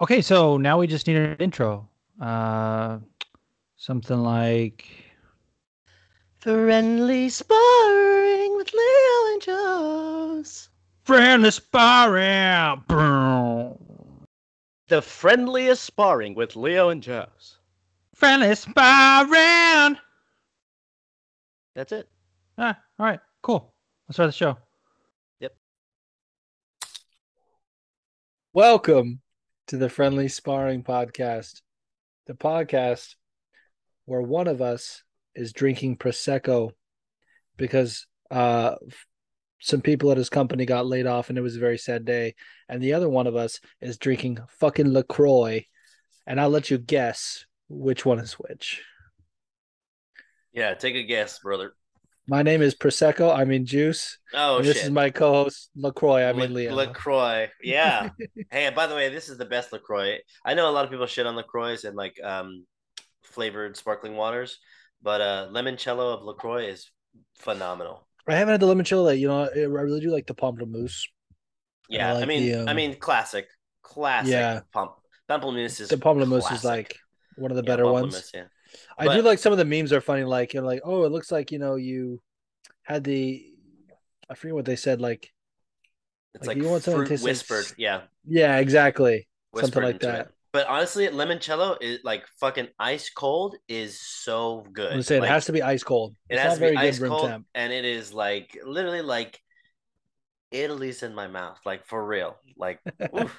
Okay, 0.00 0.22
so 0.22 0.56
now 0.56 0.78
we 0.78 0.86
just 0.86 1.08
need 1.08 1.16
an 1.16 1.36
intro. 1.38 1.88
Uh, 2.20 2.98
something 3.76 4.18
like 4.18 4.86
Friendly 6.38 7.28
sparring 7.28 8.56
with 8.56 8.72
Leo 8.72 9.32
and 9.32 9.42
Juice. 9.42 10.68
friendly 11.02 11.50
sparring. 11.50 12.84
Boom. 12.86 14.24
The 14.86 15.02
friendliest 15.02 15.82
sparring 15.82 16.36
with 16.36 16.54
Leo 16.54 16.90
and 16.90 17.02
Juice. 17.02 17.58
Friendly 18.14 18.54
sparring. 18.54 19.98
That's 21.74 21.90
it. 21.90 22.08
Ah, 22.56 22.78
all 23.00 23.06
right, 23.06 23.20
cool. 23.42 23.74
Let's 24.06 24.14
start 24.14 24.28
the 24.28 24.32
show. 24.32 24.58
Yep. 25.40 25.56
Welcome 28.52 29.20
to 29.68 29.76
the 29.76 29.90
Friendly 29.90 30.28
Sparring 30.28 30.82
Podcast, 30.82 31.60
the 32.26 32.32
podcast 32.32 33.14
where 34.06 34.22
one 34.22 34.48
of 34.48 34.62
us 34.62 35.02
is 35.34 35.52
drinking 35.52 35.98
Prosecco 35.98 36.70
because 37.58 38.06
uh, 38.30 38.76
some 39.60 39.82
people 39.82 40.10
at 40.10 40.16
his 40.16 40.30
company 40.30 40.64
got 40.64 40.86
laid 40.86 41.06
off 41.06 41.28
and 41.28 41.36
it 41.36 41.42
was 41.42 41.56
a 41.56 41.60
very 41.60 41.76
sad 41.76 42.06
day. 42.06 42.34
And 42.68 42.82
the 42.82 42.94
other 42.94 43.10
one 43.10 43.26
of 43.26 43.36
us 43.36 43.60
is 43.82 43.98
drinking 43.98 44.38
fucking 44.48 44.90
LaCroix. 44.90 45.66
And 46.26 46.40
I'll 46.40 46.48
let 46.48 46.70
you 46.70 46.78
guess 46.78 47.44
which 47.68 48.06
one 48.06 48.20
is 48.20 48.32
which. 48.34 48.82
Yeah, 50.52 50.72
take 50.74 50.94
a 50.94 51.02
guess, 51.02 51.40
brother. 51.40 51.74
My 52.28 52.42
name 52.42 52.60
is 52.60 52.74
Prosecco. 52.74 53.34
I 53.34 53.44
mean 53.44 53.64
Juice. 53.64 54.18
Oh 54.34 54.60
this 54.60 54.76
shit. 54.76 54.84
is 54.84 54.90
my 54.90 55.08
co-host 55.08 55.70
LaCroix. 55.74 56.24
I 56.24 56.32
mean 56.32 56.50
La- 56.50 56.56
Leo. 56.56 56.74
Lacroix. 56.74 57.48
Yeah. 57.62 58.10
hey, 58.50 58.66
and 58.66 58.76
by 58.76 58.86
the 58.86 58.94
way, 58.94 59.08
this 59.08 59.30
is 59.30 59.38
the 59.38 59.46
best 59.46 59.72
Lacroix. 59.72 60.18
I 60.44 60.54
know 60.54 60.68
a 60.68 60.72
lot 60.72 60.84
of 60.84 60.90
people 60.90 61.06
shit 61.06 61.26
on 61.26 61.36
Lacroix 61.36 61.78
and 61.84 61.96
like 61.96 62.20
um 62.22 62.66
flavored 63.22 63.76
sparkling 63.76 64.14
waters, 64.14 64.58
but 65.02 65.20
uh 65.22 65.48
limoncello 65.50 66.18
of 66.18 66.22
Lacroix 66.22 66.66
is 66.66 66.90
phenomenal. 67.38 68.06
I 68.28 68.34
haven't 68.34 68.52
had 68.52 68.60
the 68.60 68.66
limoncello. 68.66 69.06
That 69.06 69.16
you 69.16 69.28
know, 69.28 69.44
I 69.44 69.60
really 69.60 70.00
do 70.00 70.10
like 70.10 70.26
the 70.26 70.34
pamplemousse. 70.34 71.04
Yeah, 71.88 72.10
I, 72.10 72.12
like 72.12 72.28
mean, 72.28 72.42
the, 72.42 72.58
I 72.58 72.70
um, 72.70 72.76
mean, 72.76 72.96
classic, 72.96 73.46
classic. 73.82 74.32
Yeah. 74.32 74.60
Pamplemousse 75.30 75.80
is 75.80 75.88
The 75.88 75.96
pamplemousse 75.96 76.52
is 76.52 76.64
like 76.64 76.94
one 77.36 77.50
of 77.50 77.56
the 77.56 77.62
Yeah, 77.62 77.66
better 77.66 77.90
ones. 77.90 78.30
Yeah. 78.34 78.44
I 78.98 79.08
do 79.08 79.22
like 79.22 79.38
some 79.38 79.52
of 79.52 79.58
the 79.58 79.64
memes 79.64 79.92
are 79.92 80.00
funny, 80.00 80.24
like 80.24 80.54
you 80.54 80.60
know, 80.60 80.66
like 80.66 80.82
oh, 80.84 81.04
it 81.04 81.12
looks 81.12 81.30
like 81.32 81.52
you 81.52 81.58
know 81.58 81.76
you 81.76 82.20
had 82.82 83.04
the 83.04 83.46
I 84.30 84.34
forget 84.34 84.54
what 84.54 84.64
they 84.66 84.76
said, 84.76 85.00
like 85.00 85.32
It's 86.34 86.46
Like, 86.46 86.56
like, 86.56 86.56
you 86.56 86.64
want 86.64 86.84
something 86.84 86.98
fruit 87.06 87.10
like 87.20 87.20
whispered. 87.22 87.66
yeah, 87.76 88.02
yeah, 88.26 88.58
exactly, 88.58 89.28
whispered 89.50 89.70
something 89.72 89.82
like 89.82 90.00
that. 90.00 90.28
it. 90.28 90.34
But 90.52 90.66
honestly, 90.66 91.06
limoncello 91.08 91.76
is 91.80 92.00
like 92.04 92.26
fucking 92.40 92.68
ice 92.78 93.10
cold 93.10 93.56
is 93.68 94.00
so 94.00 94.66
good. 94.72 94.92
I'm 94.92 95.02
say 95.02 95.18
it 95.18 95.24
has 95.24 95.46
to 95.46 95.52
be 95.52 95.62
ice 95.62 95.82
cold. 95.82 96.16
It 96.28 96.36
It's 96.36 96.42
has 96.42 96.54
to 96.56 96.60
be 96.60 96.74
ice 96.76 96.98
cold, 96.98 97.30
temp. 97.30 97.46
and 97.54 97.72
it 97.72 97.84
is 97.84 98.12
like 98.12 98.58
literally 98.64 99.02
like 99.02 99.40
Italy's 100.50 101.02
in 101.02 101.14
my 101.14 101.26
mouth, 101.26 101.58
like 101.64 101.86
for 101.86 102.04
real. 102.04 102.36
Like, 102.56 102.80
oof, 103.14 103.38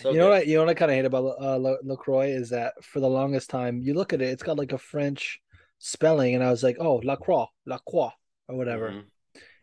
so 0.00 0.10
you 0.10 0.18
know 0.18 0.24
good. 0.26 0.30
what? 0.30 0.46
You 0.46 0.54
know 0.56 0.60
what 0.64 0.70
I 0.70 0.74
kind 0.74 0.90
of 0.90 0.96
hate 0.96 1.04
about 1.04 1.36
uh, 1.40 1.58
La- 1.58 1.76
Lacroix 1.82 2.28
is 2.28 2.50
that 2.50 2.74
for 2.84 3.00
the 3.00 3.08
longest 3.08 3.50
time, 3.50 3.80
you 3.82 3.94
look 3.94 4.12
at 4.12 4.20
it, 4.22 4.28
it's 4.28 4.42
got 4.42 4.58
like 4.58 4.72
a 4.72 4.78
French 4.78 5.40
spelling, 5.78 6.34
and 6.34 6.44
I 6.44 6.50
was 6.50 6.62
like, 6.62 6.76
oh, 6.78 6.96
Lacroix, 7.04 7.46
Lacroix, 7.66 8.10
or 8.48 8.56
whatever. 8.56 8.90
Mhm. 8.90 9.04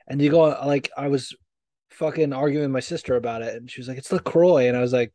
And 0.07 0.21
you 0.21 0.31
go 0.31 0.43
like 0.65 0.89
I 0.97 1.07
was 1.09 1.35
fucking 1.91 2.33
arguing 2.33 2.63
with 2.65 2.71
my 2.71 2.79
sister 2.79 3.15
about 3.15 3.41
it, 3.41 3.55
and 3.55 3.69
she 3.69 3.81
was 3.81 3.87
like, 3.87 3.97
"It's 3.97 4.11
Lacroix," 4.11 4.67
and 4.67 4.77
I 4.77 4.81
was 4.81 4.93
like, 4.93 5.13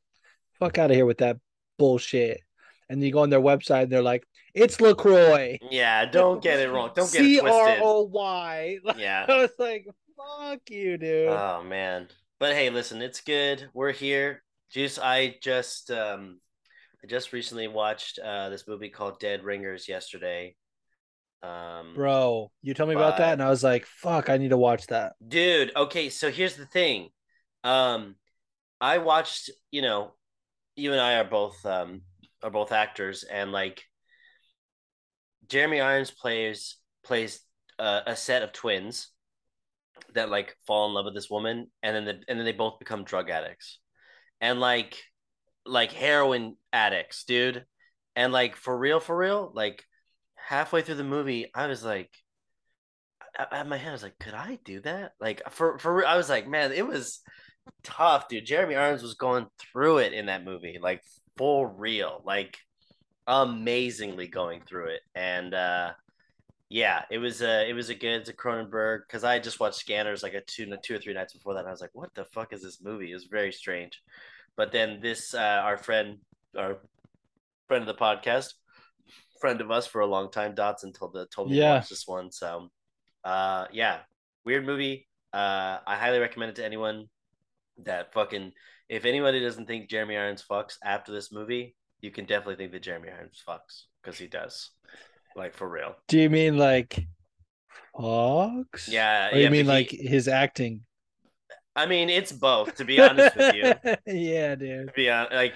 "Fuck 0.60 0.78
out 0.78 0.90
of 0.90 0.96
here 0.96 1.06
with 1.06 1.18
that 1.18 1.38
bullshit." 1.78 2.40
And 2.88 3.02
you 3.02 3.10
go 3.10 3.20
on 3.20 3.30
their 3.30 3.40
website, 3.40 3.84
and 3.84 3.92
they're 3.92 4.02
like, 4.02 4.24
"It's 4.54 4.80
Lacroix." 4.80 5.58
Yeah, 5.70 6.04
don't 6.04 6.42
get 6.42 6.60
it 6.60 6.70
wrong. 6.70 6.90
Don't 6.94 7.10
get 7.10 7.20
C 7.22 7.38
it 7.38 7.44
R. 7.44 7.78
O 7.80 8.02
Y. 8.04 8.78
Yeah. 8.98 9.24
I 9.28 9.38
was 9.38 9.50
like, 9.58 9.86
"Fuck 10.22 10.70
you, 10.70 10.98
dude." 10.98 11.28
Oh 11.28 11.62
man. 11.62 12.08
But 12.38 12.54
hey, 12.54 12.70
listen, 12.70 13.02
it's 13.02 13.20
good. 13.20 13.68
We're 13.72 13.92
here. 13.92 14.42
Juice, 14.70 14.98
I 14.98 15.36
just 15.42 15.90
um 15.90 16.40
I 17.02 17.06
just 17.06 17.32
recently 17.32 17.68
watched 17.68 18.18
uh 18.18 18.48
this 18.48 18.66
movie 18.66 18.88
called 18.88 19.20
Dead 19.20 19.44
Ringers 19.44 19.88
yesterday. 19.88 20.56
Um 21.42 21.94
Bro, 21.94 22.50
you 22.62 22.74
told 22.74 22.88
me 22.88 22.94
about 22.94 23.18
that, 23.18 23.34
and 23.34 23.42
I 23.42 23.48
was 23.48 23.62
like, 23.62 23.86
"Fuck, 23.86 24.28
I 24.28 24.38
need 24.38 24.50
to 24.50 24.56
watch 24.56 24.86
that." 24.88 25.14
Dude, 25.26 25.72
okay, 25.76 26.08
so 26.08 26.30
here's 26.30 26.56
the 26.56 26.66
thing. 26.66 27.10
Um 27.64 28.16
I 28.80 28.98
watched, 28.98 29.50
you 29.70 29.82
know, 29.82 30.14
you 30.74 30.92
and 30.92 31.00
I 31.00 31.14
are 31.14 31.24
both 31.24 31.64
um 31.64 32.02
are 32.42 32.50
both 32.50 32.72
actors 32.72 33.22
and 33.22 33.52
like 33.52 33.84
Jeremy 35.48 35.80
Irons 35.80 36.10
plays 36.10 36.76
plays 37.04 37.40
uh, 37.78 38.00
a 38.06 38.16
set 38.16 38.42
of 38.42 38.52
twins 38.52 39.11
that 40.14 40.30
like 40.30 40.56
fall 40.66 40.88
in 40.88 40.94
love 40.94 41.04
with 41.04 41.14
this 41.14 41.30
woman 41.30 41.70
and 41.82 41.94
then 41.96 42.04
the, 42.04 42.20
and 42.28 42.38
then 42.38 42.44
they 42.44 42.52
both 42.52 42.78
become 42.78 43.04
drug 43.04 43.30
addicts. 43.30 43.78
And 44.40 44.60
like 44.60 44.98
like 45.64 45.92
heroin 45.92 46.56
addicts, 46.72 47.24
dude. 47.24 47.64
And 48.16 48.32
like 48.32 48.56
for 48.56 48.76
real 48.76 49.00
for 49.00 49.16
real, 49.16 49.52
like 49.54 49.84
halfway 50.34 50.82
through 50.82 50.96
the 50.96 51.04
movie, 51.04 51.50
I 51.54 51.66
was 51.66 51.84
like 51.84 52.10
I- 53.38 53.60
I- 53.60 53.62
my 53.62 53.76
head, 53.76 53.90
I 53.90 53.92
was 53.92 54.02
like, 54.02 54.18
could 54.18 54.34
I 54.34 54.58
do 54.64 54.80
that? 54.80 55.12
Like 55.20 55.42
for 55.50 55.78
for 55.78 56.04
I 56.06 56.16
was 56.16 56.28
like, 56.28 56.46
man, 56.46 56.72
it 56.72 56.86
was 56.86 57.20
tough, 57.82 58.28
dude. 58.28 58.46
Jeremy 58.46 58.76
Irons 58.76 59.02
was 59.02 59.14
going 59.14 59.46
through 59.58 59.98
it 59.98 60.12
in 60.12 60.26
that 60.26 60.44
movie, 60.44 60.78
like 60.80 61.02
for 61.38 61.68
real, 61.68 62.22
like 62.24 62.58
amazingly 63.26 64.26
going 64.26 64.62
through 64.62 64.88
it. 64.88 65.00
And 65.14 65.54
uh 65.54 65.92
yeah, 66.72 67.04
it 67.10 67.18
was 67.18 67.42
a 67.42 67.68
it 67.68 67.74
was 67.74 67.90
a 67.90 67.94
good 67.94 68.20
it's 68.20 68.30
a 68.30 68.32
Cronenberg 68.32 69.00
because 69.06 69.24
I 69.24 69.38
just 69.38 69.60
watched 69.60 69.78
Scanners 69.78 70.22
like 70.22 70.32
a 70.32 70.40
two 70.40 70.66
two 70.82 70.94
or 70.94 70.98
three 70.98 71.12
nights 71.12 71.34
before 71.34 71.52
that. 71.52 71.60
And 71.60 71.68
I 71.68 71.70
was 71.70 71.82
like, 71.82 71.90
what 71.92 72.14
the 72.14 72.24
fuck 72.24 72.52
is 72.54 72.62
this 72.62 72.80
movie? 72.82 73.10
It 73.10 73.14
was 73.14 73.24
very 73.24 73.52
strange. 73.52 74.00
But 74.56 74.72
then 74.72 74.98
this 75.00 75.34
uh 75.34 75.38
our 75.62 75.76
friend 75.76 76.18
our 76.56 76.78
friend 77.68 77.86
of 77.86 77.86
the 77.86 78.02
podcast, 78.02 78.54
friend 79.38 79.60
of 79.60 79.70
us 79.70 79.86
for 79.86 80.00
a 80.00 80.06
long 80.06 80.30
time, 80.30 80.54
Dotson 80.54 80.94
told 80.94 81.12
the 81.12 81.26
told 81.26 81.50
me 81.50 81.58
Yeah. 81.58 81.68
to 81.68 81.74
watch 81.74 81.88
this 81.90 82.08
one. 82.08 82.30
So 82.32 82.70
uh 83.24 83.66
yeah 83.70 84.00
weird 84.44 84.66
movie 84.66 85.06
uh 85.32 85.78
i 85.86 85.96
highly 85.96 86.18
recommend 86.18 86.50
it 86.50 86.56
to 86.56 86.64
anyone 86.64 87.06
that 87.84 88.12
fucking 88.12 88.52
if 88.88 89.04
anybody 89.04 89.40
doesn't 89.40 89.66
think 89.66 89.88
jeremy 89.88 90.16
irons 90.16 90.44
fucks 90.48 90.76
after 90.84 91.12
this 91.12 91.30
movie 91.30 91.76
you 92.00 92.10
can 92.10 92.24
definitely 92.24 92.56
think 92.56 92.72
that 92.72 92.82
jeremy 92.82 93.08
irons 93.08 93.40
fucks 93.46 93.84
because 94.02 94.18
he 94.18 94.26
does 94.26 94.70
like 95.36 95.54
for 95.54 95.68
real 95.68 95.96
Do 96.08 96.18
you 96.18 96.30
mean 96.30 96.56
like 96.58 97.06
Fox? 97.96 98.88
yeah 98.88 99.30
Or 99.30 99.38
yeah 99.38 99.44
you 99.44 99.50
mean 99.50 99.66
but 99.66 99.74
he- 99.74 99.74
like 99.74 99.90
his 99.90 100.28
acting? 100.28 100.82
i 101.74 101.86
mean 101.86 102.10
it's 102.10 102.32
both 102.32 102.74
to 102.76 102.84
be 102.84 103.00
honest 103.00 103.34
with 103.34 103.50
you 103.50 103.74
yeah, 104.06 104.54
dude. 104.54 104.88
to 104.88 104.92
be 104.94 105.10
honest, 105.10 105.32
like 105.32 105.54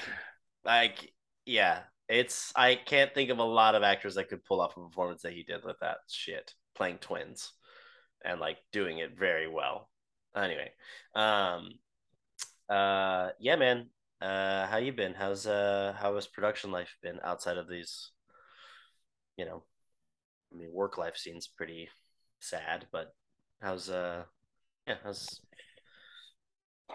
like 0.65 1.13
yeah 1.45 1.81
it's 2.09 2.53
i 2.57 2.75
can't 2.75 3.15
think 3.15 3.31
of 3.31 3.39
a 3.39 3.43
lot 3.45 3.75
of 3.75 3.83
actors 3.83 4.15
that 4.15 4.29
could 4.29 4.45
pull 4.45 4.61
off 4.61 4.77
a 4.77 4.81
performance 4.81 5.23
that 5.23 5.33
he 5.33 5.43
did 5.43 5.65
with 5.65 5.77
that 5.81 5.99
shit 6.09 6.55
playing 6.75 6.99
twins 6.99 7.53
and 8.25 8.41
like 8.41 8.59
doing 8.73 8.99
it 8.99 9.19
very 9.19 9.49
well 9.49 9.91
anyway 10.37 10.71
um 11.15 11.71
uh 12.69 13.31
yeah 13.39 13.57
man 13.57 13.87
uh 14.21 14.67
how 14.67 14.79
you 14.79 14.93
been 14.93 15.15
how's 15.15 15.47
uh 15.47 15.95
how 15.99 16.15
has 16.15 16.27
production 16.27 16.71
life 16.73 16.97
been 17.03 17.19
outside 17.25 17.59
of 17.59 17.69
these 17.69 18.11
you 19.37 19.45
know 19.45 19.63
i 20.53 20.57
mean 20.57 20.73
work 20.73 20.99
life 20.99 21.17
seems 21.17 21.47
pretty 21.47 21.89
sad 22.41 22.87
but 22.93 23.15
how's 23.61 23.89
uh 23.91 24.23
yeah 24.87 24.97
how's 25.03 25.41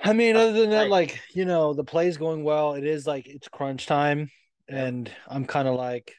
I 0.03 0.13
mean, 0.13 0.35
other 0.35 0.53
than 0.53 0.71
that, 0.71 0.89
like 0.89 1.19
you 1.35 1.45
know, 1.45 1.73
the 1.73 1.83
play's 1.83 2.17
going 2.17 2.43
well. 2.43 2.73
It 2.73 2.85
is 2.85 3.05
like 3.05 3.27
it's 3.27 3.47
crunch 3.47 3.85
time, 3.85 4.31
Yeah. 4.67 4.85
and 4.85 5.11
I'm 5.27 5.45
kind 5.45 5.67
of 5.67 5.75
like, 5.75 6.13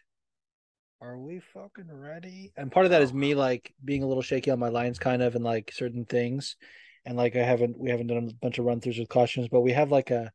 are 1.00 1.18
we 1.18 1.40
fucking 1.52 1.90
ready? 1.90 2.52
And 2.56 2.70
part 2.70 2.86
of 2.86 2.90
that 2.90 3.02
is 3.02 3.12
Oh. 3.12 3.16
me 3.16 3.34
like 3.34 3.74
being 3.84 4.02
a 4.04 4.06
little 4.06 4.22
shaky 4.22 4.50
on 4.52 4.58
my 4.60 4.68
lines, 4.68 4.98
kind 4.98 5.20
of, 5.22 5.34
and 5.34 5.42
like 5.44 5.72
certain 5.72 6.04
things, 6.04 6.56
and 7.04 7.16
like 7.16 7.34
I 7.34 7.42
haven't 7.42 7.76
we 7.78 7.90
haven't 7.90 8.06
done 8.08 8.28
a 8.28 8.34
bunch 8.34 8.58
of 8.58 8.66
run 8.66 8.80
throughs 8.80 9.00
with 9.00 9.08
costumes, 9.08 9.48
but 9.48 9.62
we 9.62 9.72
have 9.72 9.90
like 9.90 10.10
a 10.12 10.30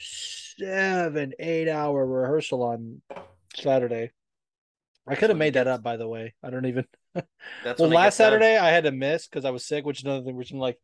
seven 0.00 1.34
eight 1.38 1.68
hour 1.68 2.06
rehearsal 2.06 2.62
on 2.62 3.02
Saturday. 3.54 4.12
I 5.06 5.14
could 5.14 5.30
have 5.30 5.38
made 5.38 5.54
that 5.54 5.68
up, 5.68 5.82
by 5.82 5.96
the 5.96 6.08
way. 6.08 6.34
I 6.42 6.50
don't 6.50 6.66
even. 6.66 6.84
that's 7.62 7.80
well, 7.80 7.88
last. 7.88 8.16
Saturday 8.16 8.56
I 8.56 8.70
had 8.70 8.84
to 8.84 8.92
miss 8.92 9.26
because 9.26 9.44
I 9.44 9.50
was 9.50 9.64
sick, 9.64 9.84
which 9.84 10.00
is 10.00 10.04
another 10.04 10.24
thing. 10.24 10.36
Which 10.36 10.50
I'm 10.50 10.58
like, 10.58 10.78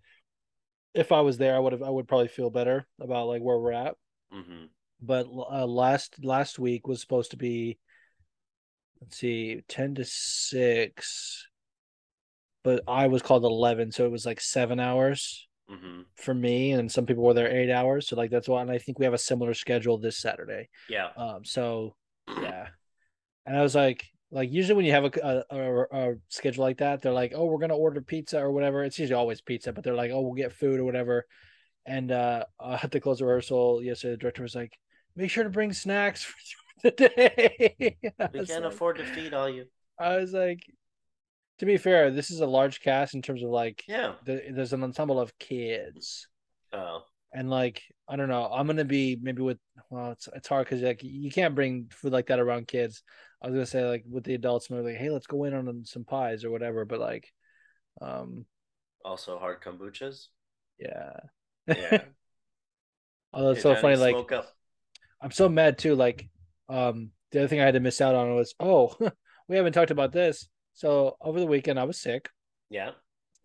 if 0.94 1.12
I 1.12 1.20
was 1.20 1.38
there, 1.38 1.54
I 1.56 1.58
would 1.58 1.72
have. 1.72 1.82
I 1.82 1.90
would 1.90 2.08
probably 2.08 2.28
feel 2.28 2.50
better 2.50 2.86
about 3.00 3.26
like 3.26 3.42
where 3.42 3.58
we're 3.58 3.72
at. 3.72 3.94
Mhm. 4.32 4.68
But 5.00 5.26
uh, 5.26 5.66
last 5.66 6.24
last 6.24 6.58
week 6.58 6.86
was 6.86 7.00
supposed 7.00 7.32
to 7.32 7.36
be, 7.36 7.78
let's 9.00 9.18
see, 9.18 9.62
ten 9.68 9.94
to 9.96 10.04
six, 10.04 11.48
but 12.62 12.84
I 12.86 13.08
was 13.08 13.22
called 13.22 13.44
eleven, 13.44 13.90
so 13.90 14.04
it 14.06 14.12
was 14.12 14.24
like 14.26 14.40
seven 14.40 14.78
hours. 14.78 15.48
hmm 15.68 16.02
for 16.16 16.34
me, 16.34 16.72
and 16.72 16.92
some 16.92 17.06
people 17.06 17.24
were 17.24 17.34
there 17.34 17.50
eight 17.50 17.70
hours. 17.70 18.06
So 18.06 18.16
like 18.16 18.30
that's 18.30 18.48
why, 18.48 18.62
and 18.62 18.70
I 18.70 18.78
think 18.78 18.98
we 18.98 19.04
have 19.06 19.14
a 19.14 19.18
similar 19.18 19.54
schedule 19.54 19.98
this 19.98 20.18
Saturday. 20.18 20.68
Yeah. 20.88 21.08
Um, 21.16 21.44
so 21.44 21.96
yeah, 22.28 22.68
and 23.46 23.56
I 23.56 23.62
was 23.62 23.74
like, 23.74 24.04
like 24.30 24.50
usually 24.50 24.76
when 24.76 24.84
you 24.86 24.92
have 24.92 25.04
a, 25.04 25.44
a, 25.50 25.56
a, 25.56 25.82
a 25.92 26.14
schedule 26.28 26.64
like 26.64 26.78
that, 26.78 27.02
they're 27.02 27.12
like, 27.12 27.32
oh, 27.34 27.44
we're 27.46 27.58
gonna 27.58 27.76
order 27.76 28.00
pizza 28.00 28.40
or 28.40 28.50
whatever. 28.52 28.82
It's 28.84 28.98
usually 28.98 29.16
always 29.18 29.40
pizza, 29.40 29.72
but 29.72 29.84
they're 29.84 29.94
like, 29.94 30.10
oh, 30.10 30.20
we'll 30.22 30.34
get 30.34 30.52
food 30.52 30.80
or 30.80 30.84
whatever. 30.84 31.26
And 31.84 32.12
uh, 32.12 32.44
I 32.60 32.76
had 32.76 32.92
to 32.92 33.00
close 33.00 33.20
rehearsal 33.20 33.82
yesterday. 33.82 34.12
The 34.12 34.18
director 34.18 34.42
was 34.42 34.54
like, 34.54 34.72
make 35.16 35.30
sure 35.30 35.44
to 35.44 35.50
bring 35.50 35.72
snacks 35.72 36.22
for 36.82 36.90
the 36.90 36.90
day. 36.92 37.96
We 38.00 38.10
can't 38.46 38.64
like- 38.64 38.72
afford 38.72 38.96
to 38.98 39.04
feed 39.04 39.34
all 39.34 39.48
you. 39.48 39.64
I 39.98 40.16
was 40.16 40.32
like, 40.32 40.64
to 41.58 41.66
be 41.66 41.76
fair, 41.76 42.10
this 42.10 42.30
is 42.30 42.40
a 42.40 42.46
large 42.46 42.80
cast 42.80 43.14
in 43.14 43.22
terms 43.22 43.42
of 43.42 43.50
like, 43.50 43.84
Yeah. 43.86 44.14
the, 44.24 44.40
there's 44.52 44.72
an 44.72 44.82
ensemble 44.82 45.20
of 45.20 45.36
kids 45.38 46.26
Oh. 46.72 47.02
and 47.34 47.50
like 47.50 47.82
I 48.08 48.16
don't 48.16 48.28
know, 48.30 48.46
I'm 48.50 48.66
gonna 48.66 48.84
be 48.84 49.18
maybe 49.20 49.42
with 49.42 49.58
well, 49.90 50.12
it's 50.12 50.28
it's 50.34 50.48
hard 50.48 50.66
because 50.66 50.80
like 50.82 51.02
you 51.02 51.30
can't 51.30 51.54
bring 51.54 51.88
food 51.92 52.12
like 52.12 52.26
that 52.28 52.40
around 52.40 52.66
kids. 52.66 53.02
I 53.42 53.46
was 53.48 53.54
gonna 53.54 53.66
say 53.66 53.84
like 53.84 54.04
with 54.08 54.24
the 54.24 54.34
adults, 54.34 54.70
maybe 54.70 54.82
like 54.84 54.96
hey, 54.96 55.10
let's 55.10 55.26
go 55.26 55.44
in 55.44 55.54
on 55.54 55.84
some 55.84 56.04
pies 56.04 56.44
or 56.44 56.50
whatever, 56.50 56.84
but 56.84 57.00
like, 57.00 57.32
um, 58.00 58.46
Also 59.04 59.38
hard 59.38 59.60
kombuchas. 59.62 60.28
yeah. 60.78 61.14
Yeah. 61.66 62.02
Although 63.32 63.50
it's 63.52 63.62
so 63.62 63.74
funny, 63.74 63.96
like 63.96 64.30
up. 64.32 64.46
I'm 65.20 65.30
so 65.30 65.48
mad 65.48 65.78
too. 65.78 65.94
Like, 65.94 66.28
um, 66.68 67.10
the 67.30 67.40
other 67.40 67.48
thing 67.48 67.60
I 67.60 67.64
had 67.64 67.74
to 67.74 67.80
miss 67.80 68.00
out 68.00 68.14
on 68.14 68.34
was 68.34 68.54
oh, 68.60 68.94
we 69.48 69.56
haven't 69.56 69.72
talked 69.72 69.90
about 69.90 70.12
this. 70.12 70.48
So 70.74 71.16
over 71.20 71.40
the 71.40 71.46
weekend 71.46 71.78
I 71.80 71.84
was 71.84 71.98
sick. 72.00 72.28
Yeah. 72.70 72.90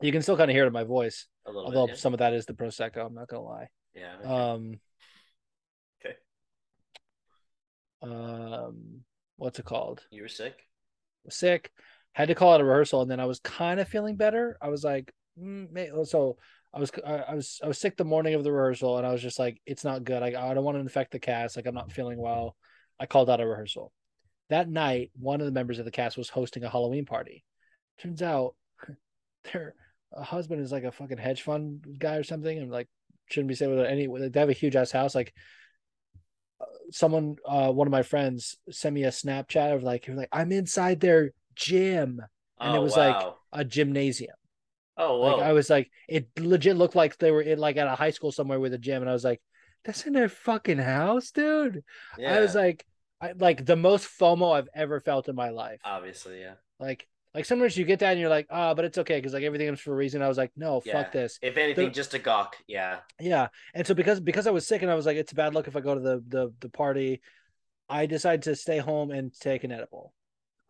You 0.01 0.11
can 0.11 0.21
still 0.21 0.38
kind 0.38 0.50
of 0.51 0.55
hear 0.55 0.63
it 0.65 0.67
in 0.67 0.73
my 0.73 0.83
voice, 0.83 1.27
A 1.45 1.50
little 1.51 1.65
although 1.65 1.88
bit. 1.88 1.95
Yeah. 1.95 2.00
some 2.01 2.13
of 2.13 2.19
that 2.19 2.33
is 2.33 2.45
the 2.45 2.53
prosecco. 2.53 3.05
I'm 3.05 3.15
not 3.15 3.27
gonna 3.27 3.41
lie. 3.43 3.67
yeah 3.95 4.15
okay. 4.19 4.27
Um. 4.29 4.79
Okay. 6.05 6.15
Um. 8.03 9.01
What's 9.38 9.60
it 9.60 9.66
called? 9.66 10.01
you 10.12 10.24
were 10.24 10.28
sick. 10.28 10.56
Was 11.24 11.36
sick. 11.36 11.72
Had 12.13 12.30
to 12.30 12.36
call 12.36 12.56
it 12.56 12.62
a 12.62 12.66
rehearsal, 12.66 13.01
and 13.01 13.10
then 13.10 13.19
I 13.19 13.25
was 13.25 13.39
kind 13.39 13.80
of 13.80 13.88
feeling 13.88 14.16
better. 14.16 14.57
I 14.62 14.69
was 14.69 14.84
like, 14.84 15.13
mm, 15.39 16.07
so 16.07 16.38
I 16.74 16.80
was 16.80 16.92
I, 17.06 17.36
was 17.36 17.60
I 17.63 17.68
was 17.68 17.78
sick 17.78 17.95
the 17.95 18.04
morning 18.04 18.34
of 18.34 18.44
the 18.44 18.51
rehearsal, 18.51 18.98
and 18.98 19.06
I 19.06 19.12
was 19.12 19.22
just 19.22 19.39
like, 19.39 19.62
it's 19.66 19.84
not 19.84 20.04
good. 20.04 20.22
Like 20.22 20.36
I 20.36 20.54
don't 20.54 20.63
want 20.63 20.75
to 20.75 20.81
infect 20.81 21.12
the 21.12 21.19
cast. 21.19 21.56
Like 21.56 21.68
I'm 21.68 21.75
not 21.75 21.92
feeling 21.92 22.19
well. 22.19 22.56
I 23.00 23.06
called 23.06 23.30
out 23.30 23.42
a 23.42 23.48
rehearsal. 23.48 23.92
That 24.50 24.69
night, 24.69 25.12
one 25.19 25.39
of 25.39 25.45
the 25.45 25.51
members 25.51 25.78
of 25.78 25.86
the 25.86 25.92
cast 25.92 26.18
was 26.18 26.30
hosting 26.30 26.63
a 26.63 26.69
Halloween 26.69 27.06
party. 27.06 27.44
Turns 28.00 28.22
out, 28.22 28.56
their 29.54 29.75
husband 30.16 30.62
is 30.62 30.72
like 30.72 30.84
a 30.84 30.92
fucking 30.92 31.18
hedge 31.18 31.44
fund 31.44 31.86
guy 32.00 32.16
or 32.16 32.24
something, 32.24 32.57
and 32.57 32.72
like 32.72 32.88
shouldn't 33.30 33.50
be 33.50 33.56
saying 33.56 33.75
with 33.75 33.86
any. 33.86 34.07
They 34.07 34.39
have 34.39 34.50
a 34.50 34.54
huge 34.54 34.75
ass 34.75 34.92
house. 34.92 35.13
Like 35.13 35.34
someone, 36.92 37.36
uh, 37.45 37.72
one 37.72 37.88
of 37.88 37.92
my 37.92 38.04
friends 38.04 38.57
sent 38.69 38.95
me 38.95 39.04
a 39.04 39.10
Snapchat 39.10 39.75
of 39.75 39.84
like, 39.84 40.06
he 40.06 40.12
was 40.12 40.18
like, 40.19 40.30
I'm 40.31 40.51
inside 40.51 41.00
their 41.00 41.31
gym, 41.56 42.22
and 42.60 42.75
it 42.75 42.78
Oh, 42.78 42.81
was 42.81 42.98
like 42.98 43.16
a 43.54 43.63
gymnasium. 43.66 44.36
oh, 44.98 45.19
whoa. 45.19 45.38
Like 45.38 45.45
I 45.45 45.54
was 45.54 45.69
like, 45.69 45.92
it 46.07 46.28
legit 46.39 46.78
looked 46.78 46.95
like 46.95 47.18
they 47.18 47.31
were 47.31 47.42
in 47.42 47.60
like 47.60 47.78
at 47.78 47.88
a 47.88 47.95
high 47.95 48.12
school 48.12 48.31
somewhere 48.31 48.60
with 48.60 48.74
a 48.74 48.78
gym, 48.78 49.01
and 49.01 49.10
I 49.10 49.13
was 49.13 49.24
like, 49.24 49.42
that's 49.84 50.06
in 50.06 50.13
their 50.13 50.30
fucking 50.30 50.80
house, 50.80 51.31
dude. 51.31 51.84
yeah. 52.18 52.36
I 52.36 52.39
was 52.42 52.56
like, 52.56 52.86
I 53.22 53.34
like 53.34 53.66
the 53.66 53.75
most 53.75 54.07
FOMO 54.19 54.56
I've 54.56 54.69
ever 54.75 55.00
felt 55.00 55.28
in 55.30 55.36
my 55.36 55.50
life. 55.50 55.81
obviously, 55.84 56.42
yeah. 56.42 56.56
Like, 56.80 57.07
like 57.38 57.45
sometimes 57.45 57.78
you 57.78 57.86
get 57.86 58.00
that 58.00 58.12
and 58.12 58.19
you're 58.19 58.30
like, 58.30 58.48
ah, 58.50 58.74
but 58.74 58.84
it's 58.84 58.98
okay 58.98 59.18
because 59.18 59.34
like 59.34 59.44
everything 59.44 59.68
is 59.72 59.80
for 59.80 59.94
a 59.94 59.95
reason. 59.95 60.24
I 60.24 60.28
was 60.28 60.38
like, 60.39 60.51
no, 60.57 60.81
Yeah. 60.84 60.94
fuck 61.04 61.12
this. 61.12 61.38
If 61.44 61.56
anything, 61.56 61.86
The- 61.89 61.92
just 61.94 62.13
a 62.16 62.19
gawk. 62.19 62.57
Yeah. 62.68 63.00
Yeah, 63.19 63.48
and 63.75 63.86
so 63.86 63.94
because 63.94 64.19
because 64.19 64.48
I 64.48 64.51
was 64.51 64.66
sick 64.66 64.81
and 64.81 64.89
I 64.89 64.95
was 64.95 65.06
like, 65.06 65.18
it's 65.18 65.34
bad 65.34 65.54
luck 65.54 65.68
if 65.68 65.75
I 65.75 65.81
go 65.81 65.94
to 65.94 66.01
the 66.01 66.24
the 66.28 66.54
the 66.60 66.69
party. 66.69 67.22
I 67.89 68.06
decided 68.07 68.42
to 68.44 68.56
stay 68.56 68.80
home 68.80 69.12
and 69.12 69.31
take 69.34 69.63
an 69.63 69.72
edible. 69.72 70.13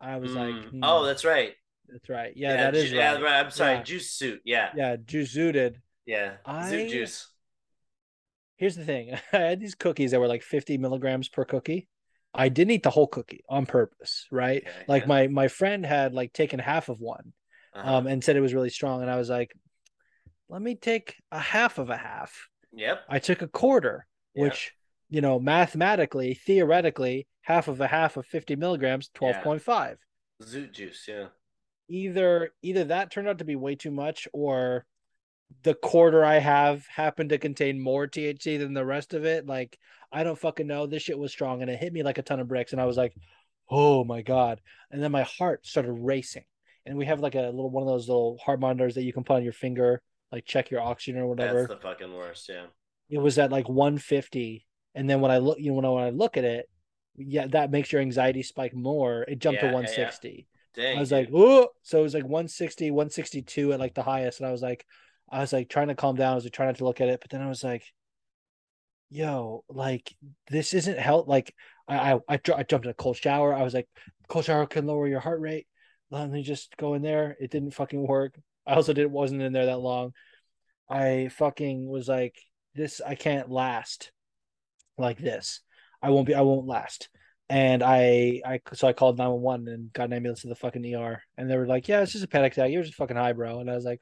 I 0.00 0.18
was 0.18 0.32
like, 0.34 0.54
Mm. 0.54 0.70
hmm, 0.70 0.80
oh, 0.84 1.04
that's 1.04 1.24
right. 1.24 1.54
that's 1.88 2.08
right. 2.08 2.32
Yeah, 2.36 2.56
that 2.56 2.76
is 2.76 2.90
ju- 2.90 2.98
right. 2.98 3.18
yeah, 3.20 3.40
I'm 3.40 3.50
sorry. 3.50 3.72
Yeah. 3.76 3.82
Juice 3.82 4.10
suit. 4.10 4.40
Yeah. 4.44 4.70
Yeah, 4.76 4.96
juice 5.04 5.34
zooted. 5.34 5.76
Yeah. 6.06 6.34
I- 6.44 6.70
Zoot 6.70 6.90
juice. 6.90 7.26
Here's 8.56 8.76
the 8.76 8.84
thing: 8.84 9.14
I 9.32 9.36
had 9.38 9.60
these 9.60 9.74
cookies 9.74 10.10
that 10.10 10.20
were 10.20 10.28
like 10.28 10.42
50 10.42 10.78
milligrams 10.78 11.28
per 11.28 11.44
cookie. 11.44 11.88
I 12.34 12.48
didn't 12.50 12.72
eat 12.72 12.82
the 12.82 12.90
whole 12.90 13.06
cookie 13.06 13.42
on 13.48 13.66
purpose, 13.66 14.26
right? 14.30 14.62
Okay, 14.66 14.84
like 14.86 15.02
yeah. 15.02 15.08
my 15.08 15.26
my 15.28 15.48
friend 15.48 15.84
had 15.84 16.14
like 16.14 16.32
taken 16.32 16.58
half 16.58 16.88
of 16.88 17.00
one, 17.00 17.32
Uh-huh. 17.74 17.96
um, 17.96 18.06
and 18.06 18.22
said 18.22 18.36
it 18.36 18.40
was 18.40 18.54
really 18.54 18.70
strong, 18.70 19.02
and 19.02 19.10
I 19.10 19.16
was 19.16 19.30
like, 19.30 19.52
let 20.48 20.62
me 20.62 20.74
take 20.74 21.16
a 21.32 21.38
half 21.38 21.78
of 21.78 21.90
a 21.90 21.96
half. 21.96 22.48
yep. 22.72 23.02
I 23.08 23.18
took 23.18 23.42
a 23.42 23.48
quarter, 23.48 24.06
Yeah. 24.34 24.42
which 24.44 24.72
you 25.08 25.20
know 25.20 25.38
mathematically, 25.40 26.34
theoretically, 26.34 27.26
half 27.42 27.66
of 27.68 27.80
a 27.80 27.86
half 27.86 28.16
of 28.16 28.26
50 28.26 28.56
milligrams, 28.56 29.08
12.5. 29.14 29.96
Zoot 30.42 30.72
juice. 30.72 31.06
Yeah. 31.08 31.28
Either 31.88 32.50
either 32.62 32.84
that 32.84 33.10
turned 33.10 33.28
out 33.28 33.38
to 33.38 33.44
be 33.44 33.56
way 33.56 33.74
too 33.74 33.90
much, 33.90 34.28
or 34.34 34.84
the 35.62 35.72
quarter 35.74 36.22
I 36.24 36.38
have 36.38 36.86
happened 36.86 37.30
to 37.30 37.38
contain 37.38 37.80
more 37.80 38.06
THC 38.06 38.58
than 38.58 38.74
the 38.74 38.84
rest 38.84 39.14
of 39.14 39.24
it. 39.24 39.46
Like 39.46 39.78
I 40.12 40.24
don't 40.24 40.38
fucking 40.38 40.66
know. 40.66 40.86
This 40.86 41.02
shit 41.02 41.18
was 41.18 41.32
strong, 41.32 41.62
and 41.62 41.70
it 41.70 41.78
hit 41.78 41.92
me 41.92 42.02
like 42.02 42.18
a 42.18 42.22
ton 42.22 42.40
of 42.40 42.48
bricks, 42.48 42.72
and 42.72 42.80
I 42.80 42.86
was 42.86 42.96
like, 42.96 43.14
oh 43.70 44.04
my 44.04 44.22
god. 44.22 44.60
And 44.90 45.02
then 45.02 45.12
my 45.12 45.22
heart 45.24 45.66
started 45.66 45.92
racing. 45.92 46.44
And 46.86 46.96
we 46.96 47.04
have 47.06 47.20
like 47.20 47.34
a 47.34 47.42
little 47.42 47.70
one 47.70 47.82
of 47.82 47.88
those 47.88 48.08
little 48.08 48.38
heart 48.42 48.60
monitors 48.60 48.94
that 48.94 49.02
you 49.02 49.12
can 49.12 49.24
put 49.24 49.36
on 49.36 49.44
your 49.44 49.52
finger, 49.52 50.00
like 50.32 50.46
check 50.46 50.70
your 50.70 50.80
oxygen 50.80 51.20
or 51.20 51.26
whatever. 51.26 51.66
That's 51.66 51.74
the 51.74 51.76
fucking 51.88 52.14
worst. 52.14 52.48
Yeah. 52.48 52.66
it 53.10 53.18
was 53.18 53.38
at 53.38 53.50
like 53.52 53.68
150 53.68 54.66
and 54.94 55.08
then 55.08 55.20
when 55.20 55.30
i 55.30 55.38
look 55.38 55.58
you 55.58 55.70
know 55.70 55.74
when 55.76 55.84
I, 55.84 55.90
when 55.90 56.04
I 56.04 56.10
look 56.10 56.36
at 56.38 56.44
it 56.44 56.68
yeah 57.16 57.46
that 57.48 57.70
makes 57.70 57.92
your 57.92 58.00
anxiety 58.00 58.42
spike 58.42 58.74
more 58.74 59.22
it 59.28 59.38
jumped 59.38 59.56
Yeah, 59.56 59.60
to 59.60 59.66
yeah, 59.66 59.70
yeah. 59.70 59.74
160 59.74 60.46
Dang. 60.74 60.96
i 60.96 61.00
was 61.00 61.08
dude. 61.10 61.18
like 61.18 61.28
oh 61.34 61.68
so 61.82 61.98
it 62.00 62.02
was 62.02 62.14
like 62.14 62.24
160 62.24 62.90
162 62.90 63.72
at 63.74 63.80
like 63.80 63.94
the 63.94 64.02
highest 64.02 64.40
and 64.40 64.48
i 64.48 64.52
was 64.52 64.62
like 64.62 64.86
i 65.30 65.40
was 65.40 65.52
like 65.52 65.68
trying 65.68 65.88
to 65.88 65.94
calm 65.94 66.16
down 66.16 66.32
i 66.32 66.34
was 66.34 66.44
like 66.44 66.52
trying 66.52 66.68
not 66.68 66.76
to 66.76 66.84
look 66.84 67.00
at 67.00 67.08
it 67.08 67.20
but 67.20 67.30
then 67.30 67.42
i 67.42 67.48
was 67.48 67.62
like 67.64 67.82
yo 69.10 69.64
like 69.68 70.14
this 70.50 70.74
isn't 70.74 70.98
help 70.98 71.28
like 71.28 71.54
i 71.88 72.14
i, 72.14 72.20
I, 72.28 72.62
jumped 72.62 72.84
in 72.84 72.90
a 72.90 72.94
cold 72.94 73.16
shower. 73.16 73.54
I 73.54 73.62
was 73.62 73.74
like 73.74 73.88
cold 74.28 74.44
shower 74.44 74.66
can 74.66 74.86
lower 74.86 75.08
your 75.08 75.20
heart 75.20 75.40
rate. 75.40 75.66
Let 76.10 76.30
me 76.30 76.42
just 76.42 76.76
go 76.76 76.94
in 76.94 77.02
there. 77.02 77.36
It 77.40 77.50
didn't 77.50 77.72
fucking 77.72 78.06
work. 78.06 78.38
I 78.66 78.74
also 78.74 78.92
didn't 78.92 79.12
wasn't 79.12 79.42
in 79.42 79.52
there 79.52 79.66
that 79.66 79.80
long. 79.80 80.12
I 80.88 81.28
fucking 81.32 81.86
was 81.86 82.08
like 82.08 82.36
this 82.74 83.00
i 83.04 83.14
can't 83.14 83.50
last 83.50 84.12
like 84.98 85.18
this. 85.18 85.60
I 86.02 86.10
won't 86.10 86.26
be 86.26 86.34
i 86.34 86.42
won't 86.42 86.66
last. 86.66 87.08
And 87.48 87.82
i 87.82 88.42
i 88.44 88.60
so 88.74 88.88
i 88.88 88.92
called 88.92 89.18
911 89.18 89.68
and 89.68 89.92
got 89.92 90.04
an 90.04 90.12
ambulance 90.12 90.42
to 90.42 90.48
the 90.48 90.54
fucking 90.54 90.94
er 90.94 91.22
and 91.38 91.50
they 91.50 91.56
were 91.56 91.66
like 91.66 91.88
yeah 91.88 92.02
it's 92.02 92.12
just 92.12 92.24
a 92.24 92.28
panic 92.28 92.52
attack. 92.52 92.70
You're 92.70 92.82
just 92.82 92.94
fucking 92.96 93.16
high 93.16 93.32
bro. 93.32 93.60
And 93.60 93.70
i 93.70 93.74
was 93.74 93.84
like 93.84 94.00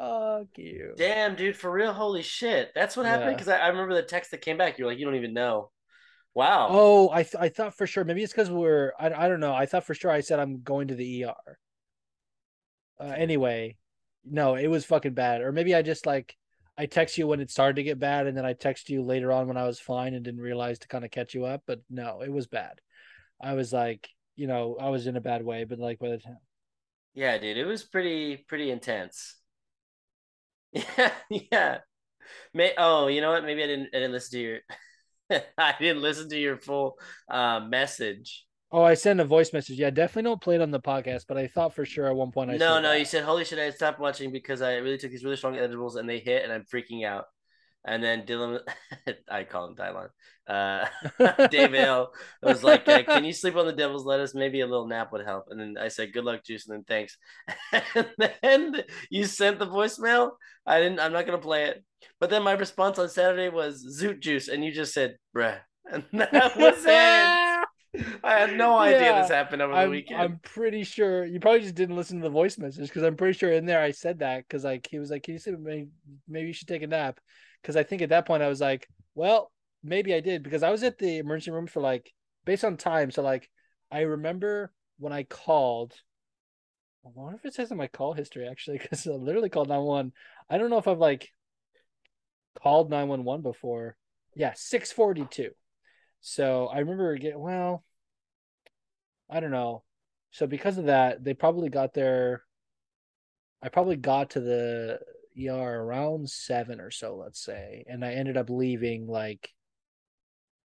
fuck 0.00 0.46
you 0.56 0.94
Damn, 0.96 1.36
dude, 1.36 1.56
for 1.56 1.70
real, 1.70 1.92
holy 1.92 2.22
shit. 2.22 2.72
That's 2.74 2.96
what 2.96 3.06
happened? 3.06 3.30
Yeah. 3.30 3.34
Because 3.36 3.48
I, 3.48 3.58
I 3.58 3.68
remember 3.68 3.94
the 3.94 4.02
text 4.02 4.30
that 4.30 4.40
came 4.40 4.56
back. 4.56 4.78
You're 4.78 4.88
like, 4.88 4.98
you 4.98 5.04
don't 5.04 5.16
even 5.16 5.34
know. 5.34 5.70
Wow. 6.34 6.68
oh 6.70 7.10
i 7.10 7.24
th- 7.24 7.34
i 7.40 7.48
thought 7.48 7.76
for 7.76 7.88
sure 7.88 8.04
maybe 8.04 8.22
it's 8.22 8.32
because 8.32 8.50
we're 8.50 8.92
I, 8.98 9.12
I 9.12 9.28
don't 9.28 9.40
know 9.40 9.52
i 9.52 9.66
thought 9.66 9.84
for 9.84 9.94
sure 9.94 10.12
i 10.12 10.20
said 10.20 10.38
i'm 10.38 10.62
going 10.62 10.88
to 10.88 10.94
the 10.94 11.24
er 11.24 11.58
uh, 13.00 13.04
anyway 13.04 13.76
no 14.24 14.54
it 14.54 14.68
was 14.68 14.84
fucking 14.84 15.14
bad 15.14 15.40
or 15.40 15.50
maybe 15.52 15.74
i 15.74 15.82
just 15.82 16.06
like 16.06 16.36
i 16.78 16.86
text 16.86 17.18
you 17.18 17.26
when 17.26 17.40
it 17.40 17.50
started 17.50 17.76
to 17.76 17.82
get 17.82 17.98
bad 17.98 18.26
and 18.28 18.36
then 18.36 18.44
i 18.44 18.52
text 18.52 18.90
you 18.90 19.02
later 19.02 19.32
on 19.32 19.48
when 19.48 19.56
i 19.56 19.66
was 19.66 19.80
fine 19.80 20.14
and 20.14 20.24
didn't 20.24 20.40
realize 20.40 20.78
to 20.78 20.88
kind 20.88 21.04
of 21.04 21.10
catch 21.10 21.34
you 21.34 21.44
up 21.46 21.62
but 21.66 21.80
no 21.90 22.22
it 22.22 22.32
was 22.32 22.46
bad 22.46 22.80
i 23.40 23.54
was 23.54 23.72
like 23.72 24.08
you 24.36 24.46
know 24.46 24.76
i 24.80 24.88
was 24.88 25.08
in 25.08 25.16
a 25.16 25.20
bad 25.20 25.44
way 25.44 25.64
but 25.64 25.78
like 25.80 25.98
by 25.98 26.08
the 26.10 26.18
time 26.18 26.38
Yeah, 27.14 27.38
dude, 27.38 27.56
it 27.56 27.66
was 27.66 27.82
pretty 27.82 28.36
pretty 28.36 28.70
intense. 28.70 29.36
Yeah, 30.72 31.12
yeah. 31.30 31.78
May 32.54 32.72
oh, 32.78 33.08
you 33.08 33.20
know 33.20 33.30
what? 33.30 33.44
Maybe 33.44 33.62
I 33.62 33.66
didn't 33.66 33.88
I 33.94 33.98
didn't 33.98 34.12
listen 34.12 34.32
to 34.32 34.40
your 34.40 34.58
I 35.58 35.74
didn't 35.78 36.02
listen 36.02 36.28
to 36.30 36.38
your 36.38 36.56
full 36.56 36.96
uh 37.30 37.60
message. 37.60 38.46
oh 38.72 38.82
i 38.82 38.94
sent 38.94 39.20
a 39.20 39.24
voice 39.24 39.52
message 39.52 39.78
yeah 39.78 39.90
definitely 39.90 40.28
don't 40.28 40.40
play 40.40 40.54
it 40.54 40.60
on 40.60 40.70
the 40.70 40.80
podcast 40.80 41.24
but 41.28 41.36
i 41.36 41.46
thought 41.46 41.74
for 41.74 41.84
sure 41.84 42.06
at 42.06 42.14
one 42.14 42.30
point 42.30 42.50
i 42.50 42.56
no, 42.56 42.80
no, 42.80 42.90
that. 42.90 42.98
you 42.98 43.04
said 43.04 43.24
holy 43.24 43.44
shit, 43.44 43.58
I 43.58 43.70
stopped 43.70 44.00
watching 44.00 44.30
because 44.32 44.62
I 44.62 44.76
really 44.76 44.98
took 44.98 45.10
these 45.10 45.24
really 45.24 45.36
strong 45.36 45.56
edibles 45.56 45.96
and 45.96 46.08
they 46.08 46.18
hit 46.20 46.44
and 46.44 46.52
I'm 46.52 46.64
freaking 46.64 47.04
out. 47.04 47.24
And 47.84 48.02
then 48.02 48.26
Dylan 48.26 48.60
I 49.30 49.44
call 49.44 49.68
him 49.68 49.76
Dylan. 49.76 50.08
Uh 50.46 50.86
Dave 51.48 51.72
Hill 51.84 52.12
was 52.42 52.62
like, 52.62 52.86
uh, 52.88 53.02
"Can 53.04 53.24
you 53.24 53.32
sleep 53.32 53.56
on 53.56 53.66
the 53.66 53.72
devil's 53.72 54.04
lettuce? 54.04 54.34
Maybe 54.34 54.60
a 54.60 54.66
little 54.66 54.86
nap 54.86 55.12
would 55.12 55.24
help." 55.24 55.46
And 55.50 55.60
then 55.60 55.76
I 55.80 55.88
said, 55.88 56.12
"Good 56.12 56.24
luck, 56.24 56.44
Juice," 56.44 56.68
and 56.68 56.76
then 56.76 56.84
thanks. 56.84 57.16
And 57.94 58.32
then 58.42 58.82
you 59.10 59.24
sent 59.24 59.58
the 59.58 59.66
voicemail. 59.66 60.32
I 60.66 60.80
didn't. 60.80 61.00
I'm 61.00 61.12
not 61.12 61.26
gonna 61.26 61.38
play 61.38 61.64
it. 61.64 61.84
But 62.18 62.30
then 62.30 62.42
my 62.42 62.52
response 62.52 62.98
on 62.98 63.08
Saturday 63.08 63.48
was 63.48 63.84
Zoot 64.00 64.20
Juice, 64.20 64.48
and 64.48 64.64
you 64.64 64.72
just 64.72 64.92
said, 64.92 65.16
"Bruh," 65.34 65.60
and 65.90 66.04
that 66.12 66.56
was 66.56 66.84
it. 66.84 67.60
I 68.22 68.38
had 68.38 68.56
no 68.56 68.78
idea 68.78 69.00
Yeah, 69.00 69.22
this 69.22 69.30
happened 69.30 69.62
over 69.62 69.72
the 69.72 69.80
I'm, 69.80 69.90
weekend. 69.90 70.20
I'm 70.20 70.38
pretty 70.42 70.84
sure 70.84 71.24
you 71.24 71.40
probably 71.40 71.60
just 71.60 71.74
didn't 71.74 71.96
listen 71.96 72.18
to 72.18 72.22
the 72.22 72.30
voice 72.30 72.56
message 72.56 72.88
because 72.88 73.02
I'm 73.02 73.16
pretty 73.16 73.36
sure 73.36 73.52
in 73.52 73.66
there 73.66 73.82
I 73.82 73.90
said 73.90 74.20
that 74.20 74.46
because 74.46 74.64
like 74.64 74.86
he 74.90 74.98
was 74.98 75.10
like, 75.10 75.24
"Can 75.24 75.34
you 75.34 75.40
sleep? 75.40 75.58
maybe, 75.58 75.88
maybe 76.28 76.48
you 76.48 76.52
should 76.52 76.68
take 76.68 76.82
a 76.82 76.86
nap?" 76.86 77.18
Because 77.62 77.76
I 77.76 77.82
think 77.82 78.02
at 78.02 78.10
that 78.10 78.26
point 78.26 78.42
I 78.42 78.48
was 78.48 78.60
like, 78.60 78.88
"Well, 79.14 79.52
maybe 79.82 80.14
I 80.14 80.20
did," 80.20 80.42
because 80.42 80.62
I 80.62 80.70
was 80.70 80.82
at 80.82 80.98
the 80.98 81.18
emergency 81.18 81.50
room 81.50 81.66
for 81.66 81.80
like 81.80 82.12
based 82.44 82.64
on 82.64 82.76
time. 82.76 83.10
So 83.10 83.22
like 83.22 83.50
I 83.90 84.00
remember 84.02 84.72
when 84.98 85.12
I 85.12 85.24
called. 85.24 85.94
I 87.04 87.08
wonder 87.14 87.38
if 87.38 87.46
it 87.46 87.54
says 87.54 87.70
in 87.70 87.78
my 87.78 87.86
call 87.86 88.12
history 88.12 88.46
actually 88.46 88.78
because 88.78 89.06
I 89.06 89.12
literally 89.12 89.48
called 89.48 89.68
911. 89.68 90.12
I 90.50 90.58
don't 90.58 90.70
know 90.70 90.78
if 90.78 90.88
I've 90.88 90.98
like 90.98 91.32
called 92.62 92.90
911 92.90 93.42
before. 93.42 93.96
Yeah, 94.34 94.52
642. 94.54 95.50
So 96.20 96.66
I 96.66 96.80
remember 96.80 97.16
getting 97.16 97.40
well. 97.40 97.84
I 99.30 99.40
don't 99.40 99.50
know. 99.50 99.82
So 100.32 100.46
because 100.46 100.78
of 100.78 100.86
that, 100.86 101.24
they 101.24 101.34
probably 101.34 101.68
got 101.68 101.94
there. 101.94 102.42
I 103.62 103.68
probably 103.68 103.96
got 103.96 104.30
to 104.30 104.40
the 104.40 105.00
ER 105.48 105.82
around 105.82 106.28
seven 106.28 106.80
or 106.80 106.90
so, 106.90 107.16
let's 107.16 107.40
say, 107.42 107.84
and 107.88 108.04
I 108.04 108.12
ended 108.12 108.36
up 108.36 108.50
leaving 108.50 109.06
like 109.06 109.50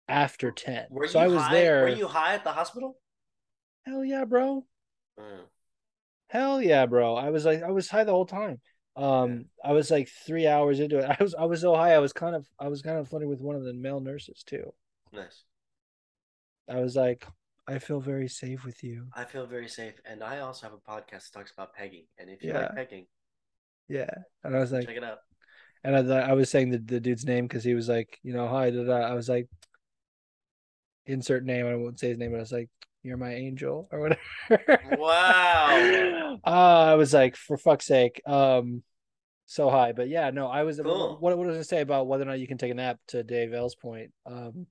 after 0.08 0.52
ten. 0.52 0.88
were 0.90 1.08
so 1.08 1.20
you 1.20 1.26
I 1.26 1.28
was 1.28 1.42
high? 1.42 1.54
there. 1.54 1.82
Were 1.84 1.90
you 1.90 2.08
high 2.08 2.34
at 2.36 2.44
the 2.44 2.52
hospital? 2.52 2.98
Hell 3.86 4.04
yeah, 4.04 4.26
bro. 4.26 4.66
Mm. 5.20 5.46
Hell 6.30 6.62
yeah, 6.62 6.86
bro. 6.86 7.16
I 7.16 7.30
was 7.30 7.46
like, 7.46 7.62
I 7.64 7.72
was 7.72 7.90
high 7.90 8.04
the 8.04 8.12
whole 8.12 8.26
time. 8.26 8.60
Um, 8.96 9.46
I 9.64 9.72
was 9.74 9.90
like 9.90 10.10
three 10.26 10.48
hours 10.48 10.80
into 10.80 11.00
it. 11.00 11.06
I 11.20 11.24
was, 11.24 11.34
I 11.36 11.46
was 11.46 11.62
so 11.62 11.76
high. 11.76 11.94
I 11.94 12.00
was 12.00 12.14
kind 12.14 12.36
of, 12.36 12.48
I 12.60 12.68
was 12.68 12.82
kind 12.82 12.98
of 12.98 13.08
flirting 13.08 13.30
with 13.30 13.42
one 13.42 13.56
of 13.56 13.64
the 13.64 13.74
male 13.74 14.00
nurses 14.00 14.44
too. 14.44 14.74
Nice. 15.12 15.44
I 16.70 16.80
was 16.80 16.96
like, 16.96 17.26
I 17.68 17.80
feel 17.80 18.00
very 18.00 18.28
safe 18.28 18.66
with 18.66 18.84
you. 18.84 19.08
I 19.16 19.26
feel 19.26 19.46
very 19.46 19.68
safe, 19.68 19.94
and 20.06 20.24
I 20.24 20.40
also 20.40 20.68
have 20.68 20.74
a 20.74 20.92
podcast 20.92 21.32
that 21.32 21.34
talks 21.34 21.52
about 21.52 21.74
pegging. 21.74 22.06
And 22.18 22.30
if 22.30 22.44
you 22.44 22.50
Yeah. 22.50 22.60
like 22.60 22.76
pegging, 22.76 23.06
Yeah, 23.88 24.10
and 24.44 24.56
I 24.56 24.60
was 24.60 24.72
like, 24.72 24.88
check 24.88 24.98
it 24.98 25.04
out. 25.04 25.20
And 25.84 26.12
I, 26.12 26.30
I 26.30 26.34
was 26.34 26.50
saying 26.50 26.72
the, 26.72 26.78
the 26.78 27.00
dude's 27.00 27.26
name 27.26 27.46
because 27.46 27.64
he 27.64 27.74
was 27.74 27.90
like, 27.90 28.20
you 28.24 28.34
know, 28.34 28.48
hi. 28.48 28.70
Da, 28.70 28.84
da. 28.84 28.98
I 29.00 29.14
was 29.14 29.28
like, 29.28 29.50
insert 31.06 31.44
name. 31.44 31.66
I 31.66 31.76
won't 31.76 32.00
say 32.00 32.10
his 32.10 32.18
name, 32.18 32.32
but 32.32 32.38
I 32.38 32.42
was 32.42 32.52
like, 32.52 32.70
you're 33.04 33.18
my 33.18 33.34
angel 33.34 33.90
or 33.92 34.00
whatever. 34.00 34.98
Wow. 34.98 36.40
uh, 36.46 36.50
I 36.50 36.96
was 36.96 37.14
like, 37.14 37.36
for 37.36 37.58
fuck's 37.58 37.86
sake. 37.86 38.22
Um, 38.26 38.84
so 39.46 39.70
high. 39.70 39.92
But 39.92 40.08
yeah, 40.08 40.30
no, 40.30 40.48
I 40.48 40.64
was. 40.64 40.80
Cool. 40.80 41.18
What, 41.20 41.38
what 41.38 41.48
was 41.48 41.58
I 41.58 41.64
say 41.64 41.82
about 41.82 42.08
whether 42.08 42.24
or 42.24 42.28
not 42.28 42.40
you 42.40 42.48
can 42.48 42.58
take 42.58 42.72
a 42.72 42.76
nap? 42.76 43.00
To 43.10 43.24
Dave 43.24 43.54
L's 43.54 43.76
point, 43.76 44.12
um, 44.26 44.68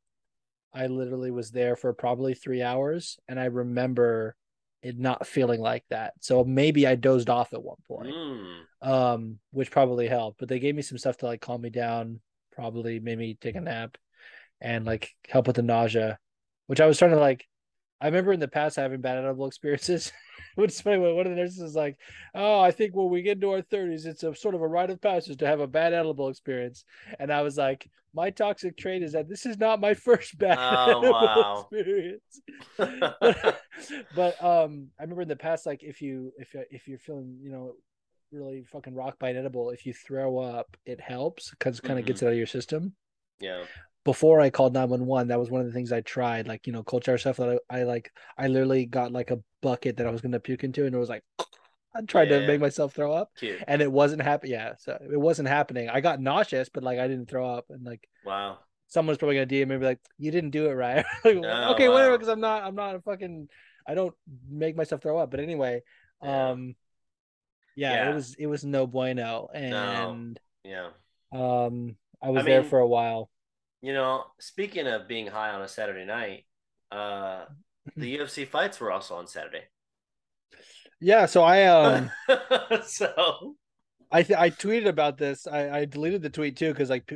I 0.75 0.87
literally 0.87 1.31
was 1.31 1.51
there 1.51 1.77
for 1.77 1.93
probably 1.93 2.33
three 2.33 2.63
hours, 2.63 3.19
and 3.29 3.39
I 3.39 3.45
remember 3.45 4.35
it 4.83 4.99
not 4.99 5.27
feeling 5.27 5.61
like 5.61 5.85
that. 5.91 6.15
So 6.21 6.45
maybe 6.45 6.87
I 6.87 6.95
dozed 6.97 7.31
off 7.31 7.53
at 7.53 7.63
one 7.63 7.77
point 7.87 8.15
Mm. 8.15 8.63
um, 8.83 9.39
which 9.53 9.71
probably 9.71 10.09
helped. 10.09 10.39
But 10.39 10.49
they 10.49 10.59
gave 10.59 10.75
me 10.75 10.83
some 10.83 10.99
stuff 10.99 11.17
to 11.19 11.27
like 11.27 11.41
calm 11.41 11.61
me 11.61 11.71
down, 11.71 12.21
probably 12.53 12.99
made 13.01 13.19
me 13.19 13.37
take 13.41 13.55
a 13.55 13.61
nap, 13.61 13.97
and 14.61 14.85
like 14.85 15.11
help 15.29 15.47
with 15.47 15.57
the 15.57 15.63
nausea, 15.63 16.19
which 16.67 16.81
I 16.81 16.87
was 16.87 16.99
trying 16.99 17.13
to 17.13 17.21
like. 17.21 17.47
I 18.03 18.07
remember 18.07 18.33
in 18.33 18.41
the 18.41 18.49
past 18.49 18.77
having 18.77 19.01
bad 19.01 19.17
edible 19.17 19.47
experiences, 19.47 20.13
which 20.57 20.73
is 20.73 20.81
funny. 20.81 20.99
When 20.99 21.15
one 21.15 21.27
of 21.27 21.31
the 21.31 21.37
nurses 21.41 21.63
was 21.63 21.77
like, 21.77 21.97
"Oh, 22.35 22.61
I 22.61 22.73
think 22.73 22.95
when 22.95 23.09
we 23.11 23.23
get 23.23 23.37
into 23.39 23.51
our 23.53 23.63
thirties, 23.63 24.05
it's 24.05 24.25
a 24.25 24.35
sort 24.35 24.55
of 24.57 24.61
a 24.61 24.67
rite 24.69 24.91
of 24.91 25.01
passage 25.01 25.39
to 25.39 25.47
have 25.47 25.61
a 25.61 25.67
bad 25.69 25.95
edible 25.95 26.29
experience," 26.29 26.85
and 27.19 27.33
I 27.33 27.43
was 27.43 27.57
like. 27.57 27.89
My 28.15 28.29
toxic 28.29 28.77
trait 28.77 29.03
is 29.03 29.13
that 29.13 29.27
this 29.27 29.47
is 29.47 29.57
not 29.59 29.81
my 29.81 29.95
first 30.09 30.37
bad 30.37 30.59
Oh, 30.61 30.91
edible 30.91 31.11
wow. 31.13 31.67
experience. 31.73 32.43
but, 32.77 33.63
but 34.15 34.45
um 34.45 34.89
i 34.99 35.03
remember 35.03 35.23
in 35.23 35.29
the 35.29 35.35
past 35.37 35.65
like 35.65 35.83
if 35.83 36.03
you 36.03 36.31
if 36.37 36.53
you- 36.53 36.67
if 36.71 36.87
you're 36.87 36.99
feeling 36.99 37.39
you 37.43 37.51
know 37.51 37.73
really 38.31 38.65
fucking 38.71 38.95
rock 38.95 39.19
bite 39.19 39.35
edible 39.37 39.71
if 39.71 39.87
you 39.87 39.95
throw 39.95 40.37
up 40.39 40.77
it 40.85 41.01
helps 41.01 41.53
because 41.53 41.79
it 41.79 41.83
kind 41.85 41.99
of 41.99 42.05
Mhm. 42.05 42.09
gets 42.09 42.21
it 42.23 42.27
out 42.27 42.33
of 42.33 42.37
your 42.37 42.47
system 42.47 42.95
yeah. 43.41 43.65
Before 44.05 44.41
i 44.41 44.51
called 44.51 44.75
911 44.75 45.29
that 45.29 45.39
was 45.39 45.51
one 45.51 45.61
of 45.61 45.67
the 45.67 45.73
things 45.73 45.93
i 45.93 46.01
tried 46.01 46.49
like 46.49 46.67
you 46.67 46.73
know 46.73 46.83
cold 46.83 47.05
shower 47.05 47.19
stuff 47.19 47.37
that 47.37 47.61
I, 47.71 47.81
I 47.81 47.83
like 47.85 48.13
i 48.37 48.47
literally 48.49 48.87
got 48.87 49.13
like 49.13 49.31
a 49.31 49.41
bucket 49.61 49.97
that 49.99 50.07
i 50.07 50.11
was 50.11 50.21
going 50.21 50.33
to 50.33 50.41
puke 50.41 50.65
into 50.65 50.85
and 50.87 50.95
it 50.95 50.99
was 50.99 51.09
like 51.09 51.23
i 51.95 52.03
tried 52.03 52.31
to 52.31 52.41
make 52.47 52.61
myself 52.61 52.95
throw 52.95 53.13
up 53.13 53.31
Cute. 53.39 53.63
and 53.69 53.81
it 53.83 53.91
wasn't 53.91 54.23
happening 54.23 54.53
yeah 54.53 54.73
so 54.79 54.99
it 55.13 55.21
wasn't 55.21 55.49
happening 55.49 55.89
i 55.89 56.01
got 56.01 56.21
nauseous 56.21 56.69
but 56.69 56.83
like 56.83 56.99
i 56.99 57.07
didn't 57.07 57.29
throw 57.29 57.49
up 57.49 57.67
and 57.71 57.85
like 57.85 58.09
Wow. 58.25 58.59
someone's 58.89 59.19
probably 59.19 59.37
gonna 59.37 59.47
DM 59.47 59.69
me 59.69 59.75
and 59.75 59.81
be 59.81 59.87
like, 59.87 60.01
"You 60.19 60.31
didn't 60.31 60.51
do 60.51 60.67
it 60.67 60.75
right." 60.75 61.05
like, 61.25 61.37
Oh, 61.37 61.73
okay, 61.73 61.89
whatever, 61.89 62.13
because 62.17 62.29
I'm 62.29 62.41
not, 62.41 62.63
I'm 62.63 62.75
not 62.75 62.95
a 62.95 63.01
fucking, 63.01 63.49
I 63.87 63.95
don't 63.95 64.15
make 64.49 64.77
myself 64.77 65.03
throw 65.03 65.19
up. 65.19 65.31
But 65.31 65.41
anyway, 65.41 65.83
Yeah. 66.23 66.51
um, 66.51 66.77
yeah, 67.75 67.95
Yeah. 67.95 68.11
it 68.11 68.15
was, 68.15 68.37
it 68.39 68.47
was 68.47 68.65
no 68.65 68.87
bueno, 68.87 69.49
and 69.53 70.39
Yeah. 70.65 70.91
um, 71.33 71.97
I 72.23 72.31
was 72.31 72.45
I 72.45 72.49
there 72.49 72.63
for 72.63 72.79
a 72.79 72.87
while. 72.87 73.31
You 73.83 73.93
know, 73.93 74.25
speaking 74.39 74.87
of 74.87 75.09
being 75.09 75.27
high 75.27 75.51
on 75.51 75.61
a 75.61 75.69
Saturday 75.69 76.05
night, 76.05 76.47
uh, 76.91 77.45
the 77.97 78.17
UFC 78.19 78.47
fights 78.47 78.81
were 78.81 78.93
also 78.93 79.17
on 79.17 79.27
Saturday. 79.27 79.65
Yeah, 81.01 81.27
so 81.27 81.43
I, 81.43 81.65
um, 81.65 82.11
so 82.87 83.57
I, 84.11 84.23
th- 84.23 84.39
I 84.39 84.51
tweeted 84.51 84.87
about 84.87 85.19
this. 85.19 85.49
I, 85.49 85.81
I 85.81 85.85
deleted 85.85 86.23
the 86.23 86.31
tweet 86.31 86.57
too 86.57 86.73
because 86.73 86.91
like, 86.91 87.13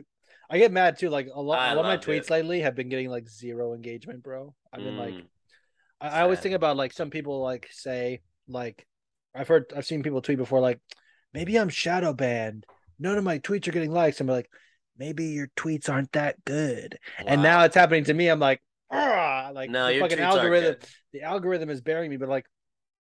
I 0.50 0.58
get 0.58 0.72
mad 0.72 0.98
too. 0.98 1.08
Like 1.08 1.28
a 1.32 1.40
lot, 1.40 1.72
a 1.72 1.76
lot 1.76 1.84
of 1.84 1.86
my 1.86 1.96
tweets 1.96 2.24
it. 2.24 2.30
lately 2.30 2.60
have 2.60 2.74
been 2.74 2.88
getting 2.88 3.10
like 3.10 3.28
zero 3.28 3.72
engagement, 3.72 4.24
bro. 4.24 4.52
I've 4.72 4.82
been 4.82 4.96
like, 4.96 5.14
mm, 5.14 5.26
I, 6.00 6.08
I 6.08 6.22
always 6.22 6.40
think 6.40 6.56
about 6.56 6.76
like 6.76 6.92
some 6.92 7.10
people 7.10 7.40
like 7.42 7.68
say 7.70 8.22
like 8.48 8.86
I've 9.34 9.48
heard 9.48 9.72
I've 9.76 9.86
seen 9.86 10.02
people 10.02 10.20
tweet 10.20 10.38
before 10.38 10.60
like 10.60 10.80
maybe 11.32 11.56
I'm 11.56 11.68
shadow 11.68 12.12
banned. 12.12 12.66
None 12.98 13.18
of 13.18 13.24
my 13.24 13.38
tweets 13.38 13.68
are 13.68 13.72
getting 13.72 13.92
likes. 13.92 14.20
I'm 14.20 14.26
like 14.26 14.50
maybe 14.98 15.26
your 15.26 15.48
tweets 15.56 15.88
aren't 15.90 16.12
that 16.12 16.44
good. 16.44 16.98
And 17.26 17.42
now 17.42 17.64
it's 17.64 17.74
happening 17.74 18.04
to 18.04 18.14
me. 18.14 18.28
I'm 18.28 18.40
like 18.40 18.60
ah 18.90 19.50
like 19.52 19.68
no, 19.70 19.88
the 19.88 19.98
fucking 20.00 20.20
algorithm 20.20 20.76
the 21.12 21.22
algorithm 21.22 21.70
is 21.70 21.80
bearing 21.80 22.10
me. 22.10 22.16
But 22.16 22.28
like, 22.28 22.46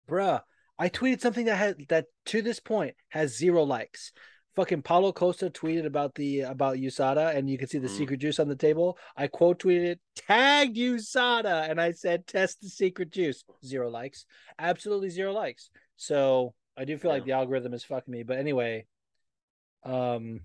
bruh, 0.08 0.40
I 0.78 0.88
tweeted 0.88 1.20
something 1.20 1.46
that 1.46 1.56
had 1.56 1.76
that 1.88 2.06
to 2.26 2.42
this 2.42 2.60
point 2.60 2.94
has 3.08 3.36
zero 3.36 3.62
likes. 3.62 4.12
Fucking 4.56 4.80
Paulo 4.82 5.12
Costa 5.12 5.50
tweeted 5.50 5.84
about 5.84 6.14
the 6.14 6.40
about 6.40 6.76
USADA, 6.78 7.36
and 7.36 7.48
you 7.50 7.58
can 7.58 7.68
see 7.68 7.78
the 7.78 7.88
Mm. 7.88 7.96
secret 7.96 8.20
juice 8.20 8.38
on 8.38 8.48
the 8.48 8.56
table. 8.56 8.96
I 9.14 9.26
quote 9.26 9.58
tweeted 9.58 9.84
it, 9.84 10.00
tagged 10.14 10.76
USADA, 10.76 11.68
and 11.70 11.78
I 11.78 11.92
said, 11.92 12.26
"Test 12.26 12.62
the 12.62 12.70
secret 12.70 13.10
juice." 13.10 13.44
Zero 13.64 13.90
likes, 13.90 14.24
absolutely 14.58 15.10
zero 15.10 15.32
likes. 15.32 15.68
So 15.96 16.54
I 16.74 16.86
do 16.86 16.96
feel 16.96 17.10
like 17.10 17.24
the 17.26 17.32
algorithm 17.32 17.74
is 17.74 17.84
fucking 17.84 18.10
me. 18.10 18.22
But 18.22 18.38
anyway, 18.38 18.86
um, 19.84 20.40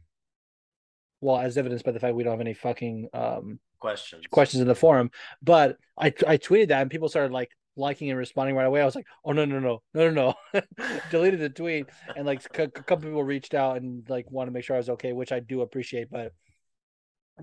well, 1.21 1.37
as 1.37 1.57
evidenced 1.57 1.85
by 1.85 1.91
the 1.91 1.99
fact 1.99 2.15
we 2.15 2.23
don't 2.23 2.33
have 2.33 2.41
any 2.41 2.53
fucking 2.53 3.07
um 3.13 3.59
Questions. 3.79 4.25
questions 4.29 4.61
in 4.61 4.67
the 4.67 4.75
forum. 4.75 5.09
But 5.41 5.77
I 5.97 6.07
I 6.27 6.37
tweeted 6.37 6.67
that 6.69 6.81
and 6.81 6.91
people 6.91 7.09
started 7.09 7.31
like 7.31 7.49
liking 7.77 8.09
and 8.09 8.19
responding 8.19 8.55
right 8.55 8.65
away. 8.65 8.81
I 8.81 8.85
was 8.85 8.95
like, 8.95 9.07
oh 9.23 9.31
no 9.31 9.45
no 9.45 9.59
no 9.59 9.81
no 9.93 10.09
no 10.11 10.33
no, 10.53 10.61
deleted 11.11 11.39
the 11.39 11.49
tweet 11.49 11.87
and 12.15 12.25
like 12.25 12.43
a 12.59 12.67
couple 12.67 13.07
people 13.09 13.23
reached 13.23 13.53
out 13.53 13.77
and 13.77 14.07
like 14.09 14.29
wanted 14.29 14.51
to 14.51 14.53
make 14.53 14.63
sure 14.65 14.75
I 14.75 14.79
was 14.79 14.89
okay, 14.89 15.13
which 15.13 15.31
I 15.31 15.39
do 15.39 15.61
appreciate. 15.61 16.09
But 16.11 16.33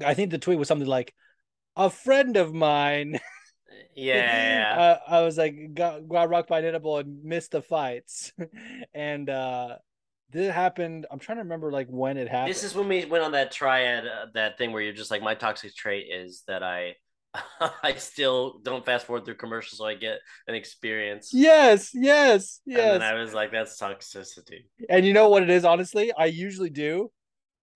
I 0.04 0.14
think 0.14 0.30
the 0.30 0.38
tweet 0.38 0.58
was 0.58 0.68
something 0.68 0.86
like, 0.86 1.14
a 1.76 1.90
friend 1.90 2.36
of 2.36 2.52
mine. 2.52 3.18
Yeah. 3.94 4.96
uh, 5.08 5.12
I 5.12 5.20
was 5.22 5.36
like 5.36 5.74
got 5.74 6.08
got 6.08 6.28
rocked 6.30 6.48
by 6.48 6.60
an 6.60 6.64
edible 6.64 6.98
and 6.98 7.22
missed 7.22 7.50
the 7.52 7.62
fights, 7.62 8.32
and 8.94 9.28
uh 9.28 9.76
this 10.30 10.52
happened. 10.52 11.06
I'm 11.10 11.18
trying 11.18 11.36
to 11.38 11.42
remember 11.42 11.72
like 11.72 11.88
when 11.88 12.16
it 12.16 12.28
happened. 12.28 12.50
This 12.50 12.64
is 12.64 12.74
when 12.74 12.88
we 12.88 13.04
went 13.04 13.24
on 13.24 13.32
that 13.32 13.50
triad, 13.52 14.06
uh, 14.06 14.26
that 14.34 14.58
thing 14.58 14.72
where 14.72 14.82
you're 14.82 14.92
just 14.92 15.10
like, 15.10 15.22
my 15.22 15.34
toxic 15.34 15.74
trait 15.74 16.06
is 16.12 16.42
that 16.48 16.62
I, 16.62 16.96
I 17.82 17.94
still 17.94 18.58
don't 18.62 18.84
fast 18.84 19.06
forward 19.06 19.24
through 19.24 19.36
commercials, 19.36 19.78
so 19.78 19.86
I 19.86 19.94
get 19.94 20.18
an 20.46 20.54
experience. 20.54 21.30
yes, 21.32 21.90
yes, 21.94 22.60
yes. 22.66 22.92
And 22.94 23.02
then 23.02 23.14
I 23.14 23.14
was 23.14 23.32
like, 23.34 23.52
that's 23.52 23.80
toxicity. 23.80 24.64
And 24.88 25.04
you 25.06 25.12
know 25.12 25.28
what 25.28 25.42
it 25.42 25.50
is, 25.50 25.64
honestly? 25.64 26.12
I 26.16 26.26
usually 26.26 26.70
do. 26.70 27.10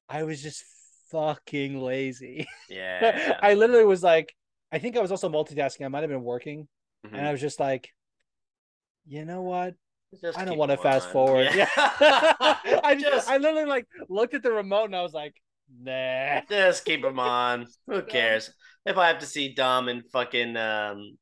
I 0.09 0.25
was 0.25 0.43
just 0.43 0.65
fucking 1.11 1.81
lazy. 1.81 2.47
Yeah. 2.69 3.39
I 3.43 3.53
literally 3.53 3.85
was 3.85 4.03
like, 4.03 4.35
I 4.73 4.79
think 4.79 4.97
I 4.97 5.01
was 5.01 5.11
also 5.11 5.29
multitasking. 5.29 5.85
I 5.85 5.89
might 5.89 6.01
have 6.01 6.09
been 6.11 6.23
working. 6.23 6.69
Mhm. 7.07 7.19
And 7.19 7.27
I 7.27 7.33
was 7.33 7.41
just 7.41 7.61
like, 7.61 7.91
you 9.07 9.27
know 9.27 9.43
what? 9.43 9.75
Just 10.21 10.38
I 10.38 10.45
don't 10.45 10.59
want 10.59 10.71
to 10.71 10.76
fast 10.76 11.11
forward. 11.11 11.49
Yeah. 11.54 11.69
I 11.76 12.95
just, 12.95 13.07
just, 13.07 13.31
I 13.31 13.38
literally 13.38 13.64
like 13.64 13.87
looked 14.09 14.35
at 14.35 14.42
the 14.42 14.52
remote 14.52 14.87
and 14.87 14.97
I 14.97 15.02
was 15.02 15.14
like, 15.14 15.35
nah. 15.81 16.40
just 16.49 16.85
keep 16.85 17.02
them 17.02 17.19
on. 17.19 17.66
Who 17.87 18.02
cares? 18.02 18.50
If 18.85 18.99
I 18.99 19.09
have 19.09 19.21
to 19.21 19.26
see 19.26 19.54
Dom 19.54 19.88
and 19.88 20.02
fucking 20.12 20.57
um, 20.57 21.16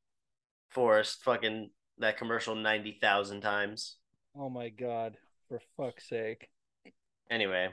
Forrest 0.69 1.23
fucking 1.23 1.69
that 1.99 2.17
commercial 2.17 2.55
90,000 2.55 3.41
times. 3.41 3.97
Oh 4.35 4.49
my 4.49 4.69
god. 4.69 5.17
For 5.47 5.61
fuck's 5.77 6.07
sake. 6.07 6.49
Anyway, 7.29 7.69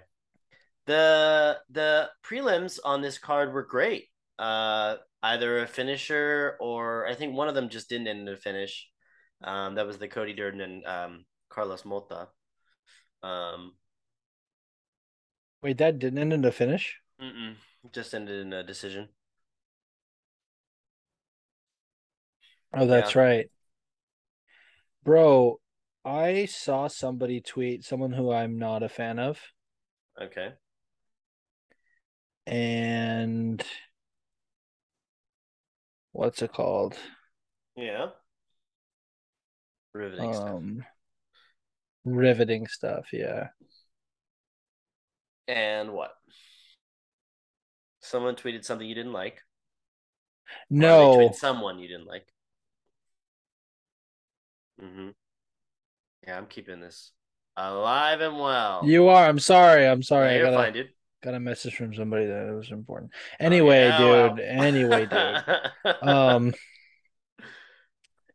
the 0.87 1.59
the 1.71 2.09
prelims 2.25 2.79
on 2.85 3.03
this 3.03 3.19
card 3.19 3.53
were 3.53 3.65
great. 3.65 4.07
Uh, 4.39 4.97
either 5.23 5.59
a 5.59 5.67
finisher 5.67 6.57
or 6.61 7.07
I 7.07 7.15
think 7.15 7.35
one 7.35 7.49
of 7.49 7.55
them 7.55 7.69
just 7.69 7.89
didn't 7.89 8.09
end 8.09 8.29
in 8.29 8.35
a 8.35 8.37
finish. 8.37 8.89
Um, 9.43 9.75
that 9.77 9.87
was 9.87 9.99
the 9.99 10.09
Cody 10.09 10.33
Durden 10.35 10.61
and 10.61 10.87
um, 10.87 11.25
Carlos 11.49 11.85
Mota. 11.85 12.29
Um, 13.23 13.75
Wait, 15.63 15.79
that 15.79 16.01
didn't 16.01 16.19
end 16.19 16.33
in 16.33 16.45
a 16.45 16.51
finish. 16.51 17.01
mm-mm, 17.21 17.55
just 17.93 18.13
ended 18.15 18.41
in 18.47 18.53
a 18.53 18.65
decision. 18.65 19.09
Oh, 22.73 22.87
that's 22.87 23.15
right. 23.17 23.51
Bro, 25.03 25.59
I 26.05 26.45
saw 26.45 26.87
somebody 26.87 27.41
tweet 27.41 27.83
someone 27.85 28.13
who 28.13 28.31
I'm 28.31 28.59
not 28.61 28.85
a 28.85 28.89
fan 28.89 29.19
of, 29.19 29.53
Okay. 30.21 30.55
and 32.47 33.63
what's 36.13 36.43
it 36.43 36.53
called? 36.53 36.97
Yeah. 37.77 38.11
Riveting 39.95 40.33
stuff. 40.35 40.49
Um, 40.55 40.85
riveting 42.05 42.67
stuff. 42.67 43.07
Yeah. 43.13 43.49
And 45.47 45.93
what? 45.93 46.13
Someone 48.01 48.37
tweeted 48.37 48.65
something 48.65 48.87
you 48.87 48.95
didn't 48.95 49.13
like. 49.13 49.43
No, 50.71 51.17
tweeted 51.17 51.35
someone 51.35 51.79
you 51.79 51.89
didn't 51.89 52.07
like. 52.07 52.27
Mm-hmm. 54.83 55.09
Yeah, 56.27 56.37
I'm 56.37 56.47
keeping 56.47 56.81
this 56.81 57.13
alive 57.57 58.21
and 58.21 58.39
well. 58.39 58.83
you 58.83 59.09
are. 59.09 59.27
I'm 59.27 59.39
sorry. 59.39 59.87
I'm 59.87 60.03
sorry. 60.03 60.31
I 60.31 60.37
you're 60.37 60.51
got 60.51 60.55
fine, 60.55 60.69
a 60.71 60.73
dude. 60.73 60.89
got 61.23 61.35
a 61.35 61.41
message 61.41 61.75
from 61.77 61.95
somebody 61.95 62.27
that 62.27 62.55
was 62.55 62.71
important. 62.71 63.13
Anyway, 63.41 63.91
Oh, 63.93 64.27
yeah, 64.27 64.29
dude. 64.29 64.41
Anyway, 64.41 65.07
dude. 65.07 65.45
Um, 66.03 66.55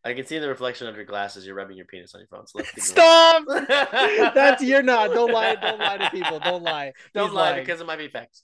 I 0.06 0.14
can 0.14 0.26
see 0.26 0.36
in 0.36 0.42
the 0.42 0.50
reflection 0.50 0.88
of 0.88 0.96
your 0.96 1.06
glasses. 1.06 1.46
You're 1.46 1.56
rubbing 1.56 1.78
your 1.78 1.86
penis 1.86 2.14
on 2.14 2.22
your 2.22 2.28
phone. 2.28 2.46
So 2.46 2.60
let's 2.60 2.86
stop. 2.86 3.44
That's 4.36 4.62
you're 4.62 4.84
not. 4.84 5.14
Don't 5.14 5.32
lie. 5.32 5.56
Don't 5.56 5.80
lie 5.80 5.98
to 5.98 6.10
people. 6.10 6.40
Don't 6.40 6.64
lie. 6.64 6.92
Don't 7.14 7.28
He's 7.30 7.34
lie 7.34 7.52
lying. 7.52 7.64
because 7.64 7.80
it 7.80 7.88
might 7.88 7.98
be 8.00 8.10
facts. 8.10 8.44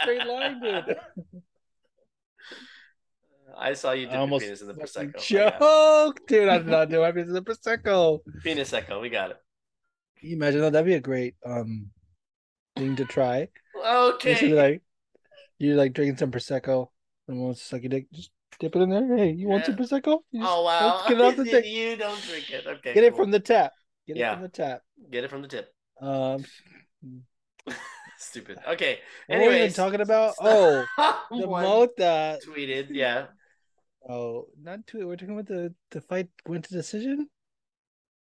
straight 0.00 0.26
lying, 0.26 0.60
dude. 0.60 0.96
I 3.56 3.74
saw 3.74 3.92
you 3.92 4.06
dip 4.06 4.14
I 4.14 4.24
your 4.24 4.40
penis 4.40 4.62
in 4.62 4.68
the 4.68 4.74
prosecco. 4.74 5.16
I 5.16 5.20
joke, 5.20 6.26
dude. 6.26 6.48
I 6.48 6.58
did 6.58 6.66
not 6.66 6.88
do. 6.90 7.04
I 7.04 7.12
mean, 7.12 7.32
the 7.32 7.42
prosecco. 7.42 8.20
Penis 8.42 8.72
echo. 8.72 9.00
We 9.00 9.10
got 9.10 9.30
it. 9.30 9.36
Can 10.18 10.30
you 10.30 10.36
imagine 10.36 10.60
that? 10.62 10.72
That'd 10.72 10.86
be 10.86 10.94
a 10.94 11.00
great 11.00 11.34
um 11.44 11.90
thing 12.76 12.96
to 12.96 13.04
try. 13.04 13.48
Just 13.74 14.20
to 14.20 14.46
be 14.46 14.52
Okay. 14.54 14.54
like 14.54 14.82
you're 15.58 15.76
like 15.76 15.92
drinking 15.92 16.16
some 16.16 16.30
prosecco. 16.32 16.88
Someone 17.26 17.46
wants 17.46 17.60
to 17.60 17.66
suck 17.66 17.82
your 17.82 17.90
dick. 17.90 18.06
Just 18.12 18.30
dip 18.58 18.74
it 18.76 18.82
in 18.82 18.90
there. 18.90 19.16
Hey, 19.16 19.30
you 19.32 19.48
want 19.48 19.64
some 19.66 19.76
Yeah. 19.78 19.84
prosecco? 19.84 20.18
You 20.30 20.40
just- 20.40 20.52
Oh 20.52 20.62
wow. 20.64 21.02
get 21.08 21.18
it 21.18 21.20
off 21.20 21.36
the 21.36 21.44
thing. 21.52 21.64
you 21.64 21.96
don't 21.96 22.20
drink 22.22 22.50
it. 22.50 22.66
Okay. 22.66 22.94
Get 22.94 23.04
it 23.04 23.16
from 23.16 23.30
the 23.30 23.40
tap. 23.40 23.72
Get 24.06 24.16
Yeah. 24.16 24.32
it 24.32 24.34
from 24.34 24.42
the 24.42 24.48
tap. 24.48 24.82
Get 25.10 25.24
it 25.24 25.30
from 25.30 25.42
the 25.42 25.48
tip. 25.48 25.72
Um, 26.00 26.44
Stupid. 28.18 28.58
Okay. 28.68 28.98
Anyway, 29.28 29.46
were 29.46 29.52
we 29.52 29.58
even 29.60 29.72
talking 29.72 30.00
about? 30.00 30.34
Oh, 30.40 30.84
the 31.30 31.46
Mota. 31.46 32.38
tweeted. 32.46 32.88
Yeah. 32.90 33.26
Oh, 34.08 34.46
not 34.60 34.86
tweet. 34.86 35.06
We're 35.06 35.16
talking 35.16 35.34
about 35.38 35.46
the 35.46 35.74
the 35.90 36.00
fight 36.00 36.28
went 36.46 36.64
to 36.66 36.72
decision. 36.74 37.28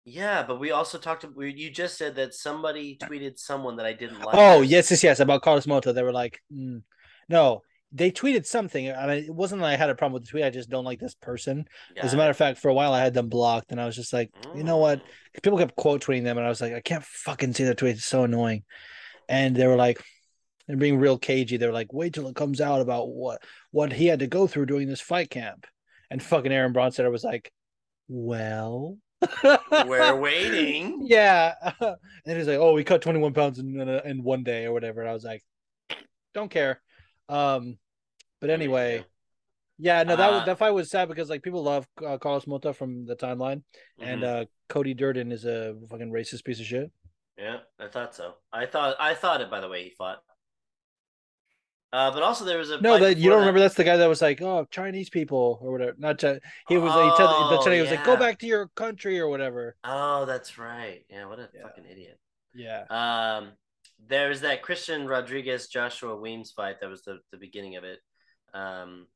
Yeah, 0.04 0.42
but 0.42 0.58
we 0.58 0.70
also 0.72 0.98
talked. 0.98 1.24
We, 1.36 1.52
you 1.52 1.70
just 1.70 1.96
said 1.96 2.16
that 2.16 2.34
somebody 2.34 2.98
tweeted 3.00 3.38
someone 3.38 3.76
that 3.76 3.86
I 3.86 3.92
didn't 3.92 4.20
like. 4.20 4.34
Oh 4.36 4.60
yes, 4.60 4.90
yes, 4.90 5.04
yes. 5.04 5.20
About 5.20 5.42
Carlos 5.42 5.66
Mota, 5.66 5.92
they 5.92 6.02
were 6.02 6.12
like, 6.12 6.40
mm. 6.52 6.82
no, 7.28 7.62
they 7.92 8.10
tweeted 8.10 8.46
something. 8.46 8.90
I 8.90 9.06
mean, 9.06 9.24
it 9.24 9.34
wasn't 9.34 9.60
that 9.60 9.68
I 9.68 9.76
had 9.76 9.90
a 9.90 9.94
problem 9.94 10.14
with 10.14 10.24
the 10.24 10.30
tweet. 10.30 10.44
I 10.44 10.50
just 10.50 10.70
don't 10.70 10.84
like 10.84 10.98
this 10.98 11.14
person. 11.14 11.66
As 11.96 12.14
a 12.14 12.16
matter 12.16 12.30
of 12.30 12.36
fact, 12.36 12.58
for 12.58 12.68
a 12.68 12.74
while 12.74 12.92
I 12.92 13.02
had 13.02 13.14
them 13.14 13.28
blocked, 13.28 13.70
and 13.70 13.80
I 13.80 13.86
was 13.86 13.96
just 13.96 14.12
like, 14.12 14.30
you 14.54 14.64
know 14.64 14.78
what? 14.78 15.00
Mm. 15.00 15.42
People 15.42 15.58
kept 15.58 15.76
quote 15.76 16.02
tweeting 16.02 16.24
them, 16.24 16.38
and 16.38 16.46
I 16.46 16.48
was 16.48 16.60
like, 16.60 16.72
I 16.72 16.80
can't 16.80 17.04
fucking 17.04 17.52
see 17.52 17.64
their 17.64 17.74
tweets. 17.74 17.92
It's 17.92 18.04
so 18.04 18.24
annoying. 18.24 18.64
And 19.28 19.54
they 19.54 19.66
were 19.66 19.76
like, 19.76 20.02
they're 20.66 20.76
being 20.76 20.98
real 20.98 21.18
cagey. 21.18 21.56
They're 21.56 21.72
like, 21.72 21.92
wait 21.92 22.14
till 22.14 22.28
it 22.28 22.36
comes 22.36 22.60
out 22.60 22.80
about 22.80 23.08
what 23.08 23.42
what 23.70 23.92
he 23.92 24.06
had 24.06 24.20
to 24.20 24.26
go 24.26 24.46
through 24.46 24.66
during 24.66 24.88
this 24.88 25.00
fight 25.00 25.30
camp. 25.30 25.66
And 26.10 26.22
fucking 26.22 26.52
Aaron 26.52 26.72
Bronsteter 26.72 27.10
was 27.10 27.24
like, 27.24 27.52
well, 28.08 28.98
We're 29.72 30.16
waiting. 30.16 31.00
yeah. 31.02 31.54
and 31.80 31.96
he's 32.26 32.46
like, 32.46 32.58
oh, 32.58 32.74
we 32.74 32.84
cut 32.84 33.02
21 33.02 33.32
pounds 33.34 33.58
in, 33.58 33.80
in, 33.80 33.88
in 33.88 34.22
one 34.22 34.42
day 34.42 34.64
or 34.64 34.72
whatever. 34.72 35.00
And 35.00 35.10
I 35.10 35.14
was 35.14 35.24
like, 35.24 35.42
don't 36.34 36.50
care. 36.50 36.80
Um, 37.28 37.78
but 38.42 38.50
anyway, 38.50 39.06
yeah, 39.78 40.02
no, 40.02 40.16
that 40.16 40.30
Uh, 40.32 40.44
that 40.44 40.58
fight 40.58 40.72
was 40.72 40.90
sad 40.90 41.08
because 41.08 41.30
like 41.30 41.42
people 41.42 41.62
love 41.62 41.88
uh, 42.06 42.18
Carlos 42.18 42.46
Mota 42.46 42.74
from 42.74 43.06
the 43.06 43.16
timeline, 43.16 43.62
and 43.98 44.20
Mhm. 44.22 44.42
uh 44.42 44.44
Cody 44.68 44.92
Durden 44.94 45.32
is 45.32 45.44
a 45.46 45.74
fucking 45.88 46.10
racist 46.12 46.44
piece 46.44 46.60
of 46.60 46.66
shit. 46.66 46.90
yeah, 47.38 47.60
I 47.78 47.88
thought 47.88 48.14
so. 48.14 48.34
I 48.52 48.66
thought 48.66 48.96
I 49.00 49.14
thought 49.14 49.40
it 49.40 49.50
by 49.50 49.60
the 49.60 49.68
way 49.68 49.84
he 49.84 49.90
fought. 49.90 50.22
Uh, 51.92 52.10
but 52.10 52.22
also 52.22 52.44
there 52.46 52.56
was 52.56 52.70
a 52.70 52.80
No, 52.80 52.98
that 52.98 53.18
you 53.18 53.28
don't 53.28 53.40
remember. 53.40 53.60
That's 53.60 53.74
the 53.74 53.84
guy 53.84 53.98
that 53.98 54.06
was 54.06 54.22
like, 54.22 54.40
oh, 54.40 54.66
Chinese 54.70 55.10
people 55.10 55.58
or 55.60 55.72
whatever. 55.72 55.94
Not 55.98 56.18
Chi- 56.18 56.40
he 56.68 56.78
was. 56.78 56.90
he 56.94 56.98
told 57.18 57.30
the 57.30 57.58
Oh, 57.58 57.62
Chinese 57.62 57.82
was 57.82 57.90
like, 57.90 58.04
go 58.04 58.16
back 58.16 58.38
to 58.38 58.46
your 58.46 58.68
country 58.68 59.20
or 59.20 59.28
whatever. 59.28 59.76
Oh, 59.84 60.24
that's 60.24 60.56
right. 60.56 61.04
Yeah, 61.10 61.26
what 61.26 61.38
a 61.38 61.50
Yeah. 61.54 61.62
fucking 61.64 61.84
idiot. 61.84 62.18
Yeah. 62.54 62.84
Um, 62.88 63.52
there 64.08 64.30
was 64.30 64.40
that 64.40 64.62
Christian 64.62 65.06
Rodriguez 65.06 65.68
Joshua 65.68 66.16
Weems 66.16 66.50
fight 66.52 66.80
that 66.80 66.88
was 66.88 67.02
the, 67.02 67.20
the 67.30 67.36
beginning 67.36 67.76
of 67.76 67.84
it. 67.84 67.98
Um, 68.54 69.06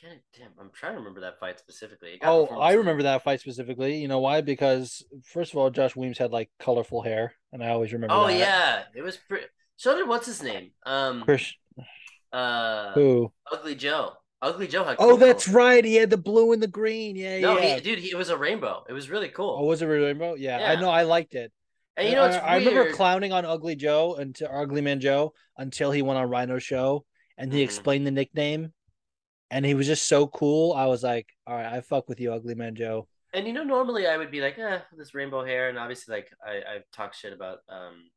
can't 0.00 0.20
damn, 0.38 0.50
I'm 0.60 0.70
trying 0.72 0.92
to 0.92 0.98
remember 0.98 1.20
that 1.22 1.40
fight 1.40 1.58
specifically. 1.58 2.18
Oh, 2.22 2.46
I 2.46 2.74
remember 2.74 3.02
that 3.04 3.24
fight 3.24 3.40
specifically. 3.40 3.96
You 3.96 4.06
know 4.08 4.20
why? 4.20 4.40
Because 4.42 5.04
first 5.24 5.52
of 5.52 5.58
all, 5.58 5.70
Josh 5.70 5.96
Weems 5.96 6.18
had 6.18 6.30
like 6.30 6.50
colorful 6.60 7.02
hair, 7.02 7.34
and 7.52 7.64
I 7.64 7.70
always 7.70 7.92
remember. 7.92 8.14
Oh 8.14 8.26
that. 8.28 8.38
yeah, 8.38 8.82
it 8.94 9.02
was 9.02 9.16
pretty. 9.16 9.46
So 9.76 9.96
did 9.96 10.08
what's 10.08 10.26
his 10.26 10.42
name? 10.42 10.70
Um, 10.86 11.22
Chris, 11.22 11.52
uh, 12.32 12.92
who? 12.92 13.32
Ugly 13.50 13.74
Joe. 13.76 14.12
Ugly 14.40 14.68
Joe 14.68 14.84
had. 14.84 14.96
Oh, 15.00 15.16
that's 15.16 15.48
right. 15.48 15.84
He 15.84 15.96
had 15.96 16.10
the 16.10 16.16
blue 16.16 16.52
and 16.52 16.62
the 16.62 16.68
green. 16.68 17.16
Yeah, 17.16 17.40
No, 17.40 17.58
yeah. 17.58 17.74
he, 17.76 17.80
dude, 17.80 17.98
he, 17.98 18.10
it 18.10 18.16
was 18.16 18.28
a 18.28 18.36
rainbow. 18.36 18.84
It 18.88 18.92
was 18.92 19.10
really 19.10 19.28
cool. 19.28 19.56
Oh, 19.60 19.64
was 19.64 19.82
it 19.82 19.86
rainbow? 19.86 20.34
Yeah, 20.34 20.58
I 20.58 20.80
know. 20.80 20.90
I 20.90 21.02
liked 21.02 21.34
it. 21.34 21.50
and 21.96 22.08
you 22.08 22.14
know, 22.14 22.24
it's 22.26 22.36
I, 22.36 22.40
I 22.40 22.56
remember 22.58 22.92
clowning 22.92 23.32
on 23.32 23.44
Ugly 23.44 23.74
Joe 23.74 24.14
until 24.14 24.48
Ugly 24.52 24.80
Man 24.82 25.00
Joe 25.00 25.32
until 25.56 25.90
he 25.90 26.02
went 26.02 26.18
on 26.20 26.30
Rhino 26.30 26.60
Show 26.60 27.04
and 27.38 27.50
he 27.52 27.60
Mhm. 27.60 27.64
explained 27.64 28.06
the 28.06 28.10
nickname, 28.10 28.74
and 29.50 29.64
he 29.64 29.72
was 29.74 29.86
just 29.86 30.06
so 30.06 30.26
cool. 30.26 30.74
I 30.74 30.84
was 30.86 31.02
like, 31.02 31.26
all 31.46 31.54
right, 31.56 31.72
I 31.72 31.80
fuck 31.80 32.08
with 32.08 32.20
you, 32.20 32.32
Ugly 32.34 32.54
Man 32.54 32.74
Joe. 32.74 33.08
And 33.32 33.46
you 33.46 33.52
know, 33.54 33.64
normally 33.64 34.06
I 34.06 34.16
would 34.18 34.30
be 34.30 34.40
like, 34.42 34.58
eh, 34.58 34.80
this 34.96 35.14
rainbow 35.14 35.44
hair, 35.44 35.70
and 35.70 35.78
obviously, 35.78 36.14
like 36.16 36.30
I 36.44 36.62
I've 36.74 36.90
talked 36.92 37.16
shit 37.16 37.32
about 37.32 37.60
um, 37.70 38.10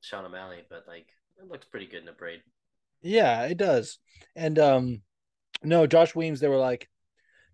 Sean 0.00 0.24
O'Malley, 0.24 0.62
but 0.68 0.84
like 0.86 1.08
it 1.38 1.48
looks 1.48 1.66
pretty 1.66 1.86
good 1.86 2.02
in 2.02 2.08
a 2.08 2.12
braid. 2.12 2.42
Yeah, 3.00 3.44
it 3.46 3.56
does. 3.56 3.98
And 4.36 4.58
um, 4.58 5.02
no, 5.62 5.86
Josh 5.86 6.14
Weems. 6.14 6.38
They 6.40 6.48
were 6.48 6.56
like, 6.56 6.88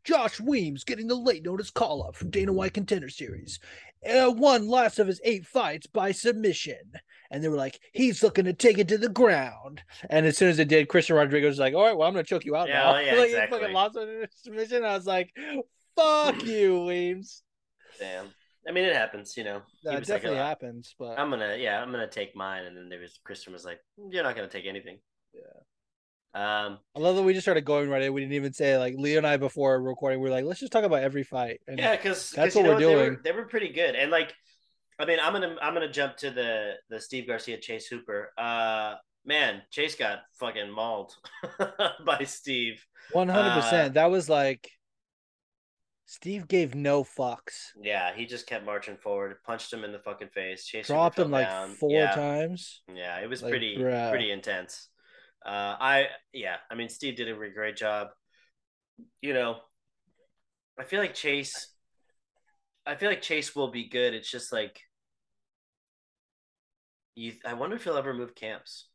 Josh 0.05 0.41
Weems 0.41 0.85
getting 0.85 1.09
the 1.09 1.15
late 1.15 1.45
notice 1.45 1.71
call 1.71 2.03
up 2.07 2.17
from 2.17 2.31
Dana 2.31 2.53
White 2.53 2.75
Contender 2.75 3.09
Series. 3.09 3.59
Uh, 4.07 4.31
won 4.31 4.69
last 4.69 4.99
of 4.99 5.07
his 5.07 5.21
eight 5.25 5.47
fights 5.47 5.87
by 5.87 6.13
submission. 6.13 6.79
And 7.31 7.43
they 7.43 7.49
were 7.49 7.57
like, 7.57 7.79
he's 7.93 8.23
looking 8.23 8.45
to 8.47 8.53
take 8.53 8.79
it 8.79 8.89
to 8.89 8.99
the 8.99 9.09
ground. 9.09 9.83
And 10.09 10.25
as 10.25 10.37
soon 10.39 10.49
as 10.49 10.59
it 10.59 10.69
did, 10.69 10.89
Christian 10.89 11.17
Rodriguez 11.17 11.51
was 11.51 11.59
like, 11.59 11.75
all 11.75 11.83
right, 11.85 11.97
well, 11.97 12.07
I'm 12.09 12.15
going 12.15 12.25
to 12.25 12.29
choke 12.29 12.45
you 12.45 12.57
out 12.57 12.69
Yeah, 12.69 12.83
now. 12.85 12.99
yeah, 12.99 13.13
like, 13.19 13.27
exactly. 13.31 13.59
fucking 13.59 13.75
lost 13.75 13.97
on 13.97 14.25
submission. 14.35 14.85
I 14.85 14.95
was 14.95 15.07
like, 15.07 15.31
fuck 15.97 16.43
you, 16.45 16.85
Weems. 16.85 17.43
Damn. 17.99 18.27
I 18.67 18.73
mean, 18.73 18.85
it 18.85 18.95
happens, 18.95 19.37
you 19.37 19.45
know. 19.45 19.63
That 19.85 19.99
was 20.01 20.09
like, 20.09 20.19
definitely 20.23 20.39
"Oh, 20.41 20.43
happens. 20.45 20.95
But 20.99 21.19
I'm 21.19 21.31
gonna, 21.31 21.57
yeah, 21.59 21.81
I'm 21.81 21.91
gonna 21.91 22.07
take 22.07 22.37
mine, 22.37 22.65
and 22.65 22.77
then 22.77 22.89
there 22.91 23.01
was 23.01 23.19
Christian 23.25 23.55
was 23.55 23.65
like, 23.65 23.81
you're 24.11 24.23
not 24.23 24.37
gonna 24.37 24.49
take 24.49 24.67
anything. 24.67 24.99
Yeah. 25.33 25.41
Um. 26.35 26.79
I 26.95 27.01
love 27.01 27.17
that 27.17 27.23
we 27.23 27.33
just 27.33 27.45
started 27.45 27.65
going 27.65 27.89
right 27.89 28.03
in. 28.03 28.13
We 28.13 28.21
didn't 28.21 28.35
even 28.35 28.53
say, 28.53 28.77
like, 28.79 28.95
Leo 28.97 29.19
and 29.19 29.27
I 29.27 29.37
before 29.39 29.81
recording, 29.83 30.21
We 30.21 30.29
are 30.29 30.33
like, 30.33 30.45
let's 30.45 30.61
just 30.61 30.73
talk 30.73 30.85
about 30.85 31.03
every 31.03 31.25
fight. 31.25 31.61
And 31.67 31.79
Yeah, 31.79 31.97
because 31.97 32.31
that's 32.31 32.55
what 32.55 32.65
we're 32.65 32.79
They 32.79 32.87
were, 32.87 33.05
doing. 33.11 33.19
they 33.25 33.33
were 33.33 33.47
pretty 33.47 33.71
good, 33.71 33.95
and 33.97 34.11
like, 34.11 34.35
I 34.99 35.05
mean, 35.07 35.19
I'm 35.23 35.33
gonna 35.33 35.57
I'm 35.63 35.75
gonna 35.75 35.91
jump 35.91 36.17
to 36.19 36.31
the 36.31 36.75
the 36.91 37.01
Steve 37.01 37.27
Garcia 37.29 37.57
Chase 37.59 37.87
Hooper. 37.87 38.33
Uh, 38.37 38.95
man, 39.25 39.63
Chase 39.71 39.95
got 39.95 40.21
fucking 40.41 40.71
mauled 40.71 41.15
by 42.05 42.25
Steve. 42.25 42.85
One 43.13 43.29
hundred 43.29 43.51
Uh, 43.51 43.61
percent. 43.63 43.95
That 43.95 44.11
was 44.11 44.29
like 44.29 44.71
Steve 46.07 46.49
gave 46.49 46.75
no 46.75 47.05
fucks. 47.05 47.69
Yeah, 47.81 48.15
he 48.15 48.27
just 48.27 48.47
kept 48.47 48.65
marching 48.65 48.97
forward, 48.97 49.37
punched 49.45 49.73
him 49.73 49.85
in 49.85 49.93
the 49.93 49.99
fucking 49.99 50.29
face. 50.31 50.65
Chase 50.65 50.89
Hooper 50.89 50.95
Dropped 50.97 51.17
fell 51.17 51.25
him 51.27 51.31
like 51.31 51.47
down. 51.47 51.71
four 51.75 51.91
yeah. 51.93 52.11
times. 52.15 52.83
Yeah, 52.93 53.19
it 53.21 53.29
was 53.29 53.43
Like, 53.43 53.51
pretty 53.51 53.77
bruh. 53.77 54.11
pretty 54.11 54.31
intense. 54.33 54.89
Uh, 55.49 55.77
I 55.81 56.07
yeah, 56.35 56.57
I 56.71 56.75
mean 56.75 56.91
Steve 56.91 57.17
did 57.17 57.31
a 57.31 57.35
really 57.35 57.55
great 57.55 57.75
job. 57.75 58.09
You 59.23 59.33
know, 59.33 59.57
I 60.79 60.85
feel 60.85 61.01
like 61.01 61.15
Chase. 61.15 61.69
I 62.85 62.97
feel 62.97 63.09
like 63.09 63.23
Chase 63.23 63.57
will 63.57 63.71
be 63.71 63.89
good. 63.89 64.13
It's 64.13 64.31
just 64.31 64.53
like 64.53 64.83
you. 67.15 67.33
I 67.47 67.55
wonder 67.55 67.77
if 67.77 67.85
he'll 67.85 67.97
ever 67.97 68.13
move 68.13 68.35
camps. 68.35 68.89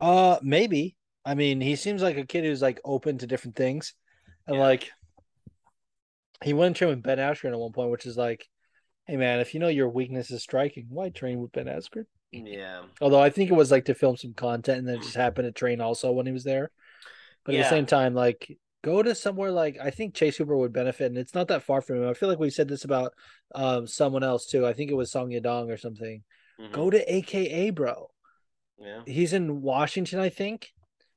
Uh, 0.00 0.38
maybe. 0.40 0.96
I 1.24 1.34
mean, 1.34 1.60
he 1.60 1.74
seems 1.74 2.02
like 2.02 2.16
a 2.16 2.26
kid 2.26 2.44
who's 2.44 2.62
like 2.62 2.80
open 2.84 3.18
to 3.18 3.26
different 3.26 3.56
things, 3.56 3.94
and 4.46 4.56
Yeah. 4.56 4.62
like 4.62 4.92
he 6.44 6.52
went 6.52 6.68
and 6.68 6.76
trained 6.76 6.94
with 6.96 7.02
Ben 7.02 7.18
Askren 7.18 7.52
at 7.52 7.58
one 7.58 7.72
point, 7.72 7.90
which 7.90 8.06
is 8.06 8.16
like, 8.16 8.48
hey 9.06 9.16
man, 9.16 9.40
if 9.40 9.54
you 9.54 9.60
know 9.60 9.68
your 9.68 9.88
weakness 9.88 10.30
is 10.30 10.42
striking, 10.42 10.86
why 10.88 11.08
train 11.08 11.40
with 11.40 11.52
Ben 11.52 11.66
Askren? 11.66 12.06
Yeah. 12.32 12.82
Although 13.00 13.20
I 13.20 13.30
think 13.30 13.50
it 13.50 13.54
was 13.54 13.70
like 13.70 13.84
to 13.86 13.94
film 13.94 14.16
some 14.16 14.32
content, 14.34 14.78
and 14.78 14.88
then 14.88 15.02
just 15.02 15.14
happened 15.14 15.46
to 15.46 15.52
train 15.52 15.80
also 15.80 16.10
when 16.12 16.26
he 16.26 16.32
was 16.32 16.44
there. 16.44 16.70
But 17.44 17.54
at 17.54 17.58
Yeah. 17.58 17.64
the 17.64 17.70
same 17.70 17.86
time, 17.86 18.14
like 18.14 18.58
go 18.82 19.02
to 19.02 19.14
somewhere 19.14 19.50
like 19.52 19.78
I 19.80 19.90
think 19.90 20.14
Chase 20.14 20.36
Hooper 20.38 20.56
would 20.56 20.72
benefit, 20.72 21.06
and 21.06 21.18
it's 21.18 21.34
not 21.34 21.48
that 21.48 21.62
far 21.62 21.80
from 21.82 22.02
him. 22.02 22.08
I 22.08 22.14
feel 22.14 22.28
like 22.28 22.38
we 22.38 22.50
said 22.50 22.68
this 22.68 22.84
about 22.84 23.12
um 23.54 23.86
someone 23.86 24.22
else 24.22 24.46
too. 24.46 24.66
I 24.66 24.72
think 24.72 24.90
it 24.90 24.94
was 24.94 25.10
Song 25.12 25.30
Yadong 25.30 25.70
or 25.70 25.76
something. 25.76 26.22
Mhm. 26.58 26.72
Go 26.72 26.90
to 26.90 27.14
AKA, 27.14 27.70
bro. 27.70 28.10
Yeah. 28.78 29.02
He's 29.06 29.32
in 29.32 29.60
Washington, 29.62 30.18
I 30.18 30.28
think. 30.30 30.72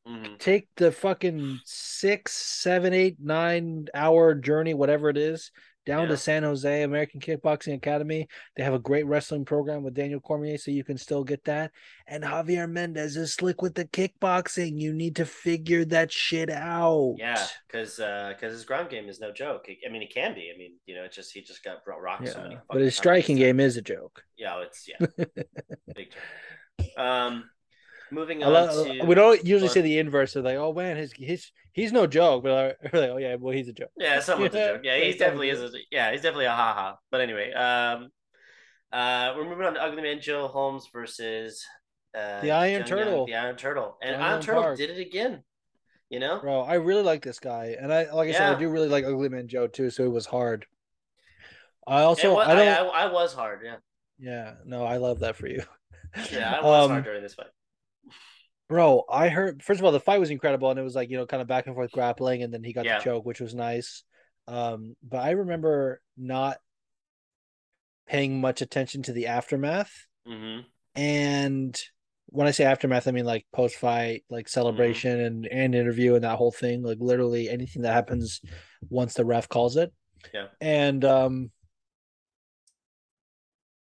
Mhm. 0.08 0.38
Take 0.38 0.68
the 0.76 0.92
fucking 0.92 1.62
six, 1.66 2.34
seven, 2.34 2.94
eight, 2.94 3.18
nine 3.20 3.88
hour 3.94 4.36
journey, 4.36 4.74
whatever 4.74 5.10
it 5.10 5.18
is, 5.18 5.52
down 5.86 6.04
Yeah. 6.04 6.08
to 6.10 6.18
San 6.18 6.44
Jose 6.44 6.82
American 6.84 7.20
Kickboxing 7.20 7.76
Academy. 7.76 8.28
They 8.56 8.64
have 8.64 8.74
a 8.74 8.80
great 8.80 9.06
wrestling 9.06 9.46
program 9.46 9.84
with 9.84 9.94
Daniel 9.94 10.20
Cormier, 10.20 10.58
so 10.58 10.72
you 10.72 10.84
can 10.84 10.98
still 10.98 11.24
get 11.24 11.44
that. 11.46 11.72
And 12.08 12.24
Javier 12.24 12.70
Mendez 12.70 13.16
is 13.18 13.34
slick 13.34 13.62
with 13.62 13.76
the 13.76 13.86
kickboxing. 13.86 14.80
You 14.80 14.94
need 14.94 15.16
to 15.18 15.26
figure 15.26 15.86
that 15.86 16.12
shit 16.12 16.50
out. 16.50 17.16
Yeah, 17.18 17.46
because 17.68 17.96
because 17.96 18.52
his 18.54 18.66
ground 18.66 18.90
game 18.90 19.10
is 19.10 19.20
no 19.20 19.32
joke. 19.32 19.68
I 19.70 19.90
mean, 19.92 20.02
it 20.02 20.14
can 20.14 20.34
be. 20.34 20.52
I 20.54 20.58
mean, 20.58 20.74
you 20.86 20.96
know, 20.96 21.04
it's 21.04 21.16
just 21.16 21.32
he 21.34 21.42
just 21.42 21.64
got 21.64 21.78
ro- 21.86 22.00
rocked 22.00 22.28
so 22.28 22.42
many. 22.42 22.58
But 22.70 22.82
his 22.82 22.94
times. 22.94 22.98
striking 22.98 23.38
game 23.38 23.60
is 23.60 23.78
a 23.78 23.82
joke. 23.82 24.24
Yeah, 24.38 24.62
it's 24.62 24.88
yeah, 24.88 25.06
big 25.96 26.10
time. 26.12 26.98
Um, 26.98 27.50
moving 28.12 28.44
on 28.44 28.54
love- 28.54 28.86
to 28.86 29.04
we 29.06 29.16
don't 29.16 29.44
usually 29.46 29.68
fun- 29.68 29.74
say 29.76 29.82
the 29.82 30.00
inverse 30.00 30.36
of 30.36 30.46
like, 30.46 30.58
oh 30.58 30.74
man, 30.74 30.98
his 30.98 31.12
he's 31.14 31.52
he's 31.74 31.92
no 31.92 32.08
joke, 32.08 32.44
but 32.44 32.78
we're 32.94 33.00
like, 33.02 33.10
oh 33.12 33.18
yeah, 33.18 33.36
well 33.40 33.54
he's 33.54 33.68
a 33.68 33.74
joke. 33.74 33.90
Yeah, 33.98 34.20
someone's 34.20 34.54
Yeah, 34.54 34.62
a 34.62 34.74
joke. 34.74 34.82
Yeah, 34.84 34.96
yeah, 34.98 35.04
he 35.06 35.18
definitely 35.18 35.50
is. 35.50 35.62
A, 35.62 35.78
yeah, 35.92 36.12
he's 36.12 36.22
definitely 36.22 36.46
a 36.46 36.52
haha. 36.52 36.96
But 37.12 37.22
anyway, 37.22 37.52
um, 37.54 38.10
uh, 38.92 39.34
we're 39.36 39.50
moving 39.50 39.66
on 39.66 39.74
to 39.74 39.82
Ugly 39.84 40.02
Man 40.02 40.22
Joe 40.22 40.48
Holmes 40.48 40.88
versus 40.94 41.64
uh, 42.18 42.42
The 42.42 42.52
Iron 42.52 42.72
Young, 42.80 42.84
Turtle. 42.86 43.26
the 43.26 43.36
Iron 43.36 43.56
Turtle, 43.58 43.98
and 44.02 44.12
Daniel 44.12 44.30
Iron 44.30 44.42
Turtle 44.42 44.64
Park. 44.64 44.78
did 44.78 44.90
it 44.92 45.00
again. 45.00 45.44
You 46.10 46.20
know, 46.20 46.40
Bro, 46.40 46.62
I 46.62 46.76
really 46.76 47.02
like 47.02 47.24
this 47.24 47.40
guy, 47.40 47.76
and 47.82 47.92
I 47.92 48.12
like 48.14 48.30
I 48.30 48.32
said, 48.34 48.56
I 48.56 48.60
do 48.60 48.70
really 48.70 48.88
like 48.88 49.04
Ugly 49.06 49.30
Man 49.30 49.48
Joe 49.48 49.66
too. 49.68 49.90
So 49.90 50.04
it 50.04 50.12
was 50.12 50.28
hard. 50.28 50.66
I 51.88 52.02
also 52.04 52.36
wa- 52.36 52.42
I 52.42 52.54
don't. 52.56 52.68
I, 52.68 52.78
I, 53.06 53.12
was 53.12 53.34
hard. 53.34 53.62
Yeah, 53.66 53.76
yeah, 54.20 54.54
no, 54.66 54.86
I 54.86 54.98
love 54.98 55.20
that 55.22 55.36
for 55.36 55.48
you. 55.48 55.64
yeah, 56.32 56.58
I 56.60 56.62
was 56.64 56.86
Um, 56.86 56.92
hard 56.92 57.04
during 57.04 57.24
this 57.24 57.34
fight. 57.34 57.48
Bro, 58.68 59.04
I 59.10 59.30
heard 59.30 59.62
first 59.62 59.80
of 59.80 59.86
all 59.86 59.92
the 59.92 60.00
fight 60.00 60.20
was 60.20 60.32
incredible, 60.32 60.70
and 60.72 60.80
it 60.80 60.84
was 60.84 60.96
like 60.96 61.10
you 61.10 61.18
know 61.18 61.26
kind 61.26 61.42
of 61.42 61.48
back 61.48 61.68
and 61.68 61.76
forth 61.76 61.92
grappling, 61.92 62.44
and 62.44 62.54
then 62.54 62.64
he 62.64 62.74
got 62.74 62.86
Yeah. 62.86 62.98
the 62.98 63.04
choke, 63.04 63.26
which 63.26 63.40
was 63.40 63.54
nice. 63.54 64.04
Um, 64.48 64.96
but 65.04 65.18
I 65.18 65.32
remember 65.32 66.02
not 66.18 66.58
paying 68.08 68.40
much 68.42 68.62
attention 68.62 69.04
to 69.04 69.14
the 69.14 69.28
aftermath, 69.28 70.08
hmm 70.26 70.60
and 70.96 71.80
when 72.28 72.48
I 72.48 72.52
say 72.52 72.64
aftermath, 72.64 73.08
I 73.08 73.12
mean 73.12 73.26
like 73.26 73.46
post 73.54 73.76
fight, 73.76 74.24
like 74.30 74.50
celebration 74.50 75.20
and 75.20 75.46
and 75.46 75.76
interview 75.76 76.16
and 76.16 76.24
that 76.24 76.38
whole 76.38 76.52
thing, 76.52 76.84
like 76.84 76.98
literally 77.00 77.50
anything 77.50 77.84
that 77.84 77.94
happens 77.94 78.42
once 78.90 79.14
the 79.14 79.26
ref 79.26 79.48
calls 79.48 79.78
it. 79.78 79.94
Yeah. 80.34 80.48
And 80.60 81.06
um, 81.06 81.52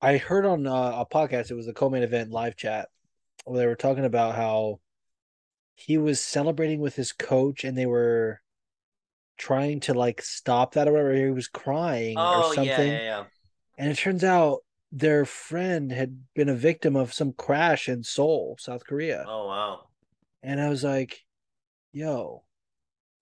I 0.01 0.19
heard 0.19 0.45
on 0.45 0.67
uh, 0.67 0.73
a 0.73 1.07
podcast, 1.07 1.51
it 1.51 1.55
was 1.55 1.67
the 1.67 1.73
co-main 1.73 2.03
event 2.03 2.31
live 2.31 2.57
chat, 2.57 2.89
they 3.55 3.67
were 3.67 3.77
talking 3.77 4.05
about 4.05 4.35
how 4.35 4.81
he 5.75 5.99
was 5.99 6.21
celebrating 6.21 6.81
with 6.81 6.97
his 6.97 7.13
coach, 7.13 7.65
and 7.65 7.77
they 7.77 7.87
were 7.87 8.41
trying 9.39 9.81
to 9.81 9.95
like 9.95 10.23
stop 10.23 10.75
that 10.75 10.89
or 10.89 10.93
whatever. 10.93 11.15
He 11.15 11.31
was 11.31 11.49
crying 11.49 12.17
or 12.19 12.45
Oh 12.45 12.53
something, 12.53 12.67
yeah, 12.67 12.79
yeah, 12.79 13.03
yeah. 13.03 13.25
and 13.79 13.91
it 13.91 13.97
turns 13.99 14.25
out 14.25 14.61
their 14.93 15.25
friend 15.25 15.93
had 15.93 16.25
been 16.35 16.49
a 16.49 16.55
victim 16.55 16.97
of 16.97 17.13
some 17.13 17.33
crash 17.33 17.89
in 17.89 18.03
Seoul, 18.03 18.57
South 18.59 18.87
Korea. 18.87 19.25
Oh 19.27 19.47
wow. 19.47 19.89
And 20.43 20.61
I 20.61 20.69
was 20.69 20.85
like, 20.85 21.25
yo, 21.93 22.45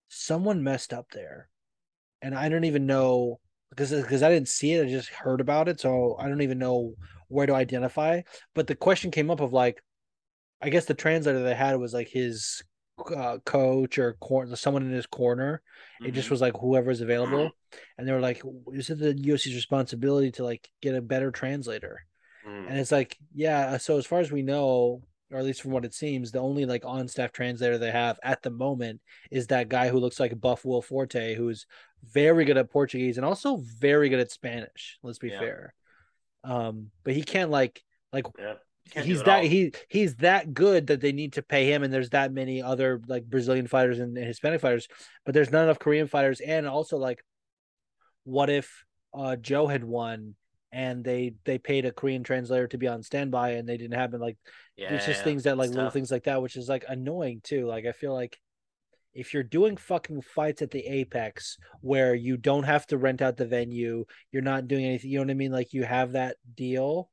someone 0.09 0.63
messed 0.63 0.93
up 0.93 1.07
there. 1.11 1.49
And 2.21 2.35
I 2.35 2.49
don't 2.49 2.63
even 2.63 2.85
know 2.85 3.39
because 3.69 3.91
because 3.91 4.23
I 4.23 4.29
didn't 4.29 4.47
see 4.47 4.73
it, 4.73 4.85
I 4.85 4.89
just 4.89 5.09
heard 5.09 5.41
about 5.41 5.67
it. 5.67 5.79
So 5.79 6.15
I 6.19 6.29
don't 6.29 6.41
even 6.41 6.59
know 6.59 6.93
where 7.27 7.45
to 7.47 7.55
identify. 7.55 8.21
But 8.53 8.67
the 8.67 8.75
question 8.75 9.11
came 9.11 9.29
up 9.29 9.41
of 9.41 9.53
like, 9.53 9.83
I 10.61 10.69
guess 10.69 10.85
the 10.85 10.93
translator 10.93 11.43
they 11.43 11.55
had 11.55 11.75
was 11.79 11.93
like 11.93 12.07
his 12.07 12.63
uh, 13.13 13.39
coach 13.45 13.97
or 13.99 14.13
cor- 14.21 14.47
someone 14.55 14.83
in 14.83 14.91
his 14.91 15.05
corner. 15.05 15.61
It 16.03 16.11
just 16.11 16.27
Mhm. 16.29 16.31
was 16.31 16.41
like 16.41 16.55
whoever's 16.57 17.01
available. 17.01 17.51
And 17.97 18.07
they 18.07 18.13
were 18.13 18.21
like, 18.21 18.41
is 18.71 18.89
it 18.89 18.99
the 18.99 19.13
UFC's 19.13 19.53
responsibility 19.53 20.31
to 20.31 20.45
like 20.45 20.69
get 20.81 20.95
a 20.95 21.01
better 21.01 21.29
translator? 21.29 22.05
Mhm. 22.47 22.69
And 22.69 22.79
it's 22.79 22.91
like, 22.91 23.17
yeah. 23.33 23.75
So 23.77 23.97
as 23.97 24.05
far 24.05 24.19
as 24.21 24.31
we 24.31 24.43
know, 24.43 25.01
or 25.29 25.39
at 25.39 25.43
least 25.43 25.61
from 25.61 25.71
what 25.71 25.83
it 25.83 25.93
seems, 25.93 26.31
the 26.31 26.39
only 26.39 26.65
like 26.65 26.85
on 26.85 27.09
staff 27.09 27.33
translator 27.33 27.77
they 27.77 27.91
have 27.91 28.17
at 28.23 28.41
the 28.43 28.49
moment 28.49 29.01
is 29.29 29.47
that 29.47 29.67
guy 29.67 29.89
who 29.89 29.99
looks 29.99 30.21
like 30.21 30.39
Buff 30.39 30.63
Will 30.63 30.81
Forte, 30.81 31.35
who's 31.35 31.65
very 32.03 32.45
good 32.45 32.55
at 32.57 32.69
Portuguese 32.71 33.17
and 33.17 33.25
also 33.25 33.57
very 33.57 34.07
good 34.07 34.19
at 34.21 34.31
Spanish. 34.31 34.97
Let's 35.03 35.19
be 35.19 35.29
Yeah. 35.29 35.39
fair. 35.39 35.73
Um, 36.45 36.91
but 37.03 37.13
he 37.13 37.23
can't 37.23 37.51
like 37.51 37.83
like 38.13 38.25
Yeah. 38.39 38.55
Can't 38.91 39.05
he's 39.05 39.23
that 39.23 39.39
all. 39.39 39.45
he 39.45 39.73
he's 39.89 40.15
that 40.17 40.53
good 40.53 40.87
that 40.87 41.01
they 41.01 41.11
need 41.11 41.33
to 41.33 41.41
pay 41.41 41.71
him 41.71 41.83
and 41.83 41.91
there's 41.91 42.11
that 42.11 42.31
many 42.31 42.61
other 42.61 43.01
like 43.07 43.25
Brazilian 43.25 43.67
fighters 43.67 43.99
and, 43.99 44.15
and 44.17 44.27
Hispanic 44.27 44.61
fighters, 44.61 44.87
but 45.25 45.33
there's 45.33 45.51
not 45.51 45.63
enough 45.63 45.79
Korean 45.79 46.07
fighters 46.07 46.39
and 46.39 46.67
also 46.67 46.97
like 46.97 47.23
what 48.23 48.49
if 48.49 48.85
uh 49.13 49.35
Joe 49.35 49.67
had 49.67 49.83
won 49.83 50.35
and 50.71 51.03
they 51.03 51.33
they 51.45 51.57
paid 51.57 51.85
a 51.85 51.91
Korean 51.91 52.23
translator 52.23 52.67
to 52.67 52.77
be 52.77 52.87
on 52.87 53.01
standby 53.01 53.51
and 53.51 53.67
they 53.67 53.77
didn't 53.77 53.97
happen 53.97 54.19
like 54.19 54.37
yeah, 54.75 54.89
there's 54.89 55.05
just 55.05 55.19
yeah, 55.19 55.23
things 55.23 55.43
that 55.43 55.57
like 55.57 55.69
little 55.69 55.85
tough. 55.85 55.93
things 55.93 56.11
like 56.11 56.25
that 56.25 56.41
which 56.41 56.55
is 56.55 56.69
like 56.69 56.85
annoying 56.87 57.41
too 57.43 57.65
like 57.65 57.85
I 57.85 57.91
feel 57.91 58.13
like 58.13 58.37
if 59.13 59.33
you're 59.33 59.43
doing 59.43 59.77
fucking 59.77 60.21
fights 60.21 60.61
at 60.61 60.71
the 60.71 60.85
apex 60.85 61.57
where 61.79 62.13
you 62.13 62.35
don't 62.35 62.63
have 62.63 62.85
to 62.87 62.97
rent 62.97 63.21
out 63.21 63.37
the 63.37 63.45
venue 63.47 64.05
you're 64.31 64.41
not 64.41 64.67
doing 64.67 64.85
anything 64.85 65.09
you 65.09 65.17
know 65.17 65.23
what 65.23 65.31
I 65.31 65.35
mean 65.35 65.51
like 65.51 65.73
you 65.73 65.83
have 65.83 66.11
that 66.11 66.35
deal 66.53 67.09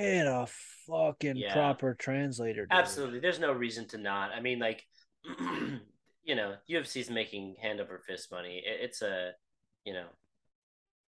get 0.00 0.26
a 0.26 0.46
fucking 0.86 1.36
Yeah. 1.36 1.52
proper 1.52 1.94
translator 1.94 2.62
dude. 2.66 2.72
Absolutely. 2.78 3.20
There's 3.20 3.38
no 3.40 3.52
reason 3.52 3.86
to 3.88 3.98
not. 3.98 4.32
I 4.32 4.40
mean, 4.40 4.58
like, 4.58 4.84
you 6.24 6.34
know, 6.34 6.56
UFC's 6.70 7.10
making 7.10 7.56
hand 7.60 7.80
over 7.80 7.98
fist 8.06 8.30
money. 8.30 8.62
It, 8.64 8.80
it's 8.82 9.02
a, 9.02 9.32
you 9.84 9.92
know, 9.92 10.06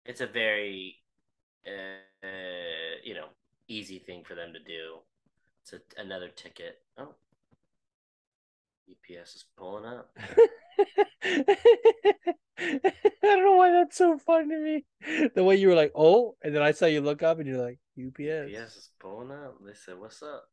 it's 0.05 0.21
a 0.21 0.27
very, 0.27 0.97
uh, 1.67 2.25
uh, 2.25 2.95
you 3.03 3.13
know, 3.13 3.27
easy 3.67 3.99
thing 3.99 4.23
for 4.23 4.35
them 4.35 4.53
to 4.53 4.59
do. 4.59 4.99
It's 5.63 5.73
a, 5.73 6.01
another 6.01 6.29
ticket. 6.29 6.77
Oh, 6.97 7.15
UPS 8.89 9.35
is 9.35 9.45
pulling 9.57 9.85
up. 9.85 10.15
I 12.57 12.77
don't 13.23 13.43
know 13.43 13.55
why 13.55 13.71
that's 13.71 13.97
so 13.97 14.17
funny 14.19 14.49
to 14.49 14.57
me. 14.59 15.29
The 15.35 15.43
way 15.43 15.55
you 15.55 15.69
were 15.69 15.75
like, 15.75 15.91
"Oh," 15.95 16.35
and 16.43 16.53
then 16.53 16.61
I 16.61 16.71
saw 16.71 16.85
you 16.85 17.01
look 17.01 17.23
up 17.23 17.39
and 17.39 17.47
you're 17.47 17.61
like, 17.63 17.79
"UPS." 17.97 18.53
UPS 18.53 18.75
is 18.75 18.89
pulling 18.99 19.31
up. 19.31 19.57
They 19.65 19.73
said, 19.73 19.99
"What's 19.99 20.21
up?" 20.21 20.45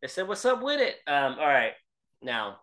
They 0.00 0.08
said, 0.08 0.28
"What's 0.28 0.44
up 0.44 0.62
with 0.62 0.80
it?" 0.80 0.96
Um. 1.06 1.38
All 1.38 1.46
right. 1.46 1.74
Now, 2.22 2.60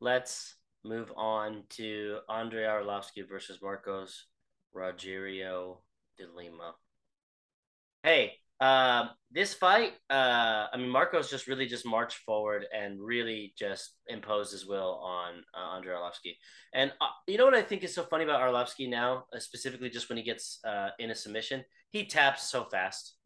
let's 0.00 0.56
move 0.84 1.12
on 1.16 1.64
to 1.70 2.18
Andre 2.28 2.64
Arlovski 2.64 3.28
versus 3.28 3.60
Marcos 3.62 4.26
Rogerio 4.74 5.78
de 6.18 6.26
Lima. 6.36 6.74
Hey, 8.02 8.34
um, 8.62 9.10
this 9.32 9.54
fight, 9.54 9.94
uh, 10.08 10.66
I 10.72 10.76
mean, 10.76 10.88
Marcos 10.88 11.28
just 11.28 11.48
really 11.48 11.66
just 11.66 11.84
marched 11.84 12.18
forward 12.18 12.64
and 12.72 13.00
really 13.00 13.54
just 13.58 13.96
imposed 14.08 14.52
his 14.52 14.66
will 14.66 15.00
on 15.02 15.42
uh, 15.52 15.76
Andre 15.76 15.94
Arlovski. 15.94 16.36
And 16.72 16.92
uh, 17.00 17.06
you 17.26 17.38
know 17.38 17.44
what 17.44 17.54
I 17.54 17.62
think 17.62 17.82
is 17.82 17.94
so 17.94 18.04
funny 18.04 18.22
about 18.22 18.40
Arlovski 18.40 18.88
now, 18.88 19.24
uh, 19.34 19.40
specifically 19.40 19.90
just 19.90 20.08
when 20.08 20.16
he 20.16 20.22
gets 20.22 20.60
uh, 20.64 20.90
in 21.00 21.10
a 21.10 21.14
submission, 21.14 21.64
he 21.90 22.06
taps 22.06 22.50
so 22.50 22.64
fast. 22.64 23.16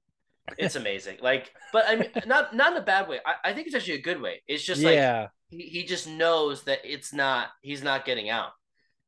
It's 0.58 0.76
amazing. 0.82 1.18
Like, 1.20 1.52
but 1.72 1.84
I 1.88 1.96
mean, 1.96 2.10
not 2.26 2.54
not 2.54 2.72
in 2.72 2.78
a 2.78 2.84
bad 2.84 3.08
way. 3.08 3.20
I, 3.24 3.50
I 3.50 3.52
think 3.52 3.66
it's 3.66 3.76
actually 3.76 3.94
a 3.94 4.02
good 4.02 4.20
way. 4.20 4.42
It's 4.46 4.64
just 4.64 4.82
like 4.82 4.94
yeah, 4.94 5.28
he, 5.50 5.62
he 5.62 5.84
just 5.84 6.06
knows 6.08 6.64
that 6.64 6.80
it's 6.84 7.12
not 7.12 7.48
he's 7.62 7.82
not 7.82 8.04
getting 8.04 8.30
out 8.30 8.50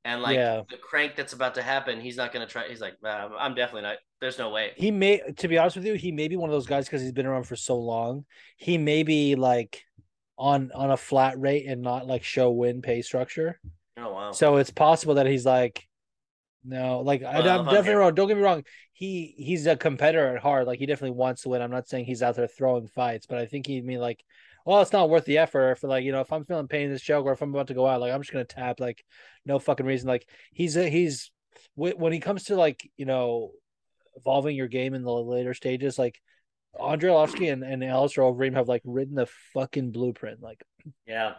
and 0.05 0.23
like 0.23 0.37
Yeah. 0.37 0.63
the 0.71 0.77
crank 0.77 1.17
that's 1.17 1.33
about 1.33 1.57
to 1.57 1.63
happen 1.63 2.01
he's 2.01 2.17
not 2.17 2.33
going 2.33 2.47
to 2.47 2.51
try 2.51 2.69
he's 2.69 2.81
like 2.81 2.95
"Nah, 3.03 3.31
i'm 3.37 3.55
definitely 3.55 3.83
not 3.83 3.97
there's 4.21 4.39
no 4.39 4.51
way 4.51 4.73
he 4.77 4.91
may. 4.93 5.21
To 5.39 5.49
be 5.49 5.59
honest 5.59 5.77
with 5.77 5.87
you, 5.87 5.95
he 5.95 6.13
may 6.13 6.29
be 6.29 6.37
one 6.37 6.49
of 6.49 6.55
those 6.55 6.67
guys 6.67 6.87
because 6.87 7.03
he's 7.03 7.13
been 7.13 7.27
around 7.27 7.45
for 7.45 7.57
so 7.57 7.77
long. 7.79 8.25
He 8.57 8.79
may 8.79 9.03
be 9.03 9.35
like 9.35 9.83
on 10.37 10.71
on 10.75 10.91
a 10.93 10.97
flat 10.97 11.39
rate 11.39 11.67
and 11.67 11.83
not 11.83 12.07
like 12.07 12.23
show 12.23 12.51
win 12.51 12.81
pay 12.83 13.03
structure. 13.03 13.61
oh 13.97 14.13
wow 14.13 14.33
So 14.33 14.57
it's 14.57 14.71
possible 14.71 15.15
that 15.15 15.27
he's 15.27 15.45
like, 15.47 15.88
no, 16.69 17.01
like 17.01 17.23
I, 17.23 17.39
i'm 17.41 17.67
if 17.67 17.71
definitely 17.71 17.95
wrong. 17.95 18.15
Don't 18.15 18.29
get 18.29 18.37
me 18.37 18.43
wrong. 18.43 18.65
He 18.93 19.35
he's 19.39 19.67
a 19.67 19.77
competitor 19.77 20.37
at 20.37 20.43
heart. 20.43 20.67
Like 20.67 20.79
he 20.79 20.87
definitely 20.87 21.17
wants 21.17 21.43
to 21.43 21.49
win. 21.51 21.63
I'm 21.63 21.71
not 21.71 21.89
saying 21.89 22.05
he's 22.05 22.23
out 22.23 22.37
there 22.37 22.47
throwing 22.47 22.87
fights, 22.89 23.27
but 23.27 23.39
I 23.39 23.47
think 23.47 23.67
he'd 23.67 23.85
mean 23.85 24.01
like 24.01 24.25
well, 24.67 24.83
it's 24.83 24.93
not 24.93 25.09
worth 25.09 25.25
the 25.25 25.39
effort. 25.39 25.79
For 25.79 25.89
like, 25.89 26.05
you 26.05 26.13
know, 26.13 26.21
if 26.21 26.31
I'm 26.33 26.45
feeling 26.45 26.69
pain 26.69 26.87
in 26.87 26.93
this 26.93 27.01
choke 27.03 27.25
or 27.25 27.33
if 27.33 27.41
I'm 27.41 27.55
about 27.55 27.69
to 27.69 27.75
go 27.75 27.87
out, 27.87 28.01
like 28.01 28.13
I'm 28.13 28.21
just 28.21 28.33
gonna 28.33 28.45
tap. 28.45 28.81
Like, 28.81 29.03
no 29.47 29.59
fucking 29.59 29.87
reason. 29.87 30.09
Like 30.09 30.29
he's 30.53 30.77
a, 30.77 30.89
he's 30.89 31.31
when 31.75 32.13
he 32.13 32.21
comes 32.21 32.45
to 32.45 32.57
like 32.57 32.91
you 32.97 33.07
know 33.07 33.53
evolving 34.17 34.57
your 34.57 34.69
game 34.69 34.95
in 34.95 35.03
the 35.05 35.13
later 35.13 35.55
stages, 35.55 35.99
like 35.99 36.21
Andre 36.79 37.11
Arlovski 37.11 37.53
and, 37.53 37.65
and 37.65 37.83
Alistair 37.85 38.25
Overeem 38.25 38.55
have 38.55 38.69
like 38.69 38.83
written 38.85 39.15
the 39.15 39.27
fucking 39.55 39.93
blueprint. 39.93 40.43
Like, 40.43 40.63
Yeah. 41.07 41.35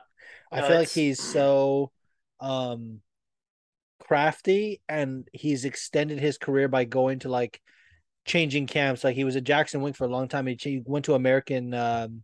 I 0.51 0.61
No, 0.61 0.67
feel 0.67 0.77
like 0.77 0.89
he's 0.89 1.21
so 1.21 1.91
um 2.39 3.01
crafty 3.99 4.81
and 4.89 5.27
he's 5.33 5.65
extended 5.65 6.19
his 6.19 6.37
career 6.37 6.67
by 6.67 6.85
going 6.85 7.19
to 7.19 7.29
like 7.29 7.61
changing 8.25 8.67
camps. 8.67 9.03
Like 9.03 9.15
he 9.15 9.23
was 9.23 9.35
at 9.35 9.43
Jackson 9.43 9.81
Wink 9.81 9.95
for 9.95 10.05
a 10.05 10.09
long 10.09 10.27
time. 10.27 10.47
He, 10.47 10.81
went 10.85 11.05
to 11.05 11.15
American 11.15 11.73
um 11.73 12.23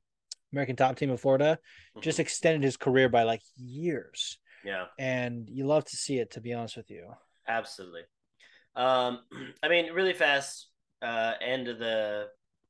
American 0.53 0.75
top 0.75 0.95
team 0.95 1.09
in 1.09 1.17
Florida. 1.17 1.59
Just 2.01 2.17
Mhm. 2.17 2.21
extended 2.21 2.63
his 2.63 2.77
career 2.77 3.09
by 3.09 3.23
like 3.23 3.41
years. 3.57 4.37
yeah. 4.63 4.85
And 4.97 5.49
you 5.49 5.65
love 5.65 5.85
to 5.85 5.95
see 5.95 6.17
it 6.19 6.31
to 6.31 6.41
be 6.41 6.53
honest 6.53 6.77
with 6.77 6.89
you. 6.89 7.13
Absolutely. 7.47 8.01
Um, 8.75 9.19
I 9.63 9.67
mean, 9.69 9.91
really 9.93 10.13
fast 10.13 10.69
uh, 11.01 11.33
end 11.41 11.67
of 11.67 11.77
the 11.79 12.27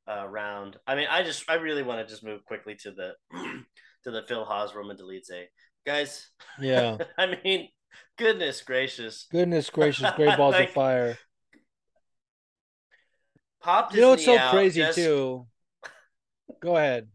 uh, 0.08 0.26
round. 0.28 0.76
I 0.86 0.94
mean, 0.94 1.06
I 1.10 1.22
just 1.22 1.48
I 1.50 1.54
really 1.54 1.82
want 1.82 2.00
to 2.06 2.12
just 2.12 2.24
move 2.24 2.44
quickly 2.44 2.74
to 2.82 2.90
the 2.92 3.14
to 4.04 4.10
the 4.10 4.22
Phil 4.28 4.44
Hawes 4.44 4.74
Roman 4.74 4.96
Dolidze 4.96 5.46
guys. 5.84 6.28
Yeah. 6.60 6.98
I 7.18 7.36
mean, 7.44 7.68
goodness 8.18 8.62
gracious, 8.62 9.26
Goodness 9.30 9.70
gracious, 9.70 10.10
great 10.16 10.36
balls 10.36 10.54
Like, 10.54 10.68
of 10.68 10.74
fire. 10.74 11.18
popped 13.62 13.92
his 13.92 14.00
knee 14.00 14.04
out. 14.04 14.18
You 14.20 14.26
know 14.26 14.34
what's 14.34 14.44
so 14.44 14.50
crazy 14.50 14.80
just- 14.80 14.98
too? 14.98 15.46
Go 16.60 16.76
ahead. 16.76 17.08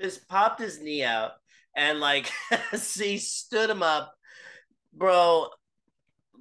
Just 0.00 0.26
popped 0.28 0.60
his 0.60 0.80
knee 0.80 1.02
out 1.02 1.32
and 1.76 2.00
like 2.00 2.30
he 2.72 3.18
stood 3.18 3.68
him 3.70 3.82
up, 3.82 4.14
bro. 4.92 5.48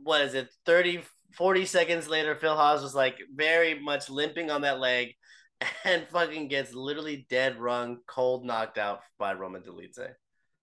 What 0.03 0.21
is 0.21 0.33
it? 0.33 0.49
30, 0.65 1.03
40 1.35 1.65
seconds 1.65 2.07
later, 2.07 2.35
Phil 2.35 2.55
Hawes 2.55 2.81
was 2.83 2.93
like 2.95 3.17
very 3.33 3.79
much 3.79 4.09
limping 4.09 4.51
on 4.51 4.61
that 4.61 4.79
leg 4.79 5.13
and 5.85 6.07
fucking 6.09 6.47
gets 6.49 6.73
literally 6.73 7.25
dead 7.29 7.59
rung, 7.59 7.99
cold 8.07 8.45
knocked 8.45 8.77
out 8.77 8.99
by 9.17 9.33
Roman 9.33 9.61
Dolidze. 9.61 10.13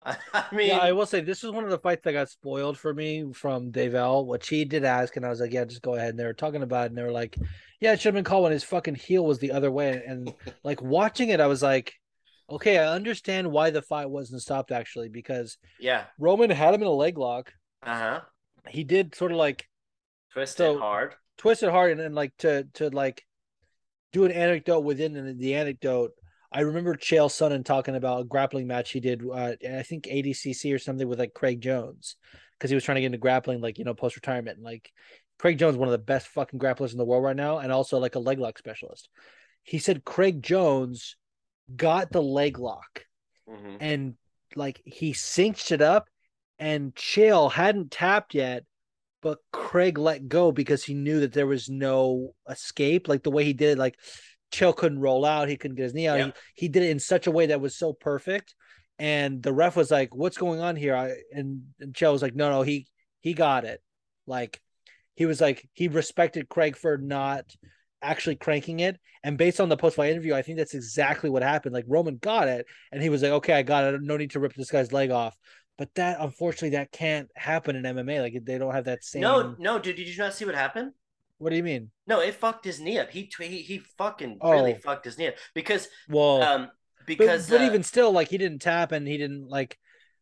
I, 0.04 0.16
mean, 0.52 0.68
yeah, 0.68 0.78
I 0.78 0.92
will 0.92 1.04
say 1.06 1.20
this 1.20 1.44
is 1.44 1.50
one 1.50 1.64
of 1.64 1.70
the 1.70 1.78
fights 1.78 2.02
that 2.04 2.12
got 2.12 2.30
spoiled 2.30 2.78
for 2.78 2.94
me 2.94 3.32
from 3.34 3.70
Davell, 3.70 4.26
which 4.26 4.48
he 4.48 4.64
did 4.64 4.84
ask, 4.84 5.16
and 5.16 5.26
I 5.26 5.28
was 5.28 5.40
like, 5.40 5.52
"Yeah, 5.52 5.64
just 5.66 5.82
go 5.82 5.94
ahead." 5.94 6.10
And 6.10 6.18
they 6.18 6.24
were 6.24 6.32
talking 6.32 6.62
about 6.62 6.84
it, 6.84 6.88
and 6.90 6.98
they 6.98 7.02
were 7.02 7.10
like, 7.12 7.36
"Yeah, 7.80 7.92
it 7.92 8.00
should 8.00 8.08
have 8.08 8.14
been 8.14 8.24
called 8.24 8.44
when 8.44 8.52
his 8.52 8.64
fucking 8.64 8.94
heel 8.94 9.24
was 9.26 9.38
the 9.40 9.52
other 9.52 9.70
way." 9.70 10.02
And 10.06 10.32
like 10.64 10.80
watching 10.80 11.28
it, 11.28 11.38
I 11.40 11.48
was 11.48 11.62
like, 11.62 11.92
"Okay, 12.48 12.78
I 12.78 12.94
understand 12.94 13.52
why 13.52 13.68
the 13.70 13.82
fight 13.82 14.08
wasn't 14.08 14.40
stopped 14.40 14.72
actually, 14.72 15.10
because 15.10 15.58
yeah, 15.78 16.04
Roman 16.18 16.48
had 16.48 16.72
him 16.72 16.80
in 16.80 16.88
a 16.88 16.92
leg 16.92 17.18
lock. 17.18 17.52
uh 17.82 17.98
huh. 17.98 18.20
He 18.68 18.84
did 18.84 19.14
sort 19.14 19.32
of 19.32 19.38
like 19.38 19.68
twist 20.32 20.56
So- 20.56 20.78
hard. 20.78 21.14
twist 21.36 21.62
it 21.62 21.70
hard, 21.70 21.90
and 21.92 22.00
then 22.00 22.14
like 22.14 22.34
to 22.38 22.64
to 22.74 22.88
like 22.88 23.22
do 24.12 24.24
an 24.24 24.32
anecdote 24.32 24.80
within 24.80 25.36
the 25.36 25.54
anecdote." 25.56 26.12
I 26.52 26.60
remember 26.60 26.96
Chael 26.96 27.28
Sonnen 27.28 27.64
talking 27.64 27.94
about 27.94 28.22
a 28.22 28.24
grappling 28.24 28.66
match 28.66 28.90
he 28.90 29.00
did, 29.00 29.22
uh, 29.24 29.54
I 29.68 29.82
think 29.82 30.06
ADCC 30.06 30.74
or 30.74 30.78
something 30.78 31.08
with 31.08 31.18
like 31.18 31.34
Craig 31.34 31.60
Jones, 31.60 32.16
because 32.58 32.70
he 32.70 32.74
was 32.74 32.84
trying 32.84 32.96
to 32.96 33.00
get 33.02 33.06
into 33.06 33.18
grappling, 33.18 33.60
like 33.60 33.78
you 33.78 33.84
know, 33.84 33.94
post 33.94 34.16
retirement. 34.16 34.56
And 34.56 34.64
like 34.64 34.92
Craig 35.38 35.58
Jones, 35.58 35.76
one 35.76 35.88
of 35.88 35.92
the 35.92 35.98
best 35.98 36.28
fucking 36.28 36.58
grapplers 36.58 36.92
in 36.92 36.98
the 36.98 37.04
world 37.04 37.22
right 37.24 37.36
now, 37.36 37.58
and 37.58 37.70
also 37.70 37.98
like 37.98 38.16
a 38.16 38.20
leg 38.20 38.38
lock 38.38 38.58
specialist. 38.58 39.08
He 39.62 39.78
said 39.78 40.04
Craig 40.04 40.42
Jones 40.42 41.16
got 41.76 42.10
the 42.12 42.22
leg 42.22 42.58
lock 42.58 43.04
hmm 43.46 43.76
and 43.78 44.14
like 44.56 44.80
he 44.84 45.12
cinched 45.12 45.72
it 45.72 45.80
up, 45.82 46.08
and 46.58 46.94
Chael 46.94 47.52
hadn't 47.52 47.90
tapped 47.92 48.34
yet, 48.34 48.64
but 49.22 49.38
Craig 49.52 49.98
let 49.98 50.28
go 50.28 50.52
because 50.52 50.84
he 50.84 50.94
knew 50.94 51.20
that 51.20 51.32
there 51.32 51.46
was 51.46 51.68
no 51.68 52.34
escape. 52.48 53.08
Like 53.08 53.22
the 53.22 53.30
way 53.30 53.44
he 53.44 53.52
did 53.52 53.70
it, 53.70 53.78
like 53.78 53.96
Chael 54.52 54.76
couldn't 54.76 55.00
roll 55.00 55.24
out, 55.24 55.48
he 55.48 55.56
couldn't 55.56 55.76
get 55.76 55.84
his 55.84 55.94
knee 55.94 56.08
out. 56.08 56.18
Yeah. 56.18 56.26
He, 56.54 56.66
he 56.66 56.68
did 56.68 56.82
it 56.82 56.90
in 56.90 56.98
such 56.98 57.26
a 57.26 57.30
way 57.30 57.46
that 57.46 57.60
was 57.60 57.76
so 57.76 57.92
perfect. 57.92 58.54
And 58.98 59.42
the 59.42 59.52
ref 59.52 59.76
was 59.76 59.90
like, 59.90 60.14
"What's 60.14 60.36
going 60.36 60.60
on 60.60 60.76
here?" 60.76 60.94
I, 60.94 61.14
and, 61.32 61.62
and 61.80 61.94
Chael 61.94 62.12
was 62.12 62.20
like, 62.20 62.34
"No, 62.34 62.50
no, 62.50 62.62
he 62.62 62.86
he 63.20 63.32
got 63.32 63.64
it." 63.64 63.80
Like 64.26 64.60
he 65.14 65.24
was 65.24 65.40
like 65.40 65.66
he 65.72 65.88
respected 65.88 66.50
Craig 66.50 66.76
for 66.76 66.98
not 66.98 67.44
actually 68.02 68.36
cranking 68.36 68.80
it. 68.80 68.98
And 69.22 69.38
based 69.38 69.60
on 69.60 69.68
the 69.68 69.76
post 69.76 69.96
fight 69.96 70.10
interview, 70.10 70.34
I 70.34 70.42
think 70.42 70.58
that's 70.58 70.74
exactly 70.74 71.30
what 71.30 71.42
happened. 71.42 71.74
Like 71.74 71.84
Roman 71.88 72.16
got 72.18 72.48
it, 72.48 72.66
and 72.92 73.02
he 73.02 73.08
was 73.08 73.22
like, 73.22 73.32
"Okay, 73.32 73.54
I 73.54 73.62
got 73.62 73.84
it. 73.84 74.02
No 74.02 74.18
need 74.18 74.32
to 74.32 74.40
rip 74.40 74.54
this 74.54 74.70
guy's 74.70 74.92
leg 74.92 75.10
off." 75.10 75.34
But 75.78 75.94
that 75.94 76.18
unfortunately 76.20 76.76
that 76.76 76.92
can't 76.92 77.28
happen 77.34 77.76
in 77.76 77.84
MMA. 77.84 78.20
Like 78.20 78.44
they 78.44 78.58
don't 78.58 78.74
have 78.74 78.84
that 78.84 79.02
same. 79.02 79.22
No, 79.22 79.54
no, 79.58 79.78
dude, 79.78 79.96
did 79.96 80.08
you 80.08 80.16
not 80.18 80.34
see 80.34 80.44
what 80.44 80.54
happened? 80.54 80.92
What 81.40 81.50
do 81.50 81.56
you 81.56 81.62
mean? 81.62 81.90
No, 82.06 82.20
it 82.20 82.34
fucked 82.34 82.66
his 82.66 82.80
knee 82.80 82.98
up. 82.98 83.10
He 83.10 83.30
he, 83.38 83.62
he 83.62 83.78
fucking 83.96 84.38
really 84.44 84.74
Oh. 84.74 84.78
fucked 84.84 85.06
his 85.06 85.16
knee 85.16 85.28
up 85.28 85.34
because 85.54 85.88
Well, 86.08 86.42
um 86.42 86.70
because 87.06 87.48
but 87.48 87.62
uh, 87.62 87.64
even 87.64 87.82
still, 87.82 88.12
like 88.12 88.28
he 88.28 88.36
didn't 88.36 88.60
tap, 88.60 88.92
and 88.92 89.08
he 89.08 89.16
didn't 89.16 89.48
like 89.48 89.78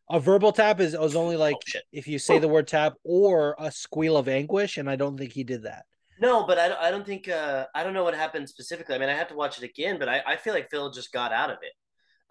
a 0.09 0.19
verbal 0.19 0.53
tap 0.53 0.79
is 0.79 0.97
was 0.97 1.17
only 1.17 1.35
like 1.35 1.57
oh, 1.75 1.79
if 1.91 2.07
you 2.07 2.19
say 2.19 2.39
the 2.39 2.47
word 2.47 2.67
tap 2.67 2.93
or 3.03 3.55
a 3.59 3.69
squeal 3.69 4.15
of 4.15 4.29
anguish, 4.29 4.77
and 4.77 4.89
I 4.89 4.95
don't 4.95 5.17
think 5.17 5.33
he 5.33 5.43
did 5.43 5.63
that. 5.63 5.83
No, 6.21 6.45
but 6.45 6.57
I 6.57 6.67
don't, 6.69 6.79
I 6.79 6.91
don't 6.91 7.05
think 7.05 7.27
uh, 7.27 7.67
I 7.75 7.83
don't 7.83 7.93
know 7.93 8.03
what 8.05 8.13
happened 8.15 8.47
specifically. 8.49 8.95
I 8.95 8.97
mean, 8.97 9.09
I 9.09 9.13
have 9.13 9.27
to 9.27 9.35
watch 9.35 9.57
it 9.57 9.63
again, 9.65 9.99
but 9.99 10.07
I, 10.09 10.21
I 10.25 10.35
feel 10.37 10.53
like 10.53 10.69
Phil 10.71 10.89
just 10.91 11.11
got 11.11 11.31
out 11.33 11.49
of 11.49 11.57
it, 11.61 11.73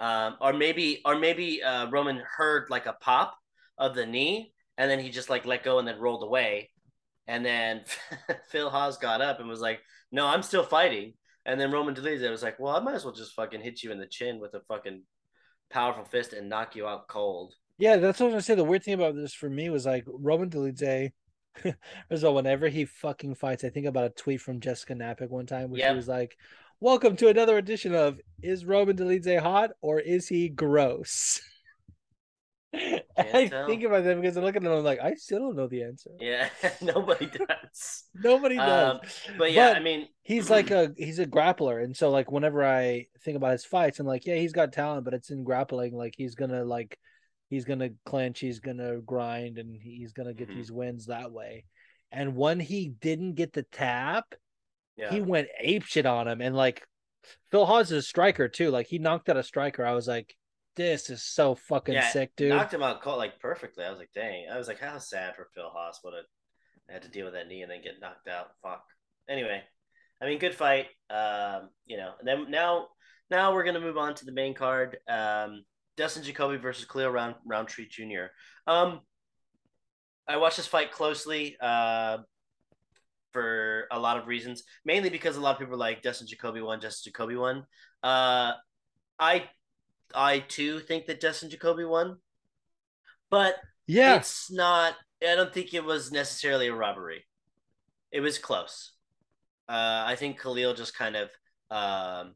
um, 0.03 0.37
or 0.41 0.53
maybe 0.53 1.01
or 1.05 1.19
maybe 1.19 1.63
uh, 1.63 1.91
Roman 1.91 2.23
heard 2.37 2.69
like 2.71 2.87
a 2.87 2.95
pop 2.95 3.37
of 3.77 3.95
the 3.95 4.07
knee, 4.07 4.53
and 4.77 4.91
then 4.91 4.99
he 4.99 5.11
just 5.11 5.31
like 5.31 5.47
let 5.47 5.63
go 5.63 5.79
and 5.79 5.87
then 5.87 5.99
rolled 6.01 6.23
away, 6.23 6.71
and 7.29 7.45
then 7.45 7.83
Phil 8.49 8.69
Hawes 8.71 8.97
got 8.99 9.21
up 9.21 9.39
and 9.39 9.49
was 9.49 9.61
like, 9.61 9.81
"No, 10.11 10.27
I'm 10.27 10.43
still 10.43 10.65
fighting," 10.65 11.13
and 11.47 11.61
then 11.61 11.71
Roman 11.71 11.95
Dolidze 11.95 12.29
was 12.29 12.43
like, 12.43 12.59
"Well, 12.59 12.75
I 12.75 12.81
might 12.81 12.95
as 12.97 13.05
well 13.05 13.15
just 13.15 13.35
fucking 13.35 13.61
hit 13.61 13.83
you 13.85 13.93
in 13.93 13.99
the 14.01 14.07
chin 14.07 14.41
with 14.41 14.55
a 14.55 14.61
fucking 14.67 15.03
powerful 15.71 16.05
fist 16.05 16.33
and 16.33 16.49
knock 16.49 16.75
you 16.75 16.89
out 16.89 17.07
cold." 17.07 17.55
Yeah, 17.79 17.97
that's 17.99 18.19
what 18.19 18.27
I 18.27 18.29
was 18.29 18.33
gonna 18.33 18.43
say. 18.43 18.55
The 18.57 18.65
weird 18.65 18.83
thing 18.83 18.95
about 18.95 19.15
this 19.15 19.33
for 19.35 19.49
me 19.49 19.71
was 19.71 19.87
like 19.87 20.05
Roman 20.09 20.51
Dolidze. 20.51 21.13
First 21.63 21.75
of 22.11 22.25
all, 22.25 22.35
whenever 22.35 22.69
he 22.69 22.85
fucking 22.85 23.35
fights, 23.35 23.65
I 23.65 23.69
think 23.71 23.87
about 23.87 24.05
a 24.07 24.11
tweet 24.11 24.41
from 24.41 24.61
Jessica 24.61 24.95
Napick 24.95 25.31
one 25.31 25.47
time 25.47 25.71
where 25.71 25.81
Yep. 25.81 25.91
she 25.93 25.97
was 25.97 26.09
like, 26.09 26.37
"Welcome 26.81 27.17
to 27.17 27.29
another 27.29 27.59
edition 27.59 27.95
of 27.95 28.21
Is 28.43 28.65
Roman 28.65 28.97
Dolidze 28.97 29.41
hot 29.41 29.71
or 29.81 30.01
is 30.01 30.29
he 30.29 30.49
gross?" 30.49 31.41
I 32.75 33.49
tell. 33.49 33.67
think 33.67 33.83
about 33.83 34.05
that 34.05 34.21
because 34.21 34.37
I 34.37 34.43
look 34.43 34.55
at 34.55 34.63
it, 34.63 34.69
I'm 34.71 34.85
like, 34.85 35.01
I 35.01 35.15
still 35.15 35.39
don't 35.39 35.57
know 35.57 35.69
the 35.69 35.83
answer. 35.85 36.11
Yeah, 36.21 36.49
nobody 36.83 37.27
does. 37.27 38.05
Nobody 38.15 38.57
does. 38.57 38.97
Um, 38.97 39.37
But 39.39 39.53
yeah, 39.53 39.71
I 39.71 39.81
mean, 39.81 40.09
he's 40.23 40.51
like 40.57 40.71
a 40.71 40.93
he's 40.97 41.19
a 41.19 41.27
grappler 41.27 41.83
and 41.83 41.97
so 41.97 42.11
like 42.11 42.31
whenever 42.31 42.65
i 42.65 43.07
think 43.25 43.37
about 43.37 43.53
his 43.53 43.65
fights 43.65 43.99
i'm 43.99 44.07
like 44.07 44.27
yeah 44.27 44.35
he's 44.37 44.53
got 44.53 44.73
talent 44.73 45.05
but 45.05 45.15
it's 45.15 45.31
in 45.31 45.43
grappling 45.45 45.97
like 45.97 46.15
he's 46.19 46.35
gonna 46.35 46.65
like 46.65 46.99
he's 47.49 47.65
gonna 47.65 47.89
clinch 48.05 48.41
he's 48.41 48.61
gonna 48.61 48.99
grind 49.01 49.57
and 49.57 49.75
he's 49.81 50.13
gonna 50.13 50.35
get 50.35 50.51
Mhm. 50.51 50.57
these 50.57 50.71
wins 50.71 51.07
that 51.07 51.33
way 51.33 51.65
and 52.13 52.37
when 52.37 52.61
he 52.61 52.89
didn't 52.89 53.35
get 53.35 53.55
the 53.55 53.63
tap 53.65 54.35
yeah. 54.99 55.11
he 55.11 55.21
went 55.23 55.49
ape 55.61 55.85
shit 55.85 56.05
on 56.05 56.29
him 56.29 56.43
and 56.43 56.55
like 56.55 56.87
phil 57.51 57.65
Hawes 57.65 57.91
is 57.91 57.99
a 57.99 58.03
striker 58.03 58.49
too 58.49 58.71
like 58.71 58.87
he 58.89 58.99
knocked 58.99 59.29
out 59.31 59.37
a 59.39 59.43
striker 59.43 59.87
i 59.87 59.95
was 59.95 60.07
like 60.07 60.35
this 60.79 61.11
is 61.11 61.23
so 61.23 61.57
fucking 61.57 61.95
Yeah, 61.95 62.09
sick 62.09 62.31
dude 62.37 62.51
knocked 62.51 62.73
him 62.73 62.85
out 62.85 63.03
cold 63.03 63.19
like 63.19 63.41
perfectly. 63.41 63.85
I 63.85 63.91
was 63.91 63.99
like, 63.99 64.13
dang. 64.15 64.47
I 64.51 64.57
was 64.57 64.69
like, 64.69 64.79
how 64.79 64.99
sad 64.99 65.35
for 65.35 65.49
Phil 65.53 65.69
Hawes. 65.69 65.99
What 66.03 66.15
a 66.15 66.23
I 66.89 66.95
had 66.95 67.03
to 67.03 67.09
deal 67.09 67.27
with 67.27 67.35
that 67.35 67.49
knee 67.49 67.63
and 67.63 67.71
then 67.71 67.83
get 67.83 68.01
knocked 68.01 68.29
out. 68.29 68.47
Fuck. 68.63 68.85
Anyway, 69.29 69.61
I 70.23 70.25
mean, 70.25 70.39
good 70.39 70.55
fight. 70.55 70.87
Um, 71.11 71.71
you 71.85 71.97
know, 71.99 72.13
and 72.19 72.27
then 72.27 72.51
now 72.51 72.87
now 73.29 73.53
we're 73.53 73.65
gonna 73.65 73.81
move 73.81 73.99
on 73.99 74.15
to 74.15 74.25
the 74.25 74.33
main 74.33 74.55
card. 74.55 74.99
Um, 75.09 75.65
Dustin 75.97 76.23
Jacoby 76.23 76.57
versus 76.57 76.85
Cleo 76.85 77.11
Round 77.11 77.35
Rountree 77.45 77.89
Jr. 77.91 78.27
Um, 78.67 79.01
I 80.29 80.37
watched 80.37 80.59
this 80.59 80.67
fight 80.67 80.93
closely. 80.93 81.57
Uh, 81.61 82.19
for 83.33 83.87
a 83.93 83.99
lot 83.99 84.17
of 84.17 84.27
reasons, 84.27 84.63
mainly 84.87 85.11
because 85.11 85.37
a 85.37 85.41
lot 85.41 85.53
of 85.53 85.59
people 85.59 85.73
were 85.73 85.77
like 85.77 86.01
Dustin 86.03 86.27
Jacoby 86.27 86.63
won, 86.63 86.81
Justin 86.81 87.13
Jacoby 87.13 87.37
won. 87.37 87.67
Uh, 88.03 88.53
I 89.19 89.51
I 90.15 90.41
too 90.41 90.81
think 90.81 91.07
that 91.07 91.21
Justin 91.21 91.51
Jacoby 91.51 91.85
won, 91.85 92.19
but 93.31 93.55
yeah 93.87 94.17
it's 94.17 94.51
not. 94.51 94.95
I 95.27 95.35
don't 95.35 95.53
think 95.53 95.75
it 95.75 95.85
was 95.85 96.13
necessarily 96.13 96.69
a 96.69 96.75
robbery. 96.75 97.25
It 98.13 98.21
was 98.21 98.39
close. 98.39 98.93
Uh, 99.69 100.05
I 100.07 100.17
think 100.17 100.41
Khalil 100.41 100.75
just 100.75 100.97
kind 100.97 101.17
of 101.17 101.31
um, 101.71 102.35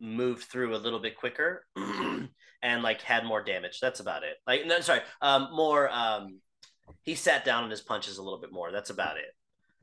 moved 0.00 0.44
through 0.44 0.74
a 0.74 0.78
little 0.78 0.98
bit 1.00 1.16
quicker 1.16 1.66
and 1.76 2.82
like 2.82 3.00
had 3.02 3.24
more 3.24 3.42
damage. 3.42 3.78
That's 3.80 4.00
about 4.00 4.22
it. 4.24 4.36
Like, 4.46 4.66
no, 4.66 4.80
sorry, 4.80 5.00
um, 5.20 5.48
more. 5.52 5.88
Um, 5.90 6.40
he 7.02 7.14
sat 7.14 7.44
down 7.44 7.64
on 7.64 7.70
his 7.70 7.80
punches 7.82 8.18
a 8.18 8.22
little 8.22 8.40
bit 8.40 8.52
more. 8.52 8.72
That's 8.72 8.90
about 8.90 9.16
it. 9.16 9.26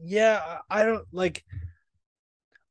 yeah 0.03 0.59
I 0.69 0.81
I 0.81 0.85
don't 0.85 1.05
like 1.11 1.43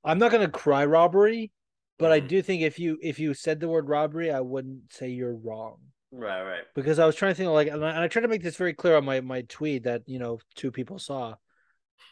i'm 0.05 0.19
not 0.19 0.31
gonna 0.33 0.49
cry 0.49 0.85
robbery 0.85 1.53
But 2.01 2.13
I 2.13 2.21
Mhm. 2.21 2.29
do 2.29 2.43
think 2.43 2.63
if 2.63 2.79
you 2.79 2.99
if 3.03 3.19
you 3.21 3.35
said 3.35 3.61
the 3.61 3.69
word 3.69 3.89
robbery, 3.89 4.31
I 4.31 4.41
wouldn't 4.41 4.93
say 4.93 5.09
you're 5.11 5.35
wrong. 5.37 5.79
Right, 6.13 6.43
right. 6.43 6.65
because 6.75 6.99
I 6.99 7.07
was 7.07 7.15
trying 7.15 7.31
to 7.33 7.35
think 7.37 7.51
like, 7.51 7.69
and 7.69 7.85
I, 7.85 7.91
and 7.91 8.01
I 8.01 8.09
tried 8.09 8.23
to 8.23 8.29
make 8.29 8.43
this 8.43 8.57
very 8.57 8.75
clear 8.75 8.97
on 8.97 9.05
my 9.05 9.21
my 9.21 9.43
tweet 9.43 9.85
that 9.85 10.03
you 10.07 10.19
know 10.19 10.41
two 10.57 10.73
people 10.73 10.99
saw. 10.99 11.37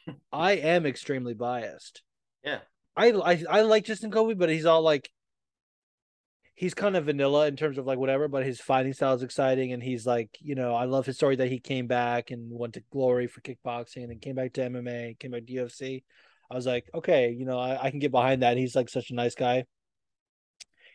I 0.32 0.52
am 0.52 0.86
extremely 0.86 1.34
biased. 1.34 2.02
Yeah. 2.44 2.60
I 2.96 3.10
I 3.12 3.44
I 3.48 3.60
like 3.62 3.84
Justin 3.84 4.10
Kobe, 4.12 4.34
but 4.34 4.50
he's 4.50 4.66
all 4.66 4.82
like, 4.82 5.10
he's 6.54 6.74
kind 6.74 6.96
of 6.96 7.06
vanilla 7.06 7.46
in 7.46 7.56
terms 7.56 7.78
of 7.78 7.86
like 7.86 7.98
whatever, 7.98 8.28
but 8.28 8.44
his 8.44 8.60
fighting 8.60 8.92
style 8.92 9.14
is 9.14 9.22
exciting, 9.22 9.72
and 9.72 9.82
he's 9.82 10.06
like, 10.06 10.30
you 10.40 10.54
know, 10.54 10.74
I 10.74 10.84
love 10.84 11.06
his 11.06 11.16
story 11.16 11.36
that 11.36 11.48
he 11.50 11.58
came 11.58 11.86
back 11.86 12.30
and 12.30 12.50
went 12.52 12.74
to 12.74 12.82
glory 12.92 13.26
for 13.26 13.40
kickboxing, 13.40 14.02
and 14.02 14.10
then 14.10 14.18
came 14.18 14.36
back 14.36 14.52
to 14.54 14.62
MMA, 14.62 15.18
came 15.18 15.30
back 15.32 15.46
to 15.46 15.52
UFC. 15.52 16.04
I 16.50 16.54
was 16.54 16.66
like, 16.66 16.88
okay, 16.94 17.30
you 17.30 17.44
know, 17.44 17.58
I, 17.58 17.84
I 17.86 17.90
can 17.90 17.98
get 17.98 18.10
behind 18.10 18.42
that. 18.42 18.56
He's 18.56 18.74
like 18.76 18.88
such 18.88 19.10
a 19.10 19.14
nice 19.14 19.34
guy. 19.34 19.64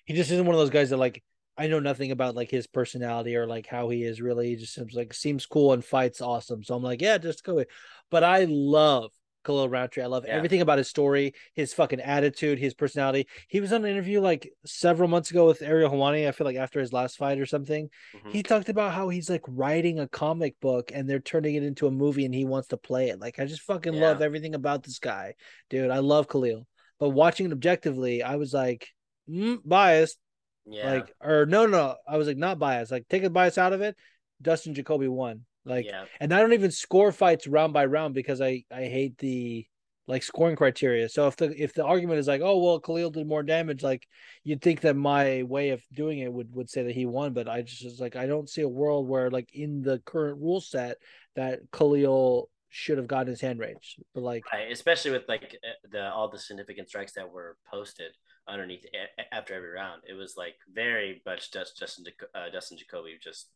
He 0.05 0.13
just 0.13 0.31
isn't 0.31 0.45
one 0.45 0.55
of 0.55 0.59
those 0.59 0.69
guys 0.69 0.89
that 0.89 0.97
like 0.97 1.23
I 1.57 1.67
know 1.67 1.79
nothing 1.79 2.11
about 2.11 2.35
like 2.35 2.49
his 2.49 2.65
personality 2.67 3.35
or 3.35 3.45
like 3.45 3.67
how 3.67 3.89
he 3.89 4.03
is 4.03 4.21
really. 4.21 4.49
He 4.49 4.55
just 4.55 4.73
seems 4.73 4.93
like 4.93 5.13
seems 5.13 5.45
cool 5.45 5.73
and 5.73 5.85
fights 5.85 6.19
awesome. 6.21 6.63
So 6.63 6.75
I'm 6.75 6.83
like, 6.83 7.01
yeah, 7.01 7.17
just 7.19 7.43
go. 7.43 7.63
But 8.09 8.23
I 8.23 8.45
love 8.49 9.11
Khalil 9.43 9.69
Rountree. 9.69 10.01
I 10.01 10.07
love 10.07 10.25
Yeah. 10.25 10.33
everything 10.35 10.61
about 10.61 10.77
his 10.79 10.87
story, 10.87 11.33
his 11.53 11.73
fucking 11.73 11.99
attitude, 12.01 12.57
his 12.57 12.73
personality. 12.73 13.27
He 13.49 13.59
was 13.59 13.71
on 13.71 13.83
an 13.85 13.91
interview 13.91 14.19
like 14.19 14.51
several 14.65 15.09
months 15.09 15.29
ago 15.31 15.45
with 15.45 15.61
Ariel 15.61 15.91
Helwani. 15.91 16.27
I 16.27 16.31
feel 16.31 16.45
like 16.45 16.55
after 16.55 16.79
his 16.79 16.91
last 16.93 17.17
fight 17.17 17.39
or 17.39 17.45
something. 17.45 17.89
Mhm. 18.15 18.31
He 18.31 18.41
talked 18.41 18.69
about 18.69 18.93
how 18.93 19.09
he's 19.09 19.29
like 19.29 19.43
writing 19.47 19.99
a 19.99 20.07
comic 20.07 20.59
book 20.59 20.91
and 20.93 21.07
they're 21.09 21.19
turning 21.19 21.53
it 21.55 21.63
into 21.63 21.87
a 21.87 21.91
movie 21.91 22.25
and 22.25 22.33
he 22.33 22.45
wants 22.45 22.69
to 22.69 22.77
play 22.77 23.09
it. 23.09 23.19
Like 23.19 23.37
I 23.39 23.45
just 23.45 23.61
fucking 23.61 23.93
love 23.93 24.21
everything 24.21 24.55
about 24.55 24.81
this 24.83 24.97
guy, 24.97 25.35
dude. 25.69 25.91
I 25.91 25.99
love 25.99 26.27
Khalil. 26.27 26.65
But 26.99 27.09
watching 27.09 27.45
it 27.45 27.51
objectively, 27.51 28.23
I 28.23 28.37
was 28.37 28.53
like, 28.53 28.87
mm, 29.29 29.59
biased. 29.65 30.17
yeah. 30.65 30.93
Like, 30.93 31.13
or 31.21 31.45
no, 31.45 31.65
no, 31.65 31.95
I 32.07 32.17
was 32.17 32.27
like 32.27 32.37
not 32.37 32.59
biased. 32.59 32.91
Like, 32.91 33.07
take 33.07 33.23
the 33.23 33.29
bias 33.29 33.57
out 33.57 33.73
of 33.73 33.81
it. 33.81 33.95
Dustin 34.41 34.73
Jacoby 34.73 35.07
won. 35.07 35.45
Like, 35.65 35.85
yeah. 35.85 36.05
and 36.19 36.33
I 36.33 36.41
don't 36.41 36.53
even 36.53 36.71
score 36.71 37.11
fights 37.11 37.47
round 37.47 37.73
by 37.73 37.85
round 37.85 38.13
because 38.13 38.41
I 38.41 38.63
I 38.71 38.81
hate 38.83 39.17
the 39.17 39.65
like 40.07 40.23
scoring 40.23 40.55
criteria. 40.55 41.07
So 41.07 41.27
if 41.27 41.37
the 41.37 41.53
if 41.61 41.73
the 41.73 41.85
argument 41.85 42.19
is 42.19 42.27
like, 42.27 42.41
oh 42.41 42.59
well, 42.59 42.79
Khalil 42.79 43.11
did 43.11 43.27
more 43.27 43.43
damage, 43.43 43.83
like 43.83 44.05
you'd 44.43 44.61
think 44.61 44.81
that 44.81 44.95
my 44.95 45.43
way 45.43 45.69
of 45.69 45.81
doing 45.93 46.19
it 46.19 46.31
would 46.31 46.53
would 46.55 46.69
say 46.69 46.83
that 46.83 46.95
he 46.95 47.05
won, 47.05 47.33
but 47.33 47.47
I 47.47 47.61
just 47.61 47.83
was 47.85 47.99
like 47.99 48.15
I 48.15 48.25
don't 48.25 48.49
see 48.49 48.61
a 48.61 48.67
world 48.67 49.07
where 49.07 49.29
like 49.29 49.49
in 49.53 49.81
the 49.81 49.99
current 50.05 50.41
rule 50.41 50.59
set 50.59 50.97
that 51.35 51.59
Khalil 51.71 52.49
should 52.69 52.97
have 52.97 53.07
gotten 53.07 53.27
his 53.27 53.39
hand 53.39 53.59
raised. 53.59 54.03
But 54.13 54.23
like, 54.23 54.43
Right, 54.51 54.71
especially 54.71 55.11
with 55.11 55.23
like 55.29 55.43
eh, 55.63 55.87
the 55.91 56.11
all 56.11 56.27
the 56.27 56.39
significant 56.39 56.89
strikes 56.89 57.13
that 57.13 57.31
were 57.31 57.55
posted 57.71 58.11
underneath 58.47 58.85
after 59.31 59.53
every 59.53 59.69
round. 59.69 60.03
It 60.07 60.13
was 60.13 60.35
like 60.37 60.55
very 60.71 61.21
much 61.25 61.51
just 61.51 61.77
Justin 61.77 62.05
uh, 62.35 62.49
Dustin 62.51 62.77
Jacoby 62.77 63.17
just 63.21 63.49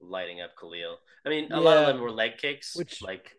lighting 0.00 0.40
up 0.40 0.50
Khalil. 0.58 0.98
I 1.26 1.28
mean, 1.28 1.52
a 1.52 1.60
lot 1.60 1.78
of 1.78 1.86
them 1.86 2.00
were 2.00 2.10
leg 2.10 2.38
kicks, 2.38 2.76
Which- 2.76 3.02
like 3.02 3.32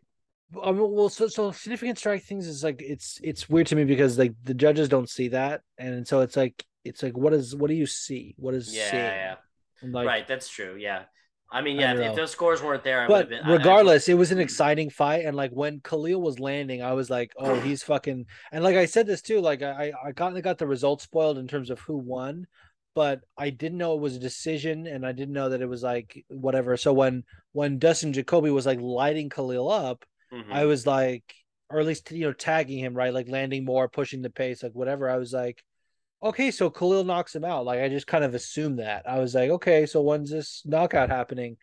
I 0.63 0.71
mean, 0.71 0.91
well, 0.91 1.09
so 1.09 1.27
so 1.27 1.51
significant 1.51 1.99
strike 1.99 2.23
things 2.23 2.47
is 2.47 2.63
like 2.63 2.81
it's 2.81 3.19
it's 3.23 3.47
weird 3.47 3.67
to 3.67 3.75
me 3.75 3.83
because 3.83 4.17
like 4.17 4.33
the 4.43 4.55
judges 4.55 4.89
don't 4.89 5.09
see 5.09 5.27
that, 5.29 5.61
and 5.77 6.07
so 6.07 6.21
it's 6.21 6.35
like 6.35 6.65
it's 6.83 7.03
like 7.03 7.15
what 7.15 7.33
is 7.33 7.55
what 7.55 7.69
do 7.69 7.75
you 7.75 7.85
see? 7.85 8.33
What 8.37 8.55
is 8.55 8.75
yeah, 8.75 8.91
seeing? 8.91 9.03
yeah, 9.03 9.35
like, 9.83 10.07
right. 10.07 10.27
That's 10.27 10.49
true. 10.49 10.75
Yeah, 10.75 11.03
I 11.51 11.61
mean, 11.61 11.77
yeah. 11.79 11.93
don't 11.93 12.03
If, 12.03 12.09
if 12.11 12.15
those 12.15 12.31
scores 12.31 12.61
weren't 12.61 12.83
there, 12.83 13.01
I 13.01 13.07
would 13.07 13.17
have 13.17 13.29
But 13.29 13.29
been. 13.29 13.45
I- 13.45 13.49
I- 13.49 13.55
regardless, 13.57 14.07
it 14.07 14.13
was 14.13 14.31
an 14.31 14.39
exciting 14.39 14.89
fight, 14.89 15.25
and 15.25 15.35
like 15.35 15.51
when 15.51 15.79
Khalil 15.81 16.21
was 16.21 16.39
landing, 16.39 16.81
I 16.83 16.93
was 16.93 17.09
like, 17.09 17.31
"Oh, 17.37 17.59
he's 17.61 17.83
fucking." 17.83 18.25
And 18.51 18.63
like 18.63 18.75
I 18.75 18.85
said 18.85 19.07
this 19.07 19.21
too, 19.21 19.41
like 19.41 19.61
I 19.63 19.91
I 20.05 20.11
kind 20.11 20.37
of 20.37 20.43
got 20.43 20.57
the 20.59 20.67
results 20.67 21.03
spoiled 21.05 21.37
in 21.37 21.47
terms 21.47 21.69
of 21.69 21.79
who 21.79 21.97
won, 21.97 22.45
but 22.93 23.21
I 23.37 23.49
didn't 23.49 23.77
know 23.79 23.95
it 23.95 24.01
was 24.01 24.15
a 24.15 24.19
decision, 24.19 24.85
and 24.87 25.05
I 25.05 25.11
didn't 25.11 25.33
know 25.33 25.49
that 25.49 25.61
it 25.61 25.69
was 25.69 25.81
like 25.83 26.23
whatever. 26.29 26.77
So 26.77 26.93
when 26.93 27.23
when 27.53 27.79
Dustin 27.79 28.13
Jacoby 28.13 28.51
was 28.51 28.65
like 28.67 28.79
lighting 28.81 29.29
Khalil 29.29 29.69
up, 29.71 30.05
Mhm. 30.31 30.51
I 30.51 30.65
was 30.65 30.85
like, 30.85 31.23
or 31.71 31.79
at 31.79 31.85
least 31.87 32.11
you 32.11 32.25
know 32.27 32.33
tagging 32.33 32.77
him 32.79 32.93
right, 32.93 33.13
like 33.13 33.27
landing 33.27 33.65
more, 33.65 33.89
pushing 33.89 34.21
the 34.21 34.29
pace, 34.29 34.61
like 34.61 34.73
whatever. 34.73 35.09
I 35.09 35.17
was 35.17 35.33
like. 35.33 35.63
Okay, 36.21 36.51
so 36.51 36.69
Khalil 36.69 37.05
knocks 37.05 37.33
him 37.35 37.45
out. 37.45 37.65
Like 37.65 37.79
I 37.79 37.87
just 37.89 38.07
kind 38.07 38.23
of 38.23 38.35
assumed 38.35 38.79
that. 38.79 39.07
I 39.07 39.19
was 39.19 39.33
like, 39.33 39.49
okay, 39.51 39.85
so 39.85 40.01
when's 40.01 40.29
this 40.29 40.61
knockout 40.65 41.09
happening? 41.09 41.57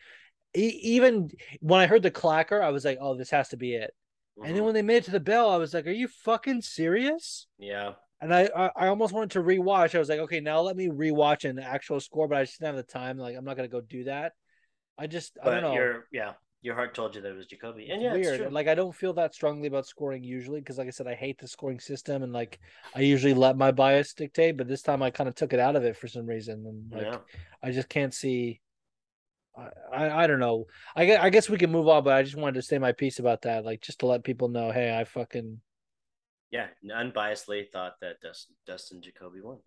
E- 0.56 0.80
even 0.82 1.30
when 1.60 1.80
I 1.80 1.86
heard 1.86 2.02
the 2.02 2.10
clacker, 2.10 2.62
I 2.62 2.70
was 2.70 2.84
like, 2.84 2.98
"Oh, 3.00 3.16
this 3.16 3.30
has 3.30 3.50
to 3.50 3.58
be 3.58 3.74
it." 3.74 3.94
And 4.42 4.56
then 4.56 4.62
Mhm. 4.62 4.66
when 4.66 4.74
they 4.74 4.82
made 4.82 4.98
it 4.98 5.04
to 5.06 5.10
the 5.12 5.20
bell, 5.20 5.50
I 5.50 5.56
was 5.58 5.74
like, 5.74 5.86
"Are 5.86 5.90
you 5.90 6.08
fucking 6.08 6.62
serious?" 6.62 7.46
yeah, 7.58 7.94
And 8.20 8.34
I, 8.34 8.50
I, 8.56 8.70
I 8.76 8.88
almost 8.88 9.12
wanted 9.14 9.32
to 9.32 9.42
rewatch. 9.42 9.94
I 9.94 9.98
was 10.00 10.08
like, 10.08 10.20
"Okay, 10.20 10.40
now 10.40 10.60
let 10.62 10.76
me 10.76 10.88
rewatch 10.88 11.48
an 11.48 11.58
actual 11.58 12.00
score," 12.00 12.28
but 12.28 12.38
I 12.38 12.44
just 12.44 12.58
didn't 12.60 12.76
have 12.76 12.86
the 12.86 12.92
time. 12.92 13.18
Like, 13.18 13.36
I'm 13.36 13.44
not 13.44 13.56
gonna 13.56 13.68
go 13.68 13.80
do 13.82 14.04
that. 14.04 14.34
I 14.98 15.06
just, 15.08 15.38
I 15.42 15.50
don't 15.50 15.62
know. 15.62 15.92
yeah, 16.12 16.34
your 16.62 16.74
heart 16.74 16.94
told 16.94 17.14
you 17.14 17.20
that 17.20 17.30
it 17.30 17.36
was 17.36 17.46
Jacoby, 17.46 17.88
and 17.90 18.02
yeah, 18.02 18.14
it's 18.14 18.28
weird. 18.28 18.52
Like, 18.52 18.68
I 18.68 18.74
don't 18.74 18.94
feel 18.94 19.12
that 19.14 19.34
strongly 19.34 19.68
about 19.68 19.86
scoring 19.86 20.24
usually 20.24 20.60
because, 20.60 20.78
like 20.78 20.88
I 20.88 20.90
said, 20.90 21.06
I 21.06 21.14
hate 21.14 21.38
the 21.38 21.48
scoring 21.48 21.80
system, 21.80 22.22
and 22.22 22.32
like 22.32 22.58
I 22.94 23.00
usually 23.00 23.34
let 23.34 23.56
my 23.56 23.72
bias 23.72 24.14
dictate. 24.14 24.56
But 24.56 24.68
this 24.68 24.82
time, 24.82 25.02
I 25.02 25.10
kind 25.10 25.28
of 25.28 25.34
took 25.34 25.52
it 25.52 25.60
out 25.60 25.76
of 25.76 25.84
it 25.84 25.96
for 25.96 26.08
some 26.08 26.26
reason, 26.26 26.66
and 26.66 26.92
like 26.92 27.12
yeah. 27.12 27.18
I 27.62 27.70
just 27.70 27.88
can't 27.88 28.12
see. 28.12 28.60
I, 29.56 29.68
I, 29.92 30.24
I 30.24 30.26
don't 30.26 30.40
know. 30.40 30.66
I 30.94 31.06
guess, 31.06 31.20
I 31.22 31.30
guess 31.30 31.48
we 31.48 31.58
can 31.58 31.72
move 31.72 31.88
on, 31.88 32.04
but 32.04 32.14
I 32.14 32.22
just 32.22 32.36
wanted 32.36 32.54
to 32.54 32.62
say 32.62 32.78
my 32.78 32.92
piece 32.92 33.18
about 33.18 33.42
that, 33.42 33.64
like 33.64 33.80
just 33.80 34.00
to 34.00 34.06
let 34.06 34.24
people 34.24 34.48
know, 34.48 34.70
hey, 34.70 34.98
I 34.98 35.04
fucking 35.04 35.60
yeah, 36.50 36.68
unbiasedly 36.84 37.70
thought 37.70 37.94
that 38.00 38.20
Dustin, 38.22 38.54
Dustin 38.66 39.02
Jacoby 39.02 39.40
won. 39.42 39.58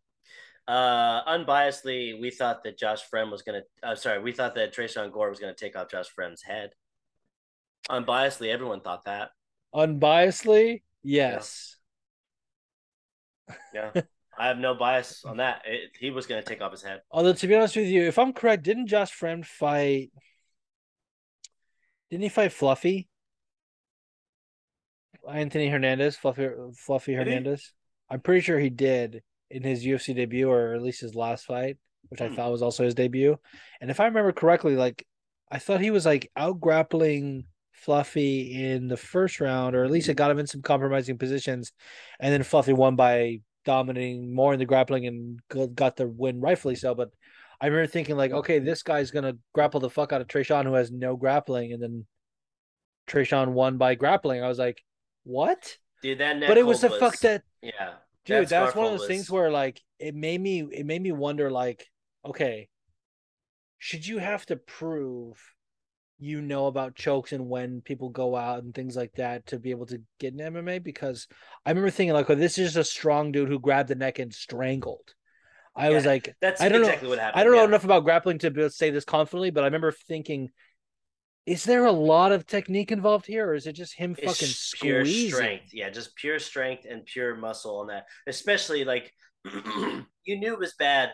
Uh, 0.70 1.26
unbiasedly, 1.26 2.22
we 2.22 2.30
thought 2.30 2.64
that 2.64 2.78
Josh 2.78 3.02
Fremd 3.12 3.32
was 3.32 3.42
gonna. 3.42 3.62
Uh, 3.82 3.96
sorry, 3.96 4.22
we 4.22 4.32
thought 4.32 4.54
that 4.54 4.72
Tresean 4.72 5.12
Gore 5.12 5.32
was 5.32 5.40
gonna 5.40 5.56
take 5.56 5.76
off 5.76 5.90
Josh 5.90 6.06
Fremd's 6.16 6.44
head. 6.44 6.70
Unbiasedly, 7.90 8.50
everyone 8.50 8.80
thought 8.82 9.06
that. 9.06 9.32
unbiasedly, 9.74 10.84
yes. 11.04 11.76
Yeah, 13.74 13.90
I 14.38 14.48
have 14.48 14.60
no 14.60 14.76
bias 14.76 15.26
on 15.26 15.38
that. 15.38 15.64
It, 15.66 15.90
he 16.00 16.12
was 16.12 16.28
gonna 16.28 16.44
take 16.44 16.62
off 16.62 16.72
his 16.72 16.84
head. 16.84 17.02
Although 17.10 17.34
to 17.34 17.48
be 17.48 17.56
honest 17.56 17.76
with 17.76 17.88
you, 17.88 18.04
if 18.04 18.20
I'm 18.20 18.32
correct, 18.32 18.62
didn't 18.62 18.86
Josh 18.86 19.12
Fremd 19.12 19.48
fight? 19.48 20.12
Didn't 22.12 22.24
he 22.24 22.30
fight 22.30 22.54
Fluffy? 22.54 23.10
Anthony 25.28 25.68
Hernandez, 25.70 26.16
Fluffy, 26.16 26.48
Fluffy 26.76 27.16
Did 27.16 27.28
he? 27.28 27.34
Hernandez. 27.34 27.74
I'm 28.08 28.22
pretty 28.22 28.42
sure 28.42 28.60
he 28.60 28.70
did 28.70 29.24
in 29.52 29.64
his 29.64 29.86
UFC 29.86 30.14
debut, 30.16 30.50
or 30.50 30.74
at 30.74 30.82
least 30.82 31.02
his 31.02 31.16
last 31.16 31.46
fight, 31.46 31.78
which 32.10 32.22
I 32.22 32.28
Hmm. 32.28 32.36
thought 32.36 32.52
was 32.52 32.62
also 32.62 32.84
his 32.84 32.96
debut. 32.96 33.38
And 33.82 33.90
if 33.90 34.00
I 34.00 34.06
remember 34.06 34.32
correctly, 34.32 34.76
like 34.76 35.06
I 35.52 35.60
thought 35.60 35.82
he 35.82 35.92
was 35.92 36.06
like 36.06 36.32
out 36.36 36.60
grappling 36.60 37.46
Fluffy 37.74 38.72
in 38.74 38.88
the 38.88 38.98
first 38.98 39.40
round, 39.40 39.76
or 39.76 39.84
at 39.86 39.92
least 39.92 40.10
it 40.10 40.18
got 40.18 40.30
him 40.32 40.40
in 40.40 40.48
some 40.48 40.62
compromising 40.62 41.18
positions, 41.18 41.72
and 42.20 42.34
then 42.34 42.44
Fluffy 42.44 42.74
won 42.74 42.96
by 42.96 43.40
dominating 43.66 44.34
more 44.34 44.54
in 44.54 44.60
the 44.60 44.66
grappling 44.66 45.08
and 45.08 45.40
got 45.76 45.96
the 45.96 46.08
win, 46.08 46.42
rightfully 46.42 46.76
so. 46.76 46.94
But 46.94 47.12
I 47.62 47.68
remember 47.68 47.88
thinking 47.88 48.18
like, 48.18 48.32
okay, 48.32 48.60
this 48.60 48.84
guy's 48.84 49.12
gonna 49.12 49.38
grapple 49.54 49.80
the 49.80 49.90
fuck 49.90 50.12
out 50.14 50.22
of 50.22 50.28
Tresean, 50.28 50.66
who 50.66 50.74
has 50.74 50.92
no 50.92 51.16
grappling, 51.16 51.74
and 51.74 51.82
then 51.82 52.06
Tresean 53.08 53.50
won 53.54 53.78
by 53.78 53.96
grappling. 53.96 54.44
I 54.44 54.48
was 54.48 54.60
like, 54.60 54.84
what? 55.24 55.78
Dude, 56.02 56.20
that 56.20 56.40
but 56.40 56.58
it 56.58 56.66
was 56.66 56.82
the 56.82 56.90
hold 56.90 57.00
fuck 57.00 57.18
that 57.20 57.44
Yeah, 57.62 57.94
dude 58.30 58.50
that 58.50 58.65
that's 58.65 58.76
one 58.76 58.86
of 58.94 59.00
those 59.00 59.08
things 59.08 59.30
where 59.30 59.52
like 59.52 59.82
it 60.00 60.15
made 60.15 60.39
me 60.39 60.62
it 60.72 60.86
made 60.86 61.02
me 61.02 61.12
wonder 61.12 61.52
like 61.52 61.86
okay 62.26 62.70
should 63.78 64.06
you 64.06 64.18
have 64.18 64.46
to 64.46 64.56
prove 64.56 65.38
you 66.20 66.42
know 66.42 66.68
about 66.68 66.96
chokes 66.96 67.32
and 67.32 67.48
when 67.48 67.82
people 67.82 68.10
go 68.10 68.36
out 68.36 68.62
and 68.62 68.76
things 68.76 68.96
like 68.96 69.13
that 69.13 69.46
to 69.48 69.58
be 69.58 69.72
able 69.72 69.86
to 69.86 70.02
get 70.20 70.34
an 70.34 70.39
MMA 70.54 70.84
because 70.84 71.28
I 71.65 71.70
remember 71.70 71.89
thinking 71.89 72.13
like 72.13 72.30
oh 72.30 72.36
this 72.36 72.58
is 72.58 72.74
just 72.74 72.78
a 72.78 72.84
strong 72.84 73.32
dude 73.32 73.48
who 73.48 73.60
grabbed 73.60 73.89
the 73.89 73.96
neck 73.96 74.20
and 74.20 74.34
strangled. 74.34 75.13
I 75.76 75.92
was 75.92 76.06
like 76.06 76.36
That's 76.42 76.60
I 76.60 76.68
don't 76.68 76.82
know- 76.82 76.88
exactly 76.88 77.10
what 77.10 77.20
happened. 77.20 77.39
I 77.39 77.44
don't 77.46 77.54
know 77.54 77.63
enough 77.63 77.86
about 77.86 78.04
grappling 78.04 78.39
to 78.39 78.52
be 78.52 78.62
able 78.62 78.70
to 78.70 78.76
say 78.76 78.89
this 78.89 79.06
confidently 79.06 79.50
but 79.52 79.63
I 79.63 79.68
remember 79.68 79.94
thinking 79.94 80.50
is 81.50 81.64
there 81.64 81.86
a 81.86 81.92
lot 81.92 82.32
of 82.32 82.46
technique 82.46 82.92
involved 82.92 83.26
here 83.26 83.48
or 83.50 83.56
is 83.56 83.66
it 83.66 83.74
just 83.74 83.96
him 83.96 84.16
It's 84.18 84.22
fucking 84.40 84.54
pure 84.88 85.04
squeezing 85.04 85.32
strength. 85.32 85.74
Yeah, 85.74 85.90
just 85.90 86.16
pure 86.16 86.38
strength 86.38 86.86
and 86.90 87.04
pure 87.06 87.36
muscle 87.36 87.80
on 87.80 87.88
that. 87.88 88.06
Especially 88.28 88.86
like 88.86 89.12
you 89.46 90.06
knew 90.40 90.54
it 90.54 90.60
was 90.60 90.76
bad 90.78 91.10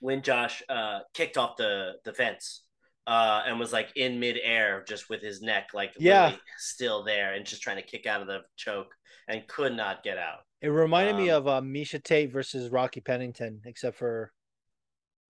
when 0.00 0.22
Josh 0.22 0.62
uh, 0.68 1.00
kicked 1.14 1.38
off 1.38 1.56
the 1.56 1.92
the 2.04 2.12
fence 2.12 2.62
uh, 3.06 3.42
and 3.46 3.58
was 3.58 3.72
like 3.72 3.88
in 3.96 4.20
midair, 4.20 4.84
just 4.86 5.08
with 5.08 5.22
his 5.22 5.40
neck 5.40 5.70
like 5.72 5.92
Yeah. 5.98 6.36
still 6.58 7.02
there 7.02 7.32
and 7.34 7.46
just 7.46 7.62
trying 7.62 7.76
to 7.76 7.82
kick 7.82 8.06
out 8.06 8.20
of 8.20 8.26
the 8.26 8.40
choke 8.56 8.94
and 9.28 9.46
could 9.46 9.74
not 9.74 10.02
get 10.02 10.18
out. 10.18 10.40
It 10.60 10.68
reminded 10.68 11.16
me 11.16 11.30
Um, 11.30 11.38
of 11.38 11.48
uh, 11.48 11.60
Miesha 11.62 12.02
Tate 12.02 12.30
versus 12.30 12.68
Rocky 12.70 13.00
Pennington, 13.00 13.62
except 13.64 13.96
for 13.96 14.30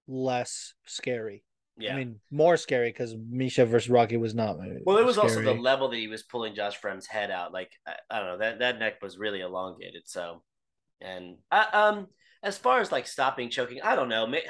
less 0.09 0.75
scary. 0.87 1.45
Yeah. 1.81 1.95
I 1.95 1.97
mean, 1.97 2.21
more 2.31 2.57
scary 2.57 2.91
because 2.91 3.15
Miesha 3.15 3.67
versus 3.67 3.89
Rocky 3.89 4.17
was 4.17 4.35
not. 4.35 4.57
uh, 4.61 4.81
well, 4.85 4.99
it 4.99 5.05
was 5.05 5.19
also 5.19 5.43
the 5.43 5.55
level 5.55 5.89
that 5.89 5.97
he 5.97 6.09
was 6.09 6.23
pulling 6.23 6.55
Josh 6.55 6.81
Fremd's 6.81 7.07
head 7.07 7.31
out. 7.31 7.53
Like 7.53 7.73
I, 7.87 7.95
I 8.11 8.19
don't 8.19 8.29
know, 8.29 8.39
that 8.39 8.59
that 8.61 8.79
neck 8.79 9.03
was 9.03 9.19
really 9.19 9.41
elongated. 9.41 10.03
So, 10.07 10.43
and 11.01 11.37
I, 11.51 11.67
um, 11.73 12.07
as 12.43 12.59
far 12.59 12.81
as 12.81 12.93
like 12.93 13.07
stopping 13.07 13.51
choking, 13.51 13.81
I 13.83 13.97
don't 13.97 14.09
know. 14.09 14.27
May- 14.27 14.45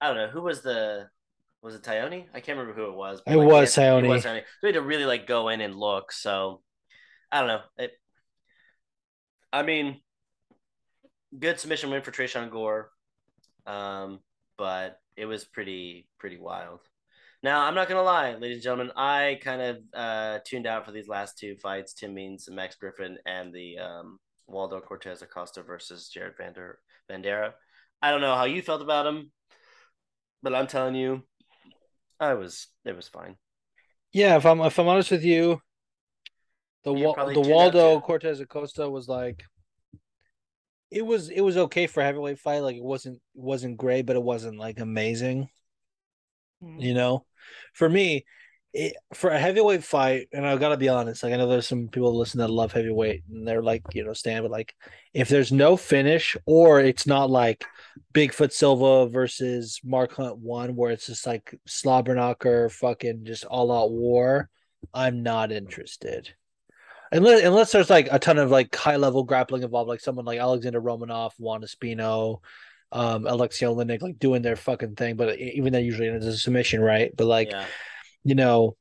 I 0.00 0.06
don't 0.08 0.16
know 0.16 0.28
who 0.28 0.42
was 0.42 0.62
the 0.62 1.08
was 1.62 1.74
it 1.74 1.82
Tyone? 1.82 2.26
I 2.32 2.40
can't 2.40 2.58
remember 2.58 2.80
who 2.80 2.88
it 2.88 2.96
was. 2.96 3.20
It 3.26 3.36
like, 3.36 3.48
was 3.48 3.74
had- 3.74 3.84
Tyone. 3.84 4.04
It 4.04 4.08
was 4.08 4.24
Tyone. 4.24 4.40
So 4.40 4.44
we 4.62 4.68
had 4.68 4.74
to 4.74 4.82
really 4.82 5.06
like 5.06 5.26
go 5.26 5.48
in 5.48 5.60
and 5.60 5.74
look. 5.74 6.12
So 6.12 6.62
I 7.32 7.40
don't 7.40 7.48
know. 7.48 7.60
It, 7.78 7.92
I 9.52 9.62
mean, 9.62 10.00
good 11.36 11.58
submission 11.58 11.90
win 11.90 12.02
for 12.02 12.10
Tresean 12.10 12.50
Gore, 12.50 12.90
um, 13.66 14.20
but 14.56 14.98
it 15.18 15.26
was 15.26 15.44
pretty 15.44 16.06
pretty 16.18 16.38
wild. 16.38 16.80
Now 17.42 17.62
I'm 17.62 17.74
not 17.74 17.88
gonna 17.88 18.02
lie, 18.02 18.34
ladies 18.34 18.56
and 18.56 18.62
gentlemen, 18.62 18.92
I 18.96 19.38
kind 19.42 19.60
of 19.62 19.76
uh, 19.94 20.38
tuned 20.44 20.66
out 20.66 20.86
for 20.86 20.92
these 20.92 21.08
last 21.08 21.38
two 21.38 21.56
fights: 21.56 21.92
Tim 21.92 22.14
Means 22.14 22.46
and 22.46 22.56
Max 22.56 22.76
Griffin, 22.76 23.18
and 23.26 23.52
the 23.52 23.78
um, 23.78 24.18
Waldo 24.46 24.80
Cortes 24.80 25.22
Acosta 25.22 25.62
versus 25.62 26.08
Jared 26.08 26.34
Vander 26.38 26.78
Vanderaa. 27.10 27.52
I 28.00 28.10
don't 28.10 28.20
know 28.20 28.34
how 28.34 28.44
you 28.44 28.62
felt 28.62 28.82
about 28.82 29.06
him, 29.06 29.30
but 30.42 30.54
I'm 30.54 30.66
telling 30.66 30.94
you, 30.94 31.22
I 32.20 32.34
was 32.34 32.68
it 32.84 32.96
was 32.96 33.08
fine. 33.08 33.36
Yeah, 34.12 34.36
if 34.36 34.46
I'm 34.46 34.60
if 34.60 34.78
I'm 34.78 34.88
honest 34.88 35.10
with 35.10 35.24
you, 35.24 35.60
the 36.84 36.92
Wa- 36.92 37.32
the 37.32 37.40
Waldo. 37.40 38.00
Cortes 38.00 38.40
Acosta 38.40 38.88
was 38.88 39.08
like 39.08 39.42
it 40.90 41.04
was 41.04 41.28
it 41.28 41.40
was 41.40 41.56
okay 41.56 41.86
for 41.86 42.02
heavyweight 42.02 42.38
fight. 42.38 42.60
Like 42.60 42.76
it 42.76 42.84
wasn't 42.84 43.20
wasn't 43.34 43.76
great, 43.76 44.06
but 44.06 44.16
it 44.16 44.22
wasn't 44.22 44.58
like 44.58 44.80
amazing. 44.80 45.48
Mm-hmm. 46.62 46.80
You 46.80 46.94
know, 46.94 47.26
for 47.72 47.88
me, 47.88 48.24
it, 48.72 48.94
for 49.14 49.30
a 49.30 49.38
heavyweight 49.38 49.84
fight, 49.84 50.28
and 50.32 50.46
I 50.46 50.56
gotta 50.56 50.76
be 50.76 50.88
honest, 50.88 51.22
like 51.22 51.32
I 51.32 51.36
know 51.36 51.48
there's 51.48 51.68
some 51.68 51.88
people 51.88 52.16
listen 52.16 52.38
that 52.38 52.48
love 52.48 52.72
heavyweight, 52.72 53.22
and 53.30 53.46
they're 53.46 53.62
like, 53.62 53.82
you 53.92 54.04
know, 54.04 54.12
stand, 54.12 54.44
but 54.44 54.50
like 54.50 54.74
if 55.14 55.28
there's 55.28 55.52
no 55.52 55.76
finish 55.76 56.36
or 56.46 56.80
it's 56.80 57.06
not 57.06 57.30
like 57.30 57.64
Bigfoot 58.14 58.52
Silva 58.52 59.08
versus 59.10 59.80
Mark 59.84 60.12
Hunt 60.12 60.38
one, 60.38 60.74
where 60.74 60.90
it's 60.90 61.06
just 61.06 61.26
like 61.26 61.54
slobber 61.66 62.14
knocker, 62.14 62.68
fucking 62.68 63.24
just 63.24 63.44
all 63.44 63.72
out 63.72 63.90
war, 63.90 64.48
I'm 64.92 65.22
not 65.22 65.52
interested. 65.52 66.34
Unless 67.10 67.44
unless 67.44 67.72
there's 67.72 67.90
like 67.90 68.08
a 68.10 68.18
ton 68.18 68.38
of 68.38 68.50
like 68.50 68.74
high 68.74 68.96
level 68.96 69.24
grappling 69.24 69.62
involved, 69.62 69.88
like 69.88 70.00
someone 70.00 70.24
like 70.24 70.38
Alexander 70.38 70.80
Romanov, 70.80 71.32
Juan 71.38 71.62
Espino, 71.62 72.40
um, 72.92 73.24
Aleksei 73.24 73.66
Oleinik, 73.66 74.02
like 74.02 74.18
doing 74.18 74.42
their 74.42 74.56
fucking 74.56 74.94
thing, 74.94 75.16
but 75.16 75.38
even 75.38 75.72
that 75.72 75.82
usually 75.82 76.08
ends 76.08 76.26
a 76.26 76.36
submission, 76.36 76.80
right? 76.80 77.10
But 77.16 77.26
like 77.26 77.50
yeah, 77.50 77.64
you 78.24 78.34
know, 78.34 78.76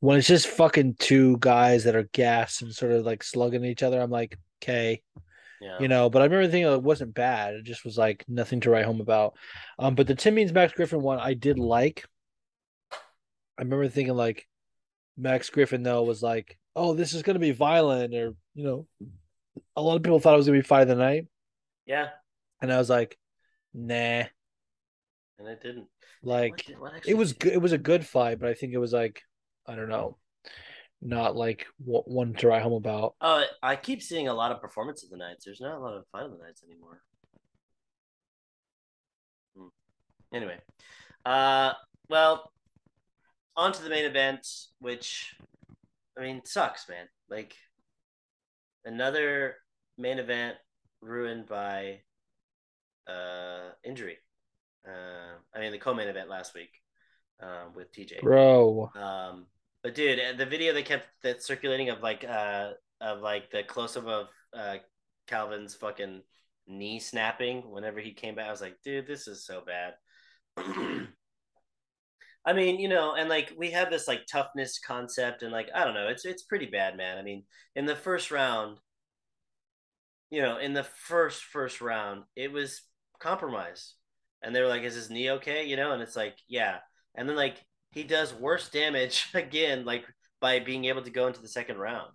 when 0.00 0.18
it's 0.18 0.26
just 0.28 0.46
fucking 0.46 0.96
two 0.98 1.36
guys 1.38 1.84
that 1.84 1.96
are 1.96 2.08
gassed 2.12 2.62
and 2.62 2.74
sort 2.74 2.92
of 2.92 3.04
like 3.04 3.22
slugging 3.22 3.64
each 3.64 3.82
other, 3.82 4.00
I'm 4.00 4.10
like, 4.10 4.38
okay, 4.62 5.02
yeah, 5.60 5.78
you 5.80 5.88
know. 5.88 6.08
But 6.08 6.22
I 6.22 6.26
remember 6.26 6.50
thinking 6.50 6.72
it 6.72 6.82
wasn't 6.82 7.14
bad. 7.14 7.54
It 7.54 7.64
just 7.64 7.84
was 7.84 7.98
like 7.98 8.24
nothing 8.26 8.60
to 8.60 8.70
write 8.70 8.86
home 8.86 9.00
about. 9.00 9.34
Um, 9.78 9.94
but 9.94 10.06
the 10.06 10.14
Tim 10.14 10.34
Means 10.34 10.52
Max 10.52 10.72
Griffin 10.72 11.02
one 11.02 11.18
I 11.18 11.34
did 11.34 11.58
like. 11.58 12.04
I 13.58 13.62
remember 13.62 13.88
thinking 13.88 14.14
like 14.14 14.46
Max 15.20 15.50
Griffin 15.50 15.82
though 15.82 16.02
was 16.02 16.22
like, 16.22 16.58
oh, 16.74 16.94
this 16.94 17.12
is 17.14 17.22
gonna 17.22 17.38
be 17.38 17.52
violent, 17.52 18.14
or 18.14 18.34
you 18.54 18.64
know, 18.64 18.86
a 19.76 19.82
lot 19.82 19.96
of 19.96 20.02
people 20.02 20.18
thought 20.20 20.34
it 20.34 20.38
was 20.38 20.46
gonna 20.46 20.58
be 20.58 20.62
fight 20.62 20.82
of 20.82 20.88
the 20.88 20.94
night, 20.94 21.26
yeah, 21.86 22.08
and 22.62 22.72
I 22.72 22.78
was 22.78 22.88
like, 22.90 23.18
nah. 23.74 24.24
and 25.38 25.48
it 25.48 25.62
didn't. 25.62 25.86
Like 26.22 26.52
What 26.52 26.64
did- 26.66 26.78
what 26.78 27.08
it 27.08 27.14
was 27.14 27.32
did- 27.32 27.38
good. 27.40 27.52
It 27.54 27.62
was 27.62 27.72
a 27.72 27.78
good 27.78 28.06
fight, 28.06 28.38
but 28.38 28.48
I 28.48 28.54
think 28.54 28.72
it 28.72 28.78
was 28.78 28.92
like 28.92 29.22
I 29.66 29.74
don't 29.76 29.88
know, 29.88 30.16
not 31.00 31.36
like 31.36 31.66
w- 31.80 32.02
one 32.06 32.34
to 32.34 32.48
write 32.48 32.62
home 32.62 32.72
about. 32.74 33.14
Oh, 33.20 33.44
I 33.62 33.76
keep 33.76 34.02
seeing 34.02 34.28
a 34.28 34.34
lot 34.34 34.52
of 34.52 34.60
performance 34.60 35.02
of 35.04 35.10
the 35.10 35.16
nights. 35.16 35.44
There's 35.44 35.60
not 35.60 35.76
a 35.76 35.80
lot 35.80 35.94
of 35.96 36.04
fight 36.12 36.24
of 36.24 36.32
the 36.32 36.38
nights 36.44 36.62
anymore. 36.62 37.02
Hmm. 39.56 39.68
Anyway, 40.34 40.58
uh, 41.24 41.72
well, 42.08 42.52
on 43.56 43.72
to 43.72 43.82
the 43.82 43.90
main 43.90 44.04
event, 44.04 44.46
which 44.78 45.34
I 46.18 46.22
mean 46.22 46.42
sucks, 46.44 46.88
man. 46.88 47.06
Like 47.28 47.54
another 48.84 49.56
main 49.98 50.18
event 50.18 50.56
ruined 51.00 51.46
by 51.46 52.00
uh 53.06 53.70
injury. 53.84 54.18
Uh, 54.86 55.36
I 55.54 55.60
mean 55.60 55.72
the 55.72 55.78
co-main 55.78 56.08
event 56.08 56.28
last 56.30 56.54
week 56.54 56.70
uh, 57.42 57.64
with 57.74 57.92
TJ. 57.92 58.22
Bro, 58.22 58.90
Um, 58.94 59.46
but 59.82 59.94
dude, 59.94 60.38
the 60.38 60.46
video 60.46 60.72
they 60.72 60.82
kept 60.82 61.06
that 61.22 61.42
circulating 61.42 61.90
of 61.90 62.00
like 62.02 62.24
uh 62.24 62.70
of 63.00 63.20
like 63.20 63.50
the 63.50 63.62
close 63.62 63.96
up 63.96 64.06
of 64.06 64.28
uh 64.54 64.76
Calvin's 65.26 65.74
fucking 65.74 66.22
knee 66.66 67.00
snapping 67.00 67.70
whenever 67.70 68.00
he 68.00 68.12
came 68.12 68.34
back, 68.34 68.48
I 68.48 68.50
was 68.50 68.60
like, 68.60 68.76
dude, 68.84 69.06
this 69.06 69.26
is 69.28 69.44
so 69.44 69.62
bad. 69.64 69.94
I 72.44 72.54
mean, 72.54 72.80
you 72.80 72.88
know, 72.88 73.14
and 73.14 73.28
like 73.28 73.52
we 73.56 73.70
have 73.72 73.90
this 73.90 74.08
like 74.08 74.26
toughness 74.30 74.78
concept, 74.78 75.42
and 75.42 75.52
like 75.52 75.68
I 75.74 75.84
don't 75.84 75.94
know, 75.94 76.08
it's 76.08 76.24
it's 76.24 76.42
pretty 76.42 76.66
bad, 76.66 76.96
man. 76.96 77.18
I 77.18 77.22
mean, 77.22 77.44
in 77.76 77.84
the 77.84 77.96
first 77.96 78.30
round, 78.30 78.78
you 80.30 80.40
know, 80.40 80.58
in 80.58 80.72
the 80.72 80.84
first 80.84 81.44
first 81.44 81.80
round, 81.80 82.22
it 82.36 82.50
was 82.50 82.82
compromised, 83.18 83.94
and 84.42 84.54
they 84.54 84.62
were 84.62 84.68
like, 84.68 84.82
"Is 84.82 84.94
his 84.94 85.10
knee 85.10 85.30
okay?" 85.32 85.66
You 85.66 85.76
know, 85.76 85.92
and 85.92 86.02
it's 86.02 86.16
like, 86.16 86.36
yeah, 86.48 86.78
and 87.14 87.28
then 87.28 87.36
like 87.36 87.62
he 87.90 88.04
does 88.04 88.32
worse 88.32 88.70
damage 88.70 89.28
again, 89.34 89.84
like 89.84 90.06
by 90.40 90.60
being 90.60 90.86
able 90.86 91.02
to 91.02 91.10
go 91.10 91.26
into 91.26 91.42
the 91.42 91.48
second 91.48 91.76
round. 91.78 92.10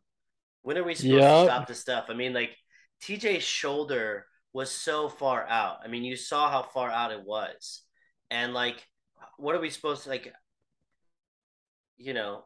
When 0.64 0.78
are 0.78 0.84
we 0.84 0.96
supposed 0.96 1.22
Yup. 1.22 1.46
to 1.48 1.52
stop 1.52 1.68
this 1.68 1.80
stuff? 1.80 2.06
I 2.10 2.16
mean, 2.16 2.34
like 2.34 2.56
TJ's 3.04 3.44
shoulder 3.44 4.26
was 4.54 4.72
so 4.72 5.10
far 5.10 5.46
out. 5.46 5.78
I 5.84 5.88
mean, 5.88 6.04
you 6.04 6.16
saw 6.16 6.50
how 6.50 6.64
far 6.64 6.90
out 6.90 7.12
it 7.12 7.24
was, 7.24 7.84
and 8.32 8.54
like, 8.54 8.84
what 9.38 9.56
are 9.56 9.62
we 9.62 9.70
supposed 9.70 10.04
to 10.04 10.10
like? 10.10 10.34
You 11.98 12.14
know, 12.14 12.44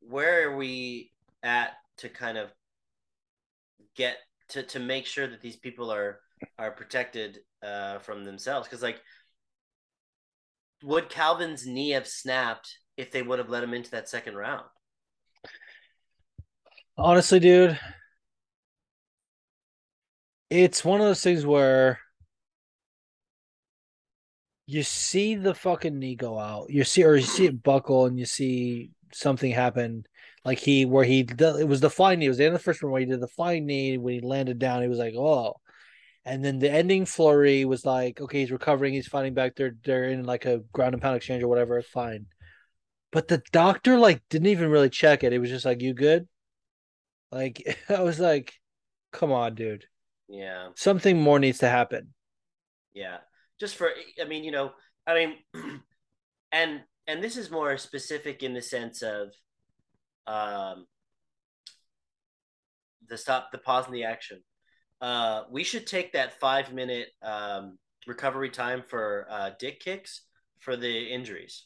where 0.00 0.48
are 0.48 0.56
we 0.56 1.12
at 1.42 1.72
to 1.98 2.08
kind 2.08 2.38
of 2.38 2.52
get 3.96 4.16
to 4.50 4.62
to 4.62 4.80
make 4.80 5.06
sure 5.06 5.26
that 5.26 5.40
these 5.40 5.56
people 5.56 5.90
are 5.92 6.20
are 6.58 6.70
protected 6.70 7.38
uh, 7.62 7.98
from 7.98 8.24
themselves? 8.24 8.68
Because 8.68 8.82
like 8.82 9.00
would 10.82 11.08
Calvin's 11.08 11.66
knee 11.66 11.90
have 11.90 12.06
snapped 12.06 12.78
if 12.96 13.10
they 13.10 13.22
would 13.22 13.38
have 13.38 13.48
let 13.48 13.64
him 13.64 13.74
into 13.74 13.90
that 13.90 14.08
second 14.08 14.36
round? 14.36 14.64
honestly, 16.98 17.38
dude, 17.38 17.78
it's 20.50 20.84
one 20.84 21.00
of 21.00 21.06
those 21.06 21.22
things 21.22 21.46
where 21.46 22.00
you 24.68 24.82
see 24.84 25.34
the 25.34 25.54
fucking 25.54 25.98
knee 25.98 26.14
go 26.14 26.38
out, 26.38 26.70
you 26.70 26.84
see, 26.84 27.02
or 27.04 27.16
you 27.16 27.22
see 27.24 27.46
it 27.46 27.62
buckle, 27.62 28.06
and 28.06 28.18
you 28.18 28.26
see 28.26 28.90
something 29.14 29.50
happen. 29.50 30.04
Like 30.44 30.58
he, 30.58 30.84
where 30.84 31.04
he, 31.04 31.20
it 31.22 31.68
was 31.68 31.80
the 31.80 31.90
flying 31.90 32.18
knee. 32.20 32.26
It 32.26 32.30
was 32.30 32.38
the 32.38 32.44
end 32.46 32.54
of 32.54 32.60
the 32.60 32.64
first 32.64 32.82
one 32.82 32.92
where 32.92 33.00
he 33.00 33.06
did 33.06 33.20
the 33.20 33.28
flying 33.28 33.66
knee. 33.66 33.98
When 33.98 34.14
he 34.14 34.20
landed 34.20 34.58
down, 34.58 34.82
he 34.82 34.88
was 34.88 34.98
like, 34.98 35.14
"Oh," 35.16 35.54
and 36.24 36.44
then 36.44 36.58
the 36.60 36.70
ending 36.70 37.06
flurry 37.06 37.64
was 37.64 37.84
like, 37.86 38.20
"Okay, 38.20 38.40
he's 38.40 38.52
recovering. 38.52 38.94
He's 38.94 39.08
fighting 39.08 39.34
back. 39.34 39.56
They're 39.56 39.76
they're 39.84 40.04
in 40.10 40.24
like 40.24 40.46
a 40.46 40.60
ground 40.72 40.94
and 40.94 41.02
pound 41.02 41.16
exchange 41.16 41.42
or 41.42 41.48
whatever. 41.48 41.82
Fine." 41.82 42.26
But 43.12 43.28
the 43.28 43.42
doctor 43.52 43.98
like 43.98 44.22
didn't 44.30 44.48
even 44.48 44.70
really 44.70 44.90
check 44.90 45.24
it. 45.24 45.32
It 45.32 45.38
was 45.40 45.50
just 45.50 45.64
like, 45.66 45.82
"You 45.82 45.94
good?" 45.94 46.28
Like 47.32 47.78
I 47.88 48.02
was 48.02 48.20
like, 48.20 48.54
"Come 49.12 49.32
on, 49.32 49.54
dude. 49.54 49.86
Yeah, 50.28 50.70
Something 50.74 51.20
more 51.20 51.38
needs 51.38 51.58
to 51.58 51.68
happen." 51.68 52.14
yeah. 52.92 53.18
Just 53.60 53.76
for 53.76 53.90
I 54.20 54.24
mean, 54.24 54.44
you 54.44 54.50
know, 54.50 54.72
I 55.06 55.14
mean, 55.14 55.34
and 56.52 56.80
and 57.06 57.22
this 57.22 57.36
is 57.36 57.50
more 57.50 57.76
specific 57.78 58.42
in 58.42 58.52
the 58.54 58.62
sense 58.62 59.02
of, 59.02 59.28
um, 60.26 60.86
the 63.08 63.16
stop, 63.16 63.50
the 63.50 63.58
pause, 63.58 63.86
and 63.86 63.94
the 63.94 64.04
action. 64.04 64.42
Uh, 65.00 65.44
we 65.50 65.64
should 65.64 65.86
take 65.86 66.12
that 66.12 66.38
five 66.40 66.72
minute 66.72 67.08
um, 67.22 67.78
recovery 68.06 68.50
time 68.50 68.82
for 68.86 69.26
uh, 69.30 69.50
dick 69.58 69.80
kicks 69.80 70.22
for 70.58 70.76
the 70.76 71.08
injuries. 71.12 71.64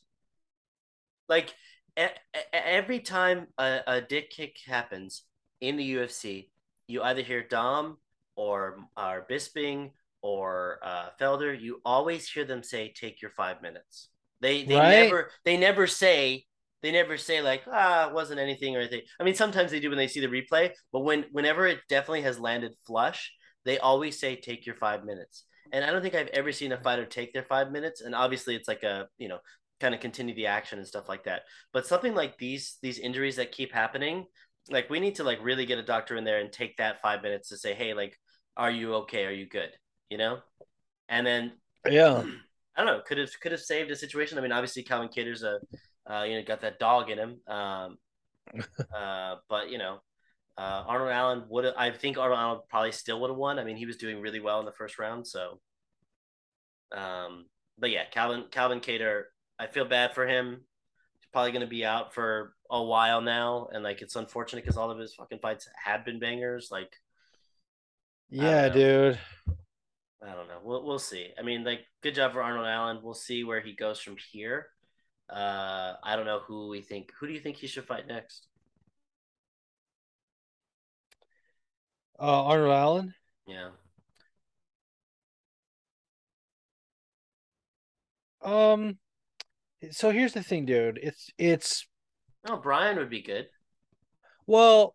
Like 1.28 1.55
e- 1.99 2.07
every 2.53 3.01
time 3.01 3.47
a, 3.59 3.80
a 3.86 4.01
dick 4.01 4.30
kick 4.30 4.57
happens 4.66 5.22
in 5.61 5.76
the 5.76 5.84
UFC, 5.84 6.51
you 6.86 7.03
either 7.03 7.22
hear 7.22 7.43
Dom 7.43 7.97
or 8.36 8.78
or 8.97 9.26
Bisping 9.30 9.90
or 10.23 10.79
uh, 10.83 11.09
Felder. 11.20 11.59
You 11.61 11.81
always 11.85 12.29
hear 12.29 12.45
them 12.45 12.62
say, 12.62 12.93
"Take 12.95 13.20
your 13.23 13.31
five 13.33 13.61
minutes." 13.62 14.09
They 14.41 14.64
they 14.64 14.77
Right. 14.77 14.89
never 14.89 15.31
they 15.45 15.57
never 15.57 15.87
say 15.87 16.45
they 16.83 16.91
never 16.93 17.16
say 17.16 17.41
like 17.43 17.62
ah 17.70 18.09
it 18.09 18.14
wasn't 18.14 18.41
anything 18.41 18.77
or 18.77 18.81
anything. 18.81 19.03
I 19.20 19.25
mean 19.25 19.35
sometimes 19.35 19.70
they 19.70 19.81
do 19.81 19.89
when 19.89 19.99
they 19.99 20.09
see 20.09 20.20
the 20.20 20.27
replay, 20.29 20.73
but 20.93 21.01
when 21.01 21.25
whenever 21.33 21.66
it 21.66 21.81
definitely 21.89 22.23
has 22.23 22.39
landed 22.41 22.73
flush, 22.87 23.33
they 23.64 23.79
always 23.79 24.18
say 24.18 24.37
take 24.37 24.66
your 24.66 24.77
five 24.77 25.05
minutes. 25.05 25.45
And 25.73 25.85
I 25.85 25.91
don't 25.91 26.03
think 26.03 26.14
I've 26.14 26.29
ever 26.29 26.53
seen 26.53 26.73
a 26.73 26.83
fighter 26.83 27.07
take 27.07 27.33
their 27.33 27.45
five 27.45 27.70
minutes. 27.70 28.01
And 28.01 28.14
obviously 28.14 28.55
it's 28.57 28.68
like 28.68 28.83
a 28.83 29.09
you 29.18 29.29
know 29.29 29.39
kind 29.81 29.95
of 29.95 30.01
continue 30.01 30.35
the 30.35 30.47
action 30.47 30.79
and 30.79 30.87
stuff 30.89 31.09
like 31.09 31.25
that. 31.25 31.43
But 31.73 31.87
something 31.87 32.14
like 32.14 32.39
these 32.39 32.79
these 32.83 32.99
injuries 32.99 33.37
that 33.37 33.53
keep 33.53 33.73
happening, 33.73 34.27
like 34.70 34.91
we 34.91 35.01
need 35.01 35.16
to 35.16 35.25
like 35.25 35.43
really 35.43 35.66
get 35.66 35.79
a 35.79 35.83
doctor 35.83 36.16
in 36.16 36.25
there 36.25 36.41
and 36.41 36.53
take 36.53 36.77
that 36.79 37.01
five 37.03 37.23
minutes 37.23 37.49
to 37.51 37.57
say 37.57 37.75
hey 37.75 37.95
like 37.95 38.16
are 38.57 38.70
you 38.70 38.95
okay? 38.97 39.25
Are 39.25 39.33
you 39.33 39.49
good? 39.49 39.70
You 40.11 40.18
know, 40.18 40.38
and 41.09 41.26
then 41.26 41.53
Yeah. 41.88 42.24
I 42.76 42.84
don't 42.84 42.86
know, 42.86 43.03
could 43.07 43.18
have 43.18 43.30
could 43.40 43.53
have 43.53 43.61
saved 43.61 43.90
the 43.90 43.96
situation. 43.96 44.38
I 44.38 44.40
mean, 44.40 44.53
obviously 44.53 44.82
Calvin 44.82 45.09
Kattar's 45.09 45.42
a 45.42 45.59
uh, 46.11 46.24
you 46.24 46.36
know 46.36 46.42
got 46.42 46.61
that 46.62 46.78
dog 46.78 47.11
in 47.11 47.18
him, 47.18 47.40
um, 47.46 47.98
uh, 48.94 49.36
but 49.48 49.70
you 49.70 49.78
know. 49.78 50.00
Uh, 50.59 50.84
Arnold 50.86 51.11
Allen 51.11 51.44
would 51.48 51.64
I 51.64 51.90
think 51.90 52.18
Arnold 52.18 52.38
Allen 52.38 52.61
probably 52.68 52.92
still 52.92 53.18
would 53.22 53.30
have 53.30 53.38
won. 53.38 53.59
I 53.59 53.64
mean, 53.64 53.78
he 53.78 53.86
was 53.86 53.96
doing 53.96 54.20
really 54.20 54.38
well 54.38 54.61
in 54.61 54.66
the 54.66 54.72
first 54.72 54.98
round, 54.98 55.26
so 55.26 55.59
um, 56.94 57.46
but 57.78 57.90
yeah, 57.90 58.05
Calvin 58.11 58.44
Calvin 58.50 58.80
Cater, 58.80 59.28
I 59.59 59.66
feel 59.66 59.84
bad 59.84 60.14
for 60.14 60.26
him. 60.26 60.61
He's 61.14 61.28
probably 61.32 61.53
going 61.53 61.62
to 61.62 61.66
be 61.66 61.84
out 61.84 62.14
for 62.14 62.55
a 62.70 62.82
while 62.82 63.20
now, 63.20 63.68
and 63.72 63.82
like 63.82 64.03
it's 64.03 64.16
unfortunate 64.16 64.62
because 64.62 64.76
all 64.76 64.90
of 64.90 64.98
his 64.98 65.14
fucking 65.14 65.38
fights 65.40 65.68
have 65.82 66.05
been 66.05 66.20
bangers. 66.20 66.68
Like 66.70 66.92
Yeah, 68.30 68.68
dude. 68.68 69.18
I 70.25 70.35
don't 70.35 70.49
know. 70.49 70.61
We'll 70.62 70.85
we'll 70.85 70.99
see. 70.99 71.33
I 71.39 71.43
mean, 71.43 71.64
like 71.64 71.81
good 72.03 72.14
job 72.14 72.33
for 72.33 72.43
Arnold 72.43 72.66
Allen. 72.66 73.01
We'll 73.03 73.14
see 73.14 73.43
where 73.45 73.61
he 73.61 73.73
goes 73.75 74.01
from 74.01 74.16
here. 74.33 74.68
Uh, 75.29 75.95
I 76.03 76.14
don't 76.16 76.27
know 76.27 76.41
who 76.47 76.68
we 76.68 76.81
think. 76.81 77.11
Who 77.18 77.27
do 77.27 77.33
you 77.33 77.41
think 77.41 77.57
he 77.57 77.66
should 77.66 77.85
fight 77.87 78.07
next? 78.07 78.47
Uh, 82.20 82.45
Arnold 82.45 82.73
Allen. 82.73 83.14
Yeah. 83.47 83.70
Um, 88.43 88.99
so 89.91 90.11
here's 90.11 90.33
the 90.33 90.43
thing, 90.43 90.66
dude. 90.66 90.99
It's 91.03 91.31
it's 91.39 91.87
Oh, 92.49 92.57
Brian 92.57 92.97
would 92.99 93.11
be 93.11 93.23
good. 93.23 93.47
well, 94.47 94.95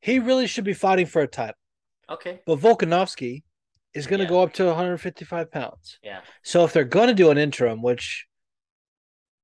he 0.00 0.18
really 0.18 0.46
should 0.48 0.64
be 0.64 0.74
fighting 0.74 1.06
for 1.06 1.22
a 1.22 1.28
title, 1.28 1.54
Okay. 2.10 2.40
but 2.44 2.58
Volkanovski 2.58 3.42
is 3.96 4.06
going 4.06 4.18
to 4.20 4.24
Yeah. 4.24 4.30
go 4.30 4.42
up 4.42 4.52
to 4.54 4.66
155 4.66 5.50
pounds. 5.50 5.98
Yeah. 6.02 6.20
So 6.42 6.64
if 6.64 6.72
they're 6.72 6.84
going 6.84 7.08
to 7.08 7.14
do 7.14 7.30
an 7.30 7.38
interim, 7.38 7.82
which 7.82 8.26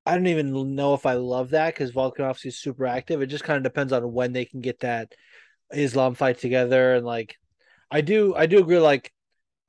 I 0.05 0.15
don't 0.15 0.27
even 0.27 0.75
know 0.75 0.93
if 0.93 1.05
I 1.05 1.13
love 1.13 1.51
that 1.51 1.73
because 1.73 1.91
Volkanovski 1.91 2.47
is 2.47 2.59
super 2.59 2.85
active. 2.85 3.21
It 3.21 3.27
just 3.27 3.43
kind 3.45 3.57
of 3.57 3.63
depends 3.63 3.93
on 3.93 4.11
when 4.11 4.33
they 4.33 4.45
can 4.45 4.59
get 4.61 4.79
that 4.81 5.13
Islam 5.73 6.13
fight 6.15 6.39
together 6.39 6.95
and 6.95 7.05
like 7.05 7.35
I 7.89 8.01
do 8.01 8.35
I 8.35 8.45
do 8.45 8.59
agree 8.59 8.79
like 8.79 9.11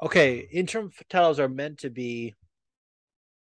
okay, 0.03 0.39
interim 0.53 0.91
titles 1.09 1.39
are 1.41 1.49
meant 1.49 1.79
to 1.79 1.91
be 1.91 2.35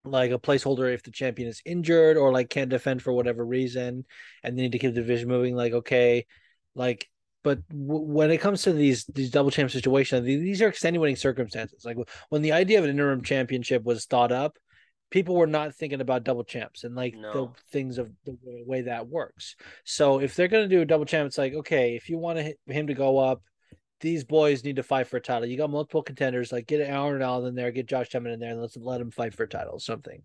like 0.06 0.32
a 0.32 0.38
placeholder 0.40 0.94
if 0.94 1.02
the 1.04 1.12
champion 1.12 1.50
is 1.50 1.62
injured 1.66 2.18
or 2.18 2.32
like 2.32 2.50
can't 2.50 2.70
defend 2.70 3.02
for 3.02 3.12
whatever 3.12 3.44
reason 3.44 4.06
and 4.44 4.58
they 4.58 4.62
need 4.64 4.72
to 4.72 4.80
keep 4.80 4.94
the 4.94 5.02
division 5.02 5.28
moving 5.28 5.56
like 5.56 5.74
okay 5.74 6.26
like 6.76 7.10
but 7.46 7.66
w- 7.70 8.02
when 8.02 8.32
it 8.32 8.40
comes 8.40 8.64
to 8.64 8.74
these 8.74 9.06
these 9.06 9.30
double 9.30 9.52
champ 9.52 9.72
situations 9.72 10.26
these 10.26 10.62
are 10.62 10.68
extenuating 10.68 11.16
circumstances 11.16 11.86
like 11.86 11.98
when 12.30 12.42
the 12.42 12.52
idea 12.52 12.78
of 12.78 12.84
an 12.84 12.90
interim 12.90 13.22
championship 13.22 13.84
was 13.84 14.06
thought 14.06 14.32
up 14.32 14.58
people 15.12 15.36
were 15.36 15.48
not 15.48 15.74
thinking 15.74 16.02
about 16.02 16.24
double 16.26 16.44
champs 16.44 16.84
and 16.84 16.96
like 16.96 17.16
the 17.34 17.50
things 17.72 17.98
of 17.98 18.12
the 18.26 18.36
way- 18.44 18.64
way 18.66 18.82
that 18.82 19.08
works 19.08 19.56
so 19.86 20.20
if 20.20 20.36
they're 20.36 20.50
going 20.50 20.68
to 20.68 20.76
do 20.76 20.82
a 20.82 20.86
double 20.86 21.06
champ 21.06 21.28
it's 21.28 21.38
like 21.38 21.54
okay 21.54 21.96
if 21.96 22.10
you 22.10 22.18
want 22.18 22.38
to 22.38 22.74
him 22.74 22.88
to 22.88 22.94
go 22.94 23.18
up 23.18 23.42
these 24.02 24.24
boys 24.24 24.64
need 24.64 24.76
to 24.76 24.84
fight 24.84 25.08
for 25.08 25.18
a 25.18 25.22
title. 25.22 25.48
You 25.48 25.58
got 25.58 25.70
multiple 25.70 26.04
contenders, 26.04 26.52
like 26.52 26.68
get 26.68 26.82
Aaron 26.82 27.22
Allen 27.22 27.48
in 27.48 27.56
there, 27.56 27.72
get 27.72 27.88
Josh 27.88 28.14
Emmett 28.14 28.34
in 28.34 28.40
there, 28.40 28.52
and 28.52 28.62
let's 28.62 28.78
let 28.78 29.02
him 29.02 29.12
fight 29.12 29.34
for 29.34 29.44
a 29.44 29.48
title, 29.48 29.80
something. 29.80 30.22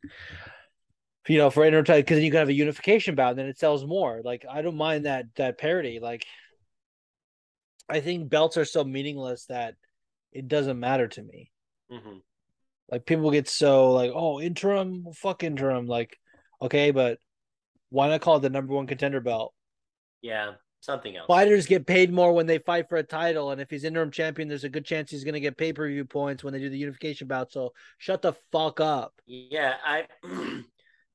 You 1.29 1.39
know, 1.39 1.51
for 1.51 1.64
interim 1.64 1.85
title, 1.85 2.03
because 2.03 2.16
then 2.16 2.25
you 2.25 2.31
can 2.31 2.39
have 2.39 2.49
a 2.49 2.53
unification 2.53 3.14
bout, 3.14 3.31
and 3.31 3.39
then 3.39 3.47
it 3.47 3.59
sells 3.59 3.87
more. 3.87 4.23
Like 4.25 4.45
I 4.51 4.62
don't 4.62 4.77
mind 4.77 5.07
that 5.07 5.27
that 5.37 5.59
parity. 5.59 6.01
Like 6.01 6.27
I 7.91 8.01
think 8.01 8.30
belts 8.30 8.57
are 8.57 8.64
so 8.64 8.84
meaningless 8.84 9.47
that 9.47 9.74
it 10.32 10.49
doesn't 10.49 10.78
matter 10.78 11.09
to 11.09 11.22
me. 11.22 11.51
hmm 11.91 12.18
Like 12.91 13.07
people 13.07 13.30
get 13.30 13.49
so 13.49 13.93
like, 13.93 14.12
oh, 14.14 14.41
interim, 14.41 15.07
fuck 15.14 15.43
interim. 15.43 15.86
Like, 15.86 16.16
okay, 16.62 16.91
but 16.91 17.18
why 17.91 18.09
not 18.09 18.20
call 18.20 18.36
it 18.36 18.41
the 18.41 18.51
number 18.51 18.74
one 18.74 18.86
contender 18.86 19.20
belt? 19.20 19.53
Yeah. 20.22 20.53
Something 20.80 21.14
else. 21.16 21.26
Fighters 21.26 21.66
get 21.66 21.86
paid 21.86 22.11
more 22.11 22.32
when 22.32 22.47
they 22.47 22.57
fight 22.57 22.88
for 22.88 22.97
a 22.97 23.03
title, 23.03 23.51
and 23.51 23.61
if 23.61 23.68
he's 23.68 23.84
interim 23.84 24.11
champion, 24.11 24.49
there's 24.49 24.64
a 24.64 24.68
good 24.70 24.86
chance 24.86 25.11
he's 25.11 25.24
going 25.24 25.34
to 25.34 25.41
get 25.41 25.59
pay 25.59 25.74
per 25.74 25.86
view 25.86 26.07
points 26.07 26.43
when 26.43 26.55
they 26.55 26.59
do 26.59 26.70
the 26.70 26.78
unification 26.78 27.28
bout. 27.28 27.53
So 27.53 27.74
shut 27.99 28.22
the 28.22 28.32
fuck 28.51 28.80
up. 28.80 29.12
Yeah, 29.26 29.74
I 29.84 30.07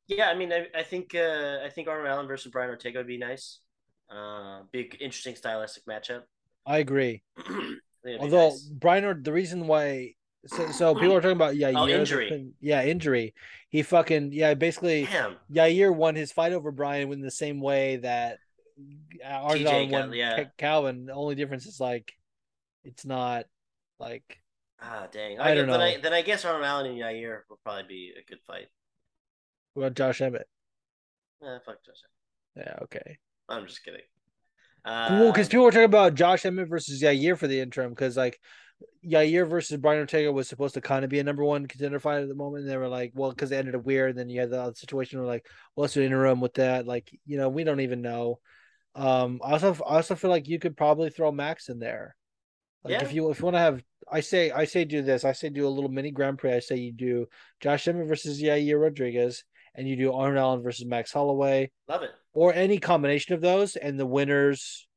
yeah, 0.07 0.30
I 0.30 0.36
mean 0.36 0.53
I, 0.53 0.67
I 0.76 0.84
think 0.84 1.15
uh 1.15 1.59
I 1.65 1.69
think 1.69 1.88
Arnold 1.88 2.07
Allen 2.07 2.28
versus 2.28 2.51
Brian 2.51 2.69
Ortega 2.69 2.99
would 2.99 3.07
be 3.07 3.17
nice. 3.17 3.59
Uh 4.07 4.61
big 4.71 4.97
interesting 5.01 5.36
stylistic 5.36 5.86
matchup. 5.86 6.23
I 6.66 6.80
agree. 6.80 7.22
I 7.38 7.41
think 7.41 7.57
it'd 7.59 7.80
be 8.03 8.18
Although 8.20 8.49
nice. 8.49 8.61
Brian, 8.61 9.24
the 9.24 9.32
reason 9.34 9.68
why, 9.68 10.13
so, 10.47 10.72
so 10.72 10.93
people 10.95 11.16
are 11.16 11.22
talking 11.22 11.36
about 11.36 11.55
yeah, 11.55 11.70
Oh, 11.76 11.88
injury. 11.88 12.51
yeah, 12.61 12.84
injury. 12.84 13.34
He 13.70 13.82
fucking 13.84 14.32
yeah, 14.32 14.53
basically 14.53 15.05
Damn. 15.05 15.36
Yair 15.51 15.93
won 15.93 16.16
his 16.16 16.32
fight 16.32 16.53
over 16.53 16.72
Brian 16.72 17.11
in 17.11 17.22
the 17.22 17.32
same 17.32 17.59
way 17.61 17.97
that 17.97 18.38
Arnold 19.24 19.61
TJ 19.61 19.66
Allen 19.72 19.89
got- 19.91 19.99
won 20.09 20.13
yeah. 20.13 20.43
Ca- 20.43 20.49
Calvin. 20.57 21.05
The 21.07 21.13
only 21.13 21.36
difference 21.36 21.66
is 21.66 21.80
like, 21.80 22.13
it's 22.84 23.05
not 23.05 23.45
like 23.99 24.39
Ah 24.82 25.07
dang. 25.11 25.39
I 25.39 25.51
I 25.51 25.55
don't 25.55 25.68
Then 25.68 25.80
know. 25.80 25.86
I 25.86 25.97
then 26.01 26.13
I 26.13 26.22
guess 26.22 26.45
Arnold 26.45 26.66
Allen 26.66 26.86
and 26.88 26.97
Yair 26.99 27.39
will 27.49 27.59
probably 27.63 27.84
be 27.88 28.13
a 28.20 28.24
good 28.30 28.39
fight. 28.45 28.68
well, 29.74 29.89
Josh 29.89 30.22
Emmett. 30.22 30.47
Eh, 31.43 31.57
fuck 31.66 31.84
Josh. 31.86 31.95
Yeah, 32.55 32.76
okay. 32.84 33.18
I'm 33.49 33.66
just 33.68 33.84
kidding. 33.84 34.01
Well, 34.86 35.31
because 35.31 35.47
Uh, 35.47 35.51
people 35.51 35.65
were 35.65 35.71
talking 35.71 35.86
about 35.86 36.15
Josh 36.15 36.45
Emmett 36.45 36.69
versus 36.69 37.01
Yair 37.01 37.38
for 37.38 37.47
the 37.47 37.59
interim, 37.59 37.89
because 37.91 38.15
like 38.15 38.39
Yair 39.05 39.47
versus 39.47 39.77
Brian 39.77 39.99
Ortega 39.99 40.31
was 40.31 40.47
supposed 40.47 40.75
to 40.75 40.81
kind 40.81 41.03
of 41.03 41.09
be 41.09 41.19
a 41.19 41.23
number 41.23 41.43
one 41.43 41.67
contender 41.67 41.99
fight 41.99 42.21
at 42.21 42.27
the 42.27 42.36
moment. 42.36 42.63
And 42.63 42.71
they 42.71 42.77
were 42.77 42.88
like, 42.88 43.11
well, 43.15 43.29
because 43.31 43.49
they 43.49 43.57
ended 43.57 43.75
up 43.75 43.86
weird. 43.86 44.11
And 44.11 44.19
then 44.19 44.29
you 44.29 44.39
had 44.41 44.49
the 44.49 44.61
other 44.61 44.75
situation 44.75 45.19
where 45.19 45.27
like, 45.27 45.45
well, 45.75 45.83
let's 45.83 45.95
an 45.97 46.03
interim 46.03 46.41
with 46.41 46.55
that. 46.55 46.86
Like, 46.86 47.09
you 47.25 47.38
know, 47.38 47.49
we 47.49 47.63
don't 47.63 47.79
even 47.79 48.01
know. 48.01 48.39
Um, 48.95 49.41
I 49.43 49.53
also 49.53 49.73
I 49.86 49.95
also 49.95 50.15
feel 50.15 50.29
like 50.29 50.47
you 50.47 50.59
could 50.59 50.77
probably 50.77 51.09
throw 51.09 51.31
Max 51.31 51.69
in 51.69 51.79
there. 51.79 52.15
Like 52.83 52.93
Yeah. 52.93 53.03
if 53.03 53.13
you 53.13 53.29
if 53.31 53.39
you 53.39 53.45
want 53.45 53.55
to 53.55 53.59
have, 53.59 53.83
I 54.09 54.21
say 54.21 54.51
I 54.51 54.65
say 54.65 54.86
do 54.86 55.01
this. 55.01 55.25
I 55.25 55.31
say 55.31 55.49
do 55.49 55.67
a 55.67 55.69
little 55.69 55.89
mini 55.89 56.11
Grand 56.11 56.38
Prix. 56.38 56.53
I 56.53 56.59
say 56.59 56.77
you 56.77 56.93
do 56.93 57.27
Josh 57.59 57.88
Emmett 57.88 58.07
versus 58.07 58.41
Yair 58.41 58.81
Rodriguez, 58.81 59.43
and 59.76 59.88
you 59.88 59.95
do 59.95 60.13
Arnold 60.13 60.38
Allen 60.38 60.63
versus 60.63 60.86
Max 60.86 61.11
Holloway 61.11 61.69
love 61.88 62.01
it. 62.03 62.11
or 62.34 62.53
any 62.53 62.80
combination 62.80 63.34
of 63.36 63.41
those, 63.41 63.76
and 63.76 63.99
the 63.99 64.05
winners 64.05 64.88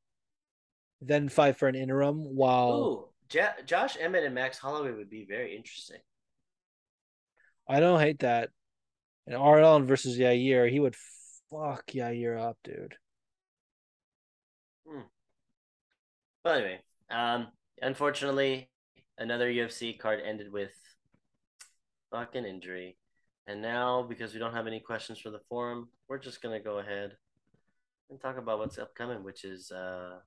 then 1.01 1.29
fight 1.29 1.57
for 1.57 1.68
an 1.68 1.74
interim 1.74 2.16
while 2.35 2.72
Ooh, 2.72 3.09
ja- 3.33 3.53
Josh 3.66 3.97
Emmett 4.01 4.24
and 4.24 4.35
Max 4.35 4.59
Holloway 4.59 4.93
would 4.93 5.11
be 5.11 5.26
very 5.29 5.57
interesting. 5.57 6.01
I 7.68 7.81
don't 7.81 8.01
hate 8.01 8.20
that. 8.20 8.51
And 9.26 9.37
Arnold 9.37 9.64
Allen 9.66 9.87
versus 9.87 10.18
Yair, 10.18 10.70
he 10.70 10.81
would 10.81 10.97
fuck 11.51 11.87
Yair 11.89 12.41
up, 12.41 12.57
dude. 12.64 12.95
But 16.45 16.57
anyway, 16.57 16.81
um, 17.11 17.49
unfortunately, 17.83 18.70
another 19.18 19.51
UFC 19.51 19.99
card 19.99 20.20
ended 20.24 20.51
with 20.51 20.70
fucking 22.11 22.45
injury. 22.47 22.97
And 23.49 23.62
now, 23.62 24.03
because 24.03 24.34
we 24.34 24.38
don't 24.38 24.53
have 24.53 24.66
any 24.66 24.78
questions 24.78 25.18
for 25.18 25.30
the 25.30 25.40
forum, 25.49 25.88
we're 26.07 26.18
just 26.18 26.42
gonna 26.42 26.61
go 26.61 26.78
ahead 26.78 27.16
and 28.11 28.20
talk 28.20 28.36
about 28.36 28.59
what's 28.59 28.78
upcoming, 28.78 29.24
which 29.24 29.44
is 29.44 29.72
uh 29.72 30.18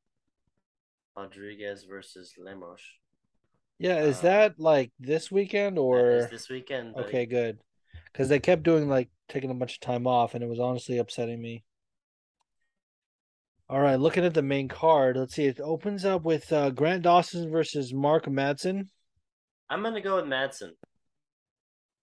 Rodriguez 1.16 1.84
versus 1.84 2.34
Lemos. 2.38 2.82
Yeah, 3.78 4.00
is 4.00 4.20
Uh, 4.20 4.24
that 4.24 4.60
like 4.60 4.92
this 5.00 5.32
weekend 5.32 5.78
or 5.78 6.18
is 6.18 6.30
this 6.32 6.50
weekend. 6.50 6.96
buddy. 6.96 7.08
okay, 7.08 7.26
good. 7.28 7.60
Because 8.12 8.28
they 8.28 8.40
kept 8.40 8.64
doing 8.64 8.90
like 8.90 9.10
taking 9.30 9.52
a 9.52 9.54
bunch 9.54 9.76
of 9.76 9.80
time 9.82 10.08
off, 10.08 10.34
and 10.34 10.44
it 10.44 10.48
was 10.48 10.60
honestly 10.60 10.98
upsetting 10.98 11.40
me. 11.42 11.64
All 13.70 13.80
right, 13.80 14.00
looking 14.00 14.26
at 14.26 14.34
the 14.34 14.42
main 14.42 14.68
card, 14.68 15.16
let's 15.16 15.36
see. 15.36 15.46
It 15.46 15.62
opens 15.62 16.04
up 16.06 16.24
with 16.24 16.52
uh, 16.52 16.72
Grant 16.72 17.04
Dawson 17.04 17.50
versus 17.52 17.94
Mark 17.94 18.26
Madsen. 18.26 18.90
I'm 19.70 19.82
gonna 19.84 20.02
go 20.02 20.16
with 20.18 20.26
Madsen. 20.26 20.72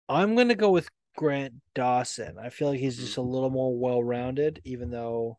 I'm 0.08 0.34
gonna 0.34 0.54
go 0.54 0.70
with 0.70 0.88
Grant 1.18 1.54
Dawson. 1.74 2.38
I 2.38 2.48
feel 2.48 2.68
like 2.68 2.78
he's 2.78 2.96
just 2.96 3.16
a 3.16 3.22
little 3.22 3.50
more 3.50 3.76
well-rounded, 3.76 4.60
even 4.64 4.88
though, 4.88 5.36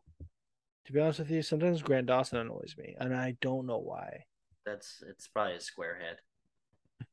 to 0.84 0.92
be 0.92 1.00
honest 1.00 1.20
with 1.20 1.30
you, 1.30 1.40
sometimes 1.40 1.80
Grant 1.80 2.06
Dawson 2.06 2.36
annoys 2.36 2.74
me, 2.76 2.96
and 3.00 3.16
I 3.16 3.38
don't 3.40 3.64
know 3.64 3.78
why. 3.78 4.24
That's 4.66 5.02
it's 5.08 5.26
probably 5.28 5.54
a 5.54 5.60
square 5.60 5.98
head. 5.98 6.18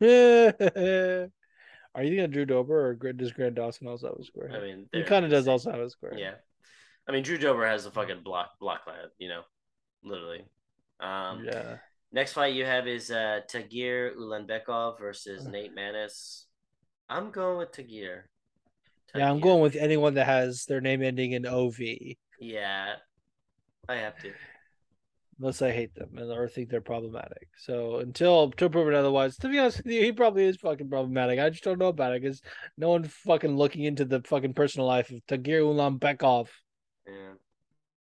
Are 1.96 2.04
you 2.04 2.10
thinking 2.10 2.26
of 2.26 2.32
Drew 2.32 2.46
Dober 2.46 2.90
or 2.90 3.14
does 3.14 3.32
Grant 3.32 3.56
Dawson 3.56 3.88
also 3.88 4.08
have 4.08 4.18
a 4.20 4.24
square 4.26 4.50
I 4.50 4.56
head? 4.56 4.64
mean, 4.64 4.90
he 4.92 5.04
kind 5.04 5.24
of 5.24 5.32
does 5.32 5.48
also 5.48 5.72
have 5.72 5.80
a 5.80 5.90
square 5.90 6.12
head. 6.12 6.20
Yeah. 6.20 6.34
I 7.08 7.14
mean, 7.14 7.24
Drew 7.24 7.38
Dober 7.38 7.66
has 7.66 7.86
a 7.86 7.92
fucking 7.92 8.22
block 8.22 8.52
block 8.60 8.82
line, 8.86 8.98
you 9.18 9.30
know, 9.30 9.44
literally. 10.04 10.44
Um, 11.00 11.46
yeah. 11.46 11.78
Next 12.12 12.34
fight 12.34 12.54
you 12.54 12.66
have 12.66 12.86
is 12.86 13.12
uh, 13.12 13.40
Tagir 13.50 14.14
Ulanbekov 14.18 15.00
versus 15.00 15.48
Nate 15.52 15.74
Maness. 15.74 16.44
I'm 17.10 17.32
going 17.32 17.58
with 17.58 17.72
Tagir. 17.72 18.24
Yeah, 19.18 19.30
I'm 19.30 19.40
going 19.40 19.62
with 19.62 19.76
anyone 19.76 20.14
that 20.16 20.26
has 20.26 20.66
their 20.66 20.82
name 20.82 21.02
ending 21.02 21.32
in 21.34 21.46
OV. 21.46 21.80
Yeah, 22.40 22.94
I 23.90 23.96
have 23.96 24.18
to. 24.22 24.32
unless 25.40 25.62
I 25.62 25.72
hate 25.72 25.94
them 25.96 26.18
and 26.18 26.32
or 26.32 26.48
think 26.48 26.70
they're 26.70 26.82
problematic. 26.82 27.48
So 27.58 27.98
until 28.00 28.44
until 28.46 28.70
proven 28.70 28.94
otherwise, 28.94 29.38
to 29.38 29.50
be 29.50 29.60
honest 29.60 29.78
with 29.84 29.88
you, 29.94 30.02
he 30.04 30.12
probably 30.12 30.46
is 30.46 30.58
fucking 30.58 30.90
problematic. 30.90 31.40
I 31.40 31.50
just 31.50 31.64
don't 31.64 31.80
know 31.80 31.88
about 31.88 32.14
it 32.16 32.22
because 32.22 32.42
no 32.78 32.90
one 32.90 33.04
fucking 33.04 33.56
looking 33.56 33.84
into 33.84 34.06
the 34.06 34.22
fucking 34.22 34.54
personal 34.54 34.88
life 34.88 35.12
of 35.12 35.22
Tagir 35.28 35.62
Ulanbekov. 35.62 36.48
Yeah. 37.08 37.34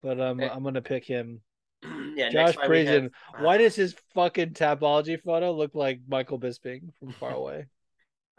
But 0.02 0.20
um, 0.20 0.40
Eh. 0.40 0.48
I'm 0.52 0.62
gonna 0.62 0.80
pick 0.82 1.04
him. 1.04 1.40
yeah. 2.16 2.30
Josh 2.30 2.34
next 2.34 2.54
fight 2.56 2.62
we 2.70 2.76
Parisian. 2.84 3.02
have- 3.04 3.12
Why 3.44 3.58
does 3.58 3.76
his 3.76 3.94
fucking 4.14 4.50
tapology 4.50 5.20
photo 5.22 5.52
look 5.52 5.74
like 5.74 6.00
Michael 6.08 6.38
Bisping 6.40 6.90
from 6.98 7.12
far 7.12 7.32
away? 7.34 7.66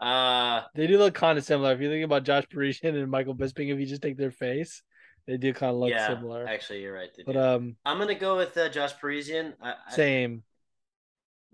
Uh, 0.00 0.62
They 0.74 0.86
do 0.86 0.98
look 0.98 1.14
kind 1.14 1.36
of 1.36 1.44
similar. 1.44 1.72
If 1.72 1.80
you 1.80 1.90
think 1.90 2.04
about 2.04 2.24
Josh 2.24 2.44
Parisian 2.50 2.96
and 2.96 3.10
Michael 3.10 3.34
Bisping, 3.34 3.72
if 3.72 3.78
you 3.78 3.86
just 3.86 4.02
take 4.02 4.16
their 4.16 4.30
face, 4.30 4.82
they 5.26 5.36
do 5.36 5.52
kind 5.52 5.70
of 5.70 5.76
look 5.76 5.90
yeah. 5.90 6.08
similar. 6.08 6.46
Actually, 6.46 6.82
you're 6.82 6.94
right. 6.94 7.10
But 7.26 7.32
do. 7.32 7.40
um, 7.40 7.76
I'm 7.84 7.98
gonna 7.98 8.14
go 8.14 8.36
with 8.36 8.56
uh, 8.56 8.68
Josh 8.70 8.98
Parisian. 8.98 9.54
I, 9.60 9.74
I, 9.88 9.94
same. 9.94 10.42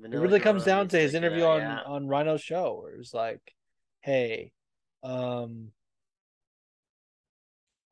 It 0.03 0.11
really 0.12 0.40
comes 0.40 0.64
down 0.64 0.88
to 0.88 0.99
his 0.99 1.14
interview 1.14 1.44
out, 1.44 1.55
on 1.55 1.61
yeah. 1.61 1.80
on 1.86 2.07
Rhino's 2.07 2.42
show, 2.42 2.80
where 2.82 2.94
it's 2.94 3.14
like, 3.14 3.40
"Hey, 4.01 4.53
um, 5.03 5.72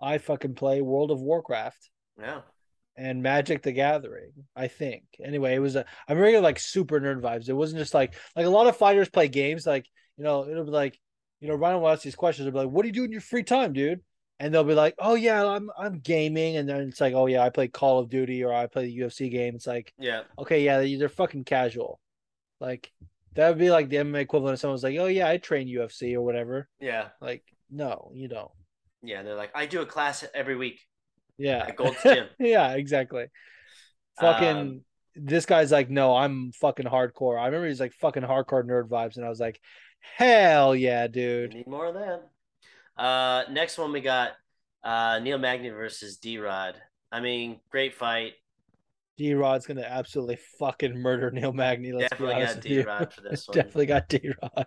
I 0.00 0.18
fucking 0.18 0.54
play 0.54 0.82
World 0.82 1.10
of 1.10 1.20
Warcraft 1.20 1.90
Yeah. 2.20 2.42
and 2.96 3.22
Magic 3.22 3.62
the 3.62 3.72
Gathering." 3.72 4.32
I 4.54 4.68
think. 4.68 5.04
Anyway, 5.22 5.54
it 5.54 5.60
was 5.60 5.76
a 5.76 5.86
I'm 6.06 6.18
really 6.18 6.40
like 6.40 6.60
super 6.60 7.00
nerd 7.00 7.20
vibes. 7.20 7.48
It 7.48 7.54
wasn't 7.54 7.80
just 7.80 7.94
like 7.94 8.14
like 8.36 8.46
a 8.46 8.50
lot 8.50 8.68
of 8.68 8.76
fighters 8.76 9.08
play 9.08 9.28
games. 9.28 9.66
Like 9.66 9.86
you 10.16 10.24
know, 10.24 10.48
it'll 10.48 10.64
be 10.64 10.70
like 10.70 10.98
you 11.40 11.48
know, 11.48 11.54
Ryan 11.56 11.80
will 11.82 11.90
ask 11.90 12.02
these 12.02 12.14
questions. 12.14 12.44
They'll 12.46 12.52
be 12.52 12.58
like, 12.66 12.68
"What 12.74 12.82
do 12.82 12.88
you 12.88 12.94
do 12.94 13.04
in 13.04 13.12
your 13.12 13.20
free 13.20 13.42
time, 13.42 13.72
dude?" 13.74 14.00
And 14.40 14.52
they'll 14.52 14.64
be 14.64 14.74
like, 14.74 14.94
"Oh 14.98 15.14
yeah, 15.14 15.44
I'm 15.46 15.70
I'm 15.78 15.98
gaming," 16.00 16.56
and 16.56 16.68
then 16.68 16.80
it's 16.82 17.00
like, 17.00 17.12
"Oh 17.14 17.26
yeah, 17.26 17.42
I 17.42 17.50
play 17.50 17.68
Call 17.68 17.98
of 17.98 18.08
Duty 18.08 18.42
or 18.44 18.52
I 18.52 18.66
play 18.66 18.86
the 18.86 18.98
UFC 19.00 19.30
game." 19.30 19.54
It's 19.54 19.66
like 19.66 19.92
Yeah. 19.98 20.22
okay, 20.38 20.64
yeah, 20.64 20.78
they- 20.78 20.94
they're 20.96 21.08
fucking 21.08 21.44
casual. 21.44 22.00
Like 22.60 22.90
that 23.34 23.48
would 23.48 23.58
be 23.58 23.70
like 23.70 23.88
the 23.90 23.96
MMA 23.96 24.20
equivalent 24.20 24.54
of 24.54 24.60
someone's 24.60 24.84
like, 24.84 24.96
oh 24.96 25.06
yeah, 25.06 25.28
I 25.28 25.36
train 25.38 25.66
UFC 25.68 26.14
or 26.14 26.22
whatever. 26.22 26.68
Yeah. 26.80 27.08
Like, 27.20 27.42
no, 27.68 28.10
you 28.14 28.28
don't. 28.28 28.50
Yeah. 29.02 29.22
They're 29.24 29.34
like, 29.34 29.50
I 29.56 29.66
do 29.66 29.82
a 29.82 29.86
class 29.86 30.24
every 30.32 30.54
week 30.56 30.80
Yeah, 31.36 31.64
at 31.66 31.74
Gold's 31.76 32.00
Gym. 32.04 32.28
yeah, 32.38 32.74
exactly. 32.74 33.26
Fucking 34.20 34.56
Um, 34.56 34.80
this 35.16 35.46
guy's 35.46 35.72
like, 35.72 35.90
no, 35.90 36.14
I'm 36.14 36.52
fucking 36.52 36.86
hardcore. 36.86 37.40
I 37.40 37.46
remember 37.46 37.66
he's 37.68 37.80
like 37.80 37.92
fucking 37.94 38.22
hardcore 38.22 38.64
nerd 38.64 38.88
vibes, 38.88 39.16
and 39.16 39.24
I 39.24 39.28
was 39.28 39.40
like, 39.40 39.60
hell 40.16 40.74
yeah, 40.74 41.06
We 41.06 41.08
dude. 41.08 41.54
need 41.54 41.66
more 41.66 41.86
of 41.86 41.94
that. 41.94 42.30
Uh, 42.96 43.44
next 43.50 43.78
one 43.78 43.92
we 43.92 44.00
got 44.00 44.32
uh 44.82 45.18
Neil 45.20 45.38
Magny 45.38 45.70
versus 45.70 46.16
D 46.18 46.38
Rod. 46.38 46.80
I 47.10 47.20
mean, 47.20 47.60
great 47.70 47.94
fight. 47.94 48.34
D 49.16 49.32
Rod's 49.34 49.66
gonna 49.66 49.82
absolutely 49.82 50.36
fucking 50.58 50.96
murder 50.98 51.30
Neil 51.30 51.52
Magny. 51.52 51.92
Let's 51.92 52.10
Definitely 52.10 52.44
got. 52.44 52.60
D 52.60 52.82
Rod 52.82 53.12
for 53.12 53.20
this 53.20 53.46
one. 53.48 53.54
Definitely 53.54 53.86
got 53.86 54.08
D 54.08 54.30
Rod. 54.42 54.66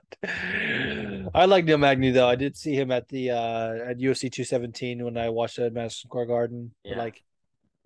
I 1.33 1.45
like 1.45 1.65
Neil 1.65 1.77
Magny 1.77 2.11
though. 2.11 2.27
I 2.29 2.35
did 2.35 2.55
see 2.55 2.73
him 2.73 2.91
at 2.91 3.07
the 3.09 3.31
uh 3.31 3.73
at 3.89 3.97
UFC 3.99 4.29
217 4.31 5.03
when 5.03 5.17
I 5.17 5.29
watched 5.29 5.59
it 5.59 5.63
at 5.65 5.73
Madison 5.73 6.07
Square 6.09 6.27
Garden. 6.27 6.73
Yeah. 6.83 6.97
like 6.97 7.23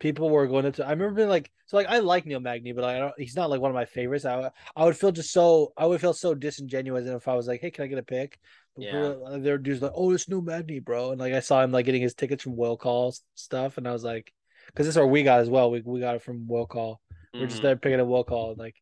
people 0.02 0.30
were 0.30 0.48
going 0.48 0.66
up 0.68 0.76
to 0.76 0.86
I 0.88 0.92
remember 0.92 1.16
being 1.16 1.30
like 1.30 1.52
so 1.68 1.78
like 1.78 1.88
I 1.88 2.00
like 2.00 2.26
Neil 2.28 2.42
Magny, 2.42 2.74
but 2.74 2.84
I 2.84 3.00
don't 3.00 3.16
he's 3.18 3.38
not 3.38 3.50
like 3.52 3.62
one 3.62 3.72
of 3.72 3.76
my 3.76 3.86
favorites. 3.86 4.26
I 4.26 4.52
I 4.76 4.86
would 4.86 4.98
feel 4.98 5.14
just 5.14 5.32
so 5.32 5.74
I 5.78 5.86
would 5.88 6.02
feel 6.02 6.14
so 6.14 6.36
disingenuous 6.36 7.08
if 7.08 7.28
I 7.30 7.36
was 7.36 7.48
like, 7.48 7.62
hey, 7.62 7.72
can 7.72 7.86
I 7.86 7.88
get 7.88 8.00
a 8.00 8.04
pick? 8.04 8.40
But 8.76 8.84
Yeah. 8.84 9.14
uh, 9.26 9.38
there 9.40 9.58
dudes 9.60 9.82
like, 9.82 9.94
oh, 9.96 10.12
it's 10.12 10.28
Neil 10.30 10.42
Magny, 10.42 10.80
bro. 10.80 11.12
And 11.12 11.22
like 11.22 11.34
I 11.34 11.42
saw 11.42 11.64
him 11.64 11.72
like 11.72 11.86
getting 11.86 12.02
his 12.02 12.16
tickets 12.16 12.44
from 12.44 12.58
Will 12.58 12.78
Call 12.78 13.16
stuff, 13.36 13.78
and 13.78 13.88
I 13.88 13.92
was 13.94 14.04
like, 14.04 14.34
because 14.68 14.88
this 14.88 14.94
is 14.94 14.98
our 14.98 15.08
we 15.08 15.24
got 15.24 15.42
as 15.42 15.50
well. 15.50 15.72
We 15.72 15.82
we 15.82 16.00
got 16.02 16.16
it 16.16 16.24
from 16.24 16.48
Will 16.48 16.66
Call. 16.66 17.02
We're 17.38 17.48
just 17.48 17.60
Mhm. 17.60 17.64
there 17.64 17.76
picking 17.78 18.00
a 18.00 18.06
will 18.06 18.24
call. 18.24 18.56
Like, 18.58 18.76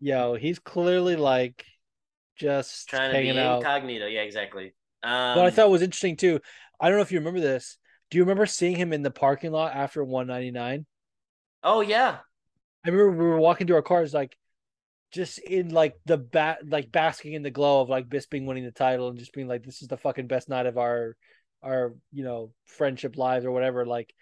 yo, 0.00 0.34
he's 0.34 0.58
clearly 0.58 1.16
like 1.16 1.64
just 2.36 2.88
trying 2.88 3.14
to 3.14 3.32
be 3.32 3.38
out. 3.38 3.58
incognito. 3.58 4.06
Yeah, 4.06 4.22
exactly. 4.22 4.74
Um, 5.02 5.36
what 5.36 5.46
I 5.46 5.50
thought 5.50 5.66
it 5.66 5.70
was 5.70 5.82
interesting 5.82 6.16
too. 6.16 6.40
I 6.80 6.88
don't 6.88 6.98
know 6.98 7.02
if 7.02 7.12
you 7.12 7.18
remember 7.18 7.40
this. 7.40 7.78
Do 8.10 8.18
you 8.18 8.24
remember 8.24 8.46
seeing 8.46 8.76
him 8.76 8.92
in 8.92 9.02
the 9.02 9.10
parking 9.10 9.52
lot 9.52 9.74
after 9.74 10.04
199? 10.04 10.86
Oh 11.62 11.80
yeah. 11.80 12.18
I 12.84 12.88
remember 12.90 13.12
we 13.12 13.26
were 13.30 13.38
walking 13.40 13.66
to 13.68 13.74
our 13.74 13.82
cars, 13.82 14.12
like 14.12 14.36
just 15.10 15.38
in 15.38 15.70
like 15.70 15.94
the 16.04 16.18
bat, 16.18 16.58
like 16.68 16.92
basking 16.92 17.32
in 17.32 17.42
the 17.42 17.50
glow 17.50 17.80
of 17.80 17.88
like 17.88 18.08
Bisping 18.08 18.44
winning 18.46 18.64
the 18.64 18.72
title 18.72 19.08
and 19.08 19.18
just 19.18 19.32
being 19.32 19.48
like, 19.48 19.64
this 19.64 19.80
is 19.80 19.88
the 19.88 19.96
fucking 19.96 20.26
best 20.26 20.48
night 20.48 20.66
of 20.66 20.76
our, 20.76 21.16
our 21.62 21.94
you 22.12 22.24
know 22.24 22.52
friendship 22.66 23.16
lives 23.16 23.46
or 23.46 23.50
whatever. 23.52 23.86
Like, 23.86 24.14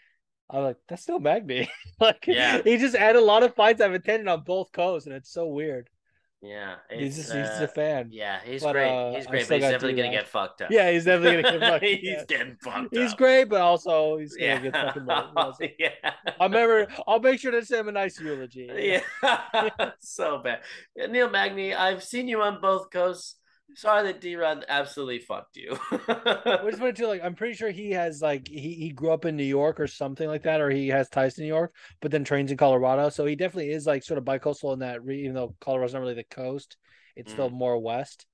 I'm 0.49 0.63
like, 0.63 0.77
that's 0.89 1.03
still 1.03 1.19
Magny. 1.19 1.69
like, 2.01 2.25
Yeah. 2.27 2.63
he 2.63 2.77
just 2.77 2.95
had 2.97 3.17
a 3.17 3.21
lot 3.21 3.43
of 3.43 3.55
fights 3.55 3.81
I've 3.81 3.95
attended 3.95 4.29
on 4.29 4.43
both 4.45 4.71
coasts, 4.73 5.07
and 5.07 5.17
it's 5.17 5.33
so 5.33 5.47
weird. 5.47 5.89
Yeah. 6.43 6.75
He's 6.91 7.17
just, 7.17 7.33
he's 7.33 7.47
just 7.47 7.61
uh, 7.61 7.65
a 7.65 7.69
fan. 7.69 8.09
Yeah, 8.11 8.41
he's 8.45 8.63
But, 8.65 8.73
great. 8.73 8.91
uh, 8.91 9.15
he's 9.15 9.27
great, 9.29 9.41
but 9.43 9.45
still 9.45 9.61
definitely 9.61 9.93
gonna 9.93 10.09
D-Rod. 10.11 10.23
get 10.23 10.29
fucked 10.29 10.63
up. 10.63 10.71
Yeah, 10.73 10.91
he's 10.91 11.05
definitely 11.05 11.43
gonna 11.43 11.59
get 11.59 11.61
fucked. 11.71 11.75
Up. 11.77 11.83
He's 11.83 11.99
yeah. 12.03 12.25
getting 12.27 12.57
fucked 12.57 12.77
up. 12.87 12.89
He's 12.93 13.13
up. 13.13 13.19
great, 13.19 13.45
but 13.45 13.61
also 13.61 14.17
he's 14.19 14.35
gonna 14.35 14.47
Yeah. 14.47 14.59
get 14.61 14.73
fucking. 14.73 15.09
Also, 15.37 15.65
yeah. 15.79 15.89
I 16.41 16.45
remember. 16.45 16.89
I'll 17.07 17.21
make 17.21 17.39
sure 17.39 17.53
to 17.53 17.65
send 17.65 17.83
him 17.83 17.89
a 17.89 17.93
nice 17.93 18.19
eulogy. 18.19 18.69
Yeah, 19.23 19.91
so 20.01 20.39
bad. 20.39 20.63
Neil 21.11 21.31
Magny, 21.31 21.75
I've 21.75 22.03
seen 22.03 22.27
you 22.27 22.43
on 22.43 22.61
both 22.61 22.91
coasts. 22.91 23.37
Sorry 23.75 24.05
that 24.05 24.21
D 24.21 24.37
Rod 24.37 24.65
absolutely 24.69 25.19
fucked 25.19 25.57
you. 25.57 25.77
Which 26.61 26.77
funny 26.77 26.93
too. 26.93 27.07
Like, 27.07 27.23
I'm 27.23 27.35
pretty 27.35 27.55
sure 27.55 27.71
he 27.71 27.91
has 27.93 28.21
like 28.23 28.47
he, 28.47 28.75
he 28.75 28.91
grew 28.91 29.11
up 29.13 29.25
in 29.25 29.37
New 29.37 29.43
York 29.45 29.81
or 29.81 29.87
something 29.87 30.29
like 30.29 30.43
that, 30.43 30.61
or 30.61 30.71
he 30.71 30.89
has 30.89 31.09
ties 31.09 31.35
to 31.35 31.41
New 31.43 31.49
York, 31.49 31.75
but 32.01 32.11
then 32.11 32.25
trains 32.25 32.51
in 32.51 32.57
Colorado. 32.57 33.09
So 33.09 33.27
he 33.27 33.35
definitely 33.37 33.73
is 33.73 33.87
like 33.87 34.05
sort 34.05 34.19
of 34.19 34.25
bicoastal 34.25 34.73
in 34.73 34.81
that. 34.81 35.05
re- 35.05 35.23
Even 35.23 35.35
though 35.35 35.55
Colorado's 35.61 35.95
not 35.95 36.01
really 36.01 36.15
the 36.15 36.25
coast, 36.25 36.77
it's 37.17 37.33
still 37.33 37.51
more 37.51 37.79
west. 37.79 38.27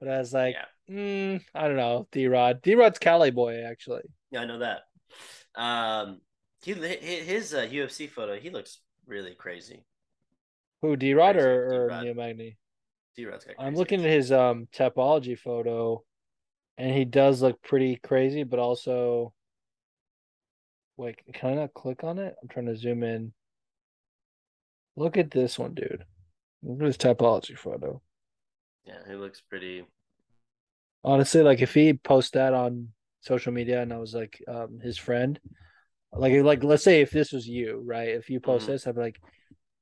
But 0.00 0.08
as 0.08 0.32
like, 0.32 0.56
yeah, 0.88 0.94
mm, 0.94 1.42
I 1.54 1.68
don't 1.68 1.76
know, 1.76 2.08
D 2.12 2.26
Rod. 2.26 2.60
D 2.62 2.74
Rod's 2.74 2.98
Cali 2.98 3.30
boy 3.30 3.62
actually. 3.64 4.02
yeah, 4.30 4.40
I 4.40 4.44
know 4.46 4.58
that. 4.58 4.82
Um, 5.54 6.20
he 6.62 6.72
hi- 6.72 6.96
his 6.96 7.54
uh, 7.54 7.66
UFC 7.70 8.06
photo, 8.06 8.38
he 8.38 8.50
looks 8.50 8.80
really 9.06 9.34
crazy. 9.34 9.84
Who 10.82 10.96
D 10.96 11.14
Rod 11.14 11.36
or, 11.36 11.86
or 11.86 11.90
D-Rod. 11.90 12.04
Neil 12.04 12.14
Magny? 13.16 13.26
D 13.26 13.30
Rod's 13.30 13.44
got. 13.44 13.54
I'm 13.58 13.74
looking 13.74 14.04
at 14.04 14.10
his 14.10 14.32
um 14.32 14.68
Tapology 14.74 15.38
photo, 15.38 16.02
and 16.78 16.94
he 16.94 17.04
does 17.04 17.42
look 17.42 17.62
pretty 17.62 17.96
crazy, 17.96 18.42
but 18.44 18.58
also 18.58 19.32
wait, 20.96 21.20
can 21.34 21.50
I 21.50 21.54
not 21.54 21.74
click 21.74 22.04
on 22.04 22.18
it? 22.18 22.34
I'm 22.42 22.48
trying 22.48 22.66
to 22.66 22.76
zoom 22.76 23.02
in. 23.02 23.32
Look 24.96 25.16
at 25.16 25.30
this 25.30 25.58
one, 25.58 25.74
dude. 25.74 26.04
Look 26.62 26.80
at 26.80 26.86
his 26.86 26.98
Tapology 26.98 27.56
photo. 27.56 28.00
Yeah, 28.86 28.98
he 29.06 29.14
looks 29.14 29.40
pretty. 29.40 29.84
Honestly, 31.04 31.42
like 31.42 31.60
if 31.60 31.74
he 31.74 31.92
posts 31.94 32.32
that 32.32 32.54
on 32.54 32.88
social 33.20 33.52
media 33.52 33.82
and 33.82 33.92
I 33.92 33.98
was 33.98 34.14
like 34.14 34.42
um 34.48 34.80
his 34.80 34.98
friend, 34.98 35.38
like 36.12 36.32
like 36.42 36.64
let's 36.64 36.84
say 36.84 37.00
if 37.00 37.10
this 37.10 37.32
was 37.32 37.46
you, 37.46 37.82
right? 37.84 38.08
If 38.08 38.30
you 38.30 38.40
post 38.40 38.64
Mhm. 38.64 38.68
this, 38.68 38.86
I'd 38.86 38.94
be 38.94 39.00
like, 39.00 39.20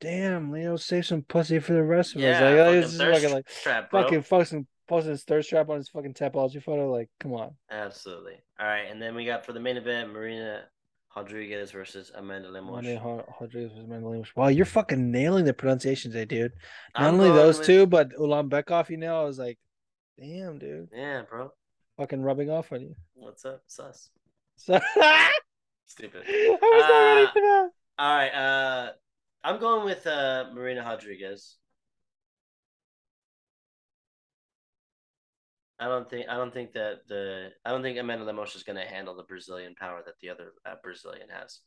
damn, 0.01 0.51
Leo, 0.51 0.77
save 0.77 1.07
some 1.07 1.23
pussy 1.23 1.59
for 1.59 1.73
the 1.73 1.83
rest 1.83 2.15
of 2.15 2.21
Yeah, 2.21 2.31
us. 2.33 2.41
Like, 2.41 2.57
fucking 2.59 2.81
this 2.81 2.95
is 2.95 3.01
fucking 3.01 3.33
like 3.35 3.47
trap, 3.63 3.91
fucking 3.91 4.23
fucking 4.23 4.67
posting 4.87 5.11
his 5.13 5.25
thirst 5.25 5.49
trap 5.49 5.69
on 5.71 5.77
his 5.77 5.89
fucking 5.89 6.15
Tapology 6.15 6.63
photo. 6.63 6.91
Like, 6.91 7.09
come 7.21 7.33
on. 7.33 7.55
Absolutely. 7.71 8.35
All 8.61 8.67
right, 8.67 8.83
and 8.91 9.01
then 9.01 9.15
we 9.15 9.25
got 9.25 9.45
for 9.47 9.53
the 9.53 9.61
main 9.61 9.77
event, 9.77 10.13
Marina 10.13 10.65
Rodriguez 11.17 11.71
versus 11.71 12.11
Amanda 12.15 12.51
Lemos. 12.51 12.85
Rodriguez 13.41 13.73
was 13.77 13.87
my 13.87 13.99
name. 13.99 14.25
Wow, 14.37 14.49
you're 14.49 14.67
fucking 14.67 15.11
nailing 15.11 15.45
the 15.45 15.55
pronunciations, 15.55 16.15
eh, 16.17 16.25
dude. 16.25 16.53
Not 16.99 17.09
I'm 17.09 17.15
only 17.15 17.31
those 17.31 17.59
with- 17.59 17.67
two, 17.67 17.87
but 17.87 18.13
Ulan 18.19 18.51
Bekov, 18.51 18.91
you 18.91 18.97
know, 18.97 19.21
I 19.21 19.25
was 19.25 19.39
like, 19.39 19.59
damn, 20.19 20.59
dude, 20.59 20.89
Yeah, 20.93 21.23
bro. 21.23 21.53
fucking 21.97 22.21
rubbing 22.23 22.51
off 22.51 22.73
on 22.73 22.81
you. 22.83 22.95
What's 23.15 23.45
up, 23.45 23.63
sus? 23.67 24.11
So 24.57 24.79
I 24.97 25.33
Stupid. 25.87 26.23
was 26.29 26.61
not 26.61 27.15
ready 27.15 27.27
Uh, 27.27 27.33
for 27.33 27.41
that. 27.41 27.69
All 27.99 28.17
right, 28.17 28.29
uh, 28.33 28.93
I'm 29.45 29.61
going 29.61 29.85
with 29.85 30.07
uh, 30.07 30.47
Marina 30.55 30.81
Rodriguez. 30.83 31.57
I 35.79 35.87
don't 35.87 36.09
think 36.09 36.29
I 36.31 36.37
don't 36.37 36.55
think 36.55 36.73
that 36.73 37.07
the 37.09 37.51
I 37.65 37.71
don't 37.71 37.83
think 37.83 37.99
Amanda 37.99 38.25
Lemos 38.25 38.55
is 38.57 38.63
going 38.63 38.79
to 38.79 38.87
handle 38.87 39.15
the 39.15 39.25
Brazilian 39.25 39.75
power 39.75 40.01
that 40.07 40.15
the 40.23 40.31
other 40.31 40.53
uh, 40.65 40.77
Brazilian 40.83 41.29
has. 41.29 41.61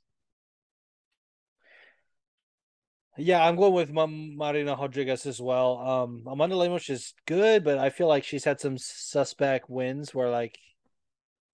Yeah, 3.20 3.44
I'm 3.44 3.56
going 3.56 3.74
with 3.74 3.92
Marina 3.92 4.76
Rodriguez 4.76 5.26
as 5.26 5.42
well. 5.42 5.78
Um, 5.80 6.24
Amanda 6.28 6.56
Lemos 6.56 6.88
is 6.90 7.14
good, 7.26 7.64
but 7.64 7.80
I 7.80 7.90
feel 7.90 8.08
like 8.08 8.24
she's 8.24 8.44
had 8.44 8.60
some 8.60 8.78
suspect 8.78 9.70
wins 9.70 10.14
where 10.14 10.30
like, 10.30 10.60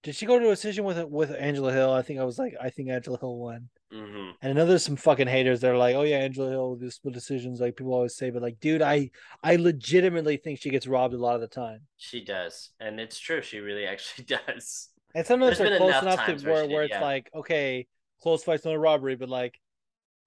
did 0.04 0.16
she 0.16 0.26
go 0.26 0.38
to 0.38 0.48
a 0.48 0.50
decision 0.52 0.84
with 0.86 1.02
with 1.06 1.32
Angela 1.32 1.72
Hill? 1.74 1.92
I 1.92 2.02
think 2.02 2.20
I 2.20 2.26
was 2.26 2.38
like, 2.38 2.56
I 2.62 2.70
think 2.70 2.90
Angela 2.90 3.18
Hill 3.20 3.38
won. 3.38 3.70
hmm 3.92 4.32
And 4.42 4.52
I 4.52 4.54
know 4.54 4.66
there's 4.66 4.84
some 4.84 4.96
fucking 4.98 5.28
haters 5.28 5.62
that 5.62 5.72
are 5.72 5.78
like, 5.78 5.96
oh 5.96 6.04
yeah, 6.04 6.18
Angela 6.18 6.50
Hill, 6.50 6.76
this 6.76 6.96
split 6.96 7.14
decisions, 7.14 7.60
like 7.62 7.76
people 7.76 7.94
always 7.94 8.16
say, 8.16 8.30
but 8.30 8.42
like, 8.42 8.60
dude, 8.60 8.82
I 8.82 9.12
I 9.42 9.56
legitimately 9.56 10.38
think 10.38 10.60
she 10.60 10.70
gets 10.70 10.88
robbed 10.88 11.14
a 11.14 11.18
lot 11.18 11.36
of 11.36 11.42
the 11.42 11.48
time. 11.48 11.82
She 11.98 12.24
does, 12.24 12.72
and 12.80 13.00
it's 13.00 13.20
true. 13.20 13.42
She 13.42 13.60
really 13.60 13.86
actually 13.86 14.26
does. 14.48 14.90
And 15.16 15.26
sometimes 15.26 15.58
There's 15.58 15.70
they're 15.70 15.78
close 15.78 16.02
enough 16.02 16.28
enough 16.28 16.42
to 16.42 16.46
where 16.50 16.68
where, 16.68 16.82
did, 16.84 16.92
it's 16.92 17.00
yeah. 17.00 17.02
like, 17.02 17.30
okay, 17.34 17.88
close 18.22 18.44
fight's 18.44 18.66
not 18.66 18.74
a 18.74 18.80
robbery, 18.80 19.16
but 19.16 19.30
like 19.30 19.60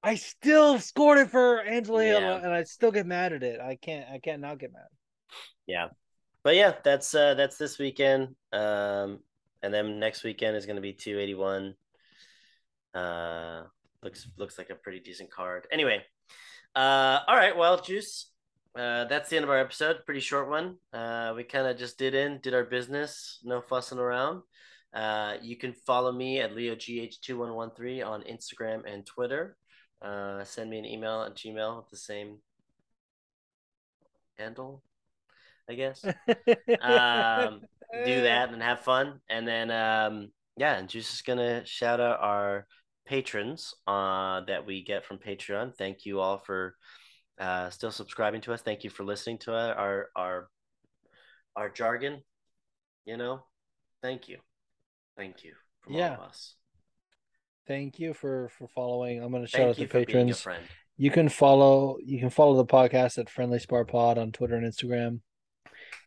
I 0.02 0.14
still 0.14 0.78
scored 0.78 1.18
it 1.18 1.30
for 1.30 1.60
Angela 1.60 2.02
Hill, 2.04 2.20
Yeah. 2.20 2.36
and 2.36 2.52
I 2.52 2.62
still 2.62 2.92
get 2.92 3.06
mad 3.06 3.32
at 3.32 3.42
it. 3.42 3.60
I 3.60 3.76
can't. 3.76 4.08
I 4.10 4.18
can't 4.20 4.40
not 4.40 4.58
get 4.58 4.72
mad. 4.72 4.86
Yeah. 5.66 5.88
But 6.42 6.54
yeah, 6.54 6.74
that's 6.84 7.14
uh 7.14 7.34
that's 7.34 7.56
this 7.58 7.78
weekend. 7.78 8.36
Um 8.52 9.20
and 9.62 9.72
then 9.72 9.98
next 9.98 10.24
weekend 10.24 10.56
is 10.56 10.66
gonna 10.66 10.80
be 10.80 10.92
281. 10.92 11.74
Uh 12.94 13.64
looks 14.02 14.28
looks 14.36 14.58
like 14.58 14.70
a 14.70 14.74
pretty 14.74 15.00
decent 15.00 15.30
card. 15.30 15.66
Anyway. 15.70 16.02
Uh 16.74 17.20
all 17.26 17.36
right, 17.36 17.56
well, 17.56 17.80
Juice. 17.80 18.30
Uh 18.78 19.04
that's 19.04 19.30
the 19.30 19.36
end 19.36 19.44
of 19.44 19.50
our 19.50 19.58
episode. 19.58 20.04
Pretty 20.04 20.20
short 20.20 20.48
one. 20.48 20.76
Uh 20.92 21.32
we 21.36 21.44
kind 21.44 21.66
of 21.66 21.76
just 21.76 21.98
did 21.98 22.14
in, 22.14 22.40
did 22.42 22.54
our 22.54 22.64
business, 22.64 23.40
no 23.44 23.60
fussing 23.60 23.98
around. 23.98 24.42
Uh 24.94 25.34
you 25.42 25.56
can 25.56 25.72
follow 25.72 26.12
me 26.12 26.40
at 26.40 26.54
LeoGH2113 26.54 28.06
on 28.06 28.22
Instagram 28.22 28.82
and 28.90 29.04
Twitter. 29.06 29.56
Uh 30.02 30.44
send 30.44 30.70
me 30.70 30.78
an 30.78 30.84
email 30.84 31.22
at 31.22 31.34
Gmail 31.36 31.78
at 31.78 31.90
the 31.90 31.96
same 31.96 32.38
handle, 34.38 34.82
I 35.68 35.74
guess 35.74 36.04
um, 36.80 37.60
do 38.04 38.22
that 38.22 38.52
and 38.52 38.62
have 38.62 38.80
fun. 38.80 39.20
And 39.28 39.46
then, 39.46 39.70
um, 39.70 40.28
yeah, 40.56 40.76
and 40.76 40.88
Juice 40.88 41.12
is 41.14 41.22
gonna 41.22 41.64
shout 41.66 42.00
out 42.00 42.20
our 42.20 42.66
patrons 43.06 43.74
uh, 43.86 44.42
that 44.46 44.66
we 44.66 44.84
get 44.84 45.04
from 45.04 45.18
Patreon. 45.18 45.74
Thank 45.76 46.06
you 46.06 46.20
all 46.20 46.38
for 46.38 46.74
uh, 47.38 47.70
still 47.70 47.90
subscribing 47.90 48.40
to 48.42 48.52
us. 48.52 48.62
Thank 48.62 48.84
you 48.84 48.90
for 48.90 49.04
listening 49.04 49.38
to 49.40 49.52
our 49.52 50.08
our 50.16 50.48
our 51.54 51.68
jargon. 51.68 52.22
You 53.04 53.16
know, 53.16 53.44
thank 54.02 54.28
you, 54.28 54.38
thank 55.16 55.44
you 55.44 55.54
from 55.82 55.94
all 55.94 55.98
Yeah. 56.00 56.14
of 56.14 56.20
us. 56.20 56.54
Thank 57.66 57.98
you 57.98 58.14
for 58.14 58.50
for 58.58 58.68
following. 58.68 59.22
I'm 59.22 59.32
gonna 59.32 59.46
shout 59.46 59.58
Thank 59.58 59.70
out 59.70 59.76
the 59.76 59.86
for 59.86 60.04
being 60.04 60.30
a 60.30 60.34
patrons. 60.34 60.68
You 60.96 61.10
can 61.10 61.28
follow 61.28 61.98
you 62.02 62.18
can 62.18 62.30
follow 62.30 62.56
the 62.56 62.64
podcast 62.64 63.18
at 63.18 63.28
Friendly 63.28 63.58
Spar 63.58 63.84
Pod 63.84 64.16
on 64.18 64.32
Twitter 64.32 64.54
and 64.54 64.64
Instagram. 64.66 65.20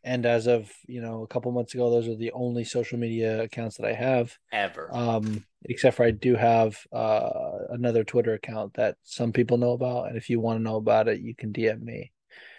And 0.04 0.26
as 0.26 0.48
of 0.48 0.72
you 0.88 1.02
know 1.02 1.24
a 1.24 1.28
couple 1.28 1.52
months 1.52 1.74
ago, 1.74 1.90
those 1.90 2.08
are 2.08 2.16
the 2.16 2.32
only 2.32 2.64
social 2.64 2.98
media 2.98 3.44
accounts 3.44 3.78
that 3.78 3.88
I 3.88 3.94
have. 3.94 4.38
Ever. 4.52 4.90
Um, 4.92 5.46
except 5.64 5.98
for 5.98 6.06
I 6.06 6.12
do 6.12 6.36
have 6.36 6.78
uh 6.92 7.66
another 7.70 8.04
Twitter 8.04 8.34
account 8.34 8.76
that 8.76 8.98
some 9.04 9.34
people 9.34 9.58
know 9.58 9.72
about, 9.72 10.08
and 10.08 10.18
if 10.18 10.30
you 10.30 10.40
want 10.40 10.60
to 10.60 10.64
know 10.64 10.78
about 10.78 11.08
it, 11.08 11.20
you 11.22 11.36
can 11.36 11.52
DM 11.52 11.82
me. 11.82 12.12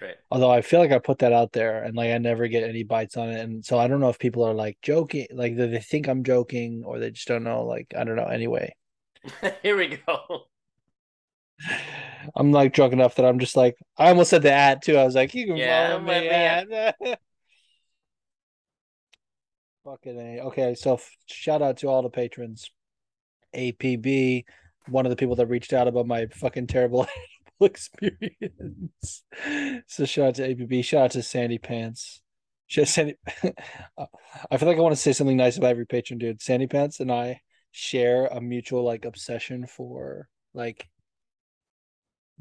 Right. 0.02 0.16
Although 0.30 0.50
I 0.50 0.62
feel 0.62 0.80
like 0.80 0.92
I 0.92 0.98
put 0.98 1.20
that 1.20 1.32
out 1.32 1.52
there 1.52 1.82
and 1.84 1.96
like 1.96 2.10
I 2.10 2.18
never 2.18 2.48
get 2.48 2.64
any 2.64 2.82
bites 2.82 3.16
on 3.16 3.30
it, 3.30 3.40
and 3.40 3.64
so 3.64 3.78
I 3.78 3.88
don't 3.88 4.00
know 4.00 4.08
if 4.08 4.18
people 4.18 4.44
are 4.44 4.54
like 4.54 4.78
joking, 4.82 5.26
like 5.32 5.56
they 5.56 5.66
they 5.66 5.80
think 5.80 6.08
I'm 6.08 6.24
joking, 6.24 6.82
or 6.84 6.98
they 6.98 7.10
just 7.10 7.28
don't 7.28 7.44
know. 7.44 7.64
Like 7.64 7.92
I 7.96 8.04
don't 8.04 8.16
know. 8.16 8.24
Anyway, 8.24 8.74
Here 9.62 9.76
we 9.76 9.98
go. 10.06 10.46
I'm 12.34 12.52
like 12.52 12.72
drunk 12.72 12.92
enough 12.92 13.14
that 13.16 13.24
I'm 13.24 13.38
just 13.38 13.56
like 13.56 13.76
I 13.96 14.08
almost 14.08 14.30
said 14.30 14.42
the 14.42 14.52
at 14.52 14.82
too. 14.82 14.96
I 14.96 15.04
was 15.04 15.14
like, 15.14 15.34
you 15.34 15.46
can 15.46 15.56
Yeah, 15.56 15.92
follow 15.92 16.00
me 16.04 16.28
at. 16.28 16.96
Fucking 19.84 20.18
a. 20.18 20.40
Okay, 20.42 20.74
so 20.74 20.94
f- 20.94 21.10
shout 21.26 21.62
out 21.62 21.78
to 21.78 21.88
all 21.88 22.02
the 22.02 22.10
patrons. 22.10 22.70
APB, 23.54 24.44
one 24.88 25.06
of 25.06 25.10
the 25.10 25.16
people 25.16 25.36
that 25.36 25.46
reached 25.46 25.72
out 25.72 25.88
about 25.88 26.06
my 26.06 26.26
fucking 26.26 26.66
terrible 26.66 27.06
experience. 27.60 29.24
So 29.86 30.04
shout 30.04 30.28
out 30.28 30.34
to 30.36 30.54
APB. 30.54 30.84
Shout 30.84 31.04
out 31.06 31.10
to 31.12 31.22
Sandy 31.22 31.58
Pants. 31.58 32.20
Shout 32.66 32.88
Sandy. 32.88 33.14
Uh, 33.98 34.06
I 34.50 34.56
feel 34.56 34.68
like 34.68 34.78
I 34.78 34.80
want 34.80 34.94
to 34.94 35.00
say 35.00 35.12
something 35.12 35.36
nice 35.36 35.56
about 35.56 35.70
every 35.70 35.86
patron, 35.86 36.18
dude. 36.18 36.40
Sandy 36.40 36.66
Pants 36.66 37.00
and 37.00 37.10
I 37.10 37.40
share 37.72 38.26
a 38.26 38.40
mutual 38.40 38.84
like 38.84 39.04
obsession 39.04 39.66
for 39.66 40.28
like 40.54 40.88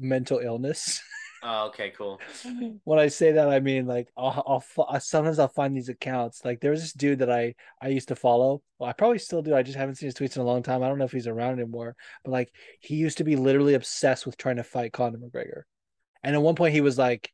mental 0.00 0.38
illness. 0.38 1.00
Oh, 1.42 1.68
okay, 1.68 1.90
cool. 1.96 2.20
when 2.84 2.98
I 2.98 3.08
say 3.08 3.32
that, 3.32 3.48
I 3.48 3.60
mean 3.60 3.86
like 3.86 4.08
I'll, 4.14 4.62
I'll 4.76 5.00
sometimes 5.00 5.38
I'll 5.38 5.48
find 5.48 5.74
these 5.74 5.88
accounts. 5.88 6.44
Like 6.44 6.60
there 6.60 6.70
was 6.70 6.82
this 6.82 6.92
dude 6.92 7.20
that 7.20 7.30
I 7.30 7.54
I 7.80 7.88
used 7.88 8.08
to 8.08 8.14
follow. 8.14 8.60
Well, 8.78 8.90
I 8.90 8.92
probably 8.92 9.20
still 9.20 9.40
do. 9.40 9.54
I 9.54 9.62
just 9.62 9.78
haven't 9.78 9.94
seen 9.94 10.08
his 10.08 10.14
tweets 10.14 10.36
in 10.36 10.42
a 10.42 10.44
long 10.44 10.62
time. 10.62 10.82
I 10.82 10.88
don't 10.88 10.98
know 10.98 11.06
if 11.06 11.12
he's 11.12 11.26
around 11.26 11.58
anymore. 11.58 11.96
But 12.24 12.32
like 12.32 12.52
he 12.80 12.96
used 12.96 13.16
to 13.18 13.24
be 13.24 13.36
literally 13.36 13.72
obsessed 13.72 14.26
with 14.26 14.36
trying 14.36 14.56
to 14.56 14.62
fight 14.64 14.92
Conor 14.92 15.16
McGregor, 15.16 15.62
and 16.22 16.34
at 16.36 16.42
one 16.42 16.56
point 16.56 16.74
he 16.74 16.82
was 16.82 16.98
like 16.98 17.32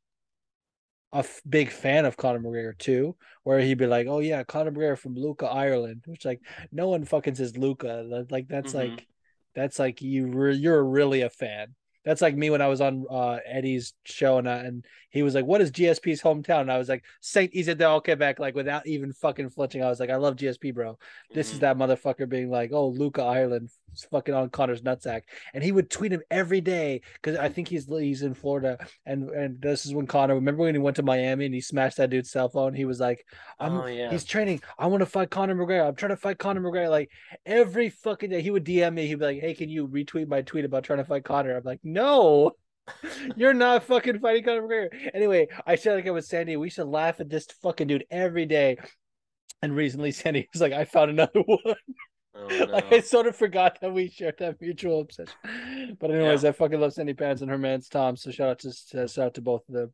a 1.13 1.19
f- 1.19 1.41
big 1.49 1.71
fan 1.71 2.05
of 2.05 2.17
Conor 2.17 2.41
McGregor 2.41 2.77
too, 2.79 3.17
where 3.43 3.59
he'd 3.61 3.79
be 3.79 3.87
like, 3.87 4.07
"Oh 4.07 4.21
yeah, 4.21 4.45
Conor 4.45 4.71
McGregor 4.73 4.99
from 4.99 5.15
Lucan, 5.15 5.49
Ireland," 5.49 6.05
which 6.07 6.25
like 6.25 6.41
no 6.71 6.89
one 6.89 7.05
fucking 7.05 7.35
says 7.35 7.57
Lucan. 7.57 8.27
Like 8.31 8.49
that's 8.49 8.73
Mhm. 8.73 8.91
like 8.91 9.07
that's 9.55 9.79
like 9.79 10.03
you 10.03 10.27
re- 10.29 10.55
you're 10.57 10.85
really 10.85 11.23
a 11.23 11.31
fan. 11.31 11.75
That's 12.07 12.23
like 12.23 12.37
me 12.37 12.49
when 12.51 12.63
I 12.63 12.69
was 12.69 12.81
on 12.81 13.05
uh, 13.11 13.39
Eddie's 13.45 13.93
show 14.05 14.39
and 14.39 14.49
I, 14.49 14.59
and 14.59 14.85
he 15.11 15.23
was 15.23 15.35
like, 15.35 15.45
"What 15.45 15.61
is 15.61 15.73
GSP's 15.73 16.23
hometown?" 16.23 16.63
And 16.63 16.73
I 16.73 16.79
was 16.79 16.89
like, 16.89 17.05
"Saint 17.21 17.53
Isabel, 17.53 18.01
Quebec." 18.01 18.39
Like 18.39 18.55
without 18.55 18.87
even 18.87 19.13
fucking 19.13 19.51
flinching, 19.51 19.83
I 19.83 19.89
was 19.89 19.99
like, 19.99 20.09
"I 20.11 20.17
love 20.17 20.37
GSP, 20.37 20.73
bro." 20.73 20.99
This 21.35 21.53
is 21.53 21.59
Mhm. 21.59 21.61
that 21.63 21.77
motherfucker 21.77 22.29
being 22.29 22.49
like, 22.49 22.71
"Oh, 22.73 22.89
Lucan 22.89 23.25
Ireland, 23.25 23.71
fucking 24.11 24.35
on 24.35 24.51
Conor's 24.51 24.83
nutsack," 24.83 25.23
and 25.55 25.63
he 25.65 25.73
would 25.73 25.91
tweet 25.91 26.13
him 26.13 26.23
every 26.31 26.61
day 26.61 27.01
because 27.15 27.37
I 27.37 27.49
think 27.49 27.69
he's 27.69 27.87
he's 27.87 28.23
in 28.23 28.35
Florida, 28.35 28.79
and 29.05 29.29
and 29.31 29.61
this 29.61 29.87
is 29.87 29.95
when 29.95 30.07
Connor. 30.07 30.35
Remember 30.35 30.63
when 30.65 30.75
he 30.75 30.79
went 30.81 30.97
to 30.97 31.03
Miami 31.03 31.47
and 31.47 31.55
he 31.55 31.61
smashed 31.61 31.97
that 31.99 32.11
dude's 32.11 32.31
cell 32.31 32.49
phone? 32.49 32.75
He 32.75 32.85
was 32.85 33.01
like, 33.01 33.25
"I'm 33.59 33.73
Oh, 33.79 33.87
yeah. 33.87 34.11
he's 34.11 34.25
training. 34.25 34.61
I 34.79 34.87
want 34.87 35.01
to 35.01 35.07
fight 35.07 35.31
Conor 35.31 35.55
McGregor. 35.55 35.87
I'm 35.89 35.95
trying 35.95 36.11
to 36.11 36.17
fight 36.17 36.39
Conor 36.39 36.61
McGregor." 36.61 36.91
Like 36.91 37.11
every 37.45 37.91
fucking 37.91 38.31
day, 38.31 38.43
he 38.43 38.51
would 38.51 38.65
DM 38.65 38.95
me. 38.95 39.07
He'd 39.07 39.19
be 39.19 39.25
like, 39.25 39.41
"Hey, 39.41 39.55
can 39.55 39.69
you 39.69 39.89
retweet 39.89 40.29
my 40.29 40.43
tweet 40.43 40.65
about 40.65 40.85
trying 40.85 40.99
to 40.99 41.05
fight 41.05 41.25
Conor?" 41.25 41.57
I'm 41.57 41.65
like, 41.65 41.81
"No." 41.83 42.53
You're 43.37 43.53
not 43.55 43.83
fucking 43.83 44.21
fighting 44.21 44.45
Conor 44.45 44.63
McGregor. 44.63 45.11
Anyway, 45.15 45.49
I 45.67 45.75
said 45.75 45.95
like 45.97 46.07
I 46.07 46.11
was 46.13 46.29
Sandy. 46.29 46.57
We 46.57 46.71
should 46.71 46.87
laugh 46.87 47.19
at 47.21 47.29
this 47.29 47.47
fucking 47.63 47.89
dude 47.89 48.05
every 48.11 48.47
day. 48.47 48.77
And 49.63 49.75
recently, 49.75 50.13
Sandy 50.13 50.49
was 50.53 50.61
like, 50.63 50.73
"I 50.73 50.85
found 50.85 51.11
another 51.11 51.41
one." 51.47 51.75
Oh, 52.39 52.65
like. 52.71 52.93
I 52.93 53.01
sort 53.01 53.27
of 53.27 53.37
forgot 53.37 53.81
that 53.81 53.93
we 53.93 54.09
shared 54.09 54.39
that 54.39 54.61
mutual 54.61 55.01
obsession. 55.01 55.35
But 55.99 56.11
anyways, 56.11 56.45
I 56.45 56.53
fucking 56.53 56.81
love 56.81 56.93
Cindy 56.93 57.15
Pants 57.15 57.43
and 57.43 57.51
her 57.51 57.59
man's 57.59 57.89
Tom. 57.89 58.17
So 58.17 58.31
shout 58.31 58.49
out 58.49 58.59
to 58.61 58.73
shout 59.09 59.19
out 59.19 59.35
to 59.35 59.43
both 59.43 59.69
of 59.69 59.75
them. 59.75 59.93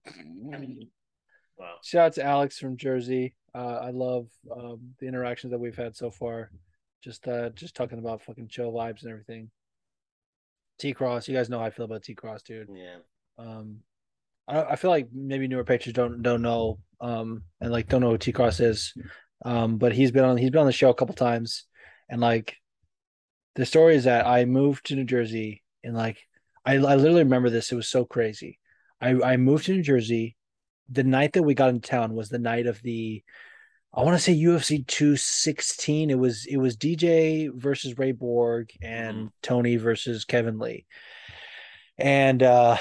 Wow. 1.59 1.75
Shout 1.85 2.07
out 2.07 2.13
to 2.15 2.25
Alex 2.25 2.59
from 2.59 2.77
Jersey. 2.77 3.35
Uh, 3.55 3.79
I 3.83 3.91
love 3.91 4.29
um, 4.51 4.95
the 4.99 5.07
interactions 5.07 5.51
that 5.51 5.61
we've 5.61 5.77
had 5.77 5.95
so 5.95 6.11
far. 6.11 6.51
Just 7.03 7.27
uh, 7.29 7.51
just 7.51 7.75
talking 7.75 7.99
about 7.99 8.23
fucking 8.23 8.49
chill 8.49 8.73
vibes 8.73 9.03
and 9.03 9.11
everything. 9.11 9.51
T 10.79 10.93
Cross, 10.93 11.29
you 11.29 11.37
guys 11.37 11.49
know 11.49 11.59
how 11.59 11.67
I 11.67 11.71
feel 11.71 11.85
about 11.85 12.03
T 12.03 12.15
Cross, 12.15 12.43
dude. 12.43 12.69
Yeah. 12.75 12.97
Um, 13.39 13.79
I, 14.49 14.63
I 14.63 14.77
feel 14.77 14.91
like 14.91 15.09
maybe 15.13 15.49
newer 15.49 15.65
patrons 15.65 15.95
don't 15.95 16.23
don't 16.23 16.43
know 16.43 16.79
um 17.01 17.43
and 17.61 17.73
like 17.73 17.89
don't 17.89 18.01
know 18.01 18.11
who 18.11 18.19
T 18.19 18.33
Cross 18.33 18.61
is. 18.61 18.95
Um, 19.45 19.77
but 19.77 19.93
he's 19.93 20.13
been 20.13 20.25
on 20.25 20.37
he's 20.37 20.51
been 20.51 20.61
on 20.61 20.67
the 20.67 20.73
show 20.73 20.91
a 20.91 20.95
couple 20.95 21.15
times, 21.15 21.65
and 22.13 22.21
like 22.21 22.59
the 23.55 23.65
story 23.65 23.97
is 23.97 24.05
that 24.05 24.27
I 24.27 24.45
moved 24.45 24.87
to 24.87 24.95
New 24.95 25.05
Jersey 25.05 25.63
and 25.83 25.97
like 25.97 26.19
I 26.65 26.75
I 26.75 26.77
literally 26.77 27.25
remember 27.25 27.49
this. 27.49 27.73
It 27.73 27.77
was 27.77 27.89
so 27.89 28.05
crazy. 28.05 28.59
I 29.01 29.19
I 29.23 29.37
moved 29.39 29.65
to 29.67 29.73
New 29.73 29.83
Jersey. 29.83 30.37
The 30.91 31.05
night 31.05 31.33
that 31.33 31.43
we 31.43 31.55
got 31.55 31.71
into 31.71 31.89
town 31.89 32.15
was 32.15 32.29
the 32.29 32.39
night 32.39 32.67
of 32.67 32.81
the 32.83 33.25
I 33.95 34.03
want 34.03 34.17
to 34.17 34.23
say 34.23 34.35
UFC 34.35 34.87
216. 34.87 36.11
It 36.11 36.19
was 36.19 36.45
it 36.45 36.59
was 36.59 36.77
DJ 36.77 37.51
versus 37.55 37.97
Ray 37.97 38.13
Borg 38.13 38.71
and 38.83 39.31
Tony 39.43 39.77
versus 39.77 40.27
Kevin 40.27 40.59
Lee. 40.59 40.85
And 41.97 42.43
uh 42.43 42.77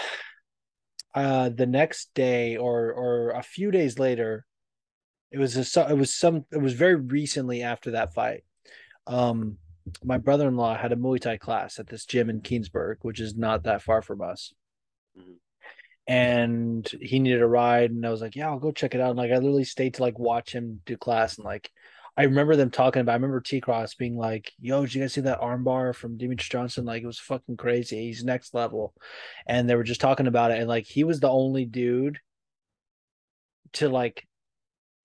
uh 1.16 1.50
the 1.50 1.68
next 1.68 2.14
day 2.14 2.58
or 2.58 2.92
or 2.92 3.30
a 3.30 3.44
few 3.44 3.72
days 3.72 3.98
later 3.98 4.46
it 5.32 5.40
was 5.40 5.56
a, 5.78 5.90
it 5.90 5.98
was 5.98 6.14
some 6.14 6.44
it 6.52 6.62
was 6.62 6.74
very 6.74 6.96
recently 6.96 7.64
after 7.64 7.92
that 7.92 8.14
fight. 8.14 8.44
Um 9.08 9.58
my 10.04 10.18
brother-in-law 10.18 10.78
had 10.78 10.92
a 10.92 10.96
Muay 10.96 11.20
Thai 11.20 11.38
class 11.38 11.80
at 11.80 11.88
this 11.88 12.06
gym 12.06 12.30
in 12.30 12.42
Keansburg, 12.42 12.98
which 13.02 13.20
is 13.20 13.36
not 13.36 13.64
that 13.64 13.82
far 13.82 14.02
from 14.02 14.22
us. 14.22 14.54
Mhm. 15.18 15.38
And 16.08 16.88
he 17.02 17.20
needed 17.20 17.42
a 17.42 17.48
ride, 17.48 17.92
and 17.92 18.06
I 18.06 18.10
was 18.10 18.22
like, 18.22 18.36
"Yeah, 18.36 18.50
I'll 18.50 18.60
go 18.60 18.72
check 18.72 18.94
it 18.96 19.02
out." 19.02 19.12
And 19.12 19.18
like, 19.18 19.32
I 19.32 19.36
literally 19.36 19.64
stayed 19.64 19.96
to 19.96 20.04
like 20.04 20.20
watch 20.20 20.54
him 20.54 20.82
do 20.86 20.98
class, 20.98 21.38
and 21.38 21.46
like, 21.46 21.72
I 22.18 22.24
remember 22.24 22.56
them 22.56 22.72
talking 22.72 23.02
about. 23.02 23.14
I 23.14 23.16
remember 23.16 23.42
T 23.42 23.62
Cross 23.62 23.96
being 23.96 24.18
like, 24.18 24.52
"Yo, 24.60 24.82
did 24.84 24.96
you 24.96 25.02
guys 25.02 25.14
see 25.14 25.22
that 25.22 25.42
armbar 25.42 25.96
from 25.96 26.18
Demetrious 26.18 26.50
Johnson? 26.50 26.86
Like, 26.86 27.04
it 27.04 27.08
was 27.08 27.20
fucking 27.20 27.58
crazy. 27.58 28.06
He's 28.08 28.24
next 28.24 28.54
level." 28.54 28.94
And 29.48 29.70
they 29.70 29.76
were 29.76 29.84
just 29.84 30.02
talking 30.02 30.28
about 30.28 30.52
it, 30.52 30.60
and 30.60 30.68
like, 30.68 30.86
he 30.86 31.04
was 31.04 31.20
the 31.20 31.30
only 31.30 31.66
dude 31.66 32.20
to 33.74 33.90
like 33.90 34.28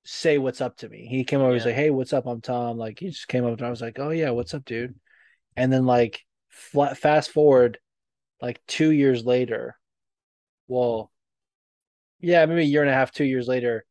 say 0.07 0.39
what's 0.39 0.61
up 0.61 0.77
to 0.79 0.89
me. 0.89 1.07
He 1.07 1.25
came 1.25 1.41
over, 1.41 1.55
he's 1.55 1.65
Yeah. 1.65 1.71
like, 1.71 1.77
"Hey, 1.77 1.91
what's 1.91 2.13
up? 2.13 2.27
I'm 2.27 2.41
Tom." 2.41 2.79
Like, 2.79 2.99
he 3.01 3.09
just 3.11 3.29
came 3.29 3.45
up, 3.45 3.53
and 3.59 3.67
I 3.67 3.71
was 3.71 3.81
like, 3.83 3.99
"Oh 3.99 4.11
yeah, 4.11 4.31
what's 4.31 4.55
up, 4.55 4.65
dude?" 4.65 4.99
And 5.57 5.73
then 5.73 5.87
like, 5.87 6.25
flat, 6.51 6.99
fast 6.99 7.31
forward, 7.31 7.79
like 8.43 8.65
two 8.67 8.91
years 8.93 9.25
later, 9.27 9.79
well, 10.69 11.13
yeah, 12.21 12.45
maybe 12.47 12.63
a 12.63 12.65
year 12.65 12.83
and 12.83 12.91
a 12.91 12.95
half, 12.95 13.13
two 13.13 13.25
years 13.25 13.49
later, 13.49 13.85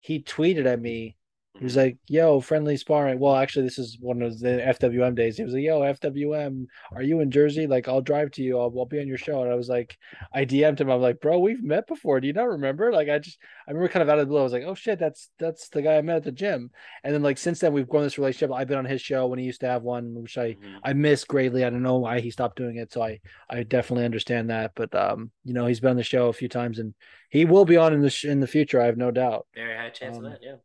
he 0.00 0.22
tweeted 0.22 0.66
at 0.66 0.80
me 0.80 1.16
He 1.56 1.62
was 1.62 1.76
like, 1.76 1.98
"Yo, 2.08 2.40
friendly 2.40 2.76
sparring." 2.76 3.20
Well, 3.20 3.36
actually, 3.36 3.64
this 3.66 3.78
is 3.78 3.96
one 4.00 4.22
of 4.22 4.40
the 4.40 4.60
FWM 4.60 5.14
days. 5.14 5.36
He 5.36 5.44
was 5.44 5.54
like, 5.54 5.62
"Yo, 5.62 5.82
FWM, 5.82 6.66
are 6.92 7.02
you 7.02 7.20
in 7.20 7.30
Jersey? 7.30 7.68
Like, 7.68 7.86
I'll 7.86 8.00
drive 8.00 8.32
to 8.32 8.42
you. 8.42 8.58
I'll, 8.58 8.74
I'll 8.76 8.86
be 8.86 8.98
on 9.00 9.06
your 9.06 9.18
show." 9.18 9.40
And 9.42 9.52
I 9.52 9.54
was 9.54 9.68
like, 9.68 9.96
I 10.32 10.44
DM'd 10.44 10.80
him. 10.80 10.90
I'm 10.90 11.00
like, 11.00 11.20
"Bro, 11.20 11.38
we've 11.38 11.62
met 11.62 11.86
before. 11.86 12.20
Do 12.20 12.26
you 12.26 12.32
not 12.32 12.48
remember?" 12.48 12.92
Like, 12.92 13.08
I 13.08 13.20
just, 13.20 13.38
I 13.68 13.70
remember 13.70 13.88
kind 13.88 14.02
of 14.02 14.08
out 14.08 14.18
of 14.18 14.26
the 14.26 14.30
blue. 14.30 14.40
I 14.40 14.42
was 14.42 14.52
like, 14.52 14.64
"Oh 14.64 14.74
shit, 14.74 14.98
that's 14.98 15.30
that's 15.38 15.68
the 15.68 15.80
guy 15.82 15.96
I 15.96 16.02
met 16.02 16.16
at 16.16 16.24
the 16.24 16.32
gym." 16.32 16.70
And 17.04 17.14
then 17.14 17.22
like 17.22 17.38
since 17.38 17.60
then, 17.60 17.72
we've 17.72 17.88
grown 17.88 18.02
this 18.02 18.18
relationship. 18.18 18.52
I've 18.52 18.66
been 18.68 18.78
on 18.78 18.84
his 18.84 19.00
show 19.00 19.28
when 19.28 19.38
he 19.38 19.44
used 19.44 19.60
to 19.60 19.68
have 19.68 19.82
one, 19.84 20.12
which 20.22 20.36
I 20.36 20.54
Mhm. 20.54 20.78
I 20.82 20.92
miss 20.92 21.24
greatly. 21.24 21.64
I 21.64 21.70
don't 21.70 21.82
know 21.84 21.98
why 21.98 22.18
he 22.18 22.30
stopped 22.32 22.56
doing 22.56 22.76
it, 22.78 22.92
so 22.92 23.00
I 23.02 23.20
I 23.48 23.62
definitely 23.62 24.06
understand 24.06 24.50
that. 24.50 24.72
But 24.74 24.92
um, 24.94 25.30
you 25.44 25.54
know, 25.54 25.66
he's 25.66 25.78
been 25.78 25.90
on 25.90 25.96
the 25.96 26.02
show 26.02 26.26
a 26.28 26.32
few 26.32 26.48
times, 26.48 26.80
and 26.80 26.94
he 27.30 27.44
will 27.44 27.64
be 27.64 27.76
on 27.76 27.94
in 27.94 28.00
the 28.02 28.10
sh- 28.10 28.24
in 28.24 28.40
the 28.40 28.48
future. 28.48 28.80
I 28.80 28.86
have 28.86 28.96
no 28.98 29.12
doubt. 29.12 29.46
Very 29.54 29.76
high 29.76 29.90
chance 29.90 30.18
Um, 30.18 30.24
of 30.24 30.32
that. 30.32 30.40
Yeah. 30.42 30.56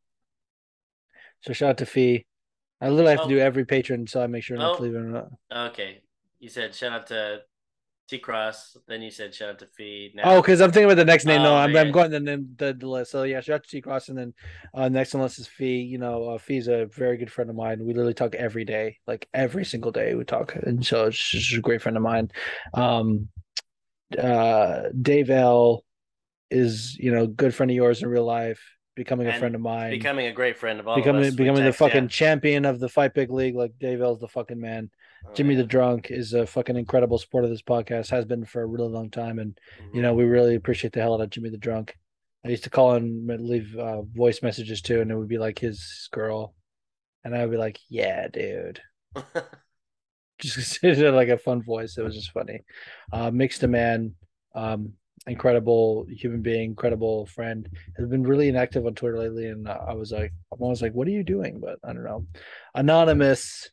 So 1.41 1.53
shout 1.53 1.69
out 1.71 1.77
to 1.79 1.85
Fee. 1.85 2.25
I 2.81 2.89
literally 2.89 3.11
have 3.11 3.21
Oh. 3.25 3.29
to 3.29 3.35
do 3.35 3.39
every 3.39 3.65
patron, 3.65 4.07
so 4.07 4.21
I 4.23 4.27
make 4.27 4.43
sure 4.43 4.57
not 4.57 4.73
Oh. 4.73 4.77
to 4.77 4.83
leave 4.83 4.95
it. 4.95 4.99
Not. 4.99 5.29
Okay. 5.71 6.01
You 6.39 6.49
said 6.49 6.73
shout 6.73 6.93
out 6.93 7.07
to 7.07 7.41
T 8.09 8.17
Cross. 8.19 8.77
Then 8.87 9.01
you 9.01 9.11
said 9.11 9.35
shout 9.35 9.49
out 9.49 9.59
to 9.59 9.67
Fee. 9.67 10.11
Now, 10.15 10.23
Oh, 10.37 10.41
because 10.41 10.61
I'm 10.61 10.71
thinking 10.71 10.85
about 10.85 10.95
the 10.95 11.05
next 11.05 11.25
name. 11.25 11.43
No, 11.43 11.51
Oh, 11.53 11.57
I'm. 11.57 11.75
I'm 11.75 11.91
going 11.91 12.09
to 12.11 12.19
the, 12.19 12.45
the 12.57 12.73
the 12.73 12.87
list. 12.87 13.11
So 13.11 13.23
yeah, 13.23 13.39
shout 13.41 13.55
out 13.55 13.63
to 13.65 13.69
T 13.69 13.81
Cross, 13.81 14.09
and 14.09 14.17
then 14.17 14.33
uh, 14.73 14.89
next 14.89 15.13
on 15.13 15.19
the 15.19 15.25
list 15.25 15.39
is 15.39 15.47
Fee. 15.47 15.81
You 15.81 15.97
know, 15.99 16.29
uh, 16.29 16.37
Fee's 16.37 16.67
a 16.67 16.85
very 16.87 17.17
good 17.17 17.31
friend 17.31 17.49
of 17.49 17.55
mine. 17.55 17.79
We 17.85 17.93
literally 17.93 18.13
talk 18.13 18.33
every 18.35 18.65
day, 18.65 18.97
like 19.05 19.27
every 19.33 19.65
single 19.65 19.91
day 19.91 20.15
we 20.15 20.23
talk, 20.23 20.55
and 20.55 20.83
so 20.85 21.09
just 21.09 21.53
a 21.53 21.61
great 21.61 21.81
friend 21.81 21.97
of 21.97 22.03
mine. 22.03 22.31
Um, 22.73 23.29
uh, 24.17 24.83
Dave 24.99 25.29
L 25.29 25.83
is 26.49 26.97
you 26.97 27.11
know 27.11 27.27
good 27.27 27.53
friend 27.53 27.69
of 27.69 27.75
yours 27.75 28.01
in 28.01 28.09
real 28.09 28.25
life, 28.25 28.61
becoming 28.99 29.27
a 29.27 29.39
friend 29.39 29.55
of 29.55 29.61
mine, 29.61 29.91
becoming 29.91 30.27
a 30.27 30.31
great 30.31 30.57
friend 30.57 30.79
of 30.79 30.87
all 30.87 30.95
becoming 30.97 31.21
of 31.21 31.29
us. 31.29 31.35
Becoming 31.35 31.63
the 31.63 31.69
text, 31.69 31.81
yeah. 31.81 31.87
fucking 31.87 32.07
champion 32.09 32.65
of 32.65 32.79
the 32.79 32.89
Fight 32.89 33.13
Big 33.13 33.31
League. 33.31 33.55
Like 33.55 33.71
Dave 33.79 34.01
L's 34.01 34.19
the 34.19 34.27
fucking 34.27 34.59
man. 34.59 34.91
Oh, 35.25 35.33
Jimmy 35.33 35.55
yeah. 35.55 35.61
the 35.61 35.67
Drunk 35.67 36.11
is 36.11 36.33
a 36.33 36.45
fucking 36.45 36.75
incredible 36.75 37.17
supporter 37.17 37.45
of 37.45 37.51
this 37.51 37.61
podcast. 37.61 38.09
Has 38.09 38.25
been 38.25 38.45
for 38.45 38.61
a 38.61 38.65
really 38.65 38.89
long 38.89 39.09
time, 39.09 39.39
and 39.39 39.57
you 39.93 39.99
Mhm. 39.99 40.03
know 40.03 40.13
we 40.13 40.25
really 40.25 40.55
appreciate 40.55 40.93
the 40.93 40.99
hell 41.01 41.13
out 41.13 41.21
of 41.21 41.29
Jimmy 41.29 41.49
the 41.49 41.57
Drunk. 41.57 41.97
I 42.45 42.49
used 42.49 42.65
to 42.65 42.69
call 42.69 42.93
him 42.93 43.29
and 43.29 43.47
leave 43.47 43.75
uh, 43.77 44.01
voice 44.01 44.41
messages 44.43 44.81
too, 44.81 45.01
and 45.01 45.09
it 45.11 45.15
would 45.15 45.27
be 45.27 45.37
like 45.37 45.59
his 45.59 46.09
girl, 46.11 46.53
and 47.23 47.33
I 47.35 47.41
would 47.45 47.51
be 47.51 47.57
like, 47.57 47.79
"Yeah, 47.89 48.27
dude," 48.27 48.81
just 50.39 50.83
like 50.83 51.29
a 51.29 51.37
fun 51.37 51.61
voice. 51.63 51.97
It 51.97 52.03
was 52.03 52.15
just 52.15 52.31
funny. 52.31 52.61
Uh, 53.11 53.31
mixed 53.31 53.63
a 53.63 53.67
man, 53.67 54.15
um, 54.55 54.93
incredible 55.28 56.05
human 56.09 56.41
being, 56.41 56.72
incredible 56.72 57.26
friend. 57.26 57.70
Has 57.97 58.07
been 58.07 58.24
really 58.24 58.49
inactive 58.49 58.86
on 58.86 58.95
Twitter 58.95 59.17
lately, 59.17 59.47
and 59.47 59.67
I 59.67 59.93
was 59.93 60.11
like, 60.11 60.34
I'm 60.51 60.61
always 60.61 60.82
like, 60.82 60.93
"What 60.93 61.07
are 61.07 61.11
you 61.11 61.24
doing?" 61.24 61.59
But 61.59 61.80
I 61.84 61.93
don't 61.93 62.03
know. 62.03 62.26
Anonymous. 62.76 63.70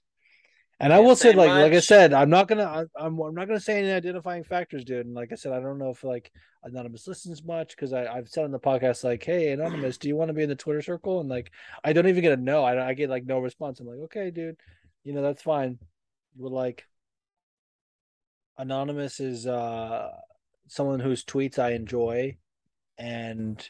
And 0.79 0.93
I 0.93 0.99
will 1.01 1.17
say, 1.17 1.33
like, 1.33 1.49
like 1.49 1.73
I 1.73 1.81
said, 1.81 2.13
I'm 2.13 2.29
not 2.29 2.49
gonna, 2.49 2.65
I, 2.65 2.81
I'm, 3.03 3.19
I'm 3.19 3.35
not 3.35 3.49
gonna 3.49 3.61
say 3.61 3.79
any 3.79 3.91
identifying 3.93 4.45
factors, 4.45 4.85
dude. 4.85 5.07
And 5.07 5.15
like 5.15 5.33
I 5.33 5.35
said, 5.35 5.53
I 5.53 5.61
don't 5.61 5.79
know 5.79 5.89
if 5.89 6.05
like 6.05 6.31
anonymous 6.65 7.09
listens 7.09 7.43
much 7.43 7.71
because 7.71 7.95
I, 7.95 8.07
I've 8.07 8.29
said 8.29 8.45
on 8.45 8.51
the 8.51 8.59
podcast, 8.59 9.03
like, 9.03 9.25
hey, 9.25 9.53
anonymous, 9.53 9.97
do 9.97 10.09
you 10.09 10.17
want 10.17 10.29
to 10.29 10.35
be 10.35 10.43
in 10.43 10.51
the 10.51 10.55
Twitter 10.55 10.83
circle? 10.83 11.21
And 11.21 11.31
like, 11.31 11.51
I 11.83 11.95
don't 11.95 12.09
even 12.09 12.23
get 12.23 12.39
a 12.39 12.43
no. 12.43 12.63
I, 12.63 12.89
I 12.89 12.93
get 12.93 13.09
like 13.09 13.25
no 13.25 13.39
response. 13.39 13.81
I'm 13.81 13.87
like, 13.87 14.01
okay, 14.01 14.31
dude, 14.31 14.59
you 15.03 15.15
know 15.15 15.23
that's 15.23 15.43
fine. 15.43 15.79
But 16.39 16.53
like, 16.53 16.85
anonymous 18.59 19.19
is 19.19 19.47
uh 19.47 20.11
someone 20.69 21.01
whose 21.01 21.25
tweets 21.25 21.59
I 21.59 21.73
enjoy, 21.73 22.37
and 22.99 23.67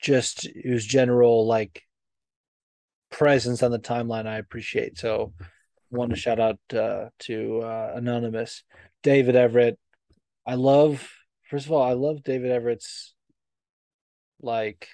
just 0.00 0.46
whose 0.62 0.84
general 0.84 1.46
like 1.46 1.82
presence 3.10 3.62
on 3.62 3.70
the 3.70 3.78
timeline 3.78 4.26
I 4.26 4.38
appreciate. 4.38 4.98
So 4.98 5.32
want 5.90 6.10
to 6.10 6.16
shout 6.16 6.40
out 6.40 6.58
uh, 6.74 7.10
to 7.20 7.60
uh, 7.60 7.92
Anonymous, 7.94 8.64
David 9.02 9.36
Everett. 9.36 9.78
I 10.44 10.54
love, 10.54 11.08
first 11.48 11.66
of 11.66 11.72
all, 11.72 11.82
I 11.82 11.92
love 11.94 12.22
David 12.22 12.50
Everett's 12.50 13.14
like 14.40 14.88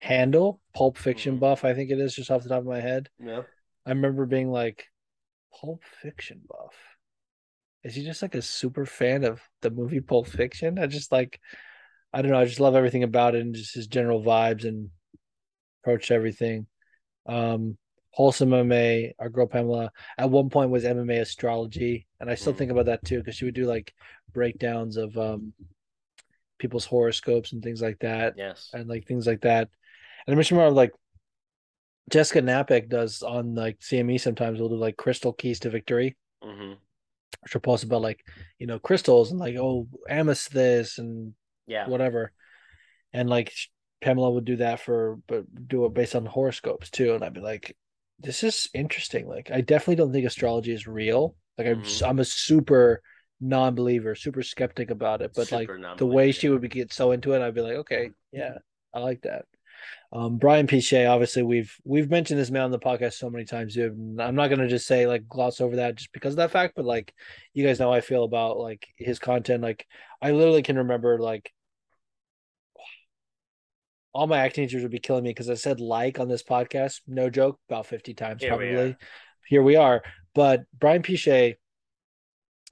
handle, 0.00 0.60
Pulp 0.74 0.98
Fiction 0.98 1.36
Mhm. 1.36 1.40
buff. 1.40 1.64
I 1.64 1.74
think 1.74 1.90
it 1.90 2.00
is 2.00 2.14
just 2.14 2.30
off 2.30 2.42
the 2.42 2.48
top 2.48 2.60
of 2.60 2.66
my 2.66 2.80
head. 2.80 3.08
Yeah. 3.22 3.42
I 3.84 3.90
remember 3.90 4.26
being 4.26 4.50
like, 4.50 4.86
Pulp 5.60 5.82
Fiction 6.02 6.42
buff. 6.46 6.74
Is 7.86 7.94
he 7.94 8.04
just 8.04 8.20
like 8.20 8.34
a 8.34 8.42
super 8.42 8.84
fan 8.84 9.22
of 9.22 9.40
the 9.62 9.70
movie 9.70 10.00
Pulp 10.00 10.26
Fiction? 10.26 10.76
I 10.76 10.88
just 10.88 11.12
like, 11.12 11.38
I 12.12 12.20
don't 12.20 12.32
know. 12.32 12.40
I 12.40 12.44
just 12.44 12.58
love 12.58 12.74
everything 12.74 13.04
about 13.04 13.36
it 13.36 13.42
and 13.42 13.54
just 13.54 13.76
his 13.76 13.86
general 13.86 14.20
vibes 14.20 14.64
and 14.64 14.90
approach 15.82 16.08
to 16.08 16.14
everything. 16.14 16.66
Um, 17.26 17.78
wholesome 18.10 18.50
MMA, 18.50 19.14
our 19.20 19.28
girl 19.28 19.46
Pamela, 19.46 19.92
at 20.18 20.28
one 20.28 20.50
point 20.50 20.70
was 20.70 20.84
MMA 20.84 21.20
astrology, 21.20 22.08
and 22.18 22.28
I 22.28 22.34
still 22.34 22.54
Mm. 22.54 22.58
think 22.58 22.70
about 22.72 22.86
that 22.86 23.04
too 23.04 23.18
because 23.18 23.36
she 23.36 23.44
would 23.44 23.54
do 23.54 23.66
like 23.66 23.94
breakdowns 24.32 24.96
of 24.96 25.16
um 25.16 25.52
people's 26.58 26.86
horoscopes 26.86 27.52
and 27.52 27.62
things 27.62 27.80
like 27.80 28.00
that, 28.00 28.34
Yes. 28.36 28.70
and 28.72 28.88
like 28.88 29.06
things 29.06 29.28
like 29.28 29.42
that. 29.42 29.68
And 30.26 30.34
I 30.34 30.40
just 30.40 30.50
remember 30.50 30.72
like 30.74 30.92
Jessica 32.10 32.42
Napek 32.42 32.88
does 32.88 33.22
on 33.22 33.54
like 33.54 33.80
CME 33.80 34.18
sometimes. 34.18 34.58
We'll 34.58 34.70
do 34.70 34.76
like 34.76 34.96
crystal 34.96 35.32
keys 35.32 35.60
to 35.60 35.70
victory. 35.70 36.16
She'll 37.46 37.60
post 37.60 37.84
about 37.84 38.02
like 38.02 38.20
you 38.58 38.66
know 38.66 38.78
crystals 38.78 39.30
and 39.30 39.40
like 39.40 39.56
oh 39.56 39.88
amethyst 40.08 40.98
and 40.98 41.34
Yeah. 41.66 41.88
whatever. 41.88 42.32
And 43.12 43.28
like 43.28 43.52
Pamela 44.00 44.30
would 44.30 44.44
do 44.44 44.56
that 44.56 44.80
for, 44.80 45.18
but 45.26 45.44
do 45.68 45.84
it 45.86 45.94
based 45.94 46.14
on 46.14 46.26
horoscopes 46.26 46.90
too. 46.90 47.14
And 47.14 47.24
I'd 47.24 47.34
be 47.34 47.40
like, 47.40 47.76
this 48.20 48.42
is 48.44 48.68
interesting. 48.74 49.26
Like, 49.26 49.50
I 49.50 49.60
definitely 49.60 49.96
don't 49.96 50.12
think 50.12 50.26
astrology 50.26 50.72
is 50.72 50.86
real. 50.86 51.34
Like, 51.58 51.66
I'm, 51.68 51.82
Mhm. 51.82 52.02
I'm 52.06 52.18
a 52.18 52.24
super 52.24 53.02
non-believer, 53.40 54.14
super 54.14 54.42
skeptic 54.42 54.90
about 54.90 55.22
it. 55.22 55.32
But 55.34 55.52
like 55.52 55.68
the 55.96 56.06
way 56.06 56.32
she 56.32 56.48
would 56.48 56.60
be, 56.60 56.68
get 56.68 56.92
so 56.92 57.12
into 57.12 57.32
it, 57.32 57.42
I'd 57.42 57.54
be 57.54 57.60
like, 57.62 57.76
okay, 57.76 58.10
yeah, 58.32 58.58
I 58.92 59.00
like 59.00 59.22
that. 59.22 59.46
Um, 60.12 60.38
Brian 60.38 60.66
Pichet, 60.66 61.06
obviously 61.06 61.42
we've 61.42 61.74
we've 61.84 62.10
mentioned 62.10 62.38
this 62.38 62.50
man 62.50 62.62
on 62.62 62.70
the 62.70 62.78
podcast 62.78 63.14
so 63.14 63.28
many 63.28 63.44
times. 63.44 63.74
Dude. 63.74 63.92
I'm 64.20 64.34
not 64.34 64.48
gonna 64.48 64.68
just 64.68 64.86
say 64.86 65.06
like 65.06 65.28
gloss 65.28 65.60
over 65.60 65.76
that 65.76 65.96
just 65.96 66.12
because 66.12 66.34
of 66.34 66.38
that 66.38 66.50
fact, 66.52 66.74
but 66.76 66.84
like 66.84 67.12
you 67.54 67.66
guys 67.66 67.78
know 67.78 67.90
how 67.90 67.94
I 67.94 68.00
feel 68.00 68.24
about 68.24 68.58
like 68.58 68.86
his 68.96 69.18
content. 69.18 69.62
Like 69.62 69.86
I 70.22 70.30
literally 70.30 70.62
can 70.62 70.78
remember 70.78 71.18
like 71.18 71.52
all 74.16 74.26
my 74.26 74.38
acting 74.38 74.66
teachers 74.66 74.82
would 74.82 74.90
be 74.90 74.98
killing 74.98 75.24
me 75.24 75.30
because 75.30 75.50
I 75.50 75.54
said 75.54 75.78
like 75.78 76.18
on 76.18 76.26
this 76.26 76.42
podcast, 76.42 77.02
no 77.06 77.28
joke, 77.28 77.60
about 77.68 77.84
50 77.84 78.14
times 78.14 78.42
Here 78.42 78.56
we 78.56 78.68
probably. 78.68 78.90
are. 78.92 78.98
Here 79.46 79.62
we 79.62 79.76
are. 79.76 80.02
But 80.34 80.62
Brian 80.78 81.02
Pichet, 81.02 81.58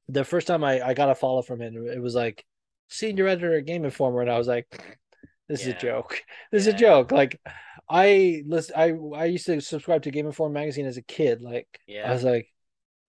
the 0.09 0.25
first 0.25 0.47
time 0.47 0.65
I, 0.65 0.81
I 0.81 0.95
got 0.95 1.11
a 1.11 1.15
follow 1.15 1.43
from 1.43 1.61
him, 1.61 1.87
it 1.87 2.01
was 2.01 2.15
like 2.15 2.45
senior 2.89 3.27
editor 3.27 3.59
at 3.59 3.67
Game 3.67 3.85
Informer, 3.85 4.23
and 4.23 4.31
I 4.31 4.39
was 4.39 4.49
like, 4.49 4.67
this 5.49 5.63
is 5.63 5.69
a 5.69 5.75
joke. 5.75 6.23
This 6.53 6.67
is 6.67 6.75
a 6.75 6.77
joke. 6.77 7.13
Like 7.13 7.41
I 7.89 8.43
listen 8.47 8.75
I 8.77 8.93
I 9.17 9.25
used 9.27 9.47
to 9.47 9.61
subscribe 9.61 10.03
to 10.03 10.11
Game 10.11 10.27
Informer 10.27 10.55
magazine 10.55 10.87
as 10.87 10.97
a 10.97 11.03
kid. 11.03 11.43
Like 11.43 11.69
Yeah. 11.87 12.09
I 12.09 12.13
was 12.13 12.25
like, 12.25 12.49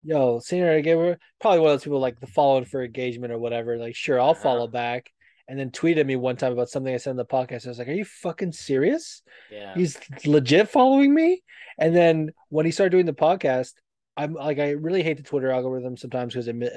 yo, 0.03 0.39
senior 0.39 0.79
gamer, 0.81 1.17
probably 1.41 1.59
one 1.59 1.71
of 1.71 1.73
those 1.79 1.83
people 1.83 1.99
like 1.99 2.19
the 2.19 2.27
following 2.27 2.65
for 2.65 2.83
engagement 2.83 3.33
or 3.33 3.37
whatever. 3.39 3.77
Like, 3.77 3.95
sure, 3.95 4.19
I'll 4.19 4.31
Uh-huh. 4.31 4.41
follow 4.43 4.67
back. 4.67 5.09
And 5.47 5.57
then 5.57 5.71
tweeted 5.71 6.05
me 6.05 6.15
one 6.15 6.37
time 6.37 6.51
about 6.53 6.69
something 6.69 6.93
I 6.93 6.97
said 6.97 7.11
in 7.11 7.17
the 7.17 7.25
podcast. 7.25 7.65
I 7.65 7.69
was 7.69 7.79
like, 7.79 7.87
"Are 7.87 7.91
you 7.93 8.05
fucking 8.05 8.51
serious? 8.51 9.23
yeah. 9.51 9.73
He's 9.73 9.97
legit 10.23 10.69
following 10.69 11.11
me." 11.11 11.41
And 11.79 11.95
then 11.95 12.33
when 12.49 12.67
he 12.67 12.71
started 12.71 12.91
doing 12.91 13.07
the 13.07 13.13
podcast, 13.13 13.73
I'm 14.15 14.33
like, 14.35 14.59
I 14.59 14.71
really 14.71 15.01
hate 15.01 15.17
the 15.17 15.23
Twitter 15.23 15.49
algorithm 15.49 15.97
sometimes 15.97 16.33
because 16.33 16.47
it, 16.47 16.55
mi- 16.55 16.69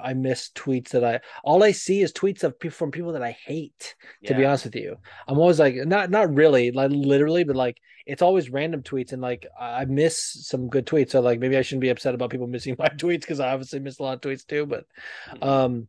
I 0.00 0.14
miss 0.14 0.50
tweets 0.54 0.90
that 0.90 1.04
I 1.04 1.20
all 1.42 1.62
I 1.62 1.72
see 1.72 2.02
is 2.02 2.12
tweets 2.12 2.44
of 2.44 2.58
people 2.60 2.74
from 2.76 2.90
people 2.90 3.12
that 3.12 3.22
I 3.22 3.32
hate. 3.32 3.94
To 4.26 4.34
be 4.34 4.44
honest 4.44 4.64
with 4.64 4.76
you, 4.76 4.96
I'm 5.26 5.38
always 5.38 5.58
like, 5.58 5.74
not 5.74 6.10
not 6.10 6.34
really, 6.34 6.70
like 6.70 6.90
literally, 6.92 7.44
but 7.44 7.56
like 7.56 7.78
it's 8.06 8.22
always 8.22 8.50
random 8.50 8.82
tweets, 8.82 9.12
and 9.12 9.22
like 9.22 9.46
I 9.58 9.84
miss 9.84 10.46
some 10.46 10.68
good 10.68 10.86
tweets. 10.86 11.10
So 11.10 11.20
like 11.20 11.38
maybe 11.40 11.56
I 11.56 11.62
shouldn't 11.62 11.82
be 11.82 11.88
upset 11.90 12.14
about 12.14 12.30
people 12.30 12.46
missing 12.46 12.74
my 12.78 12.88
tweets 12.88 13.20
because 13.20 13.40
I 13.40 13.52
obviously 13.52 13.80
miss 13.80 13.98
a 13.98 14.02
lot 14.02 14.14
of 14.14 14.20
tweets 14.20 14.46
too. 14.46 14.66
But 14.66 14.84
Mhm. 15.32 15.46
um 15.46 15.88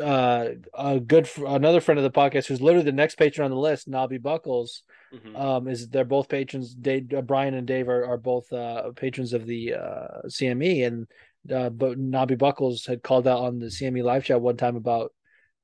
uh 0.00 0.50
a 0.72 1.00
good 1.00 1.28
another 1.38 1.80
friend 1.80 1.98
of 1.98 2.04
the 2.04 2.10
podcast 2.12 2.46
who's 2.46 2.60
literally 2.62 2.84
the 2.84 2.92
next 2.92 3.16
patron 3.16 3.46
on 3.46 3.50
the 3.50 3.56
list 3.56 3.88
Nobby 3.88 4.18
Buckles 4.18 4.84
Mhm. 5.12 5.36
um 5.36 5.66
is 5.66 5.88
they're 5.88 6.04
both 6.04 6.28
patrons 6.28 6.72
Dave, 6.74 7.12
uh, 7.12 7.22
Brian 7.22 7.54
and 7.54 7.66
Dave 7.66 7.88
are, 7.88 8.04
are 8.04 8.16
both 8.16 8.52
uh 8.52 8.92
patrons 8.94 9.32
of 9.32 9.46
the 9.46 9.74
uh 9.74 10.22
CME 10.28 10.86
and 10.86 11.08
uh 11.52 11.70
but 11.70 11.98
Nobby 11.98 12.34
Buckles 12.36 12.84
had 12.86 13.02
called 13.02 13.26
out 13.26 13.40
on 13.40 13.58
the 13.58 13.66
CME 13.66 14.02
live 14.02 14.24
chat 14.24 14.40
one 14.40 14.56
time 14.56 14.76
about 14.76 15.12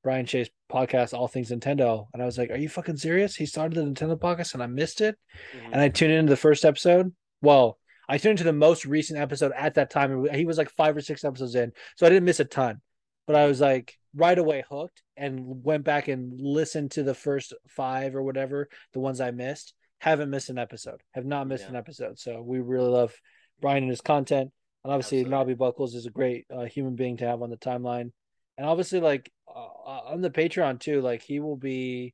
Brian 0.03 0.25
Shea's 0.25 0.49
podcast 0.71 1.13
All 1.13 1.27
Things 1.27 1.51
Nintendo 1.51 2.07
and 2.13 2.21
I 2.21 2.25
was 2.25 2.37
like 2.37 2.49
are 2.49 2.57
you 2.57 2.69
fucking 2.69 2.97
serious 2.97 3.35
he 3.35 3.45
started 3.45 3.75
the 3.75 3.81
Nintendo 3.81 4.17
podcast 4.19 4.53
and 4.53 4.63
I 4.63 4.67
missed 4.67 5.01
it 5.01 5.17
Mhm. 5.55 5.65
and 5.73 5.81
I 5.81 5.89
tuned 5.89 6.13
into 6.13 6.29
the 6.29 6.37
first 6.37 6.65
episode. 6.65 7.13
Well, 7.41 7.77
I 8.09 8.17
tuned 8.17 8.31
into 8.39 8.43
the 8.45 8.53
most 8.53 8.85
recent 8.85 9.19
episode 9.19 9.51
at 9.55 9.73
that 9.75 9.89
time. 9.89 10.25
He 10.33 10.45
was 10.45 10.57
like 10.57 10.69
five 10.71 10.95
or 10.95 11.01
six 11.01 11.23
episodes 11.23 11.55
in, 11.55 11.73
so 11.97 12.05
I 12.05 12.09
didn't 12.09 12.23
miss 12.25 12.39
a 12.39 12.45
ton. 12.45 12.81
But 13.27 13.35
I 13.35 13.45
was 13.47 13.59
like 13.59 13.93
right 14.15 14.37
away 14.39 14.63
hooked 14.69 15.03
and 15.17 15.63
went 15.63 15.83
back 15.83 16.07
and 16.07 16.33
listened 16.39 16.91
to 16.91 17.03
the 17.03 17.13
first 17.13 17.53
five 17.67 18.15
or 18.15 18.23
whatever, 18.23 18.69
the 18.93 18.99
ones 19.01 19.19
I 19.21 19.31
missed. 19.31 19.73
haven't 19.99 20.29
missed 20.29 20.49
an 20.49 20.57
episode. 20.59 21.01
Have 21.15 21.25
not 21.25 21.47
missed 21.47 21.63
Yeah. 21.65 21.71
an 21.71 21.75
episode. 21.75 22.17
So 22.19 22.41
we 22.41 22.59
really 22.59 22.87
love 22.89 23.13
Brian 23.59 23.83
and 23.83 23.89
his 23.89 23.99
content. 24.01 24.51
And 24.87 24.93
obviously, 24.93 25.25
Absolutely. 25.25 25.31
Nobby 25.31 25.53
Buckles 25.53 25.95
is 25.95 26.05
a 26.05 26.11
great 26.11 26.45
uh, 26.55 26.63
human 26.65 26.95
being 26.95 27.17
to 27.17 27.25
have 27.27 27.41
on 27.41 27.49
the 27.49 27.57
timeline. 27.57 28.11
And 28.57 28.65
obviously, 28.65 29.01
like 29.01 29.31
uh, 29.47 29.51
on 29.53 30.21
the 30.21 30.29
Patreon 30.29 30.79
too, 30.79 31.01
like 31.01 31.21
he 31.21 31.39
will 31.39 31.57
be 31.57 32.13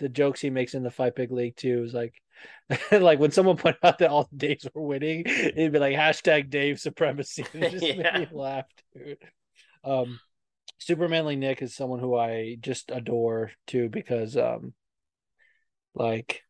the 0.00 0.08
jokes 0.08 0.40
he 0.40 0.50
makes 0.50 0.74
in 0.74 0.82
the 0.82 0.90
Fight 0.90 1.14
Big 1.14 1.30
League 1.30 1.56
too 1.56 1.84
is 1.84 1.94
like, 1.94 2.14
like 2.92 3.18
when 3.20 3.30
someone 3.30 3.56
pointed 3.56 3.80
out 3.84 3.98
that 3.98 4.10
all 4.10 4.28
the 4.32 4.48
Daves 4.48 4.66
were 4.74 4.82
winning, 4.82 5.24
it'd 5.26 5.72
be 5.72 5.78
like 5.78 5.96
hashtag 5.96 6.50
Dave 6.50 6.80
supremacy. 6.80 7.46
And 7.54 7.64
it 7.64 7.70
just 7.70 7.84
Yeah. 7.84 7.94
made 8.12 8.14
me 8.14 8.28
laugh, 8.32 8.66
dude. 8.94 9.18
Um, 9.84 10.20
Supermanly 10.78 11.36
Nick 11.36 11.62
is 11.62 11.74
someone 11.76 12.00
who 12.00 12.16
I 12.16 12.56
just 12.60 12.90
adore 12.90 13.52
too 13.66 13.88
because 13.88 14.36
um, 14.36 14.74
like, 15.94 16.42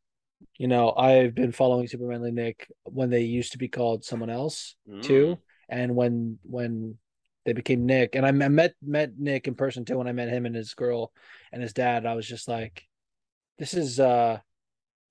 you 0.58 0.68
know, 0.68 0.92
I've 0.92 1.34
been 1.34 1.52
following 1.52 1.86
Supermanly 1.88 2.32
Nick 2.32 2.68
when 2.84 3.10
they 3.10 3.22
used 3.22 3.52
to 3.52 3.58
be 3.58 3.68
called 3.68 4.04
someone 4.04 4.30
else 4.30 4.74
too, 5.02 5.36
Mm. 5.36 5.38
And 5.70 5.94
when 5.96 6.38
when 6.42 6.98
they 7.46 7.52
became 7.54 7.86
Nick, 7.86 8.14
and 8.14 8.26
I 8.26 8.32
met 8.32 8.74
met, 8.82 9.18
Nick 9.18 9.48
in 9.48 9.54
person 9.54 9.84
too 9.84 9.96
when 9.96 10.08
I 10.08 10.12
met 10.12 10.28
him 10.28 10.44
and 10.44 10.54
his 10.54 10.74
girl 10.74 11.12
and 11.52 11.62
his 11.62 11.72
dad. 11.72 12.04
I 12.04 12.14
was 12.14 12.28
just 12.28 12.48
like, 12.48 12.86
this 13.58 13.72
is 13.72 13.98
uh, 13.98 14.38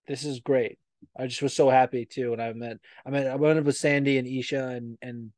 this 0.08 0.24
is 0.24 0.42
great. 0.42 0.78
I 1.18 1.28
just 1.28 1.42
was 1.42 1.56
so 1.56 1.70
happy 1.70 2.06
too, 2.06 2.34
and 2.34 2.42
I 2.42 2.54
met 2.54 2.78
I 3.06 3.10
met 3.10 3.28
I 3.28 3.36
went 3.36 3.58
up 3.58 3.66
with 3.66 3.78
Sandy 3.78 4.18
and 4.18 4.28
Isha 4.28 4.68
and 4.68 4.98
and 5.02 5.32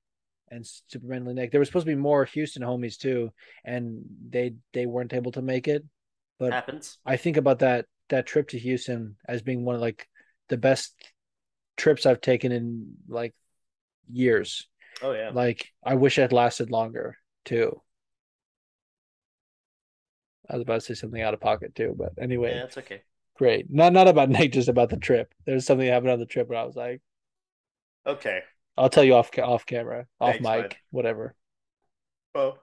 and 0.50 0.68
Supermanly 0.88 1.34
Nick. 1.34 1.52
There 1.52 1.60
was 1.60 1.70
supposed 1.70 1.86
to 1.86 1.96
be 1.96 2.02
more 2.02 2.26
Houston 2.26 2.64
homies 2.64 2.98
too, 2.98 3.32
and 3.64 4.02
they 4.30 4.56
they 4.74 4.86
weren't 4.86 5.14
able 5.14 5.32
to 5.34 5.42
make 5.42 5.68
it. 5.68 5.86
But 6.40 6.52
Happens. 6.52 6.98
I 7.06 7.18
think 7.18 7.38
about 7.38 7.60
that 7.60 7.86
that 8.10 8.26
trip 8.26 8.50
to 8.50 8.60
Houston 8.60 9.16
as 9.28 9.42
being 9.42 9.64
one 9.64 9.76
of 9.76 9.82
like 9.82 10.08
the 10.50 10.58
best 10.58 10.94
trips 11.78 12.06
I've 12.06 12.22
taken 12.22 12.52
in 12.52 12.96
like 13.08 13.34
years. 14.12 14.68
Oh 15.02 15.14
yeah. 15.14 15.32
Like 15.34 15.72
I 15.84 15.96
wish 15.96 16.18
it 16.18 16.22
had 16.24 16.34
lasted 16.34 16.72
longer 16.72 17.18
too. 17.46 17.82
I 20.50 20.54
was 20.56 20.62
about 20.64 20.76
to 20.76 20.82
say 20.82 20.94
something 20.94 21.22
out 21.22 21.34
of 21.34 21.40
pocket 21.40 21.74
too, 21.76 21.96
but 21.98 22.14
anyway, 22.20 22.56
Yeah, 22.56 22.66
it's 22.66 22.78
okay. 22.78 23.04
great. 23.36 23.72
Not 23.72 23.94
not 23.94 24.08
about 24.08 24.30
Nick, 24.38 24.52
just 24.54 24.68
about 24.70 24.90
the 24.90 24.98
trip. 24.98 25.34
There's 25.46 25.66
something 25.66 25.86
that 25.88 25.94
happened 25.94 26.12
on 26.12 26.20
the 26.20 26.26
trip 26.26 26.48
where 26.50 26.60
I 26.60 26.64
was 26.66 26.76
like, 26.76 27.02
Okay. 28.06 28.42
I'll 28.78 28.90
tell 28.90 29.04
you 29.04 29.16
off 29.16 29.38
off 29.40 29.66
camera, 29.66 30.08
off 30.20 30.34
Thanks, 30.34 30.44
mic, 30.44 30.70
bud. 30.70 30.76
whatever. 30.92 31.36
Oh. 32.36 32.58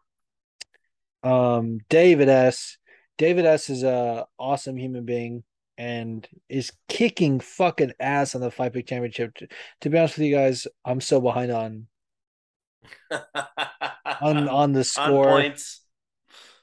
Um, 1.22 1.80
David 1.88 2.28
S. 2.28 2.78
David 3.16 3.44
S. 3.46 3.70
is 3.70 3.82
a 3.82 4.26
awesome 4.38 4.76
human 4.76 5.04
being 5.04 5.42
and 5.76 6.26
is 6.48 6.72
kicking 6.88 7.40
fucking 7.40 7.92
ass 8.00 8.34
on 8.34 8.40
the 8.40 8.50
Five 8.50 8.72
Pick 8.72 8.86
Championship. 8.86 9.34
To, 9.36 9.48
to 9.82 9.90
be 9.90 9.98
honest 9.98 10.18
with 10.18 10.26
you 10.26 10.34
guys, 10.34 10.66
I'm 10.84 11.00
so 11.00 11.20
behind 11.20 11.50
on 11.50 11.86
on 13.10 14.48
on 14.48 14.72
the 14.72 14.84
On 14.96 15.12
score. 15.12 15.28
points. 15.28 15.80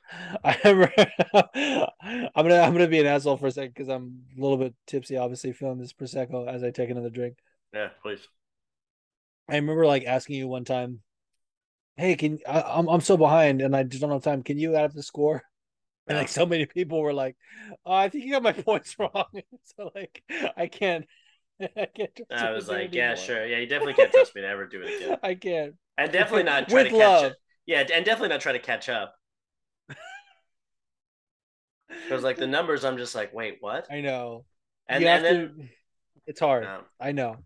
I 0.43 0.57
remember 0.63 0.93
I'm 1.34 2.30
gonna 2.36 2.59
I'm 2.59 2.73
gonna 2.73 2.88
be 2.88 2.99
an 2.99 3.05
asshole 3.07 3.38
for 3.38 3.47
a 3.47 3.51
second 3.51 3.73
because 3.73 3.89
I'm 3.89 4.23
a 4.38 4.41
little 4.41 4.57
bit 4.57 4.73
tipsy, 4.88 5.17
obviously 5.17 5.51
feeling 5.53 5.80
this 5.80 5.93
prosecco 5.93 6.47
as 6.47 6.63
I 6.63 6.71
take 6.71 6.89
another 6.89 7.09
drink. 7.09 7.38
Yeah, 7.73 7.89
please. 8.01 8.28
I 9.49 9.55
remember 9.55 9.86
like 9.86 10.05
asking 10.05 10.38
you 10.38 10.47
one 10.47 10.65
time, 10.65 11.01
"Hey, 11.97 12.15
can 12.15 12.39
I, 12.47 12.61
I'm 12.61 12.88
I'm 12.89 13.01
so 13.01 13.17
behind 13.17 13.61
and 13.61 13.76
I 13.76 13.84
just 13.84 14.01
don't 14.01 14.11
have 14.11 14.23
time. 14.23 14.43
Can 14.43 14.57
you 14.57 14.76
add 14.76 14.86
up 14.86 14.93
the 14.93 15.03
score?" 15.03 15.43
And 16.07 16.17
like 16.17 16.30
so 16.30 16.45
many 16.45 16.65
people 16.65 17.01
were 17.01 17.13
like, 17.13 17.36
oh, 17.86 17.93
"I 17.93 18.09
think 18.09 18.26
you 18.26 18.32
got 18.32 18.43
my 18.43 18.53
points 18.53 18.97
wrong." 18.99 19.26
so 19.63 19.91
like 19.95 20.23
I 20.57 20.67
can't. 20.67 21.05
I 21.61 21.87
can't. 21.95 22.09
trust 22.15 22.43
I 22.43 22.51
was 22.51 22.67
like, 22.67 22.93
yeah, 22.93 23.11
anymore. 23.11 23.25
sure. 23.25 23.45
Yeah, 23.45 23.59
you 23.59 23.67
definitely 23.67 23.93
can't 23.93 24.11
trust 24.11 24.35
me 24.35 24.41
to 24.41 24.47
ever 24.47 24.67
do 24.67 24.81
it 24.81 25.01
again. 25.01 25.17
I 25.23 25.35
can't. 25.35 25.75
And 25.97 26.11
definitely 26.11 26.43
not 26.43 26.67
try 26.67 26.83
With 26.83 26.91
to 26.91 26.97
catch 26.97 27.23
up. 27.23 27.33
Yeah, 27.65 27.79
and 27.93 28.05
definitely 28.05 28.29
not 28.29 28.41
try 28.41 28.51
to 28.51 28.59
catch 28.59 28.89
up. 28.89 29.15
Because 31.87 32.23
like 32.23 32.37
the 32.37 32.47
numbers, 32.47 32.83
I'm 32.83 32.97
just 32.97 33.15
like, 33.15 33.33
wait, 33.33 33.57
what? 33.61 33.87
I 33.89 34.01
know. 34.01 34.45
And, 34.87 35.03
and 35.03 35.25
then 35.25 35.33
to. 35.33 35.63
It's 36.27 36.39
hard. 36.39 36.63
no. 36.63 36.81
I 36.99 37.11
know. 37.11 37.37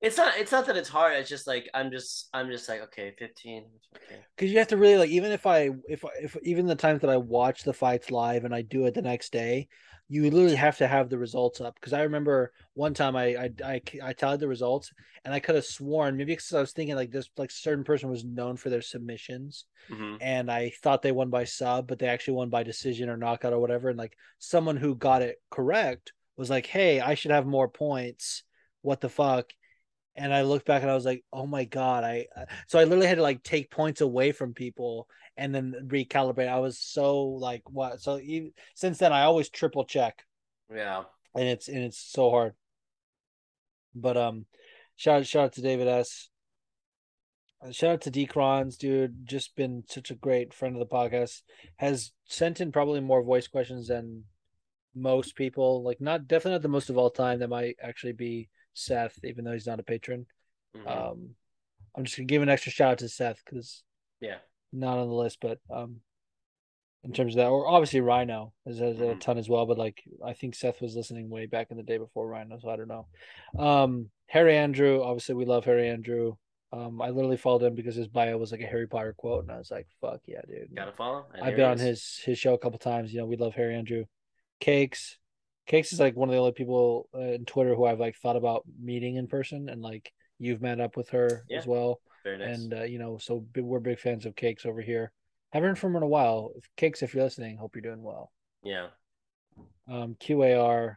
it's 0.00 0.16
not. 0.16 0.36
It's 0.38 0.50
not 0.50 0.66
that 0.66 0.76
it's 0.76 0.88
hard. 0.88 1.16
It's 1.16 1.28
just 1.28 1.46
like 1.46 1.68
I'm 1.72 1.90
just. 1.90 2.28
I'm 2.34 2.50
just 2.50 2.68
like 2.68 2.80
okay, 2.84 3.14
15. 3.18 3.64
Okay. 3.96 4.20
because 4.36 4.50
you 4.50 4.58
have 4.58 4.68
to 4.68 4.76
really 4.76 4.96
like 4.96 5.10
even 5.10 5.30
if 5.30 5.46
I 5.46 5.70
if 5.88 6.04
if 6.20 6.36
even 6.42 6.66
the 6.66 6.74
times 6.74 7.02
that 7.02 7.10
I 7.10 7.16
watch 7.16 7.62
the 7.62 7.72
fights 7.72 8.10
live 8.10 8.44
and 8.44 8.54
I 8.54 8.62
do 8.62 8.86
it 8.86 8.94
the 8.94 9.02
next 9.02 9.32
day, 9.32 9.68
you 10.12 10.30
literally 10.30 10.56
have 10.56 10.78
to 10.78 10.86
have 10.86 11.08
the 11.08 11.18
results 11.18 11.60
up. 11.60 11.74
Because 11.76 11.92
I 11.92 12.02
remember 12.02 12.52
one 12.74 12.94
time 12.94 13.16
I 13.16 13.36
I 13.36 13.50
I, 13.64 13.82
I 14.02 14.12
tallied 14.12 14.40
the 14.40 14.48
results 14.48 14.92
and 15.24 15.32
I 15.34 15.40
could 15.40 15.54
have 15.54 15.64
sworn 15.64 16.16
maybe 16.16 16.32
because 16.32 16.52
I 16.52 16.60
was 16.60 16.72
thinking 16.72 16.96
like 16.96 17.10
this 17.10 17.30
like 17.36 17.50
certain 17.50 17.84
person 17.84 18.10
was 18.10 18.24
known 18.24 18.56
for 18.56 18.70
their 18.70 18.82
submissions 18.82 19.64
hmm 19.88 20.16
and 20.20 20.50
I 20.50 20.70
thought 20.82 21.02
they 21.02 21.12
won 21.12 21.30
by 21.30 21.44
sub, 21.44 21.88
but 21.88 21.98
they 21.98 22.06
actually 22.06 22.34
won 22.34 22.48
by 22.50 22.62
decision 22.62 23.08
or 23.08 23.16
knockout 23.16 23.52
or 23.52 23.58
whatever. 23.60 23.88
And 23.88 23.98
like 23.98 24.16
someone 24.38 24.76
who 24.76 24.94
got 24.94 25.22
it 25.22 25.42
correct 25.50 26.12
was 26.36 26.50
like, 26.50 26.66
"Hey, 26.66 27.00
I 27.00 27.14
should 27.14 27.32
have 27.32 27.46
more 27.46 27.68
points. 27.68 28.44
What 28.82 29.00
the 29.00 29.08
fuck?" 29.08 29.52
And 30.16 30.32
I 30.34 30.42
looked 30.42 30.66
back 30.66 30.82
and 30.82 30.90
I 30.90 30.94
was 30.94 31.04
like, 31.06 31.24
"Oh 31.32 31.46
my 31.46 31.64
god!" 31.64 32.04
I 32.04 32.26
so 32.68 32.78
I 32.78 32.84
literally 32.84 33.06
had 33.06 33.16
to 33.16 33.22
like 33.22 33.42
take 33.42 33.70
points 33.70 34.00
away 34.00 34.32
from 34.32 34.54
people 34.54 35.08
and 35.36 35.54
then 35.54 35.74
recalibrate. 35.88 36.48
I 36.48 36.58
was 36.60 36.78
so 36.78 37.22
like, 37.24 37.62
what? 37.70 38.00
So 38.00 38.18
even, 38.18 38.52
since 38.74 38.98
then, 38.98 39.12
I 39.12 39.22
always 39.22 39.48
triple 39.48 39.84
check, 39.84 40.24
Yeah. 40.72 41.04
and 41.34 41.48
it's 41.48 41.68
and 41.68 41.78
it's 41.78 41.98
so 41.98 42.30
hard. 42.30 42.54
But 43.94 44.16
um, 44.16 44.46
shout 44.96 45.26
shout 45.26 45.44
out 45.44 45.52
to 45.54 45.62
David 45.62 45.88
S. 45.88 46.28
Uh, 47.64 47.70
Shout 47.72 47.90
out 47.90 48.00
to 48.02 48.10
D 48.10 48.26
Crons, 48.26 48.76
dude. 48.76 49.26
Just 49.26 49.54
been 49.54 49.84
such 49.88 50.10
a 50.10 50.14
great 50.16 50.52
friend 50.52 50.74
of 50.74 50.80
the 50.80 50.94
podcast. 50.94 51.42
Has 51.76 52.12
sent 52.26 52.60
in 52.60 52.72
probably 52.72 53.00
more 53.00 53.22
voice 53.22 53.46
questions 53.48 53.88
than 53.88 54.24
most 54.94 55.36
people. 55.36 55.82
Like, 55.82 56.00
not 56.00 56.26
definitely 56.26 56.52
not 56.56 56.62
the 56.62 56.68
most 56.68 56.90
of 56.90 56.98
all 56.98 57.10
time. 57.10 57.38
That 57.38 57.48
might 57.48 57.76
actually 57.82 58.12
be 58.14 58.48
Seth, 58.74 59.18
even 59.24 59.44
though 59.44 59.52
he's 59.52 59.66
not 59.66 59.80
a 59.80 59.84
patron. 59.84 60.26
Mhm. 60.76 60.86
Um, 60.90 61.34
I'm 61.94 62.04
just 62.04 62.16
gonna 62.16 62.26
give 62.26 62.42
an 62.42 62.48
extra 62.48 62.72
shout 62.72 62.92
out 62.92 62.98
to 62.98 63.08
Seth 63.08 63.42
because 63.44 63.82
yeah. 64.20 64.38
Not 64.72 64.98
on 64.98 65.08
the 65.08 65.14
list, 65.14 65.38
but 65.40 65.58
um, 65.70 66.00
in 67.04 67.12
terms 67.12 67.34
of 67.34 67.38
that, 67.38 67.48
or 67.48 67.66
obviously 67.66 68.00
Rhino 68.00 68.52
has, 68.66 68.78
has 68.78 69.00
a 69.00 69.04
Mhm. 69.14 69.20
ton 69.20 69.38
as 69.38 69.48
well. 69.48 69.66
But 69.66 69.78
like, 69.78 70.02
I 70.24 70.32
think 70.34 70.54
Seth 70.54 70.80
was 70.80 70.94
listening 70.96 71.28
way 71.28 71.46
back 71.46 71.70
in 71.70 71.76
the 71.76 71.82
day 71.82 71.98
before 71.98 72.26
Rhino, 72.28 72.58
so 72.58 72.68
I 72.70 72.76
don't 72.76 72.88
know. 72.88 73.06
Um, 73.58 74.10
Harry 74.26 74.56
Andrew, 74.56 75.02
obviously 75.02 75.34
we 75.34 75.44
love 75.44 75.64
Harry 75.64 75.88
Andrew. 75.88 76.36
Um, 76.72 77.02
I 77.02 77.10
literally 77.10 77.36
followed 77.36 77.64
him 77.64 77.74
because 77.74 77.94
his 77.96 78.08
bio 78.08 78.38
was 78.38 78.50
like 78.50 78.62
a 78.62 78.66
Harry 78.66 78.86
Potter 78.88 79.12
quote, 79.12 79.42
and 79.42 79.52
I 79.52 79.58
was 79.58 79.70
like, 79.70 79.86
"Fuck 80.00 80.20
yeah, 80.26 80.40
dude!" 80.48 80.74
Gotta 80.74 80.92
follow. 80.92 81.26
And 81.34 81.44
I've 81.44 81.56
been 81.56 81.66
on 81.66 81.74
is. 81.74 81.82
his 81.82 82.18
his 82.24 82.38
show 82.38 82.54
a 82.54 82.58
couple 82.58 82.78
times. 82.78 83.12
You 83.12 83.20
know, 83.20 83.26
we 83.26 83.36
love 83.36 83.54
Harry 83.54 83.74
Andrew. 83.74 84.06
Cakes, 84.58 85.18
Cakes 85.66 85.92
is 85.92 86.00
like 86.00 86.16
one 86.16 86.28
of 86.30 86.32
the 86.32 86.38
only 86.38 86.52
people 86.52 87.08
uh, 87.14 87.18
in 87.18 87.44
Twitter 87.44 87.74
who 87.74 87.84
I've 87.84 88.00
like 88.00 88.16
thought 88.16 88.36
about 88.36 88.62
meeting 88.80 89.16
in 89.16 89.26
person, 89.26 89.68
and 89.68 89.82
like 89.82 90.12
you've 90.38 90.62
met 90.62 90.80
up 90.80 90.96
with 90.96 91.10
her 91.10 91.44
Yeah. 91.48 91.58
as 91.58 91.66
well. 91.66 92.00
Very 92.24 92.38
nice. 92.38 92.58
And 92.58 92.74
uh, 92.74 92.82
you 92.84 92.98
know, 92.98 93.18
so 93.18 93.44
we're 93.56 93.80
big 93.80 93.98
fans 93.98 94.26
of 94.26 94.36
Cakes 94.36 94.66
over 94.66 94.80
here. 94.80 95.12
Haven't 95.52 95.70
heard 95.70 95.78
from 95.78 95.92
her 95.92 95.98
in 95.98 96.02
a 96.04 96.08
while. 96.08 96.52
Cakes, 96.76 97.02
if 97.02 97.14
you're 97.14 97.24
listening, 97.24 97.56
hope 97.56 97.74
you're 97.74 97.82
doing 97.82 98.02
well. 98.02 98.32
yeah. 98.62 98.88
Um, 99.90 100.16
QAR, 100.18 100.96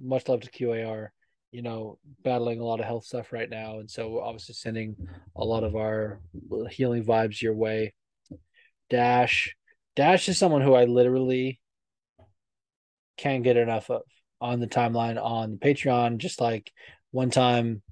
much 0.00 0.28
love 0.28 0.40
to 0.42 0.50
QAR. 0.50 1.08
You 1.52 1.62
know, 1.62 1.98
battling 2.24 2.58
a 2.58 2.64
lot 2.64 2.80
of 2.80 2.86
health 2.86 3.04
stuff 3.04 3.32
right 3.32 3.48
now, 3.48 3.78
and 3.78 3.88
so 3.88 4.08
we're 4.08 4.22
obviously 4.22 4.54
sending 4.54 4.96
a 5.36 5.44
lot 5.44 5.62
of 5.62 5.76
our 5.76 6.20
healing 6.68 7.04
vibes 7.04 7.40
your 7.40 7.54
way. 7.54 7.94
Dash, 8.90 9.54
Dash 9.94 10.28
is 10.28 10.36
someone 10.36 10.62
who 10.62 10.74
I 10.74 10.84
literally 10.86 11.60
can't 13.16 13.44
get 13.44 13.56
enough 13.56 13.88
of 13.88 14.02
on 14.40 14.58
the 14.58 14.66
timeline 14.66 15.22
on 15.22 15.58
Patreon. 15.58 16.18
Just 16.18 16.40
like 16.40 16.72
one 17.12 17.30
time, 17.30 17.82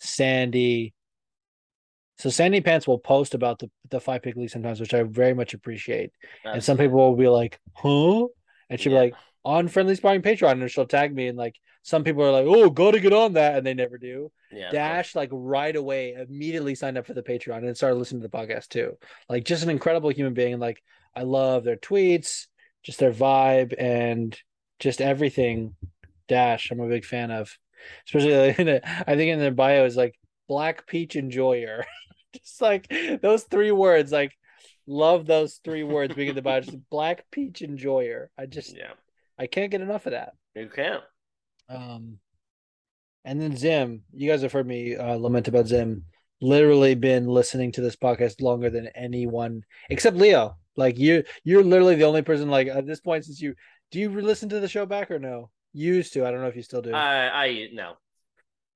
Sandy. 0.00 0.92
So 2.22 2.30
Sandy 2.30 2.60
Pants 2.60 2.86
will 2.86 3.00
post 3.00 3.34
about 3.34 3.58
the 3.58 3.68
the 3.90 3.98
five 3.98 4.22
pick 4.22 4.36
league 4.36 4.48
sometimes, 4.50 4.78
which 4.78 4.94
I 4.94 5.02
very 5.02 5.34
much 5.34 5.54
appreciate. 5.54 6.12
And 6.44 6.62
some 6.62 6.78
people 6.78 6.96
will 6.96 7.16
be 7.16 7.26
like, 7.26 7.58
"Huh?" 7.74 8.28
And 8.70 8.78
she'll 8.78 8.92
Yeah. 8.92 8.98
be 9.00 9.04
like, 9.06 9.14
"On 9.44 9.66
friendly 9.66 9.96
sparring 9.96 10.22
Patreon," 10.22 10.52
and 10.52 10.70
she'll 10.70 10.86
tag 10.86 11.12
me, 11.12 11.26
and 11.26 11.36
like 11.36 11.56
some 11.82 12.04
people 12.04 12.22
are 12.22 12.30
like, 12.30 12.46
"Oh, 12.46 12.70
gotta 12.70 13.00
get 13.00 13.12
on 13.12 13.32
that," 13.32 13.56
and 13.56 13.66
they 13.66 13.74
never 13.74 13.98
do. 13.98 14.30
yeah. 14.52 14.70
Dash 14.70 15.16
like 15.16 15.30
right 15.32 15.74
away 15.74 16.12
immediately 16.12 16.76
signed 16.76 16.96
up 16.96 17.06
for 17.06 17.14
the 17.14 17.24
Patreon 17.24 17.66
and 17.66 17.76
started 17.76 17.96
listening 17.96 18.22
to 18.22 18.28
the 18.28 18.36
podcast 18.38 18.68
too. 18.68 18.96
Like 19.28 19.42
just 19.44 19.64
an 19.64 19.70
incredible 19.70 20.10
human 20.10 20.32
being. 20.34 20.52
And 20.52 20.62
like 20.62 20.80
I 21.16 21.22
love 21.24 21.64
their 21.64 21.76
tweets, 21.76 22.46
just 22.84 23.00
their 23.00 23.12
vibe, 23.12 23.74
and 23.78 24.38
just 24.78 25.00
everything. 25.00 25.74
Dash, 26.28 26.70
I'm 26.70 26.78
a 26.78 26.88
big 26.88 27.04
fan 27.04 27.32
of. 27.32 27.58
Especially 28.06 28.36
like, 28.36 28.58
in 28.60 28.66
the, 28.72 29.10
I 29.10 29.16
think 29.16 29.32
in 29.32 29.40
their 29.40 29.50
bio 29.50 29.86
is 29.86 29.96
like 29.96 30.14
Black 30.48 30.86
Peach 30.86 31.16
Enjoyer. 31.16 31.84
just 32.38 32.60
like 32.60 32.92
those 33.22 33.44
three 33.44 33.72
words, 33.72 34.12
like 34.12 34.32
love 34.86 35.26
those 35.26 35.60
three 35.64 35.82
words 35.82 36.14
being 36.14 36.28
in 36.28 36.34
the. 36.34 36.60
Just 36.60 36.78
Black 36.90 37.24
Peach 37.30 37.62
Enjoyer. 37.62 38.30
I 38.38 38.46
just 38.46 38.76
Yeah. 38.76 38.92
I 39.38 39.46
can't 39.46 39.70
get 39.70 39.80
enough 39.80 40.06
of 40.06 40.12
that. 40.12 40.34
You 40.54 40.68
can't. 40.68 41.02
Um, 41.68 42.18
And 43.24 43.40
then 43.40 43.56
Zim, 43.56 44.02
you 44.12 44.30
guys 44.30 44.42
have 44.42 44.52
heard 44.52 44.66
me 44.66 44.96
uh, 44.96 45.14
lament 45.14 45.48
about 45.48 45.66
Zim. 45.68 46.04
Literally 46.40 46.94
been 46.94 47.26
listening 47.26 47.72
to 47.72 47.80
this 47.80 47.96
podcast 47.96 48.40
longer 48.40 48.68
than 48.68 48.88
anyone 48.88 49.62
except 49.88 50.16
Leo. 50.16 50.56
Like 50.76 50.98
you, 50.98 51.22
you're 51.44 51.62
literally 51.62 51.94
the 51.94 52.04
only 52.04 52.22
person. 52.22 52.50
Like 52.50 52.66
at 52.66 52.86
this 52.86 53.00
point, 53.00 53.24
since 53.24 53.40
you 53.40 53.54
do 53.90 54.00
you 54.00 54.10
listen 54.10 54.48
to 54.48 54.58
the 54.58 54.68
show 54.68 54.86
back 54.86 55.10
or 55.10 55.18
no? 55.18 55.50
You 55.72 55.94
used 55.94 56.12
to. 56.14 56.26
I 56.26 56.30
don't 56.30 56.40
know 56.40 56.48
if 56.48 56.56
you 56.56 56.62
still 56.62 56.82
do. 56.82 56.92
I 56.92 57.44
I 57.44 57.68
no. 57.72 57.94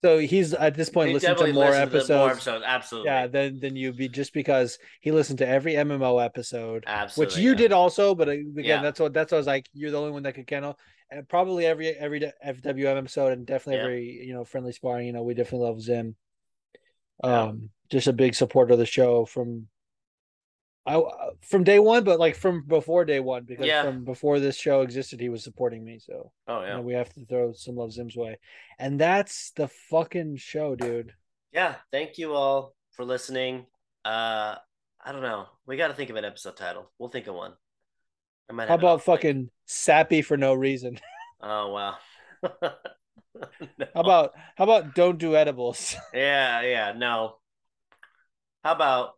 So 0.04 0.18
he's 0.18 0.52
at 0.54 0.74
this 0.74 0.88
point 0.90 1.08
He 1.08 1.14
listening 1.14 1.36
to 1.36 1.52
more 1.52 1.64
listened 1.70 1.90
to 1.90 1.96
episodes. 1.96 2.08
more 2.10 2.30
episodes. 2.30 2.64
Absolutely. 2.66 3.10
Yeah, 3.10 3.26
than 3.26 3.60
than 3.60 3.76
you 3.76 3.92
be 3.92 4.08
just 4.08 4.32
because 4.32 4.78
he 5.00 5.10
listened 5.10 5.38
to 5.38 5.48
every 5.48 5.74
MMO 5.74 6.24
episode, 6.24 6.84
Absolutely. 6.86 7.34
which 7.34 7.42
you 7.42 7.50
yeah. 7.50 7.56
did 7.56 7.72
also. 7.72 8.14
But 8.14 8.28
uh, 8.28 8.32
again, 8.32 8.54
Yeah. 8.56 8.82
that's 8.82 9.00
what 9.00 9.12
that's 9.12 9.32
what 9.32 9.36
I 9.38 9.40
was 9.40 9.46
like. 9.46 9.68
You're 9.72 9.90
the 9.90 9.98
only 10.00 10.12
one 10.12 10.22
that 10.24 10.34
could 10.34 10.46
kennel, 10.46 10.78
and 11.10 11.28
probably 11.28 11.66
every 11.66 11.88
every 11.88 12.20
FWM 12.46 12.98
episode, 12.98 13.32
and 13.32 13.46
definitely 13.46 13.76
Yeah. 13.76 13.82
every 13.84 14.26
you 14.26 14.34
know 14.34 14.44
friendly 14.44 14.72
sparring. 14.72 15.06
You 15.06 15.12
know, 15.12 15.22
we 15.22 15.34
definitely 15.34 15.66
love 15.66 15.80
Zim. 15.80 16.14
Um, 17.24 17.70
just 17.90 18.06
a 18.08 18.12
big 18.12 18.34
supporter 18.34 18.74
of 18.74 18.78
the 18.78 18.86
show 18.86 19.24
from. 19.24 19.68
I 20.86 21.02
from 21.42 21.64
day 21.64 21.78
one, 21.78 22.04
but 22.04 22.20
like 22.20 22.36
from 22.36 22.62
before 22.66 23.04
day 23.04 23.20
one, 23.20 23.44
because 23.44 23.66
Yeah. 23.66 23.82
from 23.82 24.04
before 24.04 24.38
this 24.40 24.56
show 24.56 24.82
existed, 24.82 25.20
he 25.20 25.28
was 25.28 25.42
supporting 25.42 25.84
me. 25.84 25.98
So 25.98 26.32
Oh 26.46 26.60
you 26.60 26.66
yeah. 26.66 26.76
know, 26.76 26.82
we 26.82 26.94
have 26.94 27.12
to 27.14 27.24
throw 27.26 27.52
some 27.52 27.76
love 27.76 27.92
Zim's 27.92 28.16
way, 28.16 28.38
and 28.78 28.98
that's 29.00 29.50
the 29.52 29.68
fucking 29.68 30.36
show, 30.36 30.76
dude. 30.76 31.12
Yeah. 31.52 31.76
Thank 31.90 32.18
you 32.18 32.34
all 32.34 32.74
for 32.92 33.04
listening. 33.04 33.66
Uh, 34.04 34.56
I 35.04 35.12
don't 35.12 35.22
know. 35.22 35.46
We 35.66 35.76
got 35.76 35.88
to 35.88 35.94
think 35.94 36.10
of 36.10 36.16
an 36.16 36.24
episode 36.24 36.56
title. 36.56 36.90
We'll 36.98 37.08
think 37.08 37.26
of 37.26 37.34
one. 37.34 37.54
I 38.48 38.52
might 38.52 38.68
How 38.68 38.74
about 38.76 39.02
fucking 39.02 39.50
sappy 39.64 40.22
for 40.22 40.36
no 40.36 40.54
reason? 40.54 40.98
Oh 41.40 41.70
wow. 41.70 41.96
No. 43.78 43.86
How 43.94 44.00
about 44.00 44.32
how 44.56 44.64
about 44.64 44.94
don't 44.94 45.18
do 45.18 45.36
edibles? 45.36 45.94
Yeah, 46.14 46.62
yeah, 46.62 46.92
no. 46.96 47.36
How 48.64 48.72
about 48.72 49.12